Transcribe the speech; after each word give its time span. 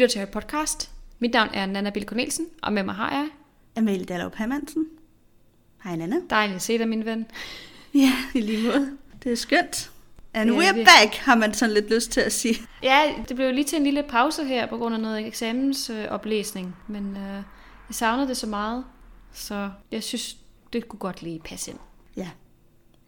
lytter 0.00 0.12
til 0.12 0.18
Harry 0.18 0.30
Podcast. 0.30 0.90
Mit 1.18 1.32
navn 1.32 1.48
er 1.54 1.66
Nana 1.66 1.90
Bill 1.90 2.06
Cornelsen, 2.06 2.46
og 2.62 2.72
med 2.72 2.82
mig 2.82 2.94
har 2.94 3.10
jeg... 3.10 3.28
Amalie 3.76 4.04
Dallrup 4.04 4.34
Hermansen. 4.36 4.86
Hej 5.84 5.96
Nana. 5.96 6.16
Dejligt 6.30 6.56
at 6.56 6.62
se 6.62 6.78
dig, 6.78 6.88
min 6.88 7.04
ven. 7.04 7.26
Ja, 7.94 8.12
i 8.34 8.40
lige 8.40 8.66
måde. 8.66 8.90
Det 9.24 9.32
er 9.32 9.36
skønt. 9.36 9.90
And 10.34 10.50
Ja, 10.50 10.56
we're 10.70 10.74
vi- 10.74 10.84
back, 10.84 11.14
har 11.14 11.34
man 11.34 11.54
sådan 11.54 11.74
lidt 11.74 11.90
lyst 11.94 12.10
til 12.10 12.20
at 12.20 12.32
sige. 12.32 12.54
Ja, 12.82 13.00
det 13.28 13.36
blev 13.36 13.52
lige 13.52 13.64
til 13.64 13.78
en 13.78 13.84
lille 13.84 14.02
pause 14.08 14.44
her 14.44 14.66
på 14.66 14.76
grund 14.76 14.94
af 14.94 15.00
noget 15.00 15.26
eksamensoplæsning, 15.26 16.76
men 16.88 17.16
øh, 17.16 17.22
jeg 17.34 17.42
savnede 17.90 18.28
det 18.28 18.36
så 18.36 18.46
meget, 18.46 18.84
så 19.32 19.70
jeg 19.92 20.02
synes, 20.02 20.36
det 20.72 20.88
kunne 20.88 21.00
godt 21.00 21.22
lige 21.22 21.40
passe 21.44 21.70
ind. 21.70 21.78
Ja. 22.16 22.28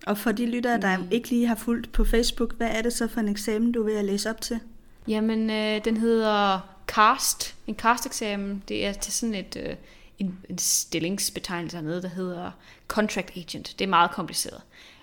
Og 0.06 0.18
for 0.18 0.32
de 0.32 0.46
lyttere, 0.46 0.80
der 0.80 0.98
Mm. 0.98 1.08
ikke 1.10 1.28
lige 1.28 1.46
har 1.46 1.54
fulgt 1.54 1.92
på 1.92 2.04
Facebook, 2.04 2.56
hvad 2.56 2.68
er 2.70 2.82
det 2.82 2.92
så 2.92 3.08
for 3.08 3.20
en 3.20 3.28
eksamen, 3.28 3.72
du 3.72 3.80
er 3.80 3.84
ved 3.84 3.96
at 3.96 4.04
læse 4.04 4.30
op 4.30 4.40
til? 4.40 4.60
Jamen, 5.08 5.50
øh, 5.50 5.84
den 5.84 5.96
hedder 5.96 6.60
CAST, 6.94 7.54
en 7.66 7.74
CAST-eksamen. 7.74 8.62
Det 8.68 8.86
er 8.86 8.92
til 8.92 9.12
sådan 9.12 9.34
et, 9.34 9.56
øh, 9.66 9.76
en, 10.18 10.38
en 10.48 10.58
stillingsbetegnelse 10.58 11.76
hernede, 11.76 12.02
der 12.02 12.08
hedder 12.08 12.50
Contract 12.88 13.36
Agent. 13.36 13.74
Det 13.78 13.84
er 13.84 13.88
meget 13.88 14.10
kompliceret. 14.10 14.60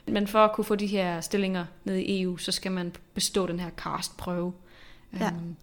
Men 0.07 0.27
for 0.27 0.39
at 0.45 0.51
kunne 0.53 0.65
få 0.65 0.75
de 0.75 0.87
her 0.87 1.21
stillinger 1.21 1.65
ned 1.83 1.95
i 1.95 2.21
EU, 2.21 2.37
så 2.37 2.51
skal 2.51 2.71
man 2.71 2.95
bestå 3.13 3.47
den 3.47 3.59
her 3.59 3.69
CAST-prøve. 3.69 4.53
Ja. 5.19 5.27
Øhm, 5.27 5.55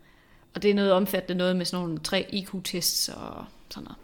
og 0.55 0.62
det 0.62 0.71
er 0.71 0.75
noget 0.75 0.93
omfattende 0.93 1.39
noget 1.39 1.57
med 1.57 1.65
sådan 1.66 1.85
nogle 1.85 1.99
tre 1.99 2.27
IQ-tests 2.33 3.09
og 3.09 3.45
sådan 3.71 3.85
noget. 3.85 3.99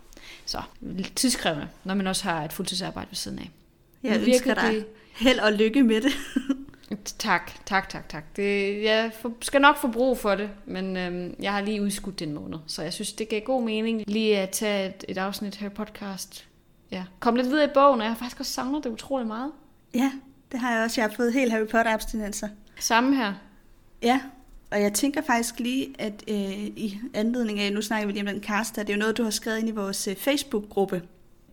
Så 0.47 0.63
lidt 0.81 1.17
tidskrævende, 1.17 1.69
når 1.85 1.95
man 1.95 2.07
også 2.07 2.25
har 2.25 2.45
et 2.45 2.53
fuldtidsarbejde 2.53 3.11
ved 3.11 3.17
siden 3.17 3.39
af. 3.39 3.51
Jeg 4.03 4.23
ønsker 4.27 4.55
dig 4.55 4.73
det- 4.73 4.87
held 5.13 5.39
og 5.39 5.53
lykke 5.53 5.83
med 5.83 6.01
det. 6.01 6.13
Tak, 7.19 7.53
tak, 7.67 7.89
tak, 7.89 8.09
tak. 8.09 8.37
Det, 8.37 8.83
jeg 8.83 9.13
for, 9.21 9.33
skal 9.41 9.61
nok 9.61 9.77
få 9.77 9.89
brug 9.89 10.19
for 10.19 10.35
det, 10.35 10.51
men 10.67 10.97
øhm, 10.97 11.35
jeg 11.41 11.53
har 11.53 11.61
lige 11.61 11.83
udskudt 11.83 12.19
den 12.19 12.33
måned, 12.33 12.59
så 12.67 12.83
jeg 12.83 12.93
synes, 12.93 13.13
det 13.13 13.29
gav 13.29 13.41
god 13.41 13.63
mening 13.63 14.03
lige 14.07 14.39
at 14.39 14.51
tage 14.51 14.89
et, 14.89 15.05
et 15.09 15.19
afsnit 15.19 15.57
her 15.57 15.69
podcast. 15.69 16.49
Ja, 16.91 17.05
kom 17.21 17.37
lidt 17.37 17.49
videre 17.49 17.65
i 17.65 17.71
bogen, 17.75 18.01
og 18.01 18.05
jeg 18.05 18.13
har 18.13 18.19
faktisk 18.19 18.41
også 18.41 18.53
savnet 18.53 18.85
det 18.85 18.91
utrolig 18.91 19.27
meget. 19.27 19.53
ja, 19.95 20.13
det 20.53 20.61
har 20.61 20.75
jeg 20.75 20.85
også. 20.85 21.01
Jeg 21.01 21.11
har 21.11 21.17
fået 21.17 21.33
helt 21.33 21.53
Harry 21.53 21.67
Potter-abstinenser. 21.67 22.49
Samme 22.79 23.17
her. 23.17 23.35
Ja, 24.03 24.21
og 24.71 24.83
jeg 24.83 24.93
tænker 24.93 25.23
faktisk 25.23 25.61
lige, 25.61 25.95
at 25.99 26.25
øh, 26.29 26.37
i 26.63 27.01
anledning 27.15 27.61
af, 27.61 27.73
nu 27.73 27.83
snakker 27.83 28.07
vi 28.07 28.13
lige 28.13 28.23
om 28.23 28.35
den 28.35 28.43
cast, 28.43 28.77
det 28.77 28.89
er 28.91 28.95
jo 28.95 28.99
noget, 28.99 29.17
du 29.17 29.23
har 29.23 29.31
skrevet 29.31 29.59
ind 29.59 29.69
i 29.69 29.73
vores 29.73 30.09
øh, 30.09 30.17
Facebook-gruppe. 30.17 31.03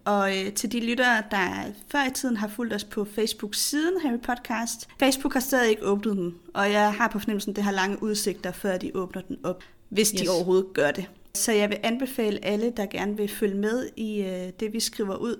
Og 0.05 0.37
øh, 0.37 0.53
til 0.53 0.71
de 0.71 0.79
lyttere, 0.79 1.23
der 1.31 1.63
før 1.91 2.07
i 2.07 2.11
tiden 2.11 2.37
har 2.37 2.47
fulgt 2.47 2.73
os 2.73 2.83
på 2.83 3.05
Facebook-siden 3.05 4.01
Harry 4.01 4.19
Podcast, 4.19 4.87
Facebook 4.99 5.33
har 5.33 5.39
stadig 5.39 5.69
ikke 5.69 5.85
åbnet 5.85 6.17
den, 6.17 6.35
og 6.53 6.71
jeg 6.71 6.93
har 6.93 7.07
på 7.07 7.19
fornemmelsen, 7.19 7.49
at 7.49 7.55
det 7.55 7.63
har 7.63 7.71
lange 7.71 8.03
udsigter, 8.03 8.51
før 8.51 8.77
de 8.77 8.91
åbner 8.93 9.21
den 9.21 9.37
op, 9.43 9.63
hvis 9.89 10.11
de 10.11 10.23
Yes. 10.23 10.29
overhovedet 10.29 10.73
gør 10.73 10.91
det. 10.91 11.05
Så 11.35 11.51
jeg 11.51 11.69
vil 11.69 11.77
anbefale 11.83 12.45
alle, 12.45 12.73
der 12.77 12.85
gerne 12.85 13.17
vil 13.17 13.27
følge 13.27 13.55
med 13.55 13.89
i 13.95 14.21
øh, 14.21 14.49
det, 14.59 14.73
vi 14.73 14.79
skriver 14.79 15.15
ud, 15.15 15.35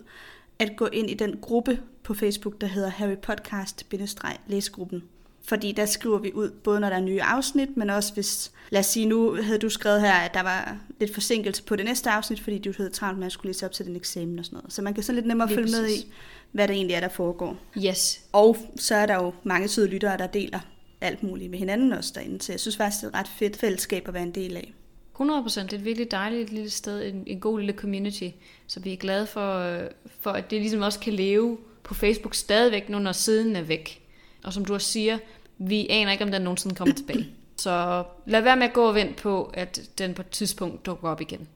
at 0.60 0.76
gå 0.78 0.86
ind 0.86 1.10
i 1.10 1.14
den 1.14 1.38
gruppe 1.42 1.80
på 2.04 2.14
Facebook, 2.14 2.62
der 2.62 2.68
hedder 2.68 2.90
Harry 2.90 3.16
Podcast-læsegruppen. 3.18 5.04
Fordi 5.50 5.72
der 5.72 5.86
skriver 5.86 6.18
vi 6.18 6.34
ud, 6.34 6.50
både 6.50 6.80
når 6.80 6.90
der 6.90 6.96
er 6.96 7.02
nye 7.02 7.22
afsnit, 7.22 7.78
men 7.78 7.90
også 7.90 8.14
hvis, 8.14 8.52
lad 8.70 8.80
os 8.80 8.86
sige, 8.86 9.06
nu 9.06 9.36
havde 9.42 9.60
du 9.60 9.70
skrevet 9.70 10.02
her, 10.02 10.14
at 10.14 10.34
der 10.34 10.44
var 10.44 10.78
lidt 11.00 11.14
forsinkelse 11.14 11.64
på 11.64 11.76
det 11.76 11.86
næste 11.86 12.10
afsnit, 12.10 12.40
fordi 12.40 12.58
du 12.58 12.74
havde 12.78 12.90
travlt 12.90 13.20
med 13.20 13.26
at 13.26 13.32
skulle 13.32 13.50
læse 13.50 13.66
op 13.66 13.72
til 13.72 13.86
den 13.86 13.96
eksamen 13.96 14.40
og 14.40 14.46
sådan 14.46 14.58
noget. 14.58 14.74
Så 14.74 14.82
man 14.82 14.94
kan 14.94 15.04
så 15.04 15.14
lidt 15.14 15.26
nemmere 15.26 15.48
Lige 15.48 15.58
følge 15.58 15.72
med 15.72 15.84
præcis. 15.84 16.04
i, 16.04 16.12
hvad 16.52 16.68
der 16.68 16.74
egentlig 16.74 16.96
er, 16.96 17.00
der 17.00 17.10
foregår. 17.10 17.58
Yes. 17.78 18.22
Og 18.32 18.58
så 18.76 18.96
er 18.96 19.06
der 19.06 19.16
jo 19.16 19.34
mange 19.44 19.68
søde 19.68 19.88
lyttere, 19.88 20.18
der 20.18 20.28
deler 20.28 20.60
alt 21.02 21.24
muligt 21.24 21.52
med 21.52 21.60
hinanden 21.60 21.94
også 21.94 22.12
derinde, 22.16 22.42
så 22.42 22.52
jeg 22.54 22.60
synes 22.60 22.78
faktisk, 22.78 23.02
det 23.02 23.08
er 23.08 23.10
et 23.10 23.16
ret 23.16 23.28
fedt 23.28 23.58
fællesskab 23.58 24.08
at 24.08 24.14
være 24.14 24.24
en 24.24 24.36
del 24.36 24.58
af. 24.58 24.74
100 25.14 25.42
procent. 25.42 25.72
Det 25.72 25.78
er 25.78 25.80
et 25.80 25.86
virkelig 25.86 26.12
dejligt 26.12 26.54
lille 26.54 26.70
sted, 26.70 27.06
en, 27.06 27.24
en 27.28 27.40
god 27.40 27.60
lille 27.60 27.74
community. 27.74 28.30
Så 28.68 28.80
vi 28.80 28.94
er 28.94 28.98
glade 28.98 29.28
for, 29.28 29.80
for, 30.20 30.32
at 30.32 30.52
det 30.52 30.62
ligesom 30.62 30.82
også 30.82 31.00
kan 31.00 31.14
leve 31.14 31.58
på 31.84 31.94
Facebook 31.94 32.36
stadigvæk, 32.36 32.90
nu 32.90 33.00
når 33.00 33.12
siden 33.12 33.56
er 33.56 33.62
væk. 33.62 34.02
Og 34.44 34.54
som 34.54 34.66
du 34.66 34.74
også 34.74 34.88
siger, 34.88 35.18
vi 35.60 35.88
aner 35.90 36.12
ikke, 36.12 36.24
om 36.24 36.32
den 36.32 36.42
nogensinde 36.42 36.76
kommer 36.76 36.96
tilbage. 36.96 37.28
Så 37.58 38.04
lad 38.26 38.42
være 38.42 38.56
med 38.56 38.68
at 38.68 38.74
gå 38.74 38.88
og 38.88 38.96
vente 38.96 39.24
på, 39.24 39.52
at 39.54 39.82
den 39.98 40.14
på 40.14 40.22
et 40.22 40.30
tidspunkt 40.30 40.86
dukker 40.86 41.10
op 41.10 41.22
igen. 41.22 41.48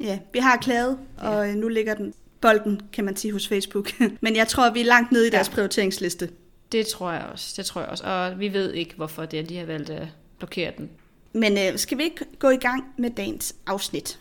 Ja, 0.00 0.18
vi 0.32 0.38
har 0.38 0.56
klaget, 0.56 0.98
og 1.18 1.46
ja. 1.46 1.54
nu 1.54 1.68
ligger 1.68 1.94
den 1.94 2.14
bolden, 2.40 2.80
kan 2.92 3.04
man 3.04 3.16
sige, 3.16 3.32
hos 3.32 3.48
Facebook. 3.48 3.90
Men 4.22 4.36
jeg 4.36 4.48
tror, 4.48 4.70
vi 4.70 4.80
er 4.80 4.84
langt 4.84 5.12
nede 5.12 5.26
i 5.26 5.30
deres 5.30 5.48
Ja. 5.48 5.54
prioriteringsliste. 5.54 6.30
Det 6.72 6.86
tror 6.86 7.12
jeg 7.12 7.24
også. 7.32 7.54
Det 7.56 7.66
tror 7.66 7.80
jeg 7.80 7.90
også. 7.90 8.04
Og 8.04 8.38
vi 8.40 8.52
ved 8.52 8.72
ikke, 8.72 8.94
hvorfor 8.96 9.24
det 9.24 9.40
er, 9.40 9.44
de 9.44 9.56
har 9.56 9.64
valgt 9.66 9.90
at 9.90 10.08
blokere 10.38 10.72
den. 10.78 10.90
Men 11.32 11.58
øh, 11.58 11.78
skal 11.78 11.98
vi 11.98 12.02
ikke 12.02 12.24
gå 12.38 12.50
i 12.50 12.56
gang 12.56 12.84
med 12.98 13.10
dagens 13.10 13.54
afsnit? 13.66 14.18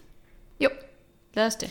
Jo, 0.60 0.70
lad 1.34 1.46
os 1.46 1.56
det. 1.56 1.70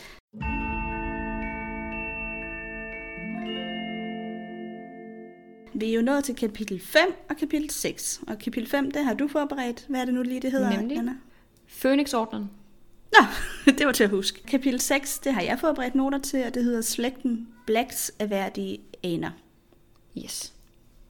Vi 5.77 5.89
er 5.89 5.93
jo 5.93 6.01
nået 6.01 6.23
til 6.23 6.35
kapitel 6.35 6.79
5 6.79 7.01
og 7.29 7.37
kapitel 7.37 7.69
6. 7.69 8.21
Og 8.27 8.39
kapitel 8.39 8.69
5, 8.69 8.91
det 8.91 9.03
har 9.03 9.13
du 9.13 9.27
forberedt. 9.27 9.85
Hvad 9.89 10.01
er 10.01 10.05
det 10.05 10.13
nu 10.13 10.21
lige, 10.21 10.41
det 10.41 10.51
hedder, 10.51 10.77
Nemlig. 10.77 10.97
Anna? 10.97 11.13
Phoenix-ordnen. 11.81 12.49
Nå, 13.13 13.25
det 13.77 13.85
var 13.85 13.91
til 13.91 14.03
at 14.03 14.09
huske. 14.09 14.43
Kapitel 14.43 14.79
6, 14.79 15.19
det 15.19 15.33
har 15.33 15.41
jeg 15.41 15.59
forberedt 15.59 15.95
noter 15.95 16.19
til, 16.19 16.43
og 16.45 16.53
det 16.53 16.63
hedder 16.63 16.81
Slægten 16.81 17.47
Blacks 17.65 18.11
erhverdige 18.19 18.79
aner. 19.03 19.31
Yes. 20.23 20.53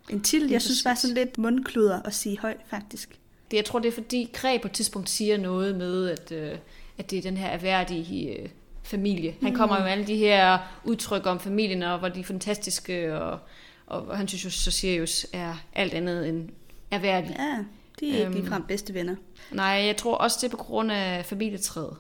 En 0.09 0.21
titel, 0.21 0.49
jeg 0.49 0.61
synes 0.61 0.85
var 0.85 0.95
sådan 0.95 1.15
lidt 1.15 1.37
mundkluder 1.37 2.01
at 2.01 2.13
sige 2.13 2.39
højt, 2.39 2.61
faktisk. 2.67 3.19
Det, 3.51 3.57
jeg 3.57 3.65
tror, 3.65 3.79
det 3.79 3.87
er 3.87 3.93
fordi 3.93 4.29
Kræ 4.33 4.57
på 4.61 4.67
et 4.67 4.71
tidspunkt 4.71 5.09
siger 5.09 5.37
noget 5.37 5.75
med, 5.75 6.09
at, 6.09 6.31
øh, 6.31 6.57
at 6.97 7.11
det 7.11 7.17
er 7.17 7.21
den 7.21 7.37
her 7.37 7.47
erhverdige 7.47 8.39
øh, 8.39 8.49
familie. 8.83 9.35
Han 9.41 9.55
kommer 9.55 9.77
jo 9.77 9.83
med 9.83 9.91
alle 9.91 10.07
de 10.07 10.15
her 10.15 10.57
udtryk 10.83 11.25
om 11.25 11.39
familien, 11.39 11.83
og 11.83 11.99
hvor 11.99 12.09
de 12.09 12.19
er 12.19 12.23
fantastiske, 12.23 13.19
og, 13.19 13.39
og 13.87 14.17
han 14.17 14.27
synes 14.27 14.45
jo, 14.45 14.49
så 14.49 14.71
Sirius 14.71 15.27
er 15.33 15.55
alt 15.73 15.93
andet 15.93 16.29
end 16.29 16.49
erhverdig. 16.91 17.35
Ja, 17.39 17.63
de 17.99 18.09
er 18.09 18.13
ikke 18.13 18.25
Øhm. 18.25 18.33
ligefrem 18.35 18.63
bedste 18.63 18.93
venner. 18.93 19.15
Nej, 19.51 19.65
jeg 19.65 19.97
tror 19.97 20.15
også, 20.15 20.37
det 20.41 20.47
er 20.47 20.51
på 20.57 20.63
grund 20.63 20.91
af 20.91 21.25
familietræet. 21.25 21.97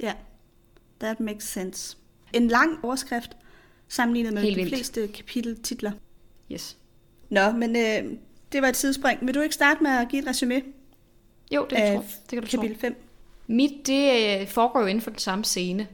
Ja, 0.00 0.12
that 1.00 1.20
makes 1.20 1.44
sense. 1.44 1.96
En 2.32 2.48
lang 2.48 2.84
overskrift, 2.84 3.30
sammenlignet 3.88 4.32
med 4.34 4.42
Helt 4.42 4.56
de 4.56 4.60
vildt. 4.62 4.74
fleste 4.76 5.08
kapiteltitler. 5.08 5.92
Yes. 6.52 6.76
Nå, 7.30 7.50
men 7.52 7.76
øh, 7.76 8.12
det 8.52 8.62
var 8.62 8.68
et 8.68 8.74
tidsspring. 8.74 9.26
Vil 9.26 9.34
du 9.34 9.40
ikke 9.40 9.54
starte 9.54 9.82
med 9.82 9.90
at 9.90 10.08
give 10.08 10.22
et 10.22 10.28
resume 10.28 10.62
Jo, 11.54 11.66
det, 11.70 11.76
af 11.76 11.92
tror, 11.94 12.02
det 12.02 12.28
kan 12.30 12.42
du 12.42 12.48
tro. 12.48 12.56
kapitel 12.56 12.78
5? 12.78 13.08
Mit, 13.46 13.86
det 13.86 14.40
øh, 14.40 14.48
foregår 14.48 14.80
jo 14.80 14.86
inden 14.86 15.02
for 15.02 15.10
den 15.10 15.18
samme 15.18 15.44
scene. 15.44 15.86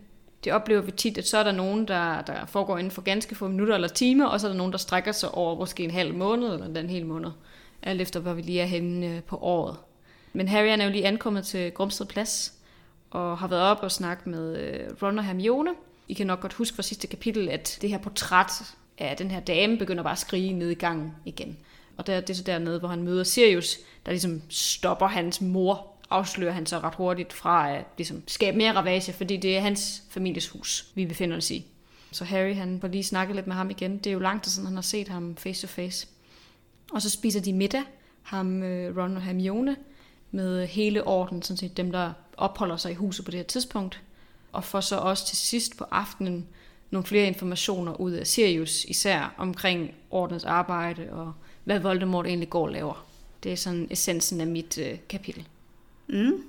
Det 0.44 0.52
oplever 0.52 0.80
vi 0.80 0.90
tit, 0.90 1.18
at 1.18 1.28
så 1.28 1.38
er 1.38 1.42
der 1.42 1.52
nogen, 1.52 1.88
der, 1.88 2.22
der 2.22 2.46
foregår 2.46 2.78
inden 2.78 2.90
for 2.90 3.02
ganske 3.02 3.34
få 3.34 3.48
minutter 3.48 3.74
eller 3.74 3.88
timer, 3.88 4.26
og 4.26 4.40
så 4.40 4.46
er 4.46 4.50
der 4.50 4.58
nogen, 4.58 4.72
der 4.72 4.78
strækker 4.78 5.12
sig 5.12 5.30
over 5.34 5.58
måske 5.58 5.84
en 5.84 5.90
halv 5.90 6.14
måned 6.14 6.52
eller 6.52 6.68
den 6.68 6.90
hel 6.90 7.06
måned. 7.06 7.30
Alt 7.82 8.00
efter, 8.00 8.20
hvor 8.20 8.32
vi 8.32 8.42
lige 8.42 8.60
er 8.60 8.66
henne 8.66 9.06
øh, 9.06 9.22
på 9.22 9.36
året. 9.36 9.76
Men 10.32 10.48
Harry 10.48 10.68
han 10.68 10.80
er 10.80 10.84
jo 10.84 10.90
lige 10.90 11.06
ankommet 11.06 11.46
til 11.46 11.72
Grumsted 11.72 12.06
Plads, 12.06 12.52
og 13.10 13.38
har 13.38 13.48
været 13.48 13.62
op 13.62 13.78
og 13.82 13.92
snakket 13.92 14.26
med 14.26 14.56
øh, 14.56 15.02
Ron 15.02 15.18
og 15.18 15.24
Hermione. 15.24 15.70
I 16.08 16.14
kan 16.14 16.26
nok 16.26 16.40
godt 16.40 16.52
huske 16.52 16.74
fra 16.74 16.82
sidste 16.82 17.06
kapitel, 17.06 17.48
at 17.48 17.78
det 17.82 17.90
her 17.90 17.98
portræt 17.98 18.52
af 18.98 19.16
den 19.16 19.30
her 19.30 19.40
dame 19.40 19.78
begynder 19.78 20.02
bare 20.02 20.12
at 20.12 20.18
skrige 20.18 20.52
ned 20.52 20.70
i 20.70 20.74
gangen 20.74 21.14
igen. 21.24 21.56
Og 21.96 22.06
der, 22.06 22.20
det 22.20 22.30
er 22.30 22.34
så 22.34 22.42
dernede, 22.42 22.78
hvor 22.78 22.88
han 22.88 23.02
møder 23.02 23.24
Sirius, 23.24 23.78
der 24.06 24.12
ligesom 24.12 24.42
stopper 24.48 25.06
hans 25.06 25.40
mor, 25.40 25.86
afslører 26.10 26.52
han 26.52 26.66
så 26.66 26.78
ret 26.78 26.94
hurtigt 26.94 27.32
fra 27.32 27.70
at 27.76 27.84
ligesom, 27.96 28.22
skabe 28.26 28.56
mere 28.56 28.72
ravage, 28.72 29.12
fordi 29.12 29.36
det 29.36 29.56
er 29.56 29.60
hans 29.60 30.02
families 30.10 30.48
hus, 30.48 30.86
vi 30.94 31.06
befinder 31.06 31.36
os 31.36 31.50
i. 31.50 31.66
Så 32.12 32.24
Harry, 32.24 32.54
han 32.54 32.80
får 32.80 32.88
lige 32.88 33.04
snakket 33.04 33.36
lidt 33.36 33.46
med 33.46 33.54
ham 33.54 33.70
igen. 33.70 33.98
Det 33.98 34.06
er 34.06 34.12
jo 34.12 34.18
lang 34.18 34.42
tid 34.42 34.52
siden, 34.52 34.66
han 34.66 34.74
har 34.74 34.82
set 34.82 35.08
ham 35.08 35.36
face 35.36 35.66
to 35.66 35.70
face. 35.72 36.06
Og 36.92 37.02
så 37.02 37.10
spiser 37.10 37.40
de 37.40 37.52
middag, 37.52 37.82
ham, 38.22 38.62
øh, 38.62 38.96
Ron 38.96 39.16
og 39.16 39.22
Hermione, 39.22 39.76
med 40.30 40.66
hele 40.66 41.04
orden, 41.04 41.42
sådan 41.42 41.56
set 41.56 41.76
dem, 41.76 41.92
der 41.92 42.12
opholder 42.36 42.76
sig 42.76 42.92
i 42.92 42.94
huset 42.94 43.24
på 43.24 43.30
det 43.30 43.38
her 43.38 43.44
tidspunkt. 43.44 44.02
Og 44.52 44.64
får 44.64 44.80
så 44.80 44.96
også 44.96 45.26
til 45.26 45.36
sidst 45.36 45.76
på 45.76 45.84
aftenen 45.90 46.46
nogle 46.90 47.06
flere 47.06 47.26
informationer 47.26 48.00
ud 48.00 48.12
af 48.12 48.26
Sirius, 48.26 48.84
især 48.84 49.34
omkring 49.38 49.94
ordens 50.10 50.44
arbejde 50.44 51.08
og 51.12 51.32
hvad 51.64 51.78
Voldemort 51.78 52.26
egentlig 52.26 52.50
går 52.50 52.62
og 52.62 52.72
laver. 52.72 53.06
Det 53.42 53.52
er 53.52 53.56
sådan 53.56 53.86
essensen 53.90 54.40
af 54.40 54.46
mit 54.46 54.78
øh, 54.78 54.98
kapitel. 55.08 55.46
Mm, 56.08 56.42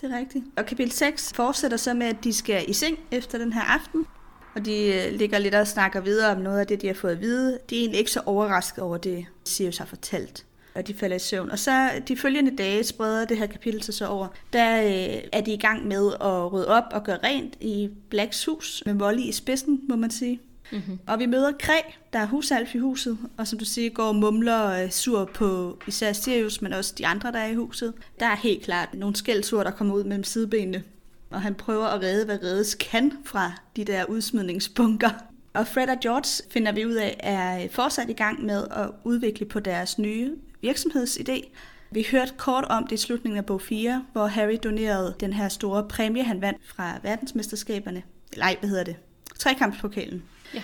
det 0.00 0.12
er 0.12 0.18
rigtigt. 0.18 0.44
Og 0.56 0.66
kapitel 0.66 0.92
6 0.92 1.32
fortsætter 1.34 1.76
så 1.76 1.94
med, 1.94 2.06
at 2.06 2.24
de 2.24 2.32
skal 2.32 2.70
i 2.70 2.72
seng 2.72 2.98
efter 3.10 3.38
den 3.38 3.52
her 3.52 3.62
aften. 3.62 4.06
Og 4.54 4.64
de 4.64 4.86
øh, 4.86 5.18
ligger 5.18 5.38
lidt 5.38 5.54
og 5.54 5.66
snakker 5.66 6.00
videre 6.00 6.32
om 6.32 6.40
noget 6.40 6.60
af 6.60 6.66
det, 6.66 6.82
de 6.82 6.86
har 6.86 6.94
fået 6.94 7.12
at 7.12 7.20
vide. 7.20 7.58
De 7.70 7.76
er 7.76 7.80
egentlig 7.80 7.98
ikke 7.98 8.10
så 8.10 8.20
overrasket 8.26 8.84
over 8.84 8.96
det, 8.96 9.26
Sirius 9.44 9.78
har 9.78 9.84
fortalt. 9.84 10.46
Og 10.74 10.86
de 10.86 10.94
falder 10.94 11.16
i 11.16 11.18
søvn. 11.18 11.50
Og 11.50 11.58
så 11.58 11.90
de 12.08 12.16
følgende 12.16 12.56
dage 12.56 12.84
spreder 12.84 13.24
det 13.24 13.38
her 13.38 13.46
kapitel 13.46 13.82
sig 13.82 13.94
så 13.94 14.06
over. 14.06 14.28
Der 14.52 14.82
øh, 14.82 15.22
er 15.32 15.40
de 15.40 15.52
i 15.52 15.58
gang 15.58 15.86
med 15.88 16.12
at 16.12 16.52
rydde 16.52 16.68
op 16.68 16.84
og 16.92 17.04
gøre 17.04 17.18
rent 17.24 17.54
i 17.60 17.90
Blacks 18.10 18.44
hus 18.44 18.82
med 18.86 18.94
Molly 18.94 19.22
i 19.22 19.32
spidsen, 19.32 19.80
må 19.88 19.96
man 19.96 20.10
sige. 20.10 20.40
Mm-hmm. 20.72 20.98
Og 21.06 21.18
vi 21.18 21.26
møder 21.26 21.52
Kræ, 21.60 21.80
der 22.12 22.18
er 22.18 22.26
husalf 22.26 22.74
i 22.74 22.78
huset, 22.78 23.18
og 23.36 23.46
som 23.46 23.58
du 23.58 23.64
siger, 23.64 23.90
går 23.90 24.04
og 24.04 24.16
mumler 24.16 24.56
og 24.56 24.78
er 24.78 24.88
sur 24.88 25.30
på 25.34 25.78
især 25.86 26.12
Sirius, 26.12 26.62
men 26.62 26.72
også 26.72 26.94
de 26.98 27.06
andre, 27.06 27.32
der 27.32 27.38
er 27.38 27.46
i 27.46 27.54
huset. 27.54 27.92
Der 28.20 28.26
er 28.26 28.36
helt 28.36 28.64
klart 28.64 28.94
nogle 28.94 29.16
skældsord, 29.16 29.64
der 29.64 29.70
kommer 29.70 29.94
ud 29.94 30.04
mellem 30.04 30.24
sidebenene, 30.24 30.82
og 31.30 31.42
han 31.42 31.54
prøver 31.54 31.86
at 31.86 32.02
redde, 32.02 32.24
hvad 32.24 32.42
reddes 32.42 32.74
kan 32.74 33.12
fra 33.24 33.52
de 33.76 33.84
der 33.84 34.04
udsmidningsbunker. 34.04 35.10
Og 35.54 35.66
Fred 35.66 35.88
og 35.88 35.96
George, 36.02 36.44
finder 36.50 36.72
vi 36.72 36.86
ud 36.86 36.94
af, 36.94 37.16
er 37.20 37.68
fortsat 37.70 38.10
i 38.10 38.12
gang 38.12 38.44
med 38.44 38.64
at 38.70 38.90
udvikle 39.04 39.46
på 39.46 39.60
deres 39.60 39.98
nye 39.98 40.36
virksomhedsidé. 40.64 41.48
Vi 41.90 42.06
hørte 42.10 42.32
kort 42.36 42.64
om 42.64 42.86
det 42.86 42.92
i 42.92 43.02
slutningen 43.02 43.38
af 43.38 43.46
bog 43.46 43.60
4, 43.60 44.04
hvor 44.12 44.26
Harry 44.26 44.58
donerede 44.64 45.14
den 45.20 45.32
her 45.32 45.48
store 45.48 45.88
præmie, 45.88 46.24
han 46.24 46.40
vandt 46.40 46.60
fra 46.64 46.92
verdensmesterskaberne. 47.02 48.02
Nej, 48.36 48.56
hvad 48.60 48.68
hedder 48.68 48.84
det? 48.84 48.96
Trekampspokalen. 49.38 50.22
Ja. 50.54 50.62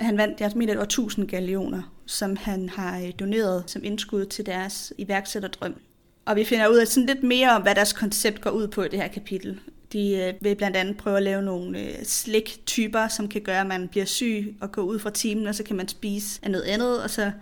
Han 0.00 0.16
vandt, 0.16 0.40
jeg 0.40 0.52
mener, 0.54 0.72
det 0.72 0.78
var 0.78 0.84
1000 0.84 1.28
gallioner, 1.28 1.82
som 2.06 2.36
han 2.36 2.68
har 2.68 3.00
øh, 3.00 3.12
doneret 3.20 3.64
som 3.66 3.84
indskud 3.84 4.24
til 4.24 4.46
deres 4.46 4.92
iværksætterdrøm. 4.98 5.74
Og 6.24 6.36
vi 6.36 6.44
finder 6.44 6.68
ud 6.68 6.76
af 6.76 6.86
sådan 6.86 7.06
lidt 7.06 7.22
mere 7.22 7.50
om, 7.50 7.62
hvad 7.62 7.74
deres 7.74 7.92
koncept 7.92 8.40
går 8.40 8.50
ud 8.50 8.68
på 8.68 8.82
i 8.82 8.88
det 8.88 8.98
her 8.98 9.08
kapitel. 9.08 9.60
De 9.92 10.16
øh, 10.16 10.34
vil 10.40 10.54
blandt 10.54 10.76
andet 10.76 10.96
prøve 10.96 11.16
at 11.16 11.22
lave 11.22 11.42
nogle 11.42 11.78
øh, 11.78 12.04
slik-typer, 12.04 13.08
som 13.08 13.28
kan 13.28 13.40
gøre, 13.40 13.60
at 13.60 13.66
man 13.66 13.88
bliver 13.88 14.06
syg 14.06 14.56
og 14.60 14.72
går 14.72 14.82
ud 14.82 14.98
fra 14.98 15.10
timen, 15.10 15.46
og 15.46 15.54
så 15.54 15.64
kan 15.64 15.76
man 15.76 15.88
spise 15.88 16.40
af 16.42 16.50
noget 16.50 16.64
andet, 16.64 17.02
og 17.02 17.10
så 17.10 17.32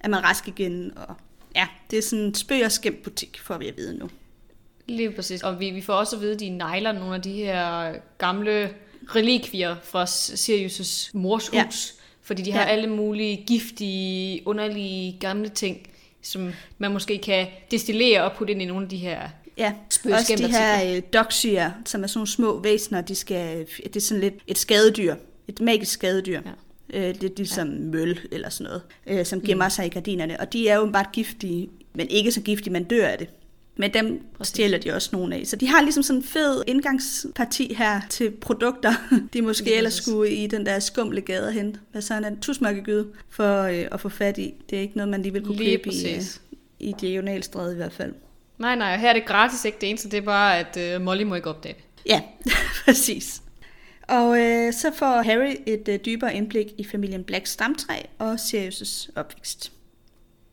er 0.00 0.08
man 0.08 0.24
rask 0.24 0.48
igen. 0.48 0.92
Og 0.96 1.16
ja, 1.56 1.66
det 1.90 1.98
er 1.98 2.02
sådan 2.02 2.24
en 2.24 2.34
spøg 2.34 2.64
og 2.64 2.72
skæmt 2.72 3.02
butik, 3.02 3.40
får 3.42 3.58
vi 3.58 3.68
at 3.68 3.76
vide 3.76 3.98
nu. 3.98 4.10
Lige 4.86 5.12
præcis. 5.12 5.42
Og 5.42 5.60
vi, 5.60 5.70
vi 5.70 5.80
får 5.80 5.94
også 5.94 6.16
at 6.16 6.22
vide, 6.22 6.32
at 6.32 6.40
de 6.40 6.48
nejler 6.48 6.92
nogle 6.92 7.14
af 7.14 7.22
de 7.22 7.32
her 7.32 7.92
gamle 8.18 8.70
relikvier 9.16 9.76
fra 9.82 10.04
Sirius' 10.04 11.10
mors 11.14 11.48
hus. 11.48 11.54
Ja. 11.54 11.64
Fordi 12.22 12.42
de 12.42 12.52
har 12.52 12.62
ja. 12.62 12.68
alle 12.68 12.86
mulige 12.86 13.44
giftige, 13.46 14.42
underlige, 14.46 15.16
gamle 15.20 15.48
ting, 15.48 15.90
som 16.22 16.52
man 16.78 16.92
måske 16.92 17.18
kan 17.18 17.46
destillere 17.70 18.24
og 18.24 18.32
putte 18.36 18.52
ind 18.52 18.62
i 18.62 18.64
nogle 18.64 18.82
af 18.82 18.88
de 18.88 18.96
her 18.96 19.28
Ja, 19.58 19.72
også 20.12 20.34
de 20.38 20.48
her 20.48 20.96
øh, 20.96 21.02
doxier, 21.12 21.70
som 21.84 22.02
er 22.02 22.06
sådan 22.06 22.18
nogle 22.18 22.28
små 22.28 22.60
væsener, 22.60 23.00
de 23.00 23.14
skal, 23.14 23.66
det 23.84 23.96
er 23.96 24.00
sådan 24.00 24.20
lidt 24.20 24.34
et 24.46 24.58
skadedyr, 24.58 25.14
et 25.48 25.60
magisk 25.60 25.92
skadedyr. 25.92 26.40
Ja. 26.92 27.08
Øh, 27.08 27.14
det 27.14 27.24
er 27.24 27.34
ligesom 27.36 27.68
ja. 27.68 27.78
møl 27.78 28.20
eller 28.32 28.48
sådan 28.48 28.64
noget, 28.64 28.82
øh, 29.06 29.26
som 29.26 29.40
gemmer 29.40 29.64
mm. 29.64 29.70
sig 29.70 29.86
i 29.86 29.88
gardinerne. 29.88 30.40
Og 30.40 30.52
de 30.52 30.68
er 30.68 30.76
jo 30.76 30.90
bare 30.92 31.04
giftige, 31.12 31.68
men 31.94 32.08
ikke 32.08 32.32
så 32.32 32.40
giftige, 32.40 32.72
man 32.72 32.84
dør 32.84 33.06
af 33.06 33.18
det. 33.18 33.28
Men 33.80 33.94
dem 33.94 34.20
Præcis. 34.36 34.48
stjæler 34.48 34.78
de 34.78 34.92
også 34.92 35.08
nogle 35.12 35.34
af. 35.34 35.46
Så 35.46 35.56
de 35.56 35.68
har 35.68 35.82
ligesom 35.82 36.02
sådan 36.02 36.22
en 36.22 36.26
fed 36.26 36.62
indgangsparti 36.66 37.74
her 37.74 38.00
til 38.10 38.30
produkter, 38.30 38.92
de 39.32 39.42
måske 39.42 39.74
ellers 39.74 39.94
skulle 39.94 40.30
i 40.30 40.46
den 40.46 40.66
der 40.66 40.78
skumle 40.78 41.20
gade 41.20 41.52
hen. 41.52 41.76
Hvad 41.92 42.02
så 42.02 42.14
en 42.14 42.40
tusmørkegyde 42.40 43.08
for 43.30 43.62
øh, 43.62 43.86
at 43.92 44.00
få 44.00 44.08
fat 44.08 44.38
i. 44.38 44.54
Det 44.70 44.78
er 44.78 44.82
ikke 44.82 44.96
noget, 44.96 45.08
man 45.08 45.22
lige 45.22 45.32
vil 45.32 45.44
kunne 45.44 45.58
købe 45.58 45.92
i, 45.92 46.14
øh, 46.14 46.22
i 46.78 46.94
diagonalstræde 47.00 47.72
i 47.72 47.76
hvert 47.76 47.92
fald. 47.92 48.14
Nej, 48.58 48.76
nej, 48.76 48.96
her 48.96 49.08
er 49.08 49.12
det 49.12 49.26
gratis, 49.26 49.64
ikke 49.64 49.78
det 49.80 49.88
eneste, 49.88 50.10
det 50.10 50.16
er 50.16 50.22
bare, 50.22 50.58
at 50.58 50.76
øh, 50.76 51.00
Molly 51.00 51.22
må 51.22 51.34
ikke 51.34 51.50
opdage 51.50 51.74
det. 51.74 52.10
Ja, 52.10 52.22
præcis. 52.84 53.42
Og 54.02 54.40
øh, 54.40 54.72
så 54.72 54.90
får 54.94 55.22
Harry 55.22 55.54
et 55.66 55.88
øh, 55.88 55.98
dybere 56.04 56.34
indblik 56.34 56.66
i 56.78 56.84
familien 56.84 57.24
Blacks 57.24 57.50
stamtræ 57.50 58.02
og 58.18 58.34
Sirius' 58.34 59.08
opvækst. 59.16 59.72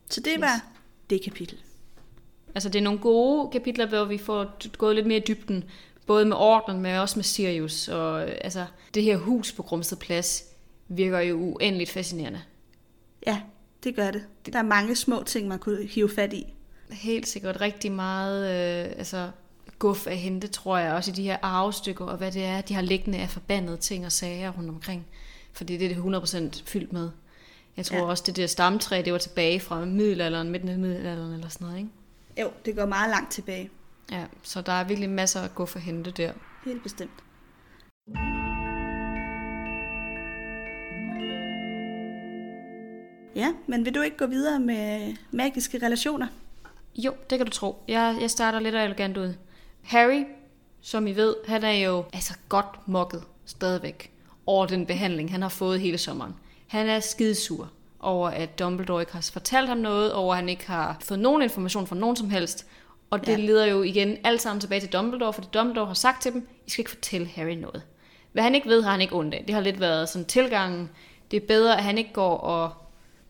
Så 0.09 0.21
det 0.21 0.33
yes. 0.33 0.41
var 0.41 0.65
det 1.09 1.21
kapitel. 1.21 1.57
Altså 2.55 2.69
det 2.69 2.79
er 2.79 2.83
nogle 2.83 2.99
gode 2.99 3.51
kapitler, 3.51 3.87
hvor 3.87 4.05
vi 4.05 4.17
får 4.17 4.53
gået 4.77 4.95
lidt 4.95 5.07
mere 5.07 5.17
i 5.17 5.23
dybden, 5.27 5.63
både 6.05 6.25
med 6.25 6.37
ordenen, 6.37 6.81
men 6.81 6.95
også 6.95 7.19
med 7.19 7.23
Sirius. 7.23 7.87
Og 7.87 8.29
øh, 8.29 8.35
altså, 8.41 8.65
det 8.93 9.03
her 9.03 9.17
hus 9.17 9.51
på 9.51 9.63
Grumsted 9.63 9.97
Plads 9.97 10.43
virker 10.87 11.19
jo 11.19 11.35
uendeligt 11.37 11.89
fascinerende. 11.89 12.41
Ja, 13.27 13.41
det 13.83 13.95
gør 13.95 14.11
det. 14.11 14.23
Der 14.53 14.59
er 14.59 14.63
mange 14.63 14.95
små 14.95 15.23
ting, 15.23 15.47
man 15.47 15.59
kunne 15.59 15.85
hive 15.85 16.09
fat 16.09 16.33
i. 16.33 16.53
Helt 16.91 17.27
sikkert 17.27 17.61
rigtig 17.61 17.91
meget 17.91 18.43
øh, 18.43 18.93
altså, 18.97 19.29
guf 19.79 20.07
at 20.07 20.17
hente, 20.17 20.47
tror 20.47 20.77
jeg, 20.77 20.93
også 20.93 21.11
i 21.11 21.13
de 21.13 21.23
her 21.23 21.37
arvestykker, 21.41 22.05
og 22.05 22.17
hvad 22.17 22.31
det 22.31 22.43
er, 22.43 22.61
de 22.61 22.73
har 22.73 22.81
liggende 22.81 23.17
af 23.17 23.29
forbandede 23.29 23.77
ting 23.77 24.05
og 24.05 24.11
sager 24.11 24.51
rundt 24.51 24.69
omkring. 24.69 25.05
Fordi 25.53 25.77
det 25.77 25.91
er 25.91 25.95
det 25.95 26.49
100% 26.51 26.63
fyldt 26.65 26.93
med. 26.93 27.09
Jeg 27.77 27.85
tror 27.85 27.97
ja. 27.97 28.05
også, 28.05 28.23
det 28.27 28.35
der 28.35 28.47
stamtræ, 28.47 29.01
det 29.05 29.13
var 29.13 29.19
tilbage 29.19 29.59
fra 29.59 29.85
middelalderen, 29.85 30.49
midten 30.49 30.69
af 30.69 30.77
middelalderen 30.79 31.33
eller 31.33 31.49
sådan 31.49 31.67
noget, 31.67 31.77
ikke? 31.79 31.89
Jo, 32.41 32.51
det 32.65 32.75
går 32.75 32.85
meget 32.85 33.09
langt 33.09 33.31
tilbage. 33.31 33.69
Ja, 34.11 34.25
så 34.43 34.61
der 34.61 34.71
er 34.71 34.83
virkelig 34.83 35.09
masser 35.09 35.41
at 35.41 35.55
gå 35.55 35.65
for 35.65 35.79
hente 35.79 36.11
der. 36.11 36.33
Helt 36.65 36.83
bestemt. 36.83 37.23
Ja, 43.35 43.53
men 43.67 43.85
vil 43.85 43.95
du 43.95 44.01
ikke 44.01 44.17
gå 44.17 44.25
videre 44.25 44.59
med 44.59 45.15
magiske 45.31 45.77
relationer? 45.85 46.27
Jo, 46.95 47.13
det 47.29 47.37
kan 47.37 47.45
du 47.45 47.51
tro. 47.51 47.83
Jeg, 47.87 48.17
jeg 48.21 48.31
starter 48.31 48.59
lidt 48.59 48.75
elegant 48.75 49.17
ud. 49.17 49.33
Harry, 49.81 50.23
som 50.81 51.07
I 51.07 51.11
ved, 51.11 51.35
han 51.47 51.63
er 51.63 51.71
jo 51.71 52.05
altså 52.13 52.33
godt 52.49 52.87
mokket 52.87 53.23
stadigvæk 53.45 54.11
over 54.45 54.65
den 54.65 54.85
behandling, 54.85 55.31
han 55.31 55.41
har 55.41 55.49
fået 55.49 55.79
hele 55.79 55.97
sommeren. 55.97 56.35
Han 56.67 56.87
er 56.87 56.99
skidesur 56.99 57.71
over, 58.05 58.29
at 58.29 58.59
Dumbledore 58.59 59.01
ikke 59.01 59.13
har 59.13 59.29
fortalt 59.33 59.67
ham 59.67 59.77
noget, 59.77 60.13
over 60.13 60.33
at 60.33 60.39
han 60.39 60.49
ikke 60.49 60.67
har 60.67 60.97
fået 60.99 61.19
nogen 61.19 61.41
information 61.41 61.87
fra 61.87 61.95
nogen 61.95 62.15
som 62.15 62.29
helst. 62.29 62.65
Og 63.09 63.25
det 63.25 63.31
ja. 63.31 63.37
leder 63.37 63.65
jo 63.65 63.83
igen 63.83 64.17
alt 64.23 64.41
sammen 64.41 64.61
tilbage 64.61 64.81
til 64.81 64.93
Dumbledore, 64.93 65.33
fordi 65.33 65.47
Dumbledore 65.53 65.87
har 65.87 65.93
sagt 65.93 66.21
til 66.21 66.33
dem, 66.33 66.47
I 66.67 66.69
skal 66.69 66.81
ikke 66.81 66.91
fortælle 66.91 67.27
Harry 67.27 67.53
noget. 67.53 67.83
Hvad 68.31 68.43
han 68.43 68.55
ikke 68.55 68.69
ved, 68.69 68.81
har 68.81 68.91
han 68.91 69.01
ikke 69.01 69.15
ondt 69.15 69.33
af. 69.33 69.43
Det 69.47 69.55
har 69.55 69.61
lidt 69.61 69.79
været 69.79 70.09
sådan 70.09 70.25
tilgangen. 70.25 70.89
Det 71.31 71.43
er 71.43 71.47
bedre, 71.47 71.77
at 71.77 71.83
han 71.83 71.97
ikke 71.97 72.13
går 72.13 72.37
og 72.37 72.71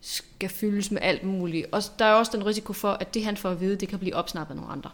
skal 0.01 0.50
fyldes 0.50 0.92
med 0.92 1.01
alt 1.01 1.24
muligt. 1.24 1.66
Og 1.71 1.81
der 2.00 2.06
er 2.06 2.13
også 2.13 2.31
den 2.36 2.45
risiko 2.45 2.74
for, 2.74 2.92
at 2.92 3.13
det 3.13 3.25
han 3.25 3.38
får 3.38 3.50
at 3.50 3.60
vide, 3.60 3.75
det 3.75 3.89
kan 3.89 4.00
blive 4.00 4.16
opsnappet 4.16 4.51
af 4.51 4.56
nogle 4.56 4.71
andre. 4.71 4.89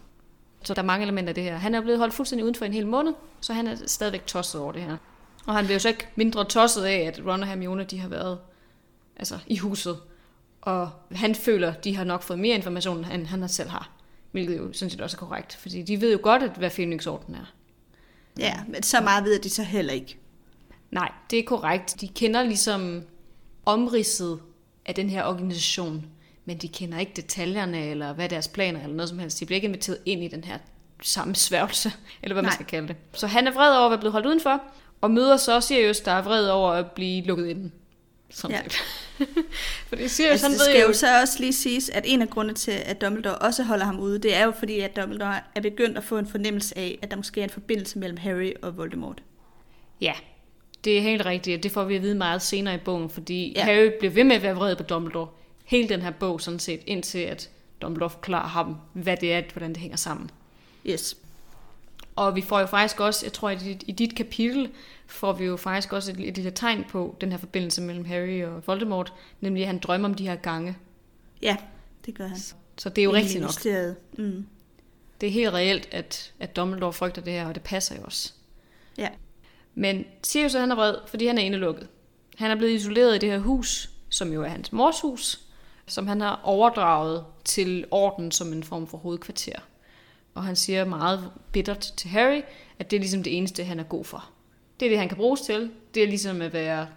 Så 0.64 0.74
der 0.74 0.82
er 0.82 0.86
mange 0.86 1.04
elementer 1.04 1.32
af 1.32 1.36
det 1.36 1.44
her. 1.44 1.58
Han 1.58 1.76
er 1.76 1.82
blevet 1.82 2.00
holdt 2.00 2.14
fuldstændig 2.14 2.44
uden 2.44 2.56
for 2.56 2.66
en 2.66 2.74
hel 2.74 2.88
måned, 2.88 3.14
så 3.42 3.54
han 3.54 3.68
er 3.68 3.76
stadigvæk 3.86 4.28
tosset 4.28 4.62
over 4.62 4.72
det 4.72 4.82
her. 4.82 4.98
Og 5.46 5.56
han 5.56 5.66
bliver 5.66 5.76
jo 5.76 5.80
så 5.80 5.88
ikke 5.88 6.08
mindre 6.16 6.46
tosset 6.46 6.84
af, 6.84 7.00
at 7.00 7.22
Ron 7.28 7.42
og 7.42 7.48
Hermione 7.48 7.84
de 7.84 8.00
har 8.00 8.10
været 8.10 8.40
altså, 9.22 9.38
i 9.48 9.58
huset. 9.58 10.00
Og 10.62 10.90
han 11.12 11.36
føler, 11.36 11.74
de 11.74 11.96
har 11.96 12.04
nok 12.04 12.24
fået 12.24 12.40
mere 12.40 12.56
information, 12.56 13.06
end 13.06 13.26
han 13.26 13.50
selv 13.50 13.70
har. 13.70 13.92
Hvilket 14.32 14.58
jo 14.58 14.74
sådan 14.74 14.90
set 14.90 15.02
også 15.02 15.18
er 15.18 15.20
korrekt. 15.20 15.56
Fordi 15.56 15.82
de 15.82 16.02
ved 16.02 16.12
jo 16.12 16.20
godt, 16.24 16.44
at 16.44 16.52
hvad 16.52 16.70
phoenix 16.70 17.06
er. 17.06 17.54
Ja, 18.40 18.64
men 18.68 18.84
så 18.84 19.02
meget 19.02 19.24
ved 19.24 19.40
de 19.40 19.50
så 19.50 19.64
heller 19.64 19.94
ikke. 19.94 20.18
Nej, 20.92 21.12
det 21.32 21.40
er 21.40 21.44
korrekt. 21.44 22.02
De 22.02 22.08
kender 22.08 22.44
ligesom 22.44 23.04
omridset 23.66 24.40
af 24.86 24.96
den 24.96 25.10
her 25.10 25.26
organisation, 25.26 26.06
men 26.46 26.58
de 26.58 26.68
kender 26.68 27.00
ikke 27.00 27.14
detaljerne, 27.16 27.86
eller 27.86 28.14
hvad 28.14 28.30
deres 28.30 28.48
planer, 28.48 28.84
eller 28.84 28.96
noget 28.96 29.10
som 29.10 29.20
helst. 29.20 29.40
De 29.40 29.46
bliver 29.46 29.56
ikke 29.56 29.68
inviteret 29.68 29.98
ind 30.06 30.24
i 30.24 30.28
den 30.28 30.44
her 30.44 30.58
sværgelse, 31.34 31.92
eller 32.24 32.34
hvad 32.34 32.44
Nej. 32.44 32.50
man 32.50 32.54
skal 32.54 32.66
kalde 32.66 32.88
det. 32.88 32.96
Så 33.14 33.28
han 33.28 33.48
er 33.48 33.52
vred 33.52 33.76
over 33.76 33.86
at 33.86 33.92
være 33.92 34.00
blevet 34.00 34.12
holdt 34.12 34.28
udenfor, 34.28 34.62
og 35.02 35.12
møder 35.12 35.38
så 35.38 35.62
Sirius, 35.62 36.00
der 36.00 36.12
er 36.12 36.22
vred 36.22 36.48
over 36.48 36.72
at 36.72 36.92
blive 36.92 37.26
lukket 37.26 37.48
ind. 37.48 37.72
Sådan 38.34 38.58
ja. 39.20 39.26
fordi 39.90 40.08
Sirius, 40.08 40.32
altså, 40.32 40.46
han 40.46 40.54
det 40.54 40.62
skal 40.62 40.82
jo 40.82 40.94
så 40.94 41.22
også 41.22 41.40
lige 41.40 41.54
siges, 41.54 41.90
at 41.90 42.04
en 42.08 42.22
af 42.22 42.30
grundene 42.30 42.56
til, 42.56 42.72
at 42.72 43.02
Dumbledore 43.02 43.36
også 43.36 43.64
holder 43.64 43.86
ham 43.86 44.00
ude, 44.00 44.20
det 44.20 44.36
er 44.36 44.46
jo 44.46 44.52
fordi, 44.52 44.80
at 44.80 44.96
Dumbledore 44.96 45.40
er 45.56 45.62
begyndt 45.62 45.98
at 45.98 46.04
få 46.04 46.18
en 46.18 46.28
fornemmelse 46.28 46.78
af, 46.78 47.00
at 47.02 47.12
der 47.12 47.18
måske 47.18 47.40
er 47.40 47.44
en 47.44 47.50
forbindelse 47.50 48.00
mellem 48.00 48.18
Harry 48.18 48.52
og 48.62 48.78
Voldemort. 48.78 49.24
Ja, 50.02 50.14
det 50.84 50.98
er 50.98 51.02
helt 51.02 51.26
rigtigt, 51.26 51.64
det 51.64 51.72
får 51.72 51.84
vi 51.84 51.96
at 51.96 52.02
vide 52.02 52.16
meget 52.16 52.42
senere 52.42 52.76
i 52.76 52.78
bogen, 52.78 53.10
fordi 53.10 53.54
ja. 53.56 53.64
Harry 53.64 53.92
bliver 54.00 54.14
ved 54.14 54.24
med 54.24 54.36
at 54.36 54.44
være 54.44 54.56
vred 54.56 54.76
på 54.76 54.84
Dumbledore. 54.84 55.28
Hele 55.66 55.90
den 55.90 56.02
her 56.02 56.12
bog 56.12 56.42
sådan 56.42 56.60
set, 56.60 56.82
indtil 56.88 57.20
at 57.20 57.50
Dumbledore 57.82 58.10
forklarer 58.10 58.48
ham, 58.48 58.78
hvad 58.94 59.18
det 59.18 59.34
er, 59.34 59.42
hvordan 59.54 59.70
det 59.70 59.78
hænger 59.78 59.98
sammen. 59.98 60.30
Yes. 60.86 61.18
Og 62.16 62.36
vi 62.36 62.42
får 62.42 62.60
jo 62.60 62.66
faktisk 62.66 63.00
også, 63.00 63.26
jeg 63.26 63.34
tror 63.34 63.50
i 63.50 63.56
dit, 63.56 63.84
i 63.88 63.92
dit 63.92 64.16
kapitel, 64.16 64.70
får 65.12 65.34
vi 65.34 65.46
jo 65.46 65.58
faktisk 65.58 65.94
også 65.94 66.12
et, 66.12 66.20
et 66.20 66.36
lille 66.36 66.52
tegn 66.52 66.84
på 66.90 67.16
den 67.22 67.32
her 67.32 67.38
forbindelse 67.38 67.82
mellem 67.82 68.06
Harry 68.06 68.44
og 68.44 68.68
Voldemort, 68.68 69.14
nemlig 69.42 69.64
at 69.64 69.68
han 69.68 69.80
drømmer 69.80 70.10
om 70.10 70.16
de 70.16 70.28
her 70.28 70.36
gange. 70.36 70.78
Ja, 71.42 71.58
det 72.06 72.16
gør 72.16 72.28
han. 72.28 72.38
Så 72.78 72.90
det 72.90 72.98
er 72.98 73.04
jo 73.04 73.14
rigtigt 73.14 73.42
nok. 73.42 73.52
Mm. 74.18 74.48
Det 75.22 75.28
er 75.28 75.32
helt 75.32 75.54
reelt, 75.54 75.90
at, 75.92 76.34
at 76.40 76.56
Dumbledore 76.56 76.94
frygter 76.94 77.22
det 77.22 77.34
her, 77.34 77.48
og 77.48 77.56
det 77.56 77.64
passer 77.64 77.96
jo 77.96 78.02
også. 78.04 78.34
Ja. 78.98 79.10
Men 79.76 80.06
Sirius 80.24 80.54
han 80.54 80.72
er 80.72 80.76
vred, 80.76 80.96
fordi 81.08 81.28
han 81.28 81.38
er 81.38 81.42
indelukket. 81.42 81.88
Han 82.38 82.52
er 82.52 82.56
blevet 82.56 82.74
isoleret 82.74 83.16
i 83.16 83.20
det 83.20 83.32
her 83.32 83.40
hus, 83.40 83.90
som 84.10 84.34
jo 84.34 84.44
er 84.44 84.48
hans 84.48 84.72
mors 84.72 85.02
hus, 85.02 85.42
som 85.88 86.08
han 86.08 86.22
har 86.22 86.42
overdraget 86.44 87.26
til 87.46 87.86
orden 87.92 88.32
som 88.32 88.54
en 88.54 88.64
form 88.64 88.88
for 88.88 88.98
hovedkvarter. 88.98 89.60
Og 90.34 90.44
han 90.44 90.56
siger 90.56 90.86
meget 90.86 91.32
bittert 91.52 91.94
til 91.98 92.10
Harry, 92.10 92.42
at 92.80 92.92
det 92.92 92.98
er 92.98 93.02
ligesom 93.02 93.24
det 93.24 93.38
eneste, 93.38 93.64
han 93.64 93.80
er 93.80 93.84
god 93.84 94.06
for. 94.06 94.30
Det 94.82 94.86
er 94.86 94.90
det, 94.90 95.00
han 95.00 95.08
kan 95.08 95.18
bruges 95.18 95.42
til. 95.42 95.72
Det 95.94 96.04
er 96.04 96.08
ligesom 96.08 96.42
at 96.42 96.54
være 96.54 96.88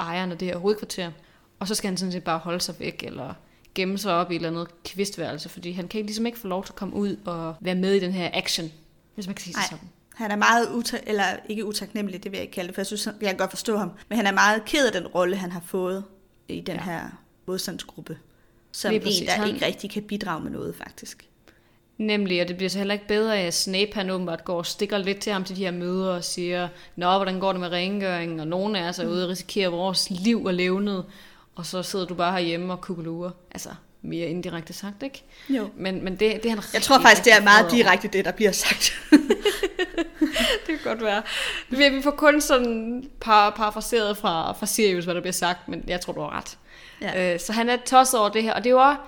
ejeren 0.00 0.32
af 0.32 0.38
det 0.38 0.48
her 0.48 0.56
hovedkvarter. 0.56 1.10
Og 1.58 1.68
så 1.68 1.74
skal 1.74 1.88
han 1.88 1.96
sådan 1.96 2.12
set 2.12 2.24
bare 2.24 2.38
holde 2.38 2.60
sig 2.60 2.74
væk, 2.80 3.02
eller 3.06 3.34
gemme 3.74 3.98
sig 3.98 4.12
op 4.12 4.30
i 4.30 4.34
et 4.34 4.38
eller 4.44 4.48
andet 4.60 4.82
kvistværelse, 4.84 5.48
fordi 5.48 5.72
han 5.72 5.88
kan 5.88 6.00
ligesom 6.06 6.26
ikke 6.26 6.38
få 6.38 6.48
lov 6.48 6.64
til 6.64 6.72
at 6.72 6.76
komme 6.76 6.94
ud 6.94 7.16
og 7.24 7.54
være 7.60 7.74
med 7.74 7.94
i 7.94 7.98
den 7.98 8.12
her 8.12 8.30
action, 8.32 8.72
hvis 9.14 9.26
man 9.26 9.34
kan 9.34 9.42
sige 9.44 9.54
det 9.54 9.62
sådan. 9.70 9.88
Han 10.14 10.30
er 10.30 10.36
meget, 10.36 10.66
uta- 10.66 11.02
eller 11.06 11.24
ikke 11.48 11.64
utaknemmelig, 11.64 12.22
det 12.24 12.32
vil 12.32 12.38
jeg 12.38 12.42
ikke 12.42 12.52
kalde 12.54 12.66
det, 12.68 12.74
for 12.74 12.80
jeg 12.80 12.86
synes, 12.86 13.06
jeg 13.20 13.28
kan 13.28 13.36
godt 13.36 13.50
forstå 13.50 13.76
ham. 13.76 13.90
Men 14.08 14.16
han 14.16 14.26
er 14.26 14.32
meget 14.32 14.64
ked 14.64 14.86
af 14.86 14.92
den 14.92 15.06
rolle, 15.06 15.36
han 15.36 15.52
har 15.52 15.60
fået 15.60 16.04
i 16.48 16.60
den 16.60 16.76
ja. 16.76 16.82
her 16.82 17.22
modstandsgruppe. 17.46 18.18
Som 18.72 18.94
en, 18.94 19.00
der 19.02 19.30
Han- 19.30 19.48
ikke 19.48 19.66
rigtig 19.66 19.90
kan 19.90 20.02
bidrage 20.02 20.40
med 20.42 20.50
noget, 20.50 20.74
faktisk. 20.76 21.28
Nemlig, 21.98 22.42
og 22.42 22.48
det 22.48 22.56
bliver 22.56 22.70
så 22.70 22.78
heller 22.78 22.94
ikke 22.94 23.08
bedre 23.08 23.38
af, 23.38 23.46
at 23.46 23.54
Snape 23.54 23.90
han 23.94 24.10
åbenbart 24.10 24.44
går 24.44 24.58
og 24.58 24.66
stikker 24.66 24.98
lidt 24.98 25.18
til 25.18 25.32
ham 25.32 25.44
til 25.44 25.56
de 25.56 25.64
her 25.64 25.70
møder 25.70 26.14
og 26.14 26.24
siger, 26.24 26.68
Nå, 26.96 27.16
hvordan 27.16 27.40
går 27.40 27.52
det 27.52 27.60
med 27.60 27.68
rengøring? 27.68 28.40
Og 28.40 28.46
nogen 28.46 28.76
af 28.76 28.88
os 28.88 28.98
er 28.98 29.06
ude 29.06 29.24
og 29.24 29.30
risikerer 29.30 29.68
vores 29.68 30.10
liv 30.10 30.44
og 30.44 30.54
levnet, 30.54 31.04
og 31.54 31.66
så 31.66 31.82
sidder 31.82 32.04
du 32.04 32.14
bare 32.14 32.32
herhjemme 32.32 32.72
og 32.72 32.80
kukkelurer. 32.80 33.30
Altså, 33.50 33.68
mere 34.02 34.26
indirekte 34.26 34.72
sagt, 34.72 35.02
ikke? 35.02 35.24
Jo. 35.48 35.68
Men, 35.76 36.04
men 36.04 36.12
det, 36.12 36.20
det 36.42 36.46
er 36.46 36.50
han 36.50 36.62
Jeg 36.72 36.82
tror 36.82 37.00
faktisk, 37.00 37.24
det 37.24 37.32
er 37.32 37.42
meget 37.42 37.70
direkte 37.70 38.08
det, 38.08 38.24
der 38.24 38.32
bliver 38.32 38.52
sagt. 38.52 38.92
det 40.66 40.66
kan 40.66 40.78
godt 40.84 41.02
være. 41.02 41.22
Vi, 41.68 41.88
vi 41.88 42.02
får 42.02 42.10
kun 42.10 42.40
sådan 42.40 43.04
par, 43.20 43.50
parafraseret 43.50 44.16
fra, 44.16 44.52
fra 44.52 44.66
Sirius, 44.66 45.04
hvad 45.04 45.14
der 45.14 45.20
bliver 45.20 45.32
sagt, 45.32 45.68
men 45.68 45.84
jeg 45.86 46.00
tror, 46.00 46.12
du 46.12 46.20
har 46.20 46.36
ret. 46.36 46.58
Ja. 47.00 47.34
Øh, 47.34 47.40
så 47.40 47.52
han 47.52 47.68
er 47.68 47.76
tosset 47.86 48.20
over 48.20 48.28
det 48.28 48.42
her, 48.42 48.52
og 48.54 48.64
det 48.64 48.70
er 48.70 48.74
jo 48.74 48.80
også, 48.80 49.00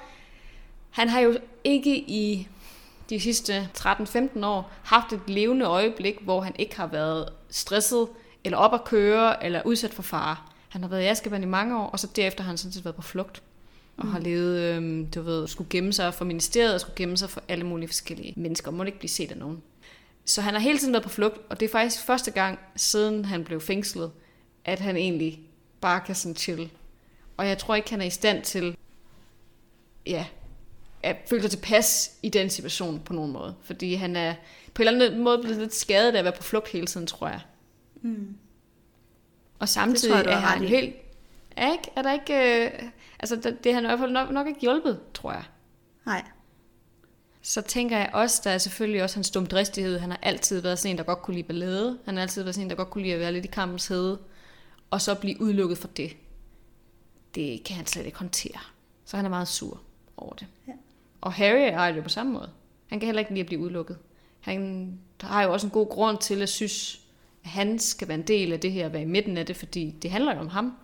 han 0.90 1.08
har 1.08 1.20
jo 1.20 1.36
ikke 1.64 1.96
i 1.96 2.48
de 3.10 3.20
sidste 3.20 3.68
13-15 3.78 4.44
år 4.44 4.72
haft 4.82 5.12
et 5.12 5.20
levende 5.26 5.64
øjeblik, 5.64 6.18
hvor 6.20 6.40
han 6.40 6.54
ikke 6.58 6.76
har 6.76 6.86
været 6.86 7.28
stresset, 7.50 8.08
eller 8.44 8.58
op 8.58 8.74
at 8.74 8.84
køre, 8.84 9.44
eller 9.44 9.62
udsat 9.64 9.94
for 9.94 10.02
fare. 10.02 10.36
Han 10.68 10.82
har 10.82 10.88
været 10.88 11.02
i 11.02 11.06
Askeban 11.06 11.42
i 11.42 11.46
mange 11.46 11.78
år, 11.78 11.86
og 11.86 12.00
så 12.00 12.06
derefter 12.16 12.42
har 12.42 12.48
han 12.48 12.58
sådan 12.58 12.72
set 12.72 12.84
været 12.84 12.96
på 12.96 13.02
flugt. 13.02 13.42
Og 13.96 14.06
har 14.06 14.18
levet, 14.18 14.60
øhm, 14.60 15.06
du 15.06 15.22
ved, 15.22 15.48
skulle 15.48 15.70
gemme 15.70 15.92
sig 15.92 16.14
for 16.14 16.24
ministeriet, 16.24 16.74
og 16.74 16.80
skulle 16.80 16.96
gemme 16.96 17.16
sig 17.16 17.30
for 17.30 17.42
alle 17.48 17.66
mulige 17.66 17.88
forskellige 17.88 18.34
mennesker, 18.36 18.68
og 18.70 18.74
må 18.74 18.82
ikke 18.82 18.98
blive 18.98 19.10
set 19.10 19.30
af 19.30 19.36
nogen. 19.36 19.62
Så 20.24 20.42
han 20.42 20.54
har 20.54 20.60
hele 20.60 20.78
tiden 20.78 20.92
været 20.92 21.02
på 21.02 21.08
flugt, 21.08 21.38
og 21.50 21.60
det 21.60 21.66
er 21.66 21.72
faktisk 21.72 22.04
første 22.04 22.30
gang, 22.30 22.58
siden 22.76 23.24
han 23.24 23.44
blev 23.44 23.60
fængslet, 23.60 24.10
at 24.64 24.80
han 24.80 24.96
egentlig 24.96 25.40
bare 25.80 26.00
kan 26.00 26.14
sådan 26.14 26.36
chill. 26.36 26.70
Og 27.36 27.48
jeg 27.48 27.58
tror 27.58 27.74
ikke, 27.74 27.90
han 27.90 28.00
er 28.00 28.04
i 28.04 28.10
stand 28.10 28.42
til, 28.42 28.76
ja, 30.06 30.26
at 31.02 31.16
føle 31.26 31.42
sig 31.42 31.50
tilpas 31.50 32.12
i 32.22 32.28
den 32.28 32.50
situation 32.50 33.00
på 33.00 33.12
nogen 33.12 33.32
måde. 33.32 33.54
Fordi 33.62 33.94
han 33.94 34.16
er 34.16 34.34
på 34.74 34.82
en 34.82 34.88
eller 34.88 35.06
anden 35.06 35.24
måde 35.24 35.38
blevet 35.38 35.58
lidt 35.58 35.74
skadet 35.74 36.12
af 36.14 36.18
at 36.18 36.24
være 36.24 36.32
på 36.36 36.42
flugt 36.42 36.68
hele 36.68 36.86
tiden, 36.86 37.06
tror 37.06 37.28
jeg. 37.28 37.40
Mm. 38.02 38.36
Og 39.58 39.68
samtidig 39.68 40.24
tror 40.24 40.30
jeg, 40.30 40.36
er 40.36 40.46
han 40.46 40.64
helt... 40.64 40.94
Er, 41.56 41.72
ikke, 41.72 41.90
er 41.96 42.02
der 42.02 42.12
ikke... 42.12 42.64
Øh, 42.64 42.82
altså, 43.18 43.36
det, 43.36 43.64
det 43.64 43.72
har 43.72 43.80
han 43.80 43.84
i 43.84 43.86
hvert 43.86 43.98
fald 43.98 44.12
nok, 44.12 44.30
nok 44.30 44.46
ikke 44.46 44.60
hjulpet, 44.60 45.00
tror 45.14 45.32
jeg. 45.32 45.44
Nej. 46.06 46.24
Så 47.42 47.60
tænker 47.60 47.98
jeg 47.98 48.10
også, 48.12 48.40
der 48.44 48.50
er 48.50 48.58
selvfølgelig 48.58 49.02
også 49.02 49.16
hans 49.16 49.26
stumdristighed. 49.26 49.98
Han 49.98 50.10
har 50.10 50.18
altid 50.22 50.60
været 50.60 50.78
sådan 50.78 50.90
en, 50.90 50.98
der 50.98 51.04
godt 51.04 51.22
kunne 51.22 51.34
lide 51.34 51.46
ballade. 51.46 51.98
Han 52.04 52.14
har 52.16 52.22
altid 52.22 52.42
været 52.42 52.54
sådan 52.54 52.66
en, 52.66 52.70
der 52.70 52.76
godt 52.76 52.90
kunne 52.90 53.02
lide 53.02 53.14
at 53.14 53.20
være 53.20 53.32
lidt 53.32 53.44
i 53.44 53.48
kampens 53.48 53.86
hede. 53.86 54.18
Og 54.90 55.00
så 55.00 55.14
blive 55.14 55.40
udelukket 55.40 55.78
for 55.78 55.88
det. 55.88 56.16
Det 57.34 57.64
kan 57.64 57.76
han 57.76 57.86
slet 57.86 58.06
ikke 58.06 58.18
håndtere. 58.18 58.60
Så 59.04 59.16
han 59.16 59.26
er 59.26 59.30
meget 59.30 59.48
sur 59.48 59.80
over 60.16 60.34
det. 60.34 60.46
Ja. 60.68 60.72
Og 61.20 61.32
Harry 61.32 61.70
er 61.72 61.92
det 61.92 62.02
på 62.02 62.08
samme 62.08 62.32
måde. 62.32 62.50
Han 62.86 63.00
kan 63.00 63.06
heller 63.06 63.20
ikke 63.20 63.30
lide 63.30 63.40
at 63.40 63.46
blive 63.46 63.60
udelukket. 63.60 63.98
Han 64.40 64.92
har 65.20 65.42
jo 65.42 65.52
også 65.52 65.66
en 65.66 65.70
god 65.70 65.88
grund 65.88 66.18
til 66.18 66.42
at 66.42 66.48
synes, 66.48 67.00
at 67.44 67.50
han 67.50 67.78
skal 67.78 68.08
være 68.08 68.18
en 68.18 68.26
del 68.26 68.52
af 68.52 68.60
det 68.60 68.72
her, 68.72 68.88
være 68.88 69.02
i 69.02 69.06
midten 69.06 69.36
af 69.36 69.46
det, 69.46 69.56
fordi 69.56 69.94
det 70.02 70.10
handler 70.10 70.34
jo 70.34 70.40
om 70.40 70.48
ham. 70.48 70.76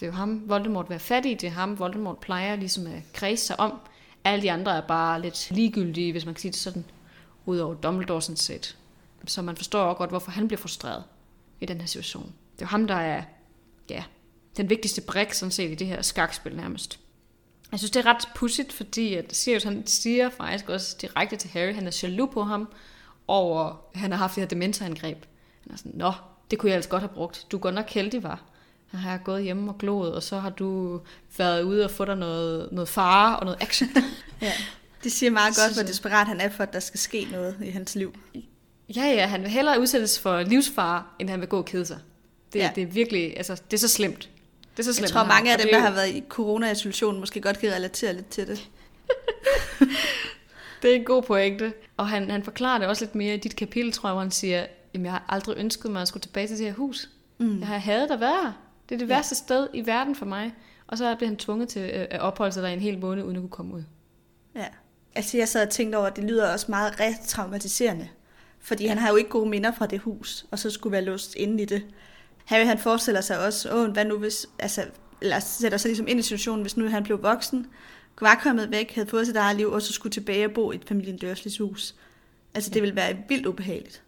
Det 0.00 0.06
er 0.06 0.10
jo 0.10 0.16
ham, 0.16 0.48
Voldemort 0.48 0.84
vil 0.84 0.90
være 0.90 0.98
fattig, 0.98 1.40
det 1.40 1.46
er 1.46 1.50
ham, 1.50 1.78
Voldemort 1.78 2.18
plejer 2.18 2.56
ligesom 2.56 2.86
at 2.86 3.02
kredse 3.12 3.46
sig 3.46 3.60
om. 3.60 3.78
Alle 4.24 4.42
de 4.42 4.52
andre 4.52 4.76
er 4.76 4.80
bare 4.80 5.22
lidt 5.22 5.50
ligegyldige, 5.50 6.12
hvis 6.12 6.24
man 6.24 6.34
kan 6.34 6.40
sige 6.40 6.52
det 6.52 6.60
sådan, 6.60 6.84
udover 7.46 7.74
Dumbledore 7.74 8.22
sådan 8.22 8.36
set. 8.36 8.78
Så 9.26 9.42
man 9.42 9.56
forstår 9.56 9.80
også 9.80 9.98
godt, 9.98 10.10
hvorfor 10.10 10.30
han 10.30 10.48
bliver 10.48 10.60
frustreret 10.60 11.04
i 11.60 11.66
den 11.66 11.80
her 11.80 11.86
situation. 11.86 12.22
Det 12.24 12.62
er 12.62 12.66
jo 12.66 12.66
ham, 12.66 12.86
der 12.86 12.94
er 12.94 13.22
ja, 13.90 14.04
den 14.56 14.70
vigtigste 14.70 15.00
brik 15.00 15.32
sådan 15.32 15.52
set 15.52 15.70
i 15.70 15.74
det 15.74 15.86
her 15.86 16.02
skakspil 16.02 16.56
nærmest. 16.56 17.00
Jeg 17.72 17.80
synes, 17.80 17.90
det 17.90 18.06
er 18.06 18.06
ret 18.06 18.28
pudsigt, 18.34 18.72
fordi 18.72 19.14
at 19.14 19.36
Sirius 19.36 19.62
han 19.62 19.86
siger 19.86 20.30
faktisk 20.30 20.68
også 20.68 20.96
direkte 21.00 21.36
til 21.36 21.50
Harry, 21.50 21.74
han 21.74 21.86
er 21.86 22.00
jaloux 22.02 22.32
på 22.32 22.42
ham 22.42 22.68
over, 23.28 23.84
han 23.94 24.10
har 24.10 24.18
haft 24.18 24.34
det 24.34 24.42
her 24.42 24.48
dementorangreb. 24.48 25.18
Han 25.62 25.72
er 25.72 25.76
sådan, 25.76 25.92
nå, 25.94 26.12
det 26.50 26.58
kunne 26.58 26.70
jeg 26.70 26.76
altså 26.76 26.90
godt 26.90 27.02
have 27.02 27.14
brugt. 27.14 27.46
Du 27.50 27.56
er 27.56 27.60
godt 27.60 27.74
nok 27.74 27.90
heldig, 27.90 28.22
var. 28.22 28.42
Her 28.92 28.98
har 28.98 29.18
gået 29.18 29.42
hjemme 29.42 29.70
og 29.70 29.78
gloet, 29.78 30.14
og 30.14 30.22
så 30.22 30.38
har 30.38 30.50
du 30.50 31.00
været 31.36 31.62
ude 31.62 31.84
og 31.84 31.90
få 31.90 32.04
dig 32.04 32.16
noget, 32.16 32.68
noget 32.72 32.88
fare 32.88 33.38
og 33.38 33.44
noget 33.44 33.62
action. 33.62 33.88
Ja. 34.42 34.52
Det 35.04 35.12
siger 35.12 35.30
meget 35.30 35.54
godt, 35.56 35.74
hvor 35.74 35.82
desperat 35.82 36.26
han 36.26 36.40
er 36.40 36.48
for, 36.48 36.62
at 36.62 36.72
der 36.72 36.80
skal 36.80 37.00
ske 37.00 37.28
noget 37.32 37.56
i 37.64 37.70
hans 37.70 37.94
liv. 37.94 38.14
ja, 38.96 39.04
ja, 39.04 39.26
han 39.26 39.42
vil 39.42 39.50
hellere 39.50 39.80
udsættes 39.80 40.20
for 40.20 40.42
livsfare, 40.42 41.04
end 41.18 41.30
han 41.30 41.40
vil 41.40 41.48
gå 41.48 41.58
og 41.58 41.64
kede 41.64 41.86
sig. 41.86 41.98
Det, 42.52 42.58
ja. 42.58 42.70
det 42.74 42.82
er 42.82 42.86
virkelig, 42.86 43.36
altså, 43.36 43.62
det 43.70 43.76
er 43.76 43.78
så 43.78 43.88
slemt. 43.88 44.30
Det 44.76 44.78
er 44.78 44.82
så 44.82 44.88
Jeg 44.90 44.94
slemt. 44.94 45.08
tror, 45.10 45.20
han 45.20 45.30
har. 45.30 45.34
mange 45.38 45.52
af 45.52 45.58
dem, 45.58 45.68
er 45.72 45.72
der 45.72 45.80
har 45.80 45.90
været 45.90 46.08
i 46.08 46.24
corona-isolation, 46.28 47.20
måske 47.20 47.40
godt 47.40 47.58
kan 47.58 47.72
relatere 47.72 48.14
lidt 48.14 48.28
til 48.28 48.46
det. 48.46 48.68
Det 50.82 50.90
er 50.90 50.94
en 50.96 51.04
god 51.04 51.22
pointe. 51.22 51.72
Og 51.96 52.08
han, 52.08 52.30
han 52.30 52.42
forklarer 52.42 52.78
det 52.78 52.88
også 52.88 53.04
lidt 53.04 53.14
mere 53.14 53.34
i 53.34 53.38
dit 53.38 53.56
kapitel, 53.56 53.92
tror 53.92 54.08
jeg, 54.08 54.14
hvor 54.14 54.20
han 54.22 54.30
siger, 54.30 54.66
jamen 54.94 55.04
jeg 55.04 55.12
har 55.12 55.24
aldrig 55.28 55.56
ønsket 55.58 55.90
mig 55.90 56.02
at 56.02 56.08
skulle 56.08 56.20
tilbage 56.22 56.46
til 56.46 56.58
det 56.58 56.66
her 56.66 56.72
hus. 56.72 57.10
Mm. 57.38 57.58
Jeg 57.58 57.66
har 57.68 57.78
hadet 57.78 58.10
at 58.10 58.20
være 58.20 58.42
her. 58.42 58.52
Det 58.88 58.94
er 58.94 58.98
det 58.98 59.08
Ja. 59.08 59.14
værste 59.14 59.34
sted 59.34 59.68
i 59.74 59.86
verden 59.86 60.16
for 60.16 60.26
mig. 60.26 60.54
Og 60.86 60.98
så 60.98 61.14
bliver 61.16 61.28
han 61.28 61.36
tvunget 61.36 61.68
til 61.68 61.80
at 61.80 62.20
opholde 62.20 62.52
sig 62.52 62.62
der 62.62 62.68
en 62.68 62.80
hel 62.80 62.98
måned, 62.98 63.24
uden 63.24 63.36
at 63.36 63.40
kunne 63.40 63.50
komme 63.50 63.74
ud. 63.74 63.82
Ja. 64.54 64.66
Altså, 65.14 65.36
jeg 65.38 65.48
sad 65.48 65.62
og 65.66 65.70
tænkte 65.70 65.96
over, 65.96 66.06
at 66.06 66.16
det 66.16 66.24
lyder 66.24 66.52
også 66.52 66.66
meget 66.68 67.00
retraumatiserende. 67.00 68.08
Fordi 68.60 68.86
han 68.86 68.98
har 68.98 69.10
jo 69.10 69.16
ikke 69.16 69.30
gode 69.30 69.48
minder 69.50 69.72
fra 69.72 69.86
det 69.86 69.98
hus, 70.00 70.46
og 70.50 70.58
så 70.58 70.70
skulle 70.70 70.92
være 70.92 71.02
låst 71.02 71.34
inde 71.34 71.62
i 71.62 71.66
det. 71.66 71.82
Harry, 72.52 72.66
han 72.66 72.78
forestiller 72.78 73.20
sig 73.20 73.38
også, 73.38 73.74
åh, 73.74 73.90
hvad 73.90 74.04
nu 74.04 74.18
hvis, 74.18 74.46
altså, 74.58 74.84
eller 75.20 75.40
sætter 75.40 75.78
sig 75.78 75.88
ligesom 75.88 76.08
ind 76.08 76.18
i 76.18 76.22
situationen, 76.22 76.62
hvis 76.62 76.76
nu 76.76 76.88
han 76.88 77.04
blev 77.04 77.22
voksen, 77.22 77.66
var 78.20 78.40
kommet 78.42 78.70
væk, 78.70 78.94
havde 78.94 79.08
fået 79.08 79.26
sit 79.26 79.36
eget 79.36 79.56
liv, 79.56 79.70
og 79.70 79.82
så 79.82 79.92
skulle 79.92 80.12
tilbage 80.12 80.46
og 80.46 80.52
bo 80.52 80.72
i 80.72 80.74
et 80.74 80.84
familien 80.88 81.18
Dursleys 81.18 81.58
hus. 81.58 81.94
Altså, 82.54 82.70
det 82.70 82.82
ville 82.82 82.96
være 82.96 83.16
vildt 83.28 83.46
ubehageligt. 83.46 84.02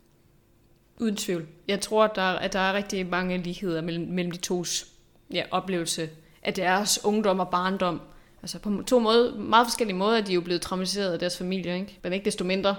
Uden 1.00 1.16
tvivl. 1.16 1.46
Jeg 1.68 1.80
tror, 1.80 2.04
at 2.04 2.10
der, 2.14 2.22
at 2.22 2.52
der 2.52 2.58
er 2.58 2.72
rigtig 2.72 3.06
mange 3.06 3.38
ligheder 3.38 3.80
mellem, 3.80 4.06
mellem 4.06 4.30
de 4.30 4.38
tos 4.38 4.86
ja, 5.32 5.42
oplevelse 5.50 6.10
af 6.42 6.54
deres 6.54 7.04
ungdom 7.04 7.40
og 7.40 7.48
barndom. 7.48 8.00
Altså 8.42 8.58
på 8.58 8.82
to 8.86 8.98
måder, 8.98 9.38
meget 9.38 9.66
forskellige 9.66 9.96
måder 9.96 10.16
er 10.16 10.22
de 10.22 10.34
jo 10.34 10.40
blevet 10.40 10.62
traumatiseret 10.62 11.12
af 11.12 11.18
deres 11.18 11.38
familie, 11.38 11.74
ikke? 11.74 11.98
men 12.02 12.12
ikke 12.12 12.24
desto 12.24 12.44
mindre, 12.44 12.76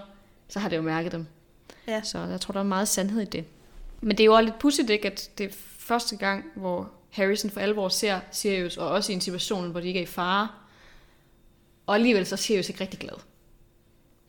så 0.47 0.59
har 0.59 0.69
det 0.69 0.77
jo 0.77 0.81
mærket 0.81 1.11
dem. 1.11 1.27
Ja. 1.87 2.01
Så 2.03 2.19
jeg 2.19 2.41
tror, 2.41 2.51
der 2.51 2.59
er 2.59 2.63
meget 2.63 2.87
sandhed 2.87 3.21
i 3.21 3.25
det. 3.25 3.45
Men 4.05 4.17
det 4.17 4.23
er 4.23 4.25
jo 4.25 4.33
også 4.33 4.45
lidt 4.45 4.59
pudsigt, 4.59 4.89
ikke, 4.89 5.11
at 5.11 5.31
det 5.37 5.45
er 5.45 5.53
første 5.77 6.17
gang, 6.17 6.45
hvor 6.55 6.91
Harrison 7.09 7.51
for 7.51 7.59
alvor 7.59 7.89
ser 7.89 8.19
Sirius, 8.31 8.77
og 8.77 8.89
også 8.89 9.11
i 9.11 9.15
en 9.15 9.21
situation, 9.21 9.71
hvor 9.71 9.79
de 9.79 9.87
ikke 9.87 9.99
er 9.99 10.03
i 10.03 10.05
fare. 10.05 10.47
Og 11.85 11.95
alligevel 11.95 12.25
så 12.25 12.35
er 12.35 12.37
Sirius 12.37 12.69
ikke 12.69 12.81
rigtig 12.81 12.99
glad. 12.99 13.15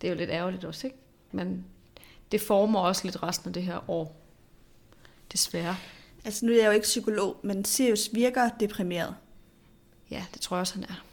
Det 0.01 0.07
er 0.07 0.13
jo 0.13 0.19
lidt 0.19 0.31
ærgerligt 0.31 0.65
også, 0.65 0.87
ikke? 0.87 0.99
Men 1.33 1.65
det 2.33 2.41
former 2.41 2.81
også 2.81 3.05
lidt 3.05 3.23
resten 3.23 3.49
af 3.49 3.53
det 3.53 3.63
her 3.63 3.91
år. 3.91 4.17
Desværre. 5.33 5.77
Altså, 6.25 6.47
nu 6.47 6.53
er 6.53 6.57
jeg 6.57 6.67
jo 6.67 6.71
ikke 6.71 6.85
psykolog, 6.85 7.37
men 7.43 7.65
Sirius 7.65 8.11
virker 8.13 8.51
deprimeret. 8.61 9.15
Ja, 10.11 10.25
det 10.35 10.41
tror 10.41 10.57
jeg 10.57 10.61
også, 10.61 10.75
han 10.75 10.85
er. 10.85 11.05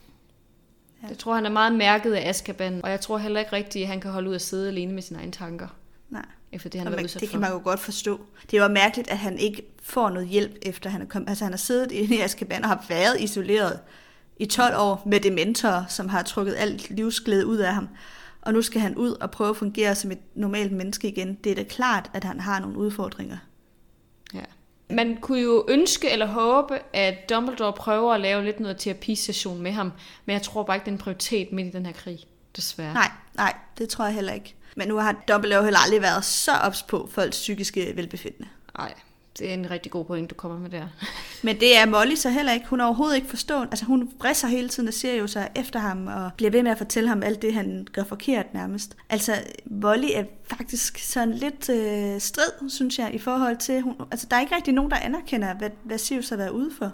Ja. 1.03 1.07
Det 1.07 1.17
tror 1.17 1.31
jeg, 1.31 1.37
han 1.37 1.45
er 1.45 1.49
meget 1.49 1.75
mærket 1.75 2.13
af 2.13 2.29
Azkaban, 2.29 2.83
og 2.83 2.89
jeg 2.89 3.01
tror 3.01 3.17
heller 3.17 3.39
ikke 3.39 3.53
rigtigt, 3.53 3.83
at 3.83 3.87
han 3.87 4.01
kan 4.01 4.11
holde 4.11 4.29
ud 4.29 4.35
at 4.35 4.41
sidde 4.41 4.67
alene 4.67 4.93
med 4.93 5.01
sine 5.01 5.19
egne 5.19 5.31
tanker, 5.31 5.67
Nej. 6.09 6.25
Efter 6.53 6.69
det, 6.69 6.79
han 6.79 6.87
Og 6.87 6.93
man, 6.95 7.03
udsat 7.03 7.21
det 7.21 7.29
for. 7.29 7.31
kan 7.31 7.41
man 7.41 7.51
jo 7.51 7.61
godt 7.63 7.79
forstå. 7.79 8.21
Det 8.51 8.57
jo 8.57 8.67
mærkeligt, 8.67 9.09
at 9.09 9.17
han 9.17 9.37
ikke 9.37 9.63
får 9.83 10.09
noget 10.09 10.27
hjælp, 10.27 10.55
efter 10.61 10.89
han 10.89 11.01
er 11.01 11.05
kommet. 11.05 11.29
Altså, 11.29 11.43
han 11.45 11.53
har 11.53 11.57
siddet 11.57 11.91
inde 12.01 12.15
i 12.15 12.19
Azkaban 12.19 12.63
og 12.63 12.69
har 12.69 12.85
været 12.89 13.19
isoleret 13.19 13.79
i 14.37 14.45
12 14.45 14.73
år 14.77 15.03
med 15.05 15.19
dementorer, 15.19 15.85
som 15.89 16.09
har 16.09 16.21
trukket 16.21 16.55
alt 16.57 16.89
livsglæde 16.89 17.45
ud 17.45 17.57
af 17.57 17.73
ham. 17.73 17.89
Og 18.41 18.53
nu 18.53 18.61
skal 18.61 18.81
han 18.81 18.95
ud 18.95 19.11
og 19.11 19.31
prøve 19.31 19.49
at 19.49 19.57
fungere 19.57 19.95
som 19.95 20.11
et 20.11 20.19
normalt 20.35 20.71
menneske 20.71 21.07
igen. 21.07 21.37
Det 21.43 21.51
er 21.51 21.55
da 21.55 21.63
klart, 21.63 22.09
at 22.13 22.23
han 22.23 22.39
har 22.39 22.59
nogle 22.59 22.77
udfordringer. 22.77 23.37
Ja. 24.33 24.43
Man 24.89 25.17
kunne 25.21 25.39
jo 25.41 25.65
ønske 25.69 26.11
eller 26.11 26.25
håbe, 26.25 26.79
at 26.93 27.29
Dumbledore 27.29 27.73
prøver 27.73 28.13
at 28.13 28.21
lave 28.21 28.43
lidt 28.43 28.59
noget 28.59 28.77
terapisession 28.77 29.61
med 29.61 29.71
ham, 29.71 29.91
men 30.25 30.33
jeg 30.33 30.41
tror 30.41 30.63
bare 30.63 30.75
ikke, 30.75 30.85
det 30.85 30.91
er 30.91 30.95
en 30.95 30.97
prioritet 30.97 31.51
midt 31.51 31.67
i 31.67 31.71
den 31.71 31.85
her 31.85 31.93
krig, 31.93 32.19
desværre. 32.55 32.93
Nej, 32.93 33.11
nej, 33.35 33.53
det 33.77 33.89
tror 33.89 34.05
jeg 34.05 34.13
heller 34.13 34.33
ikke. 34.33 34.55
Men 34.75 34.87
nu 34.87 34.95
har 34.95 35.23
Dumbledore 35.27 35.63
heller 35.63 35.79
aldrig 35.79 36.01
været 36.01 36.25
så 36.25 36.51
ops 36.51 36.83
på 36.83 37.09
folks 37.11 37.37
psykiske 37.37 37.93
velbefindende. 37.95 38.47
Nej, 38.77 38.93
det 39.39 39.49
er 39.49 39.53
en 39.53 39.71
rigtig 39.71 39.91
god 39.91 40.05
point, 40.05 40.29
du 40.29 40.35
kommer 40.35 40.59
med 40.59 40.69
der. 40.69 40.87
Men 41.43 41.59
det 41.59 41.77
er 41.77 41.85
Molly 41.85 42.15
så 42.15 42.29
heller 42.29 42.53
ikke. 42.53 42.67
Hun 42.67 42.79
er 42.79 42.85
overhovedet 42.85 43.15
ikke 43.15 43.27
forstået. 43.27 43.67
Altså 43.71 43.85
hun 43.85 44.11
brisser 44.19 44.47
hele 44.47 44.69
tiden 44.69 44.87
og 44.87 44.93
ser 44.93 45.13
jo 45.13 45.27
sig 45.27 45.49
efter 45.55 45.79
ham 45.79 46.07
og 46.07 46.31
bliver 46.37 46.51
ved 46.51 46.63
med 46.63 46.71
at 46.71 46.77
fortælle 46.77 47.09
ham 47.09 47.23
alt 47.23 47.41
det, 47.41 47.53
han 47.53 47.87
gør 47.93 48.03
forkert 48.03 48.53
nærmest. 48.53 48.95
Altså 49.09 49.33
Molly 49.65 50.07
er 50.13 50.23
faktisk 50.43 50.97
sådan 50.97 51.33
lidt 51.33 51.69
øh, 51.69 52.21
strid, 52.21 52.69
synes 52.69 52.99
jeg, 52.99 53.13
i 53.13 53.19
forhold 53.19 53.57
til... 53.57 53.81
Hun, 53.81 53.95
altså 54.11 54.27
der 54.29 54.35
er 54.35 54.41
ikke 54.41 54.55
rigtig 54.55 54.73
nogen, 54.73 54.91
der 54.91 54.97
anerkender, 54.97 55.53
hvad, 55.53 55.69
hvad 55.83 55.97
Sirius 55.97 56.29
har 56.29 56.37
været 56.37 56.49
ude 56.49 56.71
for. 56.77 56.91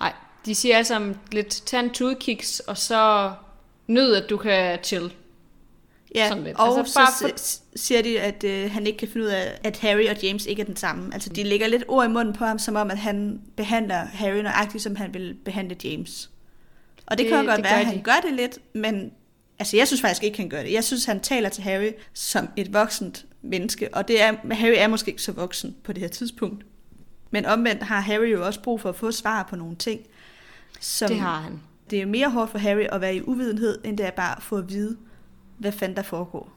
Nej, 0.00 0.12
de 0.46 0.54
siger 0.54 0.76
altså 0.76 1.14
lidt, 1.32 1.62
tag 1.66 1.80
en 1.80 1.90
tudkiks, 1.90 2.60
og 2.60 2.78
så 2.78 3.32
nyd, 3.86 4.14
at 4.14 4.30
du 4.30 4.36
kan 4.36 4.78
chill. 4.82 5.12
Ja, 6.14 6.28
Sådan 6.28 6.44
lidt. 6.44 6.56
og 6.56 6.78
Altså, 6.78 6.92
så 6.92 6.98
bare 6.98 7.12
for- 7.30 7.36
s- 7.38 7.62
siger 7.76 8.02
de, 8.02 8.20
at 8.20 8.44
øh, 8.44 8.70
han 8.70 8.86
ikke 8.86 8.98
kan 8.98 9.08
finde 9.08 9.26
ud 9.26 9.30
af, 9.30 9.58
at 9.64 9.78
Harry 9.78 10.08
og 10.08 10.22
James 10.22 10.46
ikke 10.46 10.62
er 10.62 10.66
den 10.66 10.76
samme. 10.76 11.14
Altså, 11.14 11.28
de 11.30 11.42
lægger 11.42 11.66
lidt 11.66 11.84
ord 11.88 12.04
i 12.06 12.08
munden 12.08 12.34
på 12.34 12.44
ham, 12.44 12.58
som 12.58 12.76
om, 12.76 12.90
at 12.90 12.98
han 12.98 13.40
behandler 13.56 13.94
Harry 13.96 14.36
nøjagtigt, 14.42 14.82
som 14.82 14.96
han 14.96 15.14
vil 15.14 15.36
behandle 15.44 15.76
James. 15.84 16.30
Og 17.06 17.18
det, 17.18 17.24
det 17.24 17.32
kan 17.32 17.44
godt 17.46 17.56
det 17.56 17.64
være, 17.64 17.80
at 17.80 17.86
han 17.86 17.96
de. 17.98 18.02
gør 18.02 18.20
det 18.24 18.32
lidt, 18.34 18.58
men 18.74 19.10
altså, 19.58 19.76
jeg 19.76 19.86
synes 19.86 20.00
faktisk 20.00 20.22
ikke, 20.24 20.38
han 20.38 20.48
gør 20.48 20.62
det. 20.62 20.72
Jeg 20.72 20.84
synes, 20.84 21.04
han 21.04 21.20
taler 21.20 21.48
til 21.48 21.62
Harry 21.62 21.90
som 22.14 22.48
et 22.56 22.72
voksent 22.72 23.26
menneske, 23.42 23.88
og 23.94 24.08
det 24.08 24.22
er, 24.22 24.54
Harry 24.54 24.74
er 24.76 24.88
måske 24.88 25.10
ikke 25.10 25.22
så 25.22 25.32
voksen 25.32 25.76
på 25.84 25.92
det 25.92 26.00
her 26.02 26.08
tidspunkt. 26.08 26.64
Men 27.30 27.46
omvendt 27.46 27.82
har 27.82 28.00
Harry 28.00 28.32
jo 28.32 28.46
også 28.46 28.60
brug 28.62 28.80
for 28.80 28.88
at 28.88 28.96
få 28.96 29.12
svar 29.12 29.42
på 29.50 29.56
nogle 29.56 29.76
ting. 29.76 30.00
Som, 30.80 31.08
Det 31.08 31.20
har 31.20 31.40
han. 31.40 31.60
det 31.90 32.00
er 32.02 32.06
mere 32.06 32.30
hårdt 32.30 32.50
for 32.50 32.58
Harry 32.58 32.84
at 32.92 33.00
være 33.00 33.16
i 33.16 33.22
uvidenhed, 33.22 33.78
end 33.84 33.98
det 33.98 34.06
er 34.06 34.10
bare 34.10 34.36
at 34.36 34.42
få 34.42 34.56
at 34.56 34.68
vide, 34.70 34.96
hvad 35.58 35.72
fanden 35.72 35.96
der 35.96 36.02
foregår. 36.02 36.52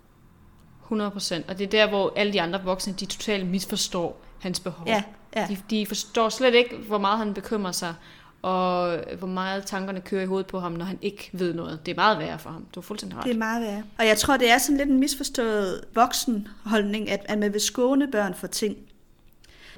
100 0.84 1.12
procent. 1.12 1.50
Og 1.50 1.58
det 1.58 1.63
er 1.63 1.70
der, 1.70 1.89
hvor 1.89 2.13
alle 2.15 2.34
de 2.34 2.41
andre 2.41 2.63
voksne, 2.63 2.93
de 2.93 3.05
totalt 3.05 3.48
misforstår 3.48 4.22
hans 4.39 4.60
behov. 4.60 4.88
Ja, 4.88 5.03
ja. 5.36 5.48
De, 5.50 5.58
de 5.70 5.86
forstår 5.86 6.29
slet 6.29 6.53
ikke, 6.53 6.75
hvor 6.75 6.98
meget 6.98 7.17
han 7.17 7.34
bekymrer 7.34 7.72
sig, 7.72 7.93
og 8.41 9.00
hvor 9.17 9.27
meget 9.27 9.65
tankerne 9.65 10.01
kører 10.01 10.24
i 10.24 10.25
hovedet 10.25 10.48
på 10.48 10.60
ham, 10.60 10.72
når 10.72 10.86
han 10.86 11.00
ikke 11.01 11.29
ved 11.34 11.53
noget. 11.53 11.86
Det 11.86 11.91
er 11.91 11.96
meget 11.96 12.20
værre 12.20 12.39
for 12.39 12.50
ham. 12.50 12.65
Du 12.75 12.79
er 12.79 12.81
fuldstændig 12.81 13.17
ret. 13.17 13.25
Det 13.25 13.34
er 13.34 13.38
meget 13.38 13.62
værre. 13.62 13.84
Og 14.00 14.08
jeg 14.08 14.17
tror, 14.17 14.38
det 14.38 14.51
er 14.51 14.58
sådan 14.58 14.77
lidt 14.77 14.89
en 14.89 15.00
misforstået 15.00 15.81
voksenholdning, 15.96 17.10
at, 17.10 17.25
at 17.25 17.39
man 17.39 17.53
vil 17.53 17.62
skåne 17.62 18.12
børn 18.12 18.34
for 18.34 18.48
ting. 18.48 18.77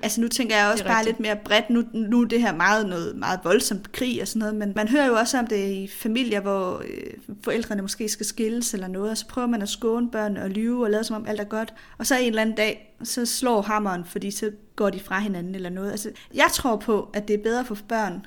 Altså 0.04 0.22
nu 0.22 0.28
tænker 0.28 0.56
jeg 0.56 0.72
også 0.72 0.84
bare 0.84 1.00
rigtigt. 1.00 1.18
lidt 1.18 1.20
mere 1.20 1.36
bredt. 1.46 1.70
Nu, 1.70 1.84
nu 1.94 2.22
er 2.22 2.26
det 2.26 2.42
her 2.42 2.54
meget, 2.54 2.90
noget, 2.90 3.16
meget 3.16 3.40
voldsomt 3.44 3.92
krig 3.92 4.22
og 4.22 4.28
sådan 4.28 4.40
noget, 4.40 4.56
men 4.56 4.74
man 4.76 4.88
hører 4.88 5.06
jo 5.06 5.14
også 5.14 5.40
om 5.40 5.48
det 5.48 5.70
i 5.70 5.88
familier, 5.88 6.42
hvor 6.42 6.78
øh, 6.78 7.14
forældrene 7.44 7.82
måske 7.82 8.10
skal 8.10 8.26
skilles 8.26 8.74
eller 8.74 8.88
noget, 8.88 9.12
og 9.12 9.18
så 9.18 9.28
prøver 9.28 9.48
man 9.48 9.62
at 9.62 9.70
skåne 9.70 10.12
børn 10.12 10.38
og 10.38 10.50
lyve 10.50 10.84
og 10.84 10.92
lade 10.92 11.04
som 11.04 11.16
om 11.16 11.26
alt 11.28 11.40
er 11.40 11.44
godt. 11.44 11.74
Og 11.98 12.06
så 12.06 12.18
en 12.18 12.28
eller 12.28 12.42
anden 12.42 12.56
dag, 12.56 12.96
så 13.04 13.26
slår 13.26 13.62
hammeren, 13.62 14.06
fordi 14.06 14.32
så 14.32 14.52
går 14.76 14.90
de 14.90 15.00
fra 15.00 15.20
hinanden 15.20 15.56
eller 15.56 15.70
noget. 15.70 15.92
Altså, 15.92 16.12
jeg 16.34 16.48
tror 16.54 16.76
på, 16.76 17.10
at 17.14 17.28
det 17.28 17.34
er 17.34 17.44
bedre 17.44 17.66
for 17.66 17.78
børn, 17.88 18.26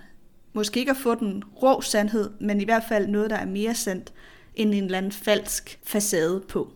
måske 0.53 0.81
ikke 0.81 0.91
at 0.91 0.97
få 0.97 1.15
den 1.15 1.45
rå 1.63 1.81
sandhed, 1.81 2.31
men 2.41 2.61
i 2.61 2.65
hvert 2.65 2.85
fald 2.89 3.07
noget, 3.07 3.31
der 3.31 3.37
er 3.37 3.47
mere 3.47 3.75
sandt, 3.75 4.13
end 4.55 4.75
en 4.75 4.85
eller 4.85 4.99
anden 4.99 5.13
falsk 5.13 5.79
facade 5.85 6.43
på. 6.49 6.73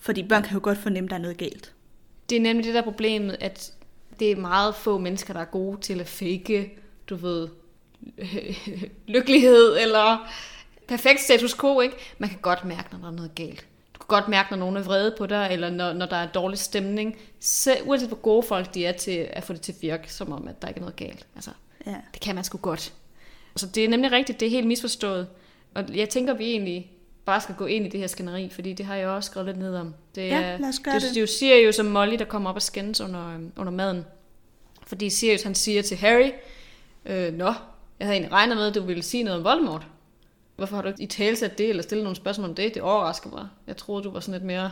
Fordi 0.00 0.22
børn 0.28 0.42
kan 0.42 0.54
jo 0.54 0.60
godt 0.62 0.78
fornemme, 0.78 1.06
at 1.06 1.10
der 1.10 1.16
er 1.16 1.20
noget 1.20 1.36
galt. 1.36 1.74
Det 2.30 2.36
er 2.36 2.40
nemlig 2.40 2.66
det 2.66 2.74
der 2.74 2.80
er 2.80 2.84
problemet, 2.84 3.36
at 3.40 3.72
det 4.18 4.30
er 4.32 4.36
meget 4.36 4.74
få 4.74 4.98
mennesker, 4.98 5.32
der 5.34 5.40
er 5.40 5.44
gode 5.44 5.80
til 5.80 6.00
at 6.00 6.08
fake, 6.08 6.70
du 7.10 7.16
ved, 7.16 7.48
lykkelighed 9.06 9.76
eller 9.80 10.28
perfekt 10.88 11.20
status 11.20 11.54
quo, 11.60 11.80
ikke? 11.80 11.96
Man 12.18 12.28
kan 12.30 12.38
godt 12.42 12.64
mærke, 12.64 12.88
når 12.92 12.98
der 12.98 13.06
er 13.06 13.10
noget 13.16 13.34
galt. 13.34 13.66
Du 13.94 13.98
kan 13.98 14.06
godt 14.08 14.28
mærke, 14.28 14.50
når 14.50 14.56
nogen 14.58 14.76
er 14.76 14.82
vrede 14.82 15.14
på 15.18 15.26
dig, 15.26 15.48
eller 15.52 15.70
når, 15.70 15.92
når 15.92 16.06
der 16.06 16.16
er 16.16 16.26
dårlig 16.26 16.58
stemning. 16.58 17.16
Så, 17.40 17.76
uanset 17.84 18.08
hvor 18.08 18.16
gode 18.16 18.42
folk 18.42 18.74
de 18.74 18.86
er 18.86 18.92
til 18.92 19.28
at 19.32 19.44
få 19.44 19.52
det 19.52 19.60
til 19.60 19.72
at 19.72 19.82
virke, 19.82 20.12
som 20.12 20.32
om, 20.32 20.48
at 20.48 20.62
der 20.62 20.68
ikke 20.68 20.78
er 20.78 20.82
noget 20.82 20.96
galt. 20.96 21.26
Altså, 21.34 21.50
Ja. 21.86 21.94
det 22.14 22.20
kan 22.22 22.34
man 22.34 22.44
sgu 22.44 22.58
godt. 22.58 22.92
Så 23.56 23.66
det 23.66 23.84
er 23.84 23.88
nemlig 23.88 24.12
rigtigt, 24.12 24.40
det 24.40 24.46
er 24.46 24.50
helt 24.50 24.66
misforstået. 24.66 25.26
Og 25.74 25.96
jeg 25.96 26.08
tænker, 26.08 26.34
vi 26.34 26.44
egentlig 26.44 26.90
bare 27.28 27.40
skal 27.40 27.54
gå 27.54 27.66
ind 27.66 27.86
i 27.86 27.88
det 27.88 28.00
her 28.00 28.06
skænderi, 28.06 28.48
fordi 28.54 28.72
det 28.72 28.86
har 28.86 28.94
jeg 28.94 29.08
også 29.08 29.30
skrevet 29.30 29.46
lidt 29.46 29.58
ned 29.58 29.76
om. 29.76 29.94
Det, 30.14 30.26
Ja, 30.26 30.40
er- 30.40 30.58
lad 30.58 30.68
os 30.68 30.78
gøre 30.78 30.94
det, 30.94 31.02
det. 31.02 31.14
det. 31.14 31.28
siger 31.28 31.56
jo 31.56 31.72
som 31.72 31.86
Molly, 31.86 32.14
der 32.18 32.24
kommer 32.24 32.50
op 32.50 32.56
og 32.56 32.62
skændes 32.62 33.00
under, 33.00 33.28
øhm, 33.34 33.52
under 33.56 33.72
maden. 33.72 34.04
Fordi 34.86 35.10
Sirius, 35.10 35.42
han 35.42 35.54
siger 35.54 35.82
til 35.82 35.96
Harry, 35.96 36.30
øh, 37.06 37.32
Nå, 37.34 37.44
jeg 37.98 38.06
havde 38.06 38.12
egentlig 38.12 38.32
regnet 38.32 38.56
med, 38.56 38.66
at 38.66 38.74
du 38.74 38.82
ville 38.82 39.02
sige 39.02 39.22
noget 39.22 39.38
om 39.38 39.44
Voldemort. 39.44 39.86
Hvorfor 40.56 40.74
har 40.76 40.82
du 40.82 40.88
ikke 40.88 41.02
i 41.02 41.06
talsat 41.06 41.58
det, 41.58 41.68
eller 41.68 41.82
stillet 41.82 42.04
nogle 42.04 42.16
spørgsmål 42.16 42.48
om 42.48 42.54
det? 42.54 42.74
Det 42.74 42.82
overrasker 42.82 43.30
mig. 43.30 43.48
Jeg 43.66 43.76
troede, 43.76 44.04
du 44.04 44.10
var 44.10 44.20
sådan 44.20 44.32
lidt 44.32 44.44
mere... 44.44 44.70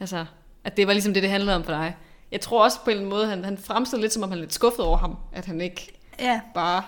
Altså, 0.00 0.24
at 0.64 0.76
det 0.76 0.86
var 0.86 0.92
ligesom 0.92 1.14
det, 1.14 1.22
det 1.22 1.30
handlede 1.30 1.56
om 1.56 1.64
for 1.64 1.72
dig. 1.72 1.96
Jeg 2.32 2.40
tror 2.40 2.64
også 2.64 2.78
på 2.84 2.90
en 2.90 2.96
eller 2.96 3.00
anden 3.00 3.10
måde, 3.10 3.26
han, 3.26 3.44
han 3.44 3.58
fremstillede 3.58 4.02
lidt, 4.02 4.12
som 4.12 4.22
om 4.22 4.28
han 4.28 4.38
er 4.38 4.42
lidt 4.42 4.54
skuffet 4.54 4.84
over 4.84 4.96
ham. 4.96 5.16
At 5.32 5.44
han 5.46 5.60
ikke 5.60 5.92
Ja, 6.20 6.40
bare... 6.54 6.82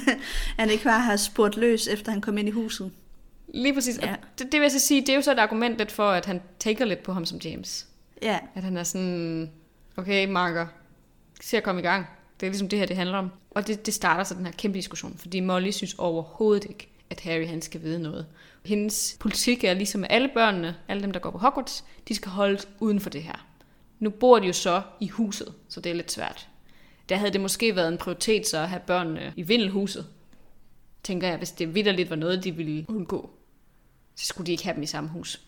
han 0.58 0.70
ikke 0.70 0.84
bare 0.84 1.00
har 1.00 1.16
spurgt 1.16 1.56
løs, 1.56 1.86
efter 1.88 2.12
han 2.12 2.20
kom 2.20 2.38
ind 2.38 2.48
i 2.48 2.50
huset. 2.50 2.90
Lige 3.54 3.74
præcis. 3.74 3.98
Ja. 4.02 4.16
Det, 4.38 4.52
det 4.52 4.60
vil 4.60 4.60
jeg 4.60 4.72
så 4.72 4.78
sige, 4.78 5.00
det 5.00 5.08
er 5.08 5.14
jo 5.14 5.22
så 5.22 5.32
et 5.32 5.38
argument 5.38 5.78
lidt 5.78 5.92
for, 5.92 6.10
at 6.10 6.26
han 6.26 6.42
tænker 6.58 6.84
lidt 6.84 7.02
på 7.02 7.12
ham 7.12 7.24
som 7.24 7.38
James. 7.38 7.86
Ja, 8.22 8.38
At 8.54 8.62
han 8.62 8.76
er 8.76 8.82
sådan, 8.82 9.50
okay, 9.96 10.26
Marker, 10.26 10.66
se 11.40 11.56
at 11.56 11.62
komme 11.62 11.80
i 11.80 11.84
gang. 11.84 12.06
Det 12.40 12.46
er 12.46 12.50
ligesom 12.50 12.68
det 12.68 12.78
her, 12.78 12.86
det 12.86 12.96
handler 12.96 13.18
om. 13.18 13.30
Og 13.50 13.66
det, 13.66 13.86
det 13.86 13.94
starter 13.94 14.24
så 14.24 14.34
den 14.34 14.46
her 14.46 14.52
kæmpe 14.52 14.78
diskussion, 14.78 15.16
fordi 15.18 15.40
Molly 15.40 15.70
synes 15.70 15.94
overhovedet 15.94 16.64
ikke, 16.64 16.88
at 17.10 17.20
Harry 17.20 17.46
han 17.46 17.62
skal 17.62 17.82
vide 17.82 18.02
noget. 18.02 18.26
Hendes 18.64 19.16
politik 19.20 19.64
er 19.64 19.74
ligesom 19.74 20.00
med 20.00 20.08
alle 20.10 20.30
børnene, 20.34 20.76
alle 20.88 21.02
dem, 21.02 21.12
der 21.12 21.20
går 21.20 21.30
på 21.30 21.38
Hogwarts, 21.38 21.84
de 22.08 22.14
skal 22.14 22.30
holdes 22.30 22.68
uden 22.80 23.00
for 23.00 23.10
det 23.10 23.22
her. 23.22 23.46
Nu 23.98 24.10
bor 24.10 24.38
de 24.38 24.46
jo 24.46 24.52
så 24.52 24.82
i 25.00 25.08
huset, 25.08 25.54
så 25.68 25.80
det 25.80 25.90
er 25.90 25.94
lidt 25.94 26.12
svært. 26.12 26.48
Der 27.08 27.16
havde 27.16 27.32
det 27.32 27.40
måske 27.40 27.76
været 27.76 27.88
en 27.88 27.98
prioritet 27.98 28.46
så 28.46 28.58
at 28.58 28.68
have 28.68 28.82
børnene 28.86 29.32
i 29.36 29.42
vindelhuset. 29.42 30.06
Tænker 31.02 31.28
jeg, 31.28 31.36
hvis 31.36 31.50
det 31.50 31.74
vidderligt 31.74 32.10
var 32.10 32.16
noget, 32.16 32.44
de 32.44 32.56
ville 32.56 32.86
undgå, 32.88 33.30
så 34.20 34.26
skulle 34.26 34.46
de 34.46 34.52
ikke 34.52 34.64
have 34.64 34.74
dem 34.74 34.82
i 34.82 34.86
samme 34.86 35.10
hus. 35.10 35.40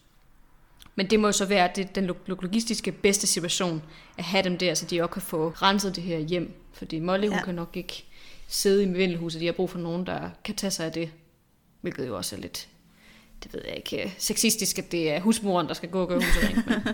Men 0.95 1.11
det 1.11 1.21
må 1.21 1.27
jo 1.29 1.33
så 1.33 1.45
være 1.45 1.71
det, 1.77 1.95
den 1.95 2.05
lo- 2.07 2.17
logistiske 2.27 2.93
bedste 2.93 3.27
situation, 3.27 3.83
at 4.19 4.25
have 4.25 4.43
dem 4.45 4.59
der, 4.59 4.75
så 4.75 4.87
de 4.87 5.03
også 5.03 5.13
kan 5.13 5.23
få 5.23 5.49
renset 5.49 5.97
det 5.97 6.03
her 6.05 6.19
hjem. 6.19 6.53
Fordi 6.73 6.99
Molly, 7.01 7.27
hun 7.27 7.37
Ja. 7.37 7.45
kan 7.45 7.55
nok 7.55 7.71
ikke 7.77 8.05
sidde 8.49 8.83
i 8.83 8.89
vindelhuset. 8.89 9.41
De 9.41 9.47
har 9.47 9.53
brug 9.53 9.71
for 9.71 9.79
nogen, 9.79 10.07
der 10.07 10.31
kan 10.45 10.55
tage 10.55 10.71
sig 10.71 10.87
af 10.87 10.93
det. 10.93 11.11
Hvilket 11.81 12.07
jo 12.07 12.17
også 12.17 12.37
er 12.37 12.41
lidt, 12.41 12.69
det 13.45 13.53
ved 13.55 13.61
jeg 13.67 13.77
ikke, 13.77 14.15
sexistisk, 14.19 14.79
at 14.79 14.93
det 14.93 15.11
er 15.13 15.21
husmoren, 15.21 15.69
der 15.69 15.75
skal 15.75 15.89
gå 15.89 16.01
og 16.03 16.09
gøre 16.09 16.19
huset 16.21 16.43
rent. 16.45 16.67
Men 16.67 16.75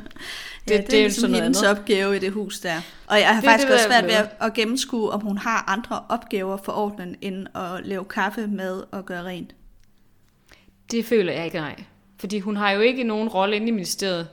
det, 0.69 0.75
ja, 0.75 0.77
det, 0.77 0.91
det 0.91 0.99
er 0.99 1.03
ligesom 1.03 1.31
noget 1.31 1.45
hendes 1.45 1.63
andet. 1.63 1.79
opgave 1.79 2.17
i 2.17 2.19
det 2.19 2.33
hus 2.33 2.61
der. 2.61 2.81
Og 3.07 3.19
jeg 3.21 3.29
har 3.29 3.35
Det 3.41 3.45
faktisk 3.45 3.67
det, 3.69 3.75
også 3.75 3.87
svært 3.87 4.05
ved 4.05 4.11
at, 4.13 4.31
at 4.41 4.55
gennemskue, 4.55 5.11
om 5.11 5.21
hun 5.21 5.39
har 5.39 5.65
andre 5.69 6.05
opgaver 6.09 6.57
for 6.57 6.73
ordenen, 6.73 7.17
end 7.21 7.47
at 7.57 7.87
lave 7.87 8.05
kaffe, 8.05 8.47
mad 8.47 8.85
og 8.93 9.07
gøre 9.07 9.25
rent. 9.25 9.55
Det 10.91 11.05
føler 11.05 11.33
jeg 11.33 11.45
ikke, 11.45 11.57
nej. 11.57 11.85
Fordi 12.19 12.39
hun 12.39 12.57
har 12.57 12.71
jo 12.71 12.81
ikke 12.81 13.05
nogen 13.05 13.29
rolle 13.29 13.57
inde 13.57 13.69
i 13.69 13.71
ministeriet. 13.71 14.29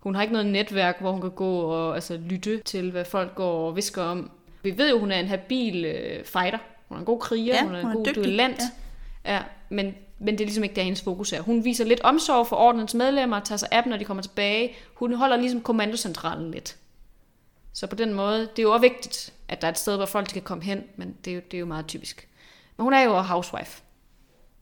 Hun 0.00 0.14
har 0.14 0.22
ikke 0.22 0.32
noget 0.32 0.46
netværk, 0.46 1.00
hvor 1.00 1.12
hun 1.12 1.20
kan 1.20 1.30
gå 1.30 1.60
og 1.60 1.94
altså, 1.94 2.16
lytte 2.16 2.58
til, 2.58 2.90
hvad 2.90 3.04
folk 3.04 3.34
går 3.34 3.68
og 3.68 3.76
visker 3.76 4.02
om. 4.02 4.30
Vi 4.62 4.78
ved 4.78 4.90
jo, 4.90 4.98
hun 4.98 5.10
er 5.10 5.20
en 5.20 5.26
habil 5.26 5.84
øh, 5.84 6.24
fighter. 6.24 6.58
Hun 6.88 6.96
er 6.96 6.98
en 6.98 7.04
god 7.04 7.20
kriger, 7.20 7.54
Ja, 7.54 7.64
hun 7.64 7.74
er 7.74 7.78
en 7.78 7.84
hun 7.84 7.92
er 7.92 7.96
god 7.96 8.06
dygtig, 8.06 8.24
duellant. 8.24 8.60
Ja. 9.24 9.34
ja 9.34 9.42
men, 9.68 9.94
men 10.18 10.34
det 10.34 10.40
er 10.40 10.46
ligesom 10.46 10.64
ikke 10.64 10.76
der, 10.76 10.82
hendes 10.82 11.02
fokus 11.02 11.32
er. 11.32 11.40
Hun 11.40 11.64
viser 11.64 11.84
lidt 11.84 12.00
omsorg 12.00 12.46
for 12.46 12.56
ordens 12.56 12.94
medlemmer, 12.94 13.40
tager 13.40 13.56
sig 13.56 13.68
af 13.72 13.82
dem, 13.82 13.90
når 13.90 13.96
de 13.96 14.04
kommer 14.04 14.22
tilbage. 14.22 14.76
Hun 14.94 15.14
holder 15.14 15.36
ligesom 15.36 15.60
kommandocentralen 15.60 16.50
lidt. 16.50 16.76
Så 17.72 17.86
på 17.86 17.96
den 17.96 18.14
måde, 18.14 18.40
det 18.40 18.58
er 18.58 18.62
jo 18.62 18.72
også 18.72 18.80
vigtigt, 18.80 19.32
at 19.48 19.60
der 19.60 19.66
er 19.66 19.72
et 19.72 19.78
sted, 19.78 19.96
hvor 19.96 20.06
folk 20.06 20.26
kan 20.26 20.42
komme 20.42 20.64
hen, 20.64 20.84
men 20.96 21.16
det 21.24 21.30
er 21.30 21.34
jo, 21.34 21.40
det 21.50 21.56
er 21.56 21.60
jo 21.60 21.66
meget 21.66 21.86
typisk. 21.86 22.28
Men 22.76 22.84
hun 22.84 22.92
er 22.92 23.02
jo 23.02 23.18
housewife. 23.18 23.82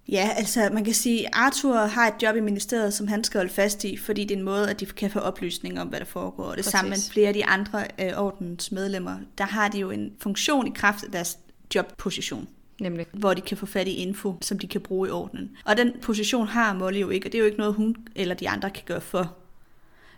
Ja, 0.09 0.31
altså 0.37 0.71
man 0.73 0.85
kan 0.85 0.95
sige, 0.95 1.27
at 1.27 1.31
Arthur 1.33 1.75
har 1.75 2.07
et 2.07 2.23
job 2.23 2.37
i 2.37 2.41
ministeriet, 2.41 2.95
som 2.95 3.09
han 3.09 3.25
skal 3.25 3.39
holde 3.39 3.53
fast 3.53 3.85
i, 3.85 3.97
fordi 3.97 4.25
det 4.25 4.35
er 4.35 4.39
en 4.39 4.45
måde, 4.45 4.71
at 4.71 4.81
de 4.81 4.87
kan 4.87 5.11
få 5.11 5.19
oplysning 5.19 5.81
om, 5.81 5.89
hvad 5.89 5.99
der 5.99 6.07
foregår. 6.07 6.45
Og 6.45 6.57
det 6.57 6.65
Præcis. 6.65 6.73
samme 6.73 6.89
med 6.89 6.99
flere 7.13 7.29
af 7.29 7.35
de 7.35 7.45
andre 7.45 7.85
øh, 8.01 8.13
ordens 8.17 8.73
medlemmer. 8.73 9.17
Der 9.39 9.45
har 9.45 9.69
de 9.69 9.79
jo 9.79 9.91
en 9.91 10.13
funktion 10.21 10.67
i 10.67 10.71
kraft 10.75 11.05
af 11.05 11.11
deres 11.11 11.39
jobposition. 11.75 12.49
Nemlig. 12.81 13.07
hvor 13.13 13.35
de 13.35 13.41
kan 13.41 13.57
få 13.57 13.67
fat 13.67 13.89
i 13.89 13.95
info, 13.95 14.35
som 14.41 14.59
de 14.59 14.67
kan 14.67 14.81
bruge 14.81 15.09
i 15.09 15.11
ordenen. 15.11 15.51
Og 15.65 15.77
den 15.77 15.93
position 16.03 16.47
har 16.47 16.75
Molly 16.75 17.01
jo 17.01 17.11
ikke, 17.11 17.29
og 17.29 17.33
det 17.33 17.39
er 17.39 17.41
jo 17.41 17.47
ikke 17.47 17.59
noget, 17.59 17.75
hun 17.75 17.97
eller 18.17 18.35
de 18.35 18.49
andre 18.49 18.71
kan 18.71 18.83
gøre 18.87 19.01
for. 19.01 19.37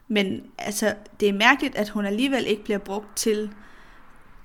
Men 0.09 0.43
altså, 0.59 0.95
det 1.21 1.29
er 1.29 1.33
mærkeligt, 1.33 1.77
at 1.77 1.89
hun 1.89 2.07
alligevel 2.07 2.47
ikke 2.47 2.65
bliver 2.65 2.79
brugt 2.79 3.17
til 3.17 3.51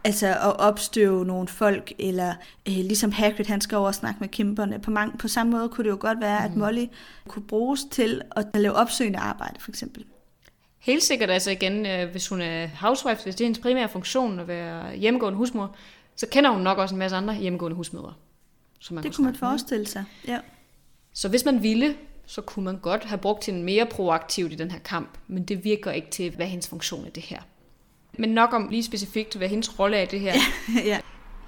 altså 0.06 0.28
at 0.28 0.60
opstøve 0.60 1.26
nogle 1.26 1.48
folk, 1.48 1.94
eller 2.00 2.30
øh, 2.68 2.74
ligesom 2.74 3.12
Hagrid, 3.12 3.46
han 3.46 3.62
skal 3.62 3.78
over 3.78 3.88
og 3.88 3.96
snakke 3.96 4.20
med 4.20 4.28
kæmperne. 4.28 4.80
På, 4.80 4.92
mange, 4.92 5.18
på 5.18 5.28
samme 5.28 5.52
måde 5.52 5.70
kunne 5.70 5.84
det 5.84 5.90
jo 5.90 5.98
godt 6.00 6.20
være, 6.22 6.40
mm. 6.40 6.46
at 6.46 6.58
Molly 6.58 6.86
kunne 7.28 7.44
bruges 7.44 7.86
til 7.92 8.22
at 8.36 8.46
lave 8.54 8.74
opsøgende 8.74 9.20
arbejde, 9.20 9.60
for 9.60 9.72
eksempel. 9.72 10.06
Helt 10.80 11.04
sikkert 11.04 11.30
altså 11.30 11.52
igen, 11.52 11.86
øh, 11.86 12.12
hvis 12.12 12.28
hun 12.28 12.42
er 12.42 12.68
housewife, 12.68 13.24
hvis 13.24 13.36
det 13.36 13.44
er 13.44 13.46
hendes 13.46 13.60
primære 13.60 13.90
funktion 13.90 14.40
at 14.40 14.48
være 14.48 14.98
hjemmegående 14.98 15.38
husmor, 15.38 15.76
så 16.16 16.28
kender 16.32 16.50
hun 16.50 16.62
nok 16.62 16.78
også 16.78 16.96
en 16.96 17.00
masse 17.00 17.18
andre 17.18 17.36
hjemmegående 17.36 17.76
husmødre. 17.76 18.14
Som 18.80 18.96
man 18.96 19.04
Det 19.04 19.16
kunne 19.16 19.26
man 19.26 19.36
snakke 19.36 19.46
med. 19.46 19.50
forestille 19.50 19.88
sig. 19.88 20.04
Ja. 20.28 20.40
Så 21.14 21.30
hvis 21.30 21.46
man 21.46 21.64
ville, 21.64 21.96
så 22.26 22.42
kunne 22.42 22.66
man 22.66 22.78
godt 22.78 23.04
have 23.04 23.18
brugt 23.18 23.46
hende 23.46 23.64
mere 23.64 23.86
proaktivt 23.86 24.52
i 24.52 24.56
den 24.56 24.72
her 24.72 24.80
kamp, 24.80 25.18
men 25.28 25.44
det 25.44 25.64
virker 25.64 25.92
ikke 25.92 26.10
til, 26.10 26.36
hvad 26.36 26.46
hendes 26.46 26.68
funktion 26.68 27.06
er 27.06 27.10
det 27.10 27.24
her. 27.24 27.40
Men 28.18 28.30
nok 28.30 28.54
om 28.54 28.68
lige 28.70 28.84
specifikt, 28.84 29.36
hvad 29.36 29.48
hendes 29.48 29.80
rolle 29.80 29.98
er 29.98 30.02
i 30.02 30.06
det 30.06 30.20
her. 30.20 30.34
ja. 30.92 31.00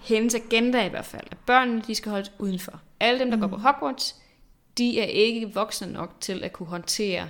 Hendes 0.02 0.36
agenda 0.36 0.86
i 0.86 0.90
hvert 0.90 1.06
fald, 1.06 1.28
at 1.32 1.38
børnene 1.38 1.84
de 1.88 1.96
skal 1.96 2.10
holdes 2.10 2.32
udenfor. 2.40 2.82
Alle 3.00 3.20
dem, 3.20 3.30
der 3.30 3.38
mm. 3.38 3.42
går 3.42 3.48
på 3.48 3.58
Hogwarts, 3.58 4.16
de 4.78 5.00
er 5.00 5.06
ikke 5.06 5.54
voksne 5.54 5.92
nok 5.94 6.16
til 6.22 6.44
at 6.44 6.54
kunne 6.54 6.68
håndtere 6.68 7.30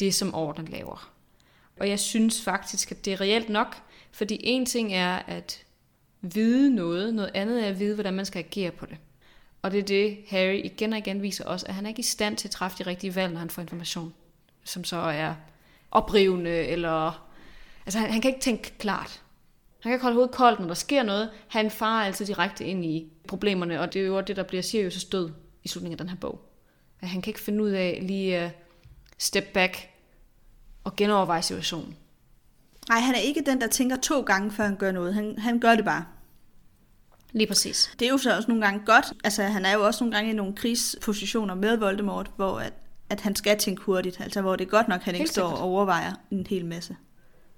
det, 0.00 0.14
som 0.14 0.34
orden 0.34 0.68
laver. 0.68 1.10
Og 1.80 1.88
jeg 1.88 1.98
synes 1.98 2.42
faktisk, 2.42 2.90
at 2.90 3.04
det 3.04 3.12
er 3.12 3.20
reelt 3.20 3.48
nok, 3.48 3.76
fordi 4.12 4.40
en 4.42 4.66
ting 4.66 4.94
er 4.94 5.16
at 5.16 5.64
vide 6.20 6.74
noget, 6.74 7.14
noget 7.14 7.30
andet 7.34 7.64
er 7.64 7.68
at 7.68 7.78
vide, 7.78 7.94
hvordan 7.94 8.14
man 8.14 8.26
skal 8.26 8.38
agere 8.38 8.70
på 8.70 8.86
det. 8.86 8.96
Og 9.62 9.70
det 9.70 9.78
er 9.78 9.82
det, 9.82 10.18
Harry 10.28 10.60
igen 10.64 10.92
og 10.92 10.98
igen 10.98 11.22
viser 11.22 11.44
os, 11.44 11.64
at 11.64 11.74
han 11.74 11.84
er 11.84 11.88
ikke 11.88 12.00
i 12.00 12.02
stand 12.02 12.36
til 12.36 12.48
at 12.48 12.52
træffe 12.52 12.84
de 12.84 12.90
rigtige 12.90 13.14
valg, 13.14 13.32
når 13.32 13.40
han 13.40 13.50
får 13.50 13.62
information. 13.62 14.14
som 14.64 14.84
så 14.84 14.96
er 14.96 15.34
oprivende, 15.90 16.50
eller... 16.50 17.23
Altså, 17.86 17.98
han, 17.98 18.10
han 18.10 18.20
kan 18.20 18.28
ikke 18.28 18.40
tænke 18.40 18.72
klart. 18.78 19.22
Han 19.80 19.90
kan 19.90 19.92
ikke 19.92 20.02
holde 20.02 20.14
hovedet 20.14 20.34
koldt, 20.34 20.60
når 20.60 20.66
der 20.66 20.74
sker 20.74 21.02
noget. 21.02 21.30
Han 21.48 21.70
farer 21.70 22.06
altid 22.06 22.26
direkte 22.26 22.64
ind 22.64 22.84
i 22.84 23.12
problemerne, 23.28 23.80
og 23.80 23.92
det 23.92 24.02
er 24.02 24.06
jo 24.06 24.20
det, 24.20 24.36
der 24.36 24.42
bliver 24.42 24.62
Sirius' 24.62 25.08
død 25.10 25.30
i 25.64 25.68
slutningen 25.68 25.94
af 25.94 25.98
den 25.98 26.08
her 26.08 26.16
bog. 26.16 26.40
At 27.00 27.08
han 27.08 27.22
kan 27.22 27.30
ikke 27.30 27.40
finde 27.40 27.64
ud 27.64 27.70
af 27.70 27.98
lige 28.02 28.44
uh, 28.44 28.50
step 29.18 29.44
back 29.44 29.88
og 30.84 30.96
genoverveje 30.96 31.42
situationen. 31.42 31.96
Nej, 32.88 32.98
han 32.98 33.14
er 33.14 33.18
ikke 33.18 33.42
den, 33.46 33.60
der 33.60 33.66
tænker 33.66 33.96
to 33.96 34.20
gange, 34.20 34.50
før 34.50 34.64
han 34.64 34.76
gør 34.76 34.92
noget. 34.92 35.14
Han, 35.14 35.38
han 35.38 35.60
gør 35.60 35.74
det 35.74 35.84
bare. 35.84 36.04
Lige 37.32 37.46
præcis. 37.46 37.90
Det 37.98 38.06
er 38.06 38.10
jo 38.10 38.18
så 38.18 38.36
også 38.36 38.48
nogle 38.48 38.64
gange 38.64 38.86
godt. 38.86 39.12
Altså, 39.24 39.42
han 39.42 39.64
er 39.64 39.72
jo 39.72 39.86
også 39.86 40.04
nogle 40.04 40.16
gange 40.16 40.30
i 40.30 40.34
nogle 40.34 40.54
krigspositioner 40.54 41.54
med 41.54 41.76
Voldemort, 41.76 42.30
hvor 42.36 42.58
at, 42.58 42.72
at 43.10 43.20
han 43.20 43.36
skal 43.36 43.58
tænke 43.58 43.82
hurtigt. 43.82 44.20
Altså, 44.20 44.40
hvor 44.40 44.56
det 44.56 44.64
er 44.64 44.70
godt 44.70 44.88
nok, 44.88 45.00
at 45.00 45.04
han 45.04 45.14
ikke 45.14 45.30
står 45.30 45.48
og 45.48 45.58
overvejer 45.58 46.12
en 46.30 46.46
hel 46.46 46.64
masse. 46.64 46.96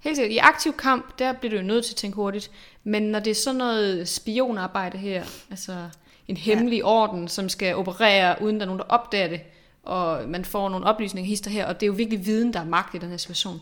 Helt 0.07 0.17
sikkert. 0.17 0.33
I 0.33 0.39
aktiv 0.39 0.73
kamp, 0.73 1.19
der 1.19 1.33
bliver 1.33 1.51
du 1.51 1.57
jo 1.57 1.63
nødt 1.63 1.85
til 1.85 1.93
at 1.93 1.97
tænke 1.97 2.17
hurtigt. 2.17 2.51
Men 2.85 3.03
når 3.03 3.19
det 3.19 3.31
er 3.31 3.35
sådan 3.35 3.59
noget 3.59 4.09
spionarbejde 4.09 4.99
her, 4.99 5.25
altså 5.51 5.89
en 6.29 6.37
hemmelig 6.37 6.79
ja. 6.79 6.85
orden, 6.85 7.29
som 7.29 7.49
skal 7.49 7.77
operere, 7.77 8.43
uden 8.43 8.57
der 8.57 8.63
er 8.63 8.67
nogen, 8.67 8.79
der 8.79 8.87
opdager 8.89 9.29
det, 9.29 9.41
og 9.83 10.29
man 10.29 10.45
får 10.45 10.69
nogle 10.69 10.87
oplysninger 10.87 11.29
hister 11.29 11.51
her, 11.51 11.67
og 11.67 11.75
det 11.75 11.83
er 11.83 11.87
jo 11.87 11.93
virkelig 11.93 12.27
viden, 12.27 12.53
der 12.53 12.61
er 12.61 12.65
magt 12.65 12.95
i 12.95 12.99
den 12.99 13.11
her 13.11 13.17
situation. 13.17 13.61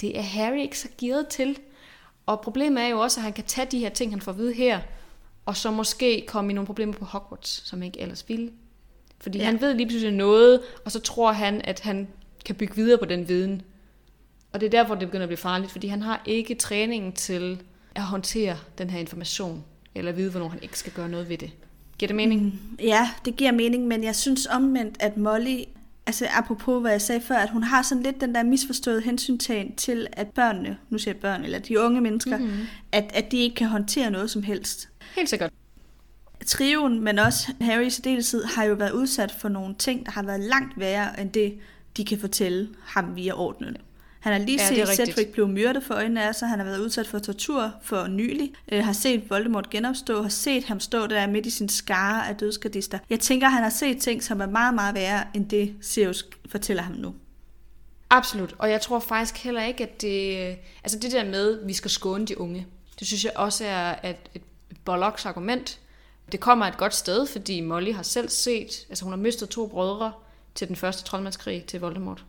Det 0.00 0.18
er 0.18 0.22
Harry 0.22 0.58
ikke 0.58 0.78
så 0.78 0.88
gearet 1.00 1.28
til. 1.28 1.58
Og 2.26 2.40
problemet 2.40 2.82
er 2.82 2.88
jo 2.88 3.00
også, 3.00 3.20
at 3.20 3.24
han 3.24 3.32
kan 3.32 3.44
tage 3.44 3.68
de 3.70 3.78
her 3.78 3.88
ting, 3.88 4.12
han 4.12 4.20
får 4.20 4.32
at 4.32 4.38
vide 4.38 4.54
her, 4.54 4.80
og 5.46 5.56
så 5.56 5.70
måske 5.70 6.24
komme 6.26 6.50
i 6.50 6.54
nogle 6.54 6.66
problemer 6.66 6.94
på 6.94 7.04
Hogwarts, 7.04 7.68
som 7.68 7.78
han 7.78 7.86
ikke 7.86 8.00
ellers 8.00 8.28
ville. 8.28 8.50
Fordi 9.20 9.38
ja. 9.38 9.44
Han 9.44 9.60
ved 9.60 9.74
lige 9.74 9.86
pludselig 9.86 10.14
noget, 10.14 10.60
og 10.84 10.92
så 10.92 11.00
tror 11.00 11.32
han, 11.32 11.60
at 11.64 11.80
han 11.80 12.08
kan 12.44 12.54
bygge 12.54 12.74
videre 12.74 12.98
på 12.98 13.04
den 13.04 13.28
viden. 13.28 13.62
Og 14.54 14.60
det 14.60 14.66
er 14.66 14.70
derfor, 14.70 14.94
det 14.94 15.08
begynder 15.08 15.24
at 15.24 15.28
blive 15.28 15.36
farligt, 15.36 15.72
fordi 15.72 15.86
han 15.86 16.02
har 16.02 16.22
ikke 16.26 16.54
træningen 16.54 17.12
til 17.12 17.62
at 17.94 18.02
håndtere 18.02 18.56
den 18.78 18.90
her 18.90 18.98
information, 18.98 19.64
eller 19.94 20.12
vide, 20.12 20.30
hvornår 20.30 20.48
han 20.48 20.58
ikke 20.62 20.78
skal 20.78 20.92
gøre 20.92 21.08
noget 21.08 21.28
ved 21.28 21.38
det. 21.38 21.50
Giver 21.98 22.06
det 22.06 22.16
mening? 22.16 22.42
Mm. 22.44 22.76
Ja, 22.80 23.10
det 23.24 23.36
giver 23.36 23.52
mening, 23.52 23.86
men 23.86 24.04
jeg 24.04 24.16
synes 24.16 24.46
omvendt, 24.46 24.96
at 25.00 25.16
Molly, 25.16 25.58
altså 26.06 26.26
apropos 26.30 26.80
hvad 26.80 26.90
jeg 26.90 27.00
sagde 27.02 27.20
før, 27.20 27.36
at 27.36 27.50
hun 27.50 27.62
har 27.62 27.82
sådan 27.82 28.02
lidt 28.02 28.20
den 28.20 28.34
der 28.34 28.42
misforståede 28.42 29.00
hensyntagen 29.00 29.76
til, 29.76 30.06
at 30.12 30.26
børnene, 30.28 30.76
nu 30.90 30.98
siger 30.98 31.14
jeg 31.14 31.20
børn, 31.20 31.44
eller 31.44 31.58
de 31.58 31.80
unge 31.80 32.00
mennesker, 32.00 32.38
Mhm. 32.38 32.46
mm-hmm. 32.46 32.66
at, 32.92 33.10
at 33.14 33.30
de 33.32 33.36
ikke 33.36 33.56
kan 33.56 33.66
håndtere 33.68 34.10
noget 34.10 34.30
som 34.30 34.42
helst. 34.42 34.88
Helt 35.16 35.28
sikkert. 35.28 35.52
Trioen, 36.46 37.00
men 37.00 37.18
også 37.18 37.52
Harry 37.60 37.84
i 37.86 37.90
særdeleshed, 37.90 38.44
har 38.44 38.64
jo 38.64 38.74
været 38.74 38.90
udsat 38.92 39.30
for 39.30 39.48
nogle 39.48 39.74
ting, 39.78 40.06
der 40.06 40.12
har 40.12 40.22
været 40.22 40.40
langt 40.40 40.78
værre, 40.78 41.20
end 41.20 41.30
det, 41.30 41.58
de 41.96 42.04
kan 42.04 42.18
fortælle 42.18 42.68
ham 42.84 43.16
via 43.16 43.32
ordnene. 43.32 43.76
Han 44.24 44.32
har 44.32 44.40
lige 44.40 44.58
Ja, 44.60 44.84
set. 44.84 44.96
Cedric 44.96 45.32
blive 45.32 45.48
myrdet 45.48 45.82
for 45.82 45.94
øjnene 45.94 46.22
af 46.28 46.34
sig, 46.34 46.48
han 46.48 46.58
har 46.58 46.66
været 46.66 46.78
udsat 46.78 47.06
for 47.06 47.18
tortur 47.18 47.72
for 47.82 48.06
nylig, 48.06 48.52
øh, 48.72 48.84
har 48.84 48.92
set 48.92 49.30
Voldemort 49.30 49.70
genopstå, 49.70 50.22
har 50.22 50.28
set 50.28 50.64
ham 50.64 50.80
stå 50.80 51.06
der 51.06 51.26
midt 51.26 51.46
i 51.46 51.50
sin 51.50 51.68
skare 51.68 52.28
af 52.28 52.36
dødsgardister. 52.36 52.98
Jeg 53.10 53.20
tænker, 53.20 53.48
han 53.48 53.62
har 53.62 53.70
set 53.70 53.98
ting, 53.98 54.22
som 54.22 54.40
er 54.40 54.46
meget, 54.46 54.74
meget 54.74 54.94
værre, 54.94 55.24
end 55.34 55.48
det 55.48 55.74
Sirius 55.80 56.24
fortæller 56.48 56.82
ham 56.82 56.94
nu. 56.94 57.14
Absolut. 58.10 58.54
Og 58.58 58.70
jeg 58.70 58.80
tror 58.80 59.00
faktisk 59.00 59.44
heller 59.44 59.62
ikke, 59.62 59.82
at 59.82 60.02
det... 60.02 60.36
Altså 60.84 60.98
det 60.98 61.12
der 61.12 61.24
med, 61.24 61.60
at 61.60 61.68
vi 61.68 61.72
skal 61.72 61.90
skåne 61.90 62.26
de 62.26 62.40
unge, 62.40 62.66
det 62.98 63.06
synes 63.06 63.24
jeg 63.24 63.32
også 63.36 63.64
er 63.64 64.10
et, 64.10 64.16
et 64.34 64.42
Bollocks 64.84 65.26
argument. 65.26 65.80
Det 66.32 66.40
kommer 66.40 66.66
et 66.66 66.76
godt 66.76 66.94
sted, 66.94 67.26
fordi 67.26 67.60
Molly 67.60 67.92
har 67.92 68.02
selv 68.02 68.28
set... 68.28 68.86
Altså 68.88 69.04
hun 69.04 69.12
har 69.12 69.18
mistet 69.18 69.48
to 69.48 69.66
brødre 69.66 70.12
til 70.54 70.68
den 70.68 70.76
første 70.76 71.04
troldmandskrig 71.04 71.64
til 71.64 71.80
Voldemort. 71.80 72.24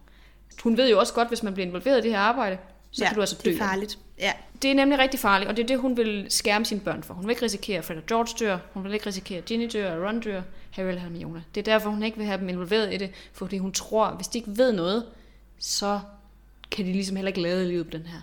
Hun 0.63 0.78
ved 0.78 0.89
jo 0.89 1.00
også 1.00 1.13
godt, 1.13 1.28
hvis 1.28 1.44
man 1.44 1.54
bliver 1.54 1.68
involveret 1.68 1.98
i 1.98 2.02
det 2.02 2.12
her 2.12 2.20
arbejde, 2.20 2.58
så 2.91 3.04
ja, 3.04 3.08
kan 3.08 3.15
du 3.15 3.22
altså 3.22 3.36
dø. 3.46 3.50
det 3.50 3.56
er 3.56 3.65
farligt. 3.65 3.98
Ja. 4.20 4.32
Det 4.62 4.72
er 4.72 4.76
nemlig 4.76 5.00
rigtig 5.00 5.20
farligt, 5.20 5.50
og 5.50 5.58
det 5.58 5.63
er 5.63 5.68
det, 5.68 5.80
hun 5.80 5.98
vil 5.98 6.26
skærme 6.30 6.65
sine 6.65 6.80
børn 6.82 7.04
for. 7.04 7.13
Hun 7.13 7.24
vil 7.24 7.30
ikke 7.32 7.41
risikere, 7.46 7.78
at 7.78 7.86
Fred 7.86 7.98
og 7.98 8.06
George 8.06 8.46
dør. 8.46 8.58
Hun 8.74 8.84
vil 8.84 8.94
ikke 8.94 9.06
risikere, 9.06 9.38
at 9.38 9.46
Ginny 9.46 9.70
dør, 9.74 9.96
og 9.96 10.08
Ron 10.08 10.20
dør, 10.20 10.41
Harry 10.72 10.88
eller 10.88 11.02
Hermione. 11.02 11.44
Det 11.56 11.68
er 11.68 11.74
derfor, 11.74 11.89
hun 11.89 12.04
ikke 12.04 12.18
vil 12.18 12.26
have 12.26 12.39
dem 12.39 12.50
involveret 12.50 12.94
i 12.94 12.98
det, 12.98 13.12
fordi 13.34 13.58
hun 13.58 13.72
tror, 13.72 14.06
at 14.06 14.15
hvis 14.15 14.28
de 14.28 14.38
ikke 14.38 14.58
ved 14.58 14.74
noget, 14.74 15.06
så 15.60 16.00
kan 16.72 16.86
de 16.86 16.91
ligesom 16.91 17.15
heller 17.15 17.28
ikke 17.28 17.41
lade 17.41 17.68
livet 17.68 17.86
på 17.86 17.98
den 17.98 18.06
her. 18.06 18.20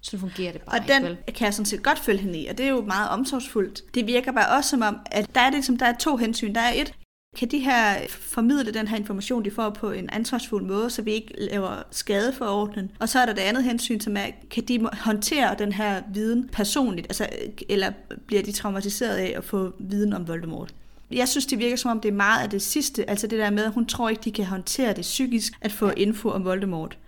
Så 0.00 0.18
fungerer 0.18 0.52
det 0.52 0.60
bare 0.60 0.78
Og 0.78 0.84
ikke, 0.84 0.94
den 0.94 1.02
vel? 1.02 1.16
kan 1.34 1.44
jeg 1.44 1.54
sådan 1.54 1.66
set 1.66 1.82
godt 1.82 1.98
følge 1.98 2.18
hende 2.18 2.38
i, 2.38 2.46
og 2.46 2.58
det 2.58 2.66
er 2.66 2.70
jo 2.70 2.80
meget 2.80 3.10
omsorgsfuldt. 3.10 3.94
Det 3.94 4.06
virker 4.06 4.32
bare 4.32 4.56
også 4.56 4.70
som 4.70 4.82
om, 4.82 4.98
at 5.06 5.34
der 5.34 5.40
er, 5.40 5.50
det, 5.50 5.64
som, 5.64 5.76
der 5.78 5.86
er 5.86 5.94
to 5.96 6.16
hensyn. 6.16 6.54
Der 6.54 6.60
er 6.60 6.72
et, 6.74 6.92
kan 7.36 7.48
de 7.48 7.58
her 7.58 7.96
formidle 8.08 8.72
den 8.72 8.88
her 8.88 8.96
information, 8.96 9.44
de 9.44 9.50
får 9.50 9.70
på 9.70 9.90
en 9.90 10.10
ansvarsfuld 10.10 10.64
måde, 10.64 10.90
så 10.90 11.02
vi 11.02 11.12
ikke 11.12 11.34
laver 11.38 11.82
skade 11.90 12.32
for 12.32 12.44
ordenen. 12.44 12.90
Og 12.98 13.08
så 13.08 13.18
er 13.18 13.26
der 13.26 13.32
det 13.32 13.40
andet 13.40 13.64
hensyn, 13.64 14.00
som 14.00 14.16
er, 14.16 14.26
kan 14.50 14.64
de 14.64 14.88
håndtere 14.92 15.54
den 15.58 15.72
her 15.72 16.02
viden 16.14 16.48
personligt, 16.52 17.06
altså, 17.06 17.28
eller 17.68 17.92
bliver 18.26 18.42
de 18.42 18.52
traumatiseret 18.52 19.16
af 19.16 19.34
at 19.36 19.44
få 19.44 19.72
viden 19.78 20.12
om 20.12 20.28
Voldemort? 20.28 20.74
Jeg 21.10 21.28
synes, 21.28 21.46
det 21.46 21.58
virker 21.58 21.76
som 21.76 21.90
om, 21.90 22.00
det 22.00 22.08
er 22.08 22.12
meget 22.12 22.42
af 22.42 22.50
det 22.50 22.62
sidste, 22.62 23.10
altså 23.10 23.26
det 23.26 23.38
der 23.38 23.50
med, 23.50 23.64
at 23.64 23.72
hun 23.72 23.86
tror 23.86 24.08
ikke, 24.08 24.22
de 24.24 24.32
kan 24.32 24.44
håndtere 24.44 24.92
det 24.92 25.02
psykisk, 25.02 25.52
at 25.60 25.72
få 25.72 25.90
info 25.96 26.28
om 26.30 26.44
Voldemort. 26.44 26.98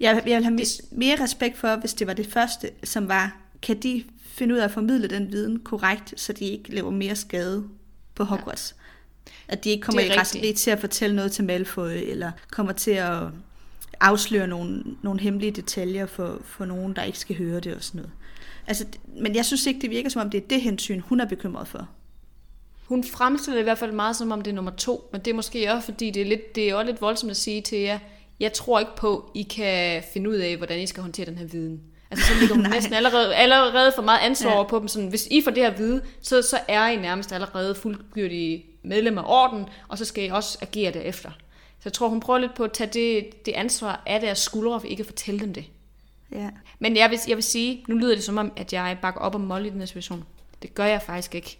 Jeg, 0.00 0.22
jeg 0.26 0.36
vil 0.36 0.44
have 0.44 0.60
mere 0.90 1.22
respekt 1.22 1.58
for, 1.58 1.76
hvis 1.76 1.94
det 1.94 2.06
var 2.06 2.12
det 2.12 2.26
første, 2.26 2.70
som 2.84 3.08
var, 3.08 3.36
kan 3.62 3.76
de 3.82 4.04
finde 4.20 4.54
ud 4.54 4.58
af 4.58 4.64
at 4.64 4.70
formidle 4.70 5.08
den 5.08 5.32
viden 5.32 5.58
korrekt, 5.58 6.20
så 6.20 6.32
de 6.32 6.44
ikke 6.44 6.74
laver 6.74 6.90
mere 6.90 7.16
skade 7.16 7.64
på 8.14 8.24
Hogwarts. 8.24 8.74
Ja. 8.78 8.85
At 9.48 9.64
de 9.64 9.70
ikke 9.70 9.82
kommer 9.82 10.02
er 10.02 10.14
i 10.14 10.18
raseri 10.18 10.52
til 10.52 10.70
at 10.70 10.78
fortælle 10.80 11.16
noget 11.16 11.32
til 11.32 11.44
Malfoy, 11.44 11.90
eller 11.90 12.32
kommer 12.50 12.72
til 12.72 12.90
at 12.90 13.22
afsløre 14.00 14.46
nogle, 14.46 14.82
nogle 15.02 15.20
hemmelige 15.20 15.50
detaljer 15.52 16.06
for, 16.06 16.40
for 16.44 16.64
nogen, 16.64 16.96
der 16.96 17.02
ikke 17.02 17.18
skal 17.18 17.36
høre 17.36 17.60
det 17.60 17.74
og 17.74 17.84
sådan 17.84 17.98
noget. 17.98 18.12
Altså, 18.66 18.84
men 19.06 19.34
jeg 19.34 19.44
synes 19.44 19.66
ikke, 19.66 19.80
det 19.80 19.90
virker 19.90 20.08
som 20.08 20.22
om, 20.22 20.30
det 20.30 20.42
er 20.42 20.48
det 20.48 20.60
hensyn, 20.60 21.00
hun 21.00 21.20
er 21.20 21.24
bekymret 21.24 21.68
for. 21.68 21.88
Hun 22.84 23.04
fremstiller 23.04 23.56
det 23.56 23.62
i 23.62 23.64
hvert 23.64 23.78
fald 23.78 23.92
meget 23.92 24.16
som 24.16 24.32
om 24.32 24.42
det 24.42 24.50
er 24.50 24.54
nummer 24.54 24.70
to, 24.70 25.08
men 25.12 25.20
det 25.20 25.30
er 25.30 25.34
måske 25.34 25.72
også 25.72 25.84
fordi, 25.84 26.10
det 26.10 26.22
er, 26.22 26.26
lidt, 26.26 26.54
det 26.54 26.70
er 26.70 26.74
også 26.74 26.86
lidt 26.86 27.00
voldsomt 27.00 27.30
at 27.30 27.36
sige 27.36 27.62
til 27.62 27.78
jer, 27.78 27.98
jeg 28.40 28.52
tror 28.52 28.78
ikke 28.80 28.96
på, 28.96 29.30
I 29.34 29.42
kan 29.42 30.02
finde 30.12 30.30
ud 30.30 30.34
af, 30.34 30.56
hvordan 30.56 30.80
I 30.80 30.86
skal 30.86 31.02
håndtere 31.02 31.26
den 31.26 31.38
her 31.38 31.46
viden. 31.46 31.80
Altså 32.10 32.26
så 32.26 32.40
ligger 32.40 32.54
hun 32.62 32.66
næsten 32.70 32.94
allerede, 32.94 33.34
allerede 33.34 33.92
for 33.94 34.02
meget 34.02 34.20
ansvar 34.22 34.50
Ja. 34.50 34.62
på 34.62 34.78
dem. 34.78 34.88
Sådan, 34.88 35.08
hvis 35.08 35.28
I 35.30 35.42
får 35.42 35.50
det 35.50 35.62
her 35.62 35.70
at 35.70 35.78
vide, 35.78 36.02
så, 36.22 36.42
så 36.42 36.58
er 36.68 36.86
I 36.88 36.96
nærmest 36.96 37.32
allerede 37.32 37.74
fuldgyldige 37.74 38.64
medlemmer 38.86 39.22
af 39.22 39.26
orden, 39.28 39.68
og 39.88 39.98
så 39.98 40.04
skal 40.04 40.24
I 40.24 40.28
også 40.28 40.58
agere 40.60 40.92
derefter. 40.92 41.30
Så 41.78 41.82
jeg 41.84 41.92
tror, 41.92 42.08
hun 42.08 42.20
prøver 42.20 42.38
lidt 42.38 42.54
på 42.54 42.64
at 42.64 42.72
tage 42.72 42.90
det, 42.92 43.46
det 43.46 43.52
ansvar 43.52 44.02
af 44.06 44.20
deres 44.20 44.38
skuldre, 44.38 44.80
for 44.80 44.86
ikke 44.86 45.00
at 45.00 45.06
fortælle 45.06 45.40
dem 45.40 45.54
det. 45.54 45.64
Ja. 46.32 46.50
Men 46.78 46.96
jeg 46.96 47.10
vil, 47.10 47.18
jeg 47.28 47.36
vil 47.36 47.44
sige, 47.44 47.84
nu 47.88 47.94
lyder 47.94 48.14
det 48.14 48.24
som 48.24 48.38
om, 48.38 48.52
at 48.56 48.72
jeg 48.72 48.98
bakker 49.02 49.20
op 49.20 49.34
om 49.34 49.40
Molly 49.40 49.66
i 49.66 49.70
den 49.70 49.78
her 49.78 49.86
situation. 49.86 50.24
Det 50.62 50.74
gør 50.74 50.84
jeg 50.84 51.02
faktisk 51.02 51.34
ikke. 51.34 51.58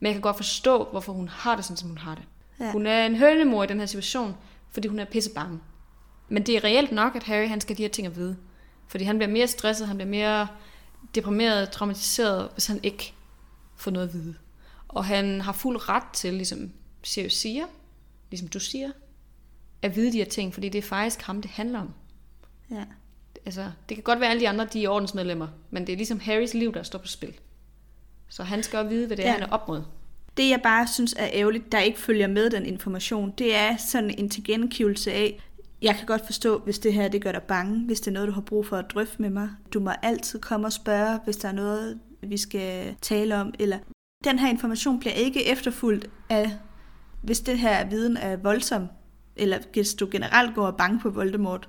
Men 0.00 0.06
jeg 0.06 0.14
kan 0.14 0.22
godt 0.22 0.36
forstå, 0.36 0.84
hvorfor 0.90 1.12
hun 1.12 1.28
har 1.28 1.56
det 1.56 1.64
sådan, 1.64 1.76
som 1.76 1.88
hun 1.88 1.98
har 1.98 2.14
det. 2.14 2.24
Ja. 2.60 2.72
Hun 2.72 2.86
er 2.86 3.06
en 3.06 3.16
hønemor 3.16 3.64
i 3.64 3.66
den 3.66 3.78
her 3.78 3.86
situation, 3.86 4.36
fordi 4.70 4.88
hun 4.88 4.98
er 4.98 5.04
pisse 5.04 5.30
bange. 5.30 5.60
Men 6.28 6.42
det 6.42 6.56
er 6.56 6.64
reelt 6.64 6.92
nok, 6.92 7.16
at 7.16 7.22
Harry 7.22 7.48
han 7.48 7.60
skal 7.60 7.76
de 7.76 7.82
her 7.82 7.88
ting 7.88 8.06
at 8.06 8.16
vide. 8.16 8.36
Fordi 8.88 9.04
han 9.04 9.18
bliver 9.18 9.30
mere 9.30 9.46
stresset, 9.46 9.88
han 9.88 9.96
bliver 9.96 10.10
mere 10.10 10.48
deprimeret, 11.14 11.70
traumatiseret, 11.70 12.48
hvis 12.52 12.66
han 12.66 12.80
ikke 12.82 13.14
får 13.76 13.90
noget 13.90 14.08
at 14.08 14.14
vide. 14.14 14.34
Og 14.94 15.04
han 15.04 15.40
har 15.40 15.52
fuld 15.52 15.88
ret 15.88 16.12
til, 16.12 16.34
ligesom 16.34 16.72
Sirius 17.02 17.32
siger, 17.32 17.64
ligesom 18.30 18.48
du 18.48 18.60
siger, 18.60 18.90
at 19.82 19.96
vide 19.96 20.12
de 20.12 20.18
her 20.18 20.24
ting, 20.24 20.54
fordi 20.54 20.68
det 20.68 20.78
er 20.78 20.82
faktisk 20.82 21.22
ham, 21.22 21.42
det 21.42 21.50
handler 21.50 21.80
om. 21.80 21.90
ja. 22.70 22.84
Altså, 23.46 23.70
det 23.88 23.96
kan 23.96 24.04
godt 24.04 24.20
være, 24.20 24.28
at 24.28 24.30
alle 24.30 24.40
de 24.40 24.48
andre, 24.48 24.64
de 24.64 24.84
er 24.84 24.88
ordensmedlemmer, 24.88 25.48
men 25.70 25.86
det 25.86 25.92
er 25.92 25.96
ligesom 25.96 26.20
Harrys 26.20 26.54
liv, 26.54 26.74
der 26.74 26.82
står 26.82 26.98
på 26.98 27.06
spil. 27.06 27.34
Så 28.28 28.42
han 28.42 28.62
skal 28.62 28.78
jo 28.78 28.88
vide, 28.88 29.06
hvad 29.06 29.16
det 29.16 29.24
er, 29.24 29.28
ja. 29.28 29.34
han 29.34 29.42
er 29.42 29.52
op 29.52 29.68
mod. 29.68 29.82
Det 30.36 30.48
jeg 30.48 30.60
bare 30.62 30.88
synes 30.88 31.14
er 31.18 31.28
ærgerligt, 31.32 31.72
der 31.72 31.80
ikke 31.80 31.98
følger 31.98 32.26
med 32.26 32.50
den 32.50 32.66
information, 32.66 33.32
det 33.38 33.54
er 33.54 33.76
sådan 33.76 34.14
en 34.18 34.28
tilgengivelse 34.28 35.12
af, 35.12 35.40
jeg 35.82 35.96
kan 35.96 36.06
godt 36.06 36.26
forstå, 36.26 36.58
hvis 36.58 36.78
det 36.78 36.92
her 36.92 37.08
det 37.08 37.22
gør 37.22 37.32
dig 37.32 37.42
bange, 37.42 37.86
hvis 37.86 38.00
det 38.00 38.08
er 38.08 38.12
noget, 38.12 38.28
du 38.28 38.32
har 38.32 38.40
brug 38.40 38.66
for 38.66 38.76
at 38.76 38.90
drøfte 38.94 39.22
med 39.22 39.30
mig. 39.30 39.50
Du 39.74 39.80
må 39.80 39.90
altid 40.02 40.38
komme 40.38 40.66
og 40.66 40.72
spørge, 40.72 41.18
hvis 41.24 41.36
der 41.36 41.48
er 41.48 41.52
noget, 41.52 42.00
vi 42.20 42.36
skal 42.36 42.96
tale 43.00 43.36
om. 43.36 43.54
Eller 43.58 43.78
den 44.24 44.38
her 44.38 44.48
information 44.48 45.00
bliver 45.00 45.12
ikke 45.14 45.46
efterfulgt 45.46 46.06
af, 46.28 46.50
hvis 47.22 47.40
det 47.40 47.58
her 47.58 47.84
viden 47.88 48.16
er 48.16 48.36
voldsom, 48.36 48.86
eller 49.36 49.58
hvis 49.72 49.94
du 49.94 50.08
generelt 50.10 50.54
går 50.54 50.66
og 50.66 50.76
bange 50.76 51.00
på 51.00 51.10
Voldemort, 51.10 51.68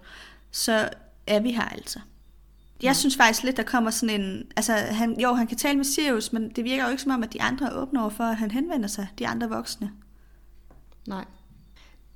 så 0.52 0.90
er 1.28 1.40
vi 1.40 1.52
her 1.52 1.66
altså. 1.70 2.00
Jeg 2.82 2.90
Ja. 2.90 2.94
synes 2.94 3.18
faktisk 3.18 3.44
lidt, 3.44 3.58
der 3.58 3.64
kommer 3.64 3.92
sådan 3.92 4.22
en... 4.22 4.44
Altså, 4.56 4.74
han, 4.74 5.20
jo, 5.20 5.34
han 5.34 5.48
kan 5.48 5.58
tale 5.58 5.78
med 5.78 5.86
Sirius, 5.86 6.34
men 6.34 6.50
det 6.50 6.64
virker 6.64 6.84
jo 6.84 6.90
ikke 6.90 7.04
som 7.04 7.12
om, 7.12 7.24
at 7.24 7.34
de 7.34 7.42
andre 7.42 7.66
er 7.72 7.74
åbne 7.76 8.02
over 8.02 8.10
for, 8.10 8.24
at 8.24 8.36
han 8.38 8.52
henvender 8.52 8.88
sig, 8.88 9.08
de 9.20 9.28
andre 9.28 9.50
voksne. 9.50 9.92
Nej. 11.08 11.26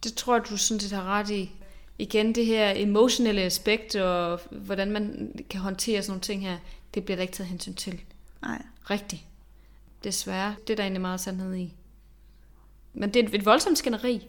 Det 0.04 0.13
tror 0.13 0.36
jeg, 0.36 0.45
du 0.49 0.58
sådan 0.58 0.80
set 0.80 0.91
har 0.91 1.04
ret 1.04 1.30
i. 1.30 1.52
Igen, 1.97 2.36
det 2.36 2.45
her 2.45 2.73
emotionelle 2.75 3.41
aspekt, 3.41 3.95
og 3.95 4.39
hvordan 4.52 4.91
man 4.91 5.32
kan 5.49 5.60
håndtere 5.62 6.02
sådan 6.02 6.12
nogle 6.12 6.21
ting 6.21 6.41
her, 6.41 6.58
det 6.93 7.04
bliver 7.06 7.15
der 7.15 7.21
ikke 7.21 7.34
taget 7.34 7.49
hensyn 7.49 7.73
til. 7.73 8.02
Nej. 8.41 8.62
Rigtigt. 8.89 9.21
Desværre. 10.04 10.56
Det 10.68 10.74
er 10.74 10.76
der 10.76 10.84
egentlig 10.84 11.02
meget 11.02 11.20
sandhed 11.20 11.56
i. 11.56 11.74
Men 12.94 13.14
det 13.14 13.24
er 13.24 13.28
et, 13.28 13.36
et 13.36 13.46
voldsomt 13.46 13.78
skænderi. 13.78 14.28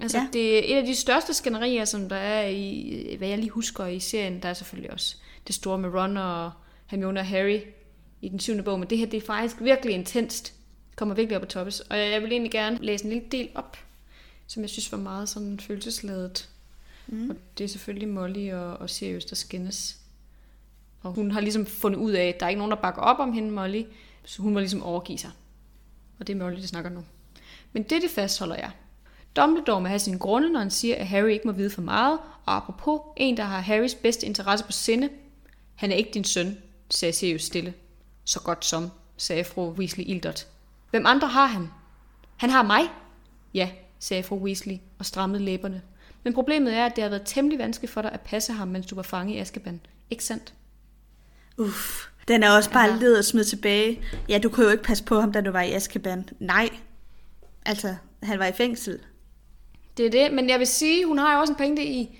Altså, 0.00 0.18
Ja. 0.18 0.22
ja. 0.22 0.28
det 0.32 0.58
er 0.58 0.74
et 0.74 0.80
af 0.80 0.86
de 0.86 0.94
største 0.94 1.34
skænderier, 1.34 1.84
som 1.84 2.08
der 2.08 2.16
er 2.16 2.46
i, 2.48 3.14
hvad 3.18 3.28
jeg 3.28 3.38
lige 3.38 3.50
husker 3.50 3.86
i 3.86 4.00
serien. 4.00 4.42
Der 4.42 4.48
er 4.48 4.54
selvfølgelig 4.54 4.92
også 4.92 5.16
det 5.46 5.54
store 5.54 5.78
med 5.78 5.88
Ron 5.94 6.16
og 6.16 6.52
Hermione 6.86 7.20
og 7.20 7.26
Harry 7.26 7.60
i 8.20 8.28
den 8.28 8.40
syvende 8.40 8.64
bog, 8.64 8.78
men 8.78 8.90
det 8.90 8.98
her, 8.98 9.06
det 9.06 9.16
er 9.16 9.26
faktisk 9.26 9.56
virkelig 9.60 9.94
intenst. 9.94 10.54
Kommer 10.96 11.14
virkelig 11.14 11.36
op 11.36 11.42
på 11.42 11.48
toppes. 11.48 11.80
Og 11.80 11.98
jeg 11.98 12.22
vil 12.22 12.32
egentlig 12.32 12.52
gerne 12.52 12.78
læse 12.82 13.04
en 13.04 13.10
lille 13.12 13.28
del 13.32 13.48
op, 13.54 13.76
som 14.46 14.62
jeg 14.62 14.70
synes 14.70 14.92
var 14.92 14.98
meget 14.98 15.28
sådan 15.28 15.60
følelsesladet. 15.60 16.48
Mm. 17.06 17.30
Og 17.30 17.36
det 17.58 17.64
er 17.64 17.68
selvfølgelig 17.68 18.08
Molly 18.08 18.52
og, 18.52 18.76
og 18.76 18.90
Sirius, 18.90 19.24
der 19.24 19.36
skændes. 19.36 19.98
Og 21.02 21.12
hun 21.12 21.30
har 21.30 21.40
ligesom 21.40 21.66
fundet 21.66 21.98
ud 21.98 22.12
af, 22.12 22.24
at 22.24 22.40
der 22.40 22.46
er 22.46 22.50
ikke 22.50 22.58
nogen, 22.58 22.70
der 22.70 22.80
bakker 22.82 23.02
op 23.02 23.18
om 23.18 23.32
hende, 23.32 23.50
Molly. 23.50 23.82
Så 24.24 24.42
hun 24.42 24.52
må 24.52 24.58
ligesom 24.58 24.82
overgive 24.82 25.18
sig. 25.18 25.30
Og 26.20 26.26
det 26.26 26.32
er 26.32 26.36
Molly, 26.36 26.60
der 26.60 26.66
snakker 26.66 26.90
nu. 26.90 27.04
Men 27.72 27.82
det, 27.82 28.02
det 28.02 28.10
fastholder 28.10 28.56
jeg. 28.56 28.70
Dumbledore 29.36 29.80
må 29.80 29.88
have 29.88 29.98
sin 29.98 30.18
grunde, 30.18 30.52
når 30.52 30.60
han 30.60 30.70
siger, 30.70 30.96
at 30.96 31.06
Harry 31.06 31.28
ikke 31.28 31.46
må 31.46 31.52
vide 31.52 31.70
for 31.70 31.82
meget. 31.82 32.18
Og 32.46 32.56
apropos, 32.56 33.00
en, 33.16 33.36
der 33.36 33.42
har 33.42 33.60
Harrys 33.60 33.94
bedste 33.94 34.26
interesse 34.26 34.64
på 34.64 34.72
sinde. 34.72 35.08
Han 35.74 35.92
er 35.92 35.96
ikke 35.96 36.10
din 36.14 36.24
søn, 36.24 36.58
sagde 36.90 37.12
Sirius 37.12 37.42
stille. 37.42 37.74
Så 38.24 38.40
godt 38.40 38.64
som, 38.64 38.90
sagde 39.16 39.44
fru 39.44 39.70
Weasley 39.70 40.04
ildert. 40.06 40.46
Hvem 40.90 41.06
andre 41.06 41.28
har 41.28 41.46
han? 41.46 41.68
Han 42.36 42.50
har 42.50 42.62
mig? 42.62 42.82
Ja, 43.54 43.70
sagde 43.98 44.22
fru 44.22 44.36
Weasley 44.36 44.76
og 44.98 45.06
strammede 45.06 45.42
læberne. 45.42 45.82
Men 46.22 46.34
problemet 46.34 46.74
er, 46.74 46.86
at 46.86 46.96
det 46.96 47.02
har 47.02 47.08
været 47.08 47.22
temmelig 47.24 47.58
vanskeligt 47.58 47.92
for 47.92 48.02
dig 48.02 48.12
at 48.12 48.20
passe 48.20 48.52
ham, 48.52 48.68
mens 48.68 48.86
du 48.86 48.94
var 48.94 49.02
fanget 49.02 49.34
i 49.34 49.38
Askeban. 49.38 49.80
Ikke 50.10 50.24
sandt? 50.24 50.54
Uff, 51.58 52.06
den 52.28 52.42
er 52.42 52.50
også 52.50 52.70
bare 52.70 52.88
Ja. 52.88 52.96
led 52.96 53.18
og 53.18 53.24
smid 53.24 53.44
tilbage. 53.44 54.00
Ja, 54.28 54.38
du 54.38 54.48
kunne 54.48 54.66
jo 54.66 54.72
ikke 54.72 54.84
passe 54.84 55.04
på 55.04 55.20
ham, 55.20 55.32
da 55.32 55.40
du 55.40 55.50
var 55.50 55.60
i 55.62 55.72
Azkaban. 55.72 56.28
Nej. 56.40 56.68
Altså, 57.66 57.94
han 58.22 58.38
var 58.38 58.46
i 58.46 58.52
fængsel. 58.52 58.98
Det 59.96 60.06
er 60.06 60.10
det, 60.10 60.32
men 60.32 60.48
jeg 60.48 60.58
vil 60.58 60.66
sige, 60.66 61.06
hun 61.06 61.18
har 61.18 61.34
jo 61.34 61.40
også 61.40 61.52
en 61.52 61.56
pointe 61.56 61.84
i, 61.84 62.18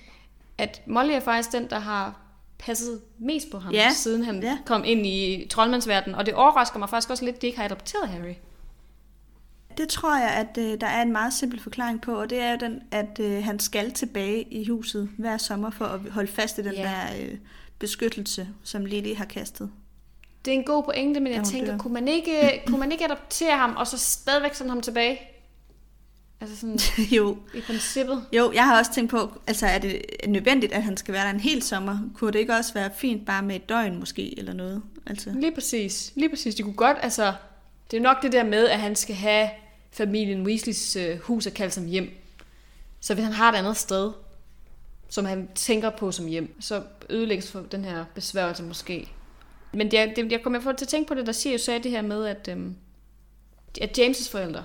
at 0.59 0.83
Molly 0.87 1.13
er 1.13 1.21
faktisk 1.21 1.53
den, 1.53 1.71
der 1.71 1.79
har 1.79 2.21
passet 2.59 3.01
mest 3.19 3.51
på 3.51 3.59
ham, 3.59 3.73
Ja, 3.73 3.91
siden 3.93 4.25
han 4.25 4.43
ja. 4.43 4.59
kom 4.67 4.83
ind 4.85 5.07
i 5.07 5.47
troldmandsverdenen. 5.51 6.15
Og 6.19 6.27
det 6.27 6.35
overrasker 6.35 6.79
mig 6.79 6.89
faktisk 6.89 7.11
også 7.11 7.25
lidt, 7.25 7.37
at 7.37 7.43
de 7.43 7.47
ikke 7.47 7.59
har 7.59 7.65
adopteret 7.65 8.09
Harry. 8.09 8.35
Det 9.77 9.89
tror 9.89 10.19
jeg, 10.19 10.31
at 10.31 10.59
øh, 10.59 10.81
der 10.81 10.87
er 10.87 11.03
en 11.03 11.13
meget 11.13 11.33
simpel 11.33 11.61
forklaring 11.61 12.01
på, 12.03 12.21
og 12.21 12.31
det 12.31 12.39
er 12.41 12.51
jo 12.51 12.57
den, 12.61 12.81
at 12.91 13.19
øh, 13.21 13.45
han 13.45 13.59
skal 13.61 13.93
tilbage 13.93 14.43
i 14.43 14.69
huset 14.69 15.11
hver 15.19 15.37
sommer 15.39 15.71
for 15.71 15.85
at 15.85 16.01
holde 16.11 16.33
fast 16.33 16.59
i 16.59 16.63
den 16.63 16.73
Ja. 16.75 16.83
der 16.83 17.25
øh, 17.25 17.39
beskyttelse, 17.79 18.49
som 18.63 18.85
Lily 18.87 19.15
har 19.15 19.25
kastet. 19.25 19.71
Det 20.45 20.51
er 20.51 20.55
en 20.59 20.65
god 20.65 20.85
pointe, 20.85 21.21
men 21.21 21.27
Ja, 21.27 21.33
jeg 21.33 21.41
hun 21.41 21.51
tænker, 21.53 21.71
dør. 21.71 21.79
kunne 21.79 21.95
man, 21.95 22.09
ikke, 22.09 22.41
kunne 22.67 22.79
man 22.81 22.93
ikke 22.93 23.05
adoptere 23.05 23.57
ham, 23.59 23.77
og 23.77 23.87
så 23.87 23.99
stadigvæk 23.99 24.55
sende 24.55 24.71
ham 24.71 24.81
tilbage? 24.81 25.21
Altså 26.41 26.57
sådan 26.57 26.79
jo, 27.17 27.37
i 27.55 27.61
princippet. 27.61 28.25
jo, 28.33 28.53
jeg 28.53 28.65
har 28.65 28.79
også 28.79 28.93
tænkt 28.95 29.11
på, 29.11 29.33
altså 29.47 29.67
er 29.67 29.79
det 29.79 30.03
nødvendigt, 30.29 30.73
at 30.73 30.83
han 30.83 30.97
skal 30.97 31.15
være 31.15 31.25
der 31.25 31.31
en 31.31 31.41
hel 31.41 31.63
sommer? 31.63 31.99
Kunne 32.15 32.33
det 32.33 32.39
ikke 32.39 32.55
også 32.55 32.75
være 32.75 32.91
fint 32.97 33.27
bare 33.27 33.43
med 33.43 33.57
et 33.57 33.69
døgn 33.69 33.99
måske, 33.99 34.39
eller 34.39 34.53
noget? 34.53 34.83
Altså, 35.07 35.31
Lige 35.31 35.53
præcis. 35.55 36.13
Lige 36.15 36.29
præcis. 36.29 36.55
De 36.55 36.63
kunne 36.63 36.75
godt, 36.75 36.97
altså... 37.03 37.33
Det 37.91 37.97
er 37.97 38.01
nok 38.01 38.23
det 38.23 38.33
der 38.33 38.45
med, 38.45 38.69
at 38.69 38.79
han 38.81 38.97
skal 38.97 39.15
have 39.15 39.49
familien 39.93 40.47
Weasleys 40.47 40.97
øh, 40.97 41.19
hus 41.19 41.47
og 41.47 41.53
kalde 41.55 41.73
som 41.73 41.87
hjem. 41.87 42.11
Så 43.01 43.15
hvis 43.15 43.25
han 43.25 43.33
har 43.33 43.53
et 43.53 43.57
andet 43.57 43.77
sted, 43.77 44.13
som 45.09 45.25
han 45.25 45.49
tænker 45.55 45.91
på 45.91 46.13
som 46.13 46.27
hjem, 46.27 46.61
så 46.61 46.83
ødelægges 47.11 47.51
for 47.51 47.61
den 47.61 47.85
her 47.85 48.05
besværgelse 48.15 48.63
måske. 48.63 49.09
Men 49.73 49.91
det, 49.91 50.17
det, 50.17 50.33
jeg 50.33 50.43
kommer 50.43 50.61
til 50.61 50.85
at 50.85 50.89
tænke 50.89 51.09
på 51.09 51.15
det, 51.15 51.27
der 51.27 51.33
siger 51.33 51.53
jo 51.53 51.59
sagde 51.59 51.83
det 51.83 51.91
her 51.91 52.03
med, 52.03 52.27
at, 52.27 52.49
øhm, 52.49 52.77
at 53.81 53.99
James' 53.99 54.31
forældre 54.31 54.65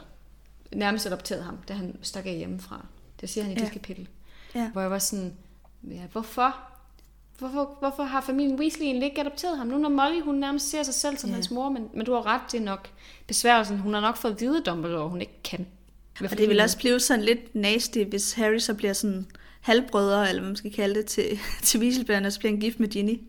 nærmest 0.72 1.06
adopterede 1.08 1.44
ham, 1.44 1.58
da 1.68 1.74
han 1.74 1.98
stak 2.02 2.26
af 2.26 2.36
hjemmefra. 2.38 2.86
Det 3.22 3.30
siger 3.30 3.44
han 3.44 3.54
i 3.54 3.56
Ja. 3.60 3.66
det 3.66 3.72
kapitel. 3.72 4.08
ja. 4.56 4.70
Hvor 4.70 4.82
jeg 4.82 4.92
var 4.92 5.00
sådan, 5.00 5.34
ja, 5.84 6.02
hvorfor? 6.12 6.56
Hvorfor, 7.40 7.78
hvorfor 7.80 8.04
har 8.04 8.22
familien 8.22 8.60
Weasley 8.60 8.86
egentlig 8.86 9.06
ikke 9.10 9.22
adopteret 9.22 9.58
ham? 9.58 9.68
Nu 9.68 9.78
når 9.78 9.90
Molly, 9.90 10.22
hun 10.22 10.36
nærmest 10.36 10.70
ser 10.70 10.84
sig 10.84 10.94
selv 10.94 11.18
som 11.18 11.30
ja. 11.30 11.34
hans 11.34 11.52
mor, 11.52 11.70
men, 11.70 11.90
men 11.94 12.06
du 12.06 12.14
har 12.14 12.26
ret, 12.26 12.42
det 12.52 12.60
er 12.60 12.64
nok 12.64 12.90
besværgelsen. 13.28 13.78
Hun 13.80 13.94
har 13.94 14.02
nok 14.02 14.18
fået 14.18 14.32
at 14.32 14.42
vide, 14.42 14.62
Dumbledore, 14.62 15.10
hun 15.10 15.22
ikke 15.22 15.40
kan. 15.44 15.68
Og 16.24 16.38
det 16.38 16.50
vil 16.50 16.60
også 16.60 16.78
blive 16.78 17.00
sådan 17.00 17.26
lidt 17.26 17.56
nasty, 17.56 18.00
hvis 18.04 18.34
Harry 18.34 18.58
så 18.58 18.74
bliver 18.74 18.94
sådan 18.94 19.28
halvbrødre, 19.62 20.30
eller 20.30 20.42
hvad 20.42 20.50
man 20.50 20.56
skal 20.56 20.74
kalde 20.74 20.96
det, 20.96 21.06
til, 21.06 21.40
til 21.64 21.80
Weasley-børnene, 21.80 22.28
og 22.28 22.34
så 22.34 22.40
bliver 22.40 22.52
han 22.52 22.60
gift 22.60 22.80
med 22.80 22.88
Ginny. 22.90 23.20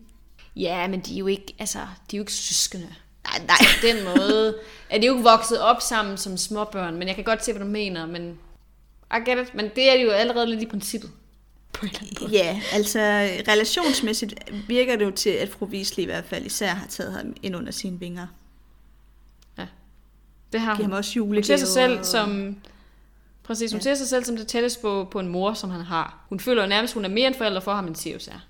Ja, 0.55 0.87
men 0.87 0.99
de 0.99 1.13
er 1.13 1.17
jo 1.19 1.27
ikke, 1.27 1.53
altså, 1.59 1.79
de 1.79 2.15
er 2.15 2.17
jo 2.17 2.21
ikke 2.21 2.33
søskende. 2.33 2.87
Nej, 3.23 3.45
nej. 3.47 3.57
På 3.81 3.87
den 3.87 4.03
måde 4.03 4.55
er 4.89 4.99
de 4.99 5.05
jo 5.05 5.13
ikke 5.13 5.23
vokset 5.23 5.59
op 5.61 5.81
sammen 5.81 6.17
som 6.17 6.37
småbørn, 6.37 6.95
men 6.95 7.07
jeg 7.07 7.15
kan 7.15 7.23
godt 7.23 7.45
se, 7.45 7.53
hvad 7.53 7.61
du 7.65 7.67
mener, 7.71 8.05
men 8.05 8.39
I 9.13 9.29
get 9.29 9.47
it. 9.47 9.55
Men 9.55 9.69
det 9.75 9.89
er 9.91 9.93
de 9.97 10.01
jo 10.03 10.09
allerede 10.11 10.45
lidt 10.49 10.61
i 10.61 10.65
princippet. 10.65 11.11
På. 11.73 11.85
Ja, 12.31 12.61
altså 12.73 12.99
relationsmæssigt 13.47 14.33
virker 14.67 14.95
det 14.95 15.05
jo 15.05 15.11
til, 15.11 15.29
at 15.29 15.49
fru 15.49 15.65
Weasley 15.65 16.03
i 16.03 16.05
hvert 16.05 16.25
fald 16.25 16.45
især 16.45 16.67
har 16.67 16.87
taget 16.87 17.13
ham 17.13 17.33
ind 17.43 17.55
under 17.55 17.71
sine 17.71 17.99
vinger. 17.99 18.27
Det 20.51 20.59
har 20.61 20.75
Giver 20.75 20.85
hun. 20.85 20.91
ham 20.91 20.97
også 20.97 21.19
Hun 21.19 21.27
julegaver. 21.27 21.43
ser 21.45 21.57
sig 21.57 21.67
selv 21.67 21.99
og- 21.99 22.05
som... 22.05 22.55
Præcis, 23.51 23.71
hun 23.71 23.79
Ja. 23.79 23.83
ser 23.83 23.95
sig 23.95 24.07
selv 24.07 24.23
som 24.23 24.37
det 24.37 24.47
tætteste 24.47 24.81
på, 24.81 25.07
på 25.11 25.19
en 25.19 25.27
mor, 25.27 25.53
som 25.53 25.69
han 25.69 25.81
har. 25.81 26.25
Hun 26.29 26.39
føler 26.39 26.61
jo 26.61 26.67
nærmest, 26.69 26.93
hun 26.93 27.05
er 27.05 27.09
mere 27.09 27.27
en 27.27 27.33
forælder 27.33 27.59
for 27.59 27.73
ham, 27.73 27.87
end 27.87 27.95
Sirius 27.95 28.27
er. 28.27 28.47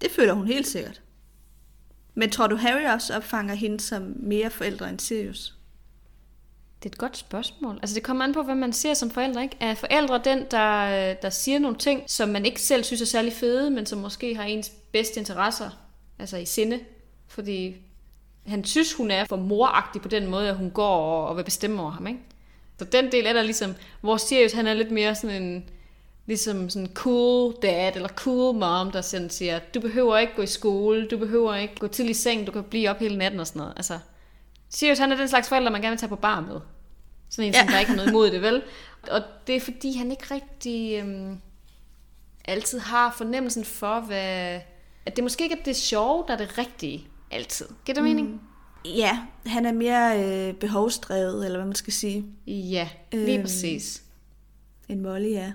Det 0.00 0.10
føler 0.10 0.32
hun 0.32 0.46
helt 0.46 0.66
sikkert. 0.66 1.00
Men 2.14 2.30
tror 2.30 2.46
du, 2.46 2.56
Harry 2.56 2.94
også 2.94 3.16
opfanger 3.16 3.54
hende 3.54 3.80
som 3.80 4.14
mere 4.16 4.50
forældre 4.50 4.88
end 4.88 5.00
Sirius? 5.00 5.54
Det 6.82 6.88
er 6.88 6.92
et 6.92 6.98
godt 6.98 7.16
spørgsmål. 7.16 7.78
Altså 7.82 7.94
det 7.94 8.02
kommer 8.02 8.24
an 8.24 8.32
på, 8.32 8.42
hvad 8.42 8.54
man 8.54 8.72
ser 8.72 8.94
som 8.94 9.10
forældre, 9.10 9.42
ikke? 9.42 9.56
Er 9.60 9.74
forældre 9.74 10.20
den, 10.24 10.44
der, 10.50 11.14
der 11.14 11.30
siger 11.30 11.58
nogle 11.58 11.76
ting, 11.76 12.02
som 12.10 12.28
man 12.28 12.44
ikke 12.46 12.60
selv 12.62 12.84
synes 12.84 13.02
er 13.02 13.06
særlig 13.06 13.32
fede, 13.32 13.70
men 13.70 13.86
som 13.86 13.98
måske 13.98 14.34
har 14.36 14.44
ens 14.44 14.72
bedste 14.92 15.20
interesser, 15.20 15.70
altså 16.18 16.36
i 16.36 16.44
sinde? 16.44 16.80
Fordi 17.28 17.76
han 18.46 18.64
synes, 18.64 18.92
hun 18.94 19.10
er 19.10 19.24
for 19.24 19.36
moragtig 19.36 20.02
på 20.02 20.08
den 20.08 20.26
måde, 20.26 20.48
at 20.48 20.56
hun 20.56 20.70
går 20.70 20.96
og, 20.96 21.28
og 21.28 21.36
vil 21.36 21.44
bestemme 21.44 21.82
over 21.82 21.90
ham, 21.90 22.06
ikke? 22.06 22.20
Så 22.78 22.84
den 22.84 23.12
del 23.12 23.26
er 23.26 23.32
der 23.32 23.42
ligesom, 23.42 23.74
hvor 24.00 24.16
Sirius, 24.16 24.52
han 24.52 24.66
er 24.66 24.74
lidt 24.74 24.90
mere 24.90 25.14
sådan 25.14 25.42
en, 25.42 25.70
ligesom 26.26 26.70
sådan 26.70 26.90
cool 26.94 27.54
dad, 27.62 27.92
eller 27.94 28.08
cool 28.08 28.54
mom, 28.54 28.90
der 28.90 29.00
sådan 29.00 29.30
siger, 29.30 29.58
du 29.58 29.80
behøver 29.80 30.18
ikke 30.18 30.32
gå 30.36 30.42
i 30.42 30.46
skole, 30.46 31.08
du 31.08 31.18
behøver 31.18 31.54
ikke 31.54 31.74
gå 31.74 31.86
tidlig 31.86 32.10
i 32.10 32.14
seng, 32.14 32.46
du 32.46 32.52
kan 32.52 32.64
blive 32.64 32.90
op 32.90 32.98
hele 32.98 33.18
natten 33.18 33.40
og 33.40 33.46
sådan 33.46 33.60
noget. 33.60 33.72
Altså, 33.76 33.98
Sirius, 34.68 34.98
han 34.98 35.12
er 35.12 35.16
den 35.16 35.28
slags 35.28 35.48
forælder, 35.48 35.70
man 35.70 35.80
gerne 35.80 35.90
vil 35.90 35.98
tage 35.98 36.08
på 36.08 36.16
bar 36.16 36.40
med. 36.40 36.60
Sådan 37.30 37.44
en, 37.44 37.52
ja. 37.52 37.60
som 37.60 37.68
der 37.68 37.78
ikke 37.78 37.90
har 37.90 37.96
noget 37.96 38.08
imod 38.08 38.30
det, 38.30 38.42
vel? 38.42 38.62
Og 39.10 39.22
det 39.46 39.56
er 39.56 39.60
fordi, 39.60 39.96
han 39.96 40.10
ikke 40.10 40.34
rigtig 40.34 40.98
øhm, 41.00 41.40
altid 42.44 42.78
har 42.78 43.14
fornemmelsen 43.16 43.64
for, 43.64 44.00
hvad... 44.00 44.60
At 45.06 45.16
det 45.16 45.24
måske 45.24 45.44
ikke 45.44 45.56
er 45.58 45.62
det 45.62 45.76
sjove, 45.76 46.24
der 46.28 46.32
er 46.32 46.38
det 46.38 46.58
rigtige 46.58 47.08
altid. 47.30 47.66
Giver 47.84 47.94
det 47.94 48.04
mening? 48.04 48.40
Ja, 48.94 49.18
han 49.46 49.66
er 49.66 49.72
mere 49.72 50.24
øh, 50.48 50.54
behovsdrevet, 50.54 51.44
eller 51.44 51.58
hvad 51.58 51.66
man 51.66 51.74
skal 51.74 51.92
sige, 51.92 52.24
Ja, 52.46 52.88
lige 53.12 53.34
Øhm. 53.34 53.42
præcis. 53.42 54.02
end 54.88 55.00
Molly 55.00 55.32
er. 55.32 55.52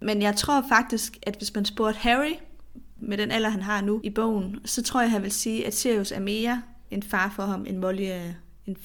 Men 0.00 0.22
jeg 0.22 0.36
tror 0.36 0.64
faktisk, 0.68 1.18
at 1.22 1.36
hvis 1.36 1.54
man 1.54 1.64
spurgte 1.64 1.98
Harry, 1.98 2.32
med 3.02 3.18
den 3.18 3.30
alder, 3.30 3.48
han 3.48 3.62
har 3.62 3.80
nu 3.80 4.00
i 4.04 4.10
bogen, 4.10 4.56
så 4.64 4.82
tror 4.82 5.00
jeg, 5.00 5.10
han 5.10 5.22
vil 5.22 5.32
sige, 5.32 5.66
at 5.66 5.74
Sirius 5.74 6.12
er 6.12 6.20
mere 6.20 6.62
en 6.90 7.02
far 7.02 7.32
for 7.36 7.42
ham, 7.42 7.64
end 7.68 7.78
Molly 7.78 8.02
er 8.02 8.32
en 8.66 8.76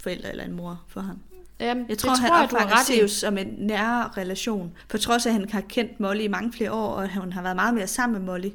forælder 0.00 0.28
eller 0.28 0.44
en 0.44 0.52
mor 0.52 0.82
for 0.88 1.00
ham. 1.00 1.18
Jamen, 1.60 1.86
Jeg 1.88 1.98
tror, 1.98 2.10
det 2.10 2.18
han 2.20 2.28
tror 2.30 2.42
opfanger 2.42 2.78
ret. 2.78 2.86
Sirius 2.86 3.10
som 3.12 3.38
en 3.38 3.46
nær 3.58 4.16
relation. 4.16 4.72
På 4.88 4.98
trods 4.98 5.26
af, 5.26 5.30
at 5.30 5.34
han 5.34 5.50
har 5.50 5.60
kendt 5.60 6.00
Molly 6.00 6.20
i 6.22 6.28
mange 6.28 6.52
flere 6.52 6.72
år, 6.72 6.88
og 6.94 7.04
at 7.04 7.14
hun 7.14 7.32
har 7.32 7.42
været 7.42 7.56
meget 7.56 7.74
mere 7.74 7.86
sammen 7.86 8.18
med 8.18 8.26
Molly. 8.32 8.50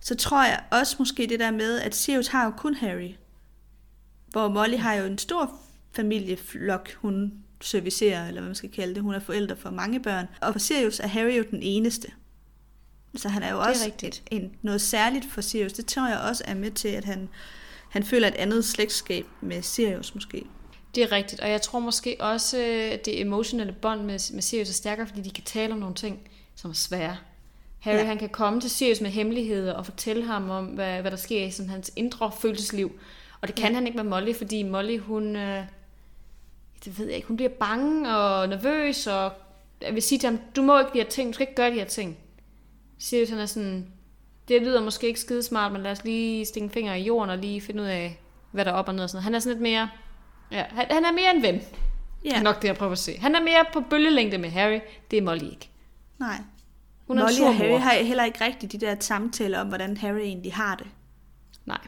Så 0.00 0.14
tror 0.14 0.44
jeg 0.44 0.60
også 0.70 0.96
måske 0.98 1.26
det 1.26 1.40
der 1.40 1.50
med, 1.50 1.78
at 1.80 1.94
Sirius 1.94 2.26
har 2.28 2.44
jo 2.44 2.50
kun 2.50 2.74
Harry. 2.74 3.10
Hvor 4.32 4.48
Molly 4.48 4.76
har 4.76 4.94
jo 4.94 5.04
en 5.04 5.18
stor 5.18 5.54
familieflok, 5.92 6.92
hun 6.94 7.32
servicerer, 7.60 8.28
eller 8.28 8.40
hvad 8.40 8.48
man 8.48 8.54
skal 8.54 8.70
kalde 8.70 8.94
det. 8.94 9.02
Hun 9.02 9.14
er 9.14 9.20
forældre 9.20 9.56
for 9.56 9.70
mange 9.70 10.00
børn. 10.00 10.26
Og 10.40 10.52
for 10.52 10.58
Sirius 10.58 11.00
er 11.00 11.06
Harry 11.06 11.38
jo 11.38 11.44
den 11.50 11.62
eneste. 11.62 12.08
Så 13.16 13.28
han 13.28 13.42
er 13.42 13.50
jo 13.50 13.60
er 13.60 13.64
også 13.64 13.84
rigtigt. 13.84 14.22
en, 14.30 14.52
noget 14.62 14.80
særligt 14.80 15.32
for 15.32 15.40
Sirius. 15.40 15.72
Det 15.72 15.86
tror 15.86 16.08
jeg 16.08 16.18
også 16.18 16.44
er 16.46 16.54
med 16.54 16.70
til, 16.70 16.88
at 16.88 17.04
han, 17.04 17.28
han 17.90 18.04
føler 18.04 18.28
et 18.28 18.34
andet 18.34 18.64
slægtskab 18.64 19.26
med 19.40 19.62
Sirius 19.62 20.14
måske. 20.14 20.44
Det 20.94 21.02
er 21.02 21.12
rigtigt, 21.12 21.40
og 21.40 21.50
jeg 21.50 21.62
tror 21.62 21.78
måske 21.78 22.16
også, 22.20 22.56
at 22.92 23.04
det 23.04 23.20
emotionelle 23.20 23.72
bånd 23.72 24.00
med, 24.00 24.34
med 24.34 24.42
Sirius 24.42 24.68
er 24.68 24.72
stærkere, 24.72 25.06
fordi 25.06 25.20
de 25.22 25.30
kan 25.30 25.44
tale 25.44 25.72
om 25.72 25.78
nogle 25.78 25.94
ting, 25.94 26.28
som 26.54 26.70
er 26.70 26.74
svære. 26.74 27.16
Harry, 27.78 27.96
ja. 27.96 28.04
han 28.04 28.18
kan 28.18 28.28
komme 28.28 28.60
til 28.60 28.70
Sirius 28.70 29.00
med 29.00 29.10
hemmeligheder 29.10 29.72
og 29.72 29.84
fortælle 29.84 30.26
ham 30.26 30.50
om, 30.50 30.66
hvad, 30.66 31.00
hvad 31.00 31.10
der 31.10 31.16
sker 31.16 31.44
i 31.44 31.50
sådan, 31.50 31.70
hans 31.70 31.92
indre 31.96 32.32
følelsesliv. 32.40 32.98
Og 33.42 33.48
det 33.48 33.54
kan 33.56 33.68
Ja. 33.70 33.74
han 33.74 33.86
ikke 33.86 33.96
med 33.96 34.04
Molly, 34.04 34.34
fordi 34.34 34.62
Molly, 34.62 34.98
hun, 34.98 35.36
øh, 35.36 35.64
det 36.84 36.98
ved 36.98 37.06
jeg 37.06 37.16
ikke, 37.16 37.28
hun 37.28 37.36
bliver 37.36 37.50
bange 37.50 38.16
og 38.16 38.48
nervøs, 38.48 39.06
og 39.06 39.32
jeg 39.80 39.94
vil 39.94 40.02
sige 40.02 40.18
til 40.18 40.28
ham, 40.28 40.38
du 40.56 40.62
må 40.62 40.78
ikke 40.78 40.90
de 40.92 40.98
her 40.98 41.08
ting, 41.08 41.28
du 41.28 41.32
skal 41.32 41.42
ikke 41.42 41.54
gøre 41.54 41.70
de 41.70 41.74
her 41.74 41.84
ting. 41.84 42.16
Sirius, 42.98 43.30
han 43.30 43.38
er 43.38 43.46
sådan, 43.46 43.86
det 44.48 44.62
lyder 44.62 44.82
måske 44.82 45.06
ikke 45.06 45.20
skide 45.20 45.42
smart, 45.42 45.72
men 45.72 45.82
lad 45.82 45.90
os 45.90 46.04
lige 46.04 46.44
stikke 46.44 46.64
en 46.64 46.70
finger 46.70 46.94
i 46.94 47.02
jorden 47.02 47.30
og 47.30 47.38
lige 47.38 47.60
finde 47.60 47.82
ud 47.82 47.86
af, 47.88 48.20
hvad 48.50 48.64
der 48.64 48.70
er 48.70 48.74
op 48.74 48.88
og 48.88 48.94
ned 48.94 49.02
og 49.04 49.10
sådan 49.10 49.16
noget. 49.16 49.24
Han 49.24 49.34
er 49.34 49.38
sådan 49.38 49.52
lidt 49.52 49.62
mere, 49.62 49.90
ja, 50.50 50.64
han, 50.70 50.86
han 50.90 51.04
er 51.04 51.12
mere 51.12 51.34
en 51.36 51.42
ven. 51.42 51.60
Ja. 52.24 52.30
Er 52.38 52.42
nok 52.42 52.62
det, 52.62 52.68
jeg 52.68 52.76
prøver 52.76 52.92
at 52.92 52.98
se. 52.98 53.18
Han 53.18 53.34
er 53.34 53.42
mere 53.42 53.64
på 53.72 53.80
bølgelængde 53.80 54.38
med 54.38 54.50
Harry. 54.50 54.80
Det 55.10 55.16
er 55.18 55.22
Molly 55.22 55.44
ikke. 55.44 55.70
Nej. 56.18 56.36
Hun 57.06 57.18
er 57.18 57.22
Molly 57.22 57.40
en 57.40 57.46
og 57.46 57.54
Harry 57.54 57.78
har 57.80 57.92
heller 57.92 58.24
ikke 58.24 58.44
rigtig 58.44 58.72
de 58.72 58.78
der 58.78 58.96
samtaler 59.00 59.60
om, 59.60 59.68
hvordan 59.68 59.96
Harry 59.96 60.18
egentlig 60.18 60.54
har 60.54 60.74
det. 60.74 60.86
Nej. 61.66 61.78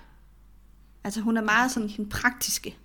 Altså 1.04 1.20
hun 1.20 1.36
er 1.36 1.42
meget 1.42 1.70
sådan 1.70 1.88
den 1.96 2.08
praktiske. 2.08 2.76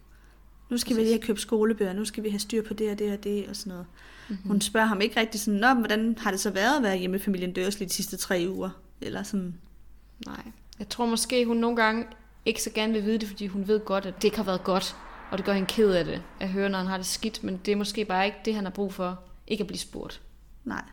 Nu 0.70 0.78
skal 0.78 0.96
vi 0.96 1.02
lige 1.02 1.14
have 1.14 1.22
købt 1.22 1.42
skolebøger, 1.42 1.94
nu 1.94 2.06
skal 2.06 2.24
vi 2.24 2.30
have 2.30 2.40
styr 2.40 2.64
på 2.64 2.74
det 2.74 2.92
og 2.92 3.00
det 3.00 3.14
og 3.14 3.24
det 3.24 3.48
og 3.48 3.56
sådan 3.56 3.70
noget. 3.70 3.86
Mm-hmm. 4.30 4.48
Hun 4.48 4.62
spørger 4.62 4.88
ham 4.88 5.02
ikke 5.02 5.20
rigtig 5.20 5.42
sådan, 5.42 5.60
Nå, 5.60 5.74
hvordan 5.74 6.18
har 6.20 6.32
det 6.32 6.40
så 6.40 6.50
været 6.50 6.78
at 6.78 6.84
være 6.84 6.98
hjemme 6.98 7.16
i 7.18 7.20
familien 7.20 7.54
Dursley 7.54 7.88
de 7.88 7.94
sidste 7.94 8.18
tre 8.18 8.46
uger? 8.50 8.70
Eller 9.02 9.24
sådan, 9.24 9.56
Nej. 10.26 10.44
Jeg 10.80 10.90
tror 10.90 11.06
måske, 11.06 11.46
hun 11.46 11.58
nogle 11.58 11.76
gange 11.76 12.06
ikke 12.46 12.64
så 12.64 12.70
gerne 12.70 12.94
vil 12.94 13.04
vide 13.06 13.18
det, 13.18 13.28
fordi 13.28 13.48
hun 13.48 13.68
ved 13.68 13.80
godt, 13.80 14.06
at 14.06 14.16
det 14.16 14.24
ikke 14.24 14.38
har 14.38 14.44
været 14.44 14.64
godt. 14.64 14.96
Og 15.32 15.38
det 15.38 15.46
gør 15.46 15.54
hende 15.54 15.68
ked 15.68 15.92
af 15.92 16.06
det, 16.06 16.24
at 16.40 16.50
høre, 16.50 16.70
når 16.70 16.78
han 16.78 16.88
har 16.88 16.98
det 16.98 17.06
skidt. 17.06 17.44
Men 17.44 17.58
det 17.66 17.72
er 17.72 17.76
måske 17.76 18.06
bare 18.06 18.26
ikke 18.26 18.38
det, 18.46 18.56
han 18.56 18.64
har 18.64 18.72
brug 18.72 18.94
for. 18.94 19.24
Ikke 19.48 19.62
at 19.62 19.68
blive 19.68 19.80
spurgt. 19.80 20.22
nej. 20.64 20.84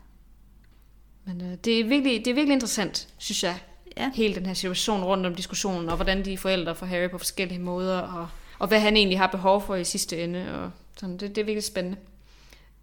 Men 1.25 1.41
øh, 1.41 1.57
det, 1.65 1.81
er 1.81 1.85
virkelig, 1.85 2.25
det 2.25 2.31
er 2.31 2.35
virkelig 2.35 2.53
interessant, 2.53 3.09
synes 3.19 3.43
jeg. 3.43 3.61
Ja. 3.97 4.11
Hele 4.15 4.35
den 4.35 4.47
her 4.47 4.55
situation 4.55 5.05
rundt 5.05 5.27
om 5.27 5.35
diskussionen, 5.35 5.89
og 5.89 5.97
hvordan 5.97 6.25
de 6.25 6.33
er 6.33 6.39
forældre 6.39 6.75
for 6.75 6.87
Harry 6.87 7.11
på 7.11 7.19
forskellige 7.19 7.59
måder, 7.61 7.99
og, 8.01 8.29
og 8.59 8.69
hvad 8.69 8.81
han 8.81 8.97
egentlig 8.97 9.19
har 9.19 9.27
behov 9.27 9.63
for 9.63 9.75
i 9.75 9.85
sidste 9.85 10.25
ende. 10.25 10.63
Og 10.65 10.71
sådan. 10.97 11.17
Det, 11.17 11.21
det 11.35 11.39
er 11.39 11.45
virkelig 11.45 11.65
spændende. 11.65 11.99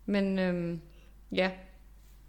Men 0.05 0.39
øhm, 0.39 0.81
ja, 1.31 1.49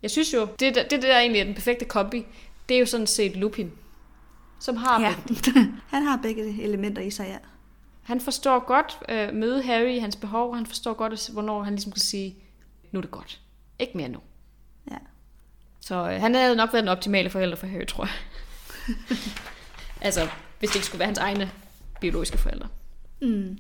jeg 0.03 0.11
synes 0.11 0.35
jo, 0.35 0.49
det, 0.61 0.75
der- 0.75 0.89
det 0.89 1.03
der 1.03 1.19
egentlig 1.19 1.41
er 1.41 1.45
den 1.45 1.55
perfekte 1.55 1.85
kombi, 1.85 2.27
det 2.69 2.75
er 2.75 2.79
jo 2.81 2.87
sådan 2.87 3.07
set 3.07 3.37
Lupin, 3.37 3.73
som 4.61 4.77
har 4.77 5.01
Ja. 5.01 5.15
begge 5.29 5.73
Han 5.95 6.03
har 6.03 6.19
begge 6.23 6.63
elementer 6.63 7.03
i 7.03 7.11
sig, 7.11 7.27
ja. 7.29 7.37
Han 8.03 8.21
forstår 8.21 8.59
godt 8.67 8.99
øh, 9.09 9.35
møde 9.35 9.63
Harry 9.63 9.89
i 9.95 9.99
hans 9.99 10.17
behov, 10.17 10.51
og 10.51 10.57
han 10.57 10.67
forstår 10.67 10.93
godt, 10.95 11.29
hvornår 11.33 11.63
han 11.63 11.73
ligesom 11.73 11.93
kan 11.93 12.01
sige, 12.01 12.37
nu 12.93 12.99
er 12.99 13.01
det 13.01 13.11
godt. 13.11 13.41
Ikke 13.79 13.97
mere 13.97 14.09
nu. 14.09 14.19
ja. 14.91 14.97
Så 15.81 15.95
øh, 16.11 16.21
han 16.21 16.35
havde 16.35 16.57
nok 16.57 16.73
været 16.73 16.83
den 16.83 16.89
optimale 16.89 17.31
forælder 17.31 17.57
for 17.57 17.67
Harry, 17.67 17.87
tror 17.87 18.05
jeg. 18.05 18.13
altså, 20.01 20.29
hvis 20.59 20.71
det 20.71 20.77
ikke 20.77 20.87
skulle 20.87 20.99
være 20.99 21.07
hans 21.07 21.19
egne 21.19 21.51
biologiske 22.01 22.39
forældre. 22.39 22.69
Mm. 23.21 23.59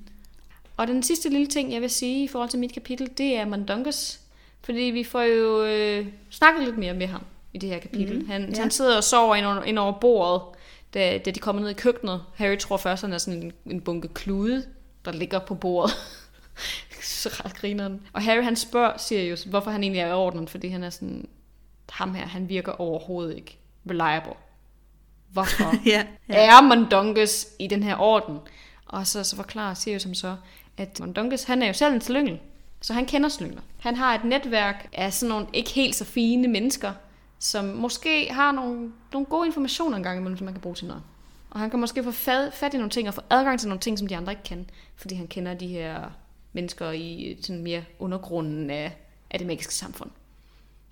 Og 0.76 0.86
den 0.86 1.02
sidste 1.02 1.28
lille 1.28 1.46
ting, 1.46 1.72
jeg 1.72 1.80
vil 1.80 1.90
sige 1.90 2.24
i 2.24 2.28
forhold 2.28 2.50
til 2.50 2.58
mit 2.58 2.72
kapitel, 2.72 3.10
det 3.18 3.36
er 3.36 3.44
Mondungus. 3.44 4.20
Fordi 4.62 4.80
vi 4.80 5.04
får 5.04 5.22
jo 5.22 5.64
øh, 5.64 6.06
snakket 6.30 6.64
lidt 6.64 6.78
mere 6.78 6.94
med 6.94 7.06
ham 7.06 7.22
i 7.52 7.58
det 7.58 7.68
her 7.68 7.78
kapitel. 7.78 8.18
Mm, 8.18 8.26
han, 8.26 8.54
ja. 8.54 8.60
han 8.60 8.70
sidder 8.70 8.96
og 8.96 9.04
sover 9.04 9.34
ind 9.34 9.46
over, 9.46 9.62
ind 9.62 9.78
over 9.78 9.92
bordet, 9.92 10.42
da, 10.94 11.18
da 11.18 11.30
de 11.30 11.40
kommer 11.40 11.62
ned 11.62 11.70
i 11.70 11.74
køkkenet. 11.74 12.22
Harry 12.34 12.58
tror 12.58 12.76
først, 12.76 13.02
han 13.02 13.12
er 13.12 13.18
sådan 13.18 13.42
en, 13.42 13.52
en 13.66 13.80
bunke 13.80 14.08
klude, 14.08 14.64
der 15.04 15.12
ligger 15.12 15.38
på 15.38 15.54
bordet. 15.54 15.94
så 17.02 17.28
ret 17.44 17.54
grineren. 17.54 18.00
Og 18.12 18.22
Harry 18.22 18.42
han 18.42 18.56
spørger 18.56 18.96
Sirius, 18.98 19.42
hvorfor 19.42 19.70
han 19.70 19.82
egentlig 19.82 20.00
er 20.00 20.08
i 20.08 20.12
orden, 20.12 20.48
fordi 20.48 20.68
han 20.68 20.84
er 20.84 20.90
sådan, 20.90 21.28
ham 21.90 22.14
her, 22.14 22.26
han 22.26 22.48
virker 22.48 22.72
overhovedet 22.72 23.36
ikke 23.36 23.58
reliable. 23.90 24.32
Hvorfor? 25.34 25.74
ja. 25.92 26.04
ja. 26.28 26.34
er 26.34 26.62
Mondungus 26.62 27.46
i 27.58 27.66
den 27.66 27.82
her 27.82 27.96
orden? 27.96 28.38
Og 28.86 29.06
så, 29.06 29.24
så 29.24 29.36
forklarer 29.36 29.74
Sirius 29.74 30.02
som 30.02 30.14
så, 30.14 30.36
at 30.76 31.00
Mondungus, 31.00 31.42
han 31.42 31.62
er 31.62 31.66
jo 31.66 31.72
selv 31.72 31.94
en 31.94 32.00
slyngel, 32.00 32.38
så 32.80 32.92
han 32.92 33.06
kender 33.06 33.28
slyngler. 33.28 33.62
Han 33.80 33.96
har 33.96 34.14
et 34.14 34.24
netværk 34.24 34.88
af 34.92 35.12
sådan 35.12 35.28
nogle 35.28 35.46
ikke 35.52 35.70
helt 35.70 35.94
så 35.94 36.04
fine 36.04 36.48
mennesker, 36.48 36.92
som 37.38 37.64
måske 37.64 38.32
har 38.32 38.52
nogle, 38.52 38.92
nogle 39.12 39.26
gode 39.26 39.46
informationer 39.46 39.96
engang 39.96 40.18
imellem, 40.18 40.36
som 40.36 40.44
man 40.44 40.54
kan 40.54 40.60
bruge 40.60 40.76
til 40.76 40.86
noget. 40.86 41.02
Og 41.50 41.60
han 41.60 41.70
kan 41.70 41.80
måske 41.80 42.04
få 42.04 42.10
fat, 42.10 42.54
fat 42.54 42.74
i 42.74 42.76
nogle 42.76 42.90
ting 42.90 43.08
og 43.08 43.14
få 43.14 43.20
adgang 43.30 43.60
til 43.60 43.68
nogle 43.68 43.80
ting, 43.80 43.98
som 43.98 44.08
de 44.08 44.16
andre 44.16 44.32
ikke 44.32 44.42
kan, 44.42 44.70
fordi 44.96 45.14
han 45.14 45.26
kender 45.26 45.54
de 45.54 45.66
her 45.66 46.10
mennesker 46.52 46.90
i 46.90 47.38
sådan 47.42 47.62
mere 47.62 47.84
undergrunden 47.98 48.70
af, 48.70 48.96
af 49.30 49.38
det 49.38 49.46
magiske 49.46 49.74
samfund. 49.74 50.10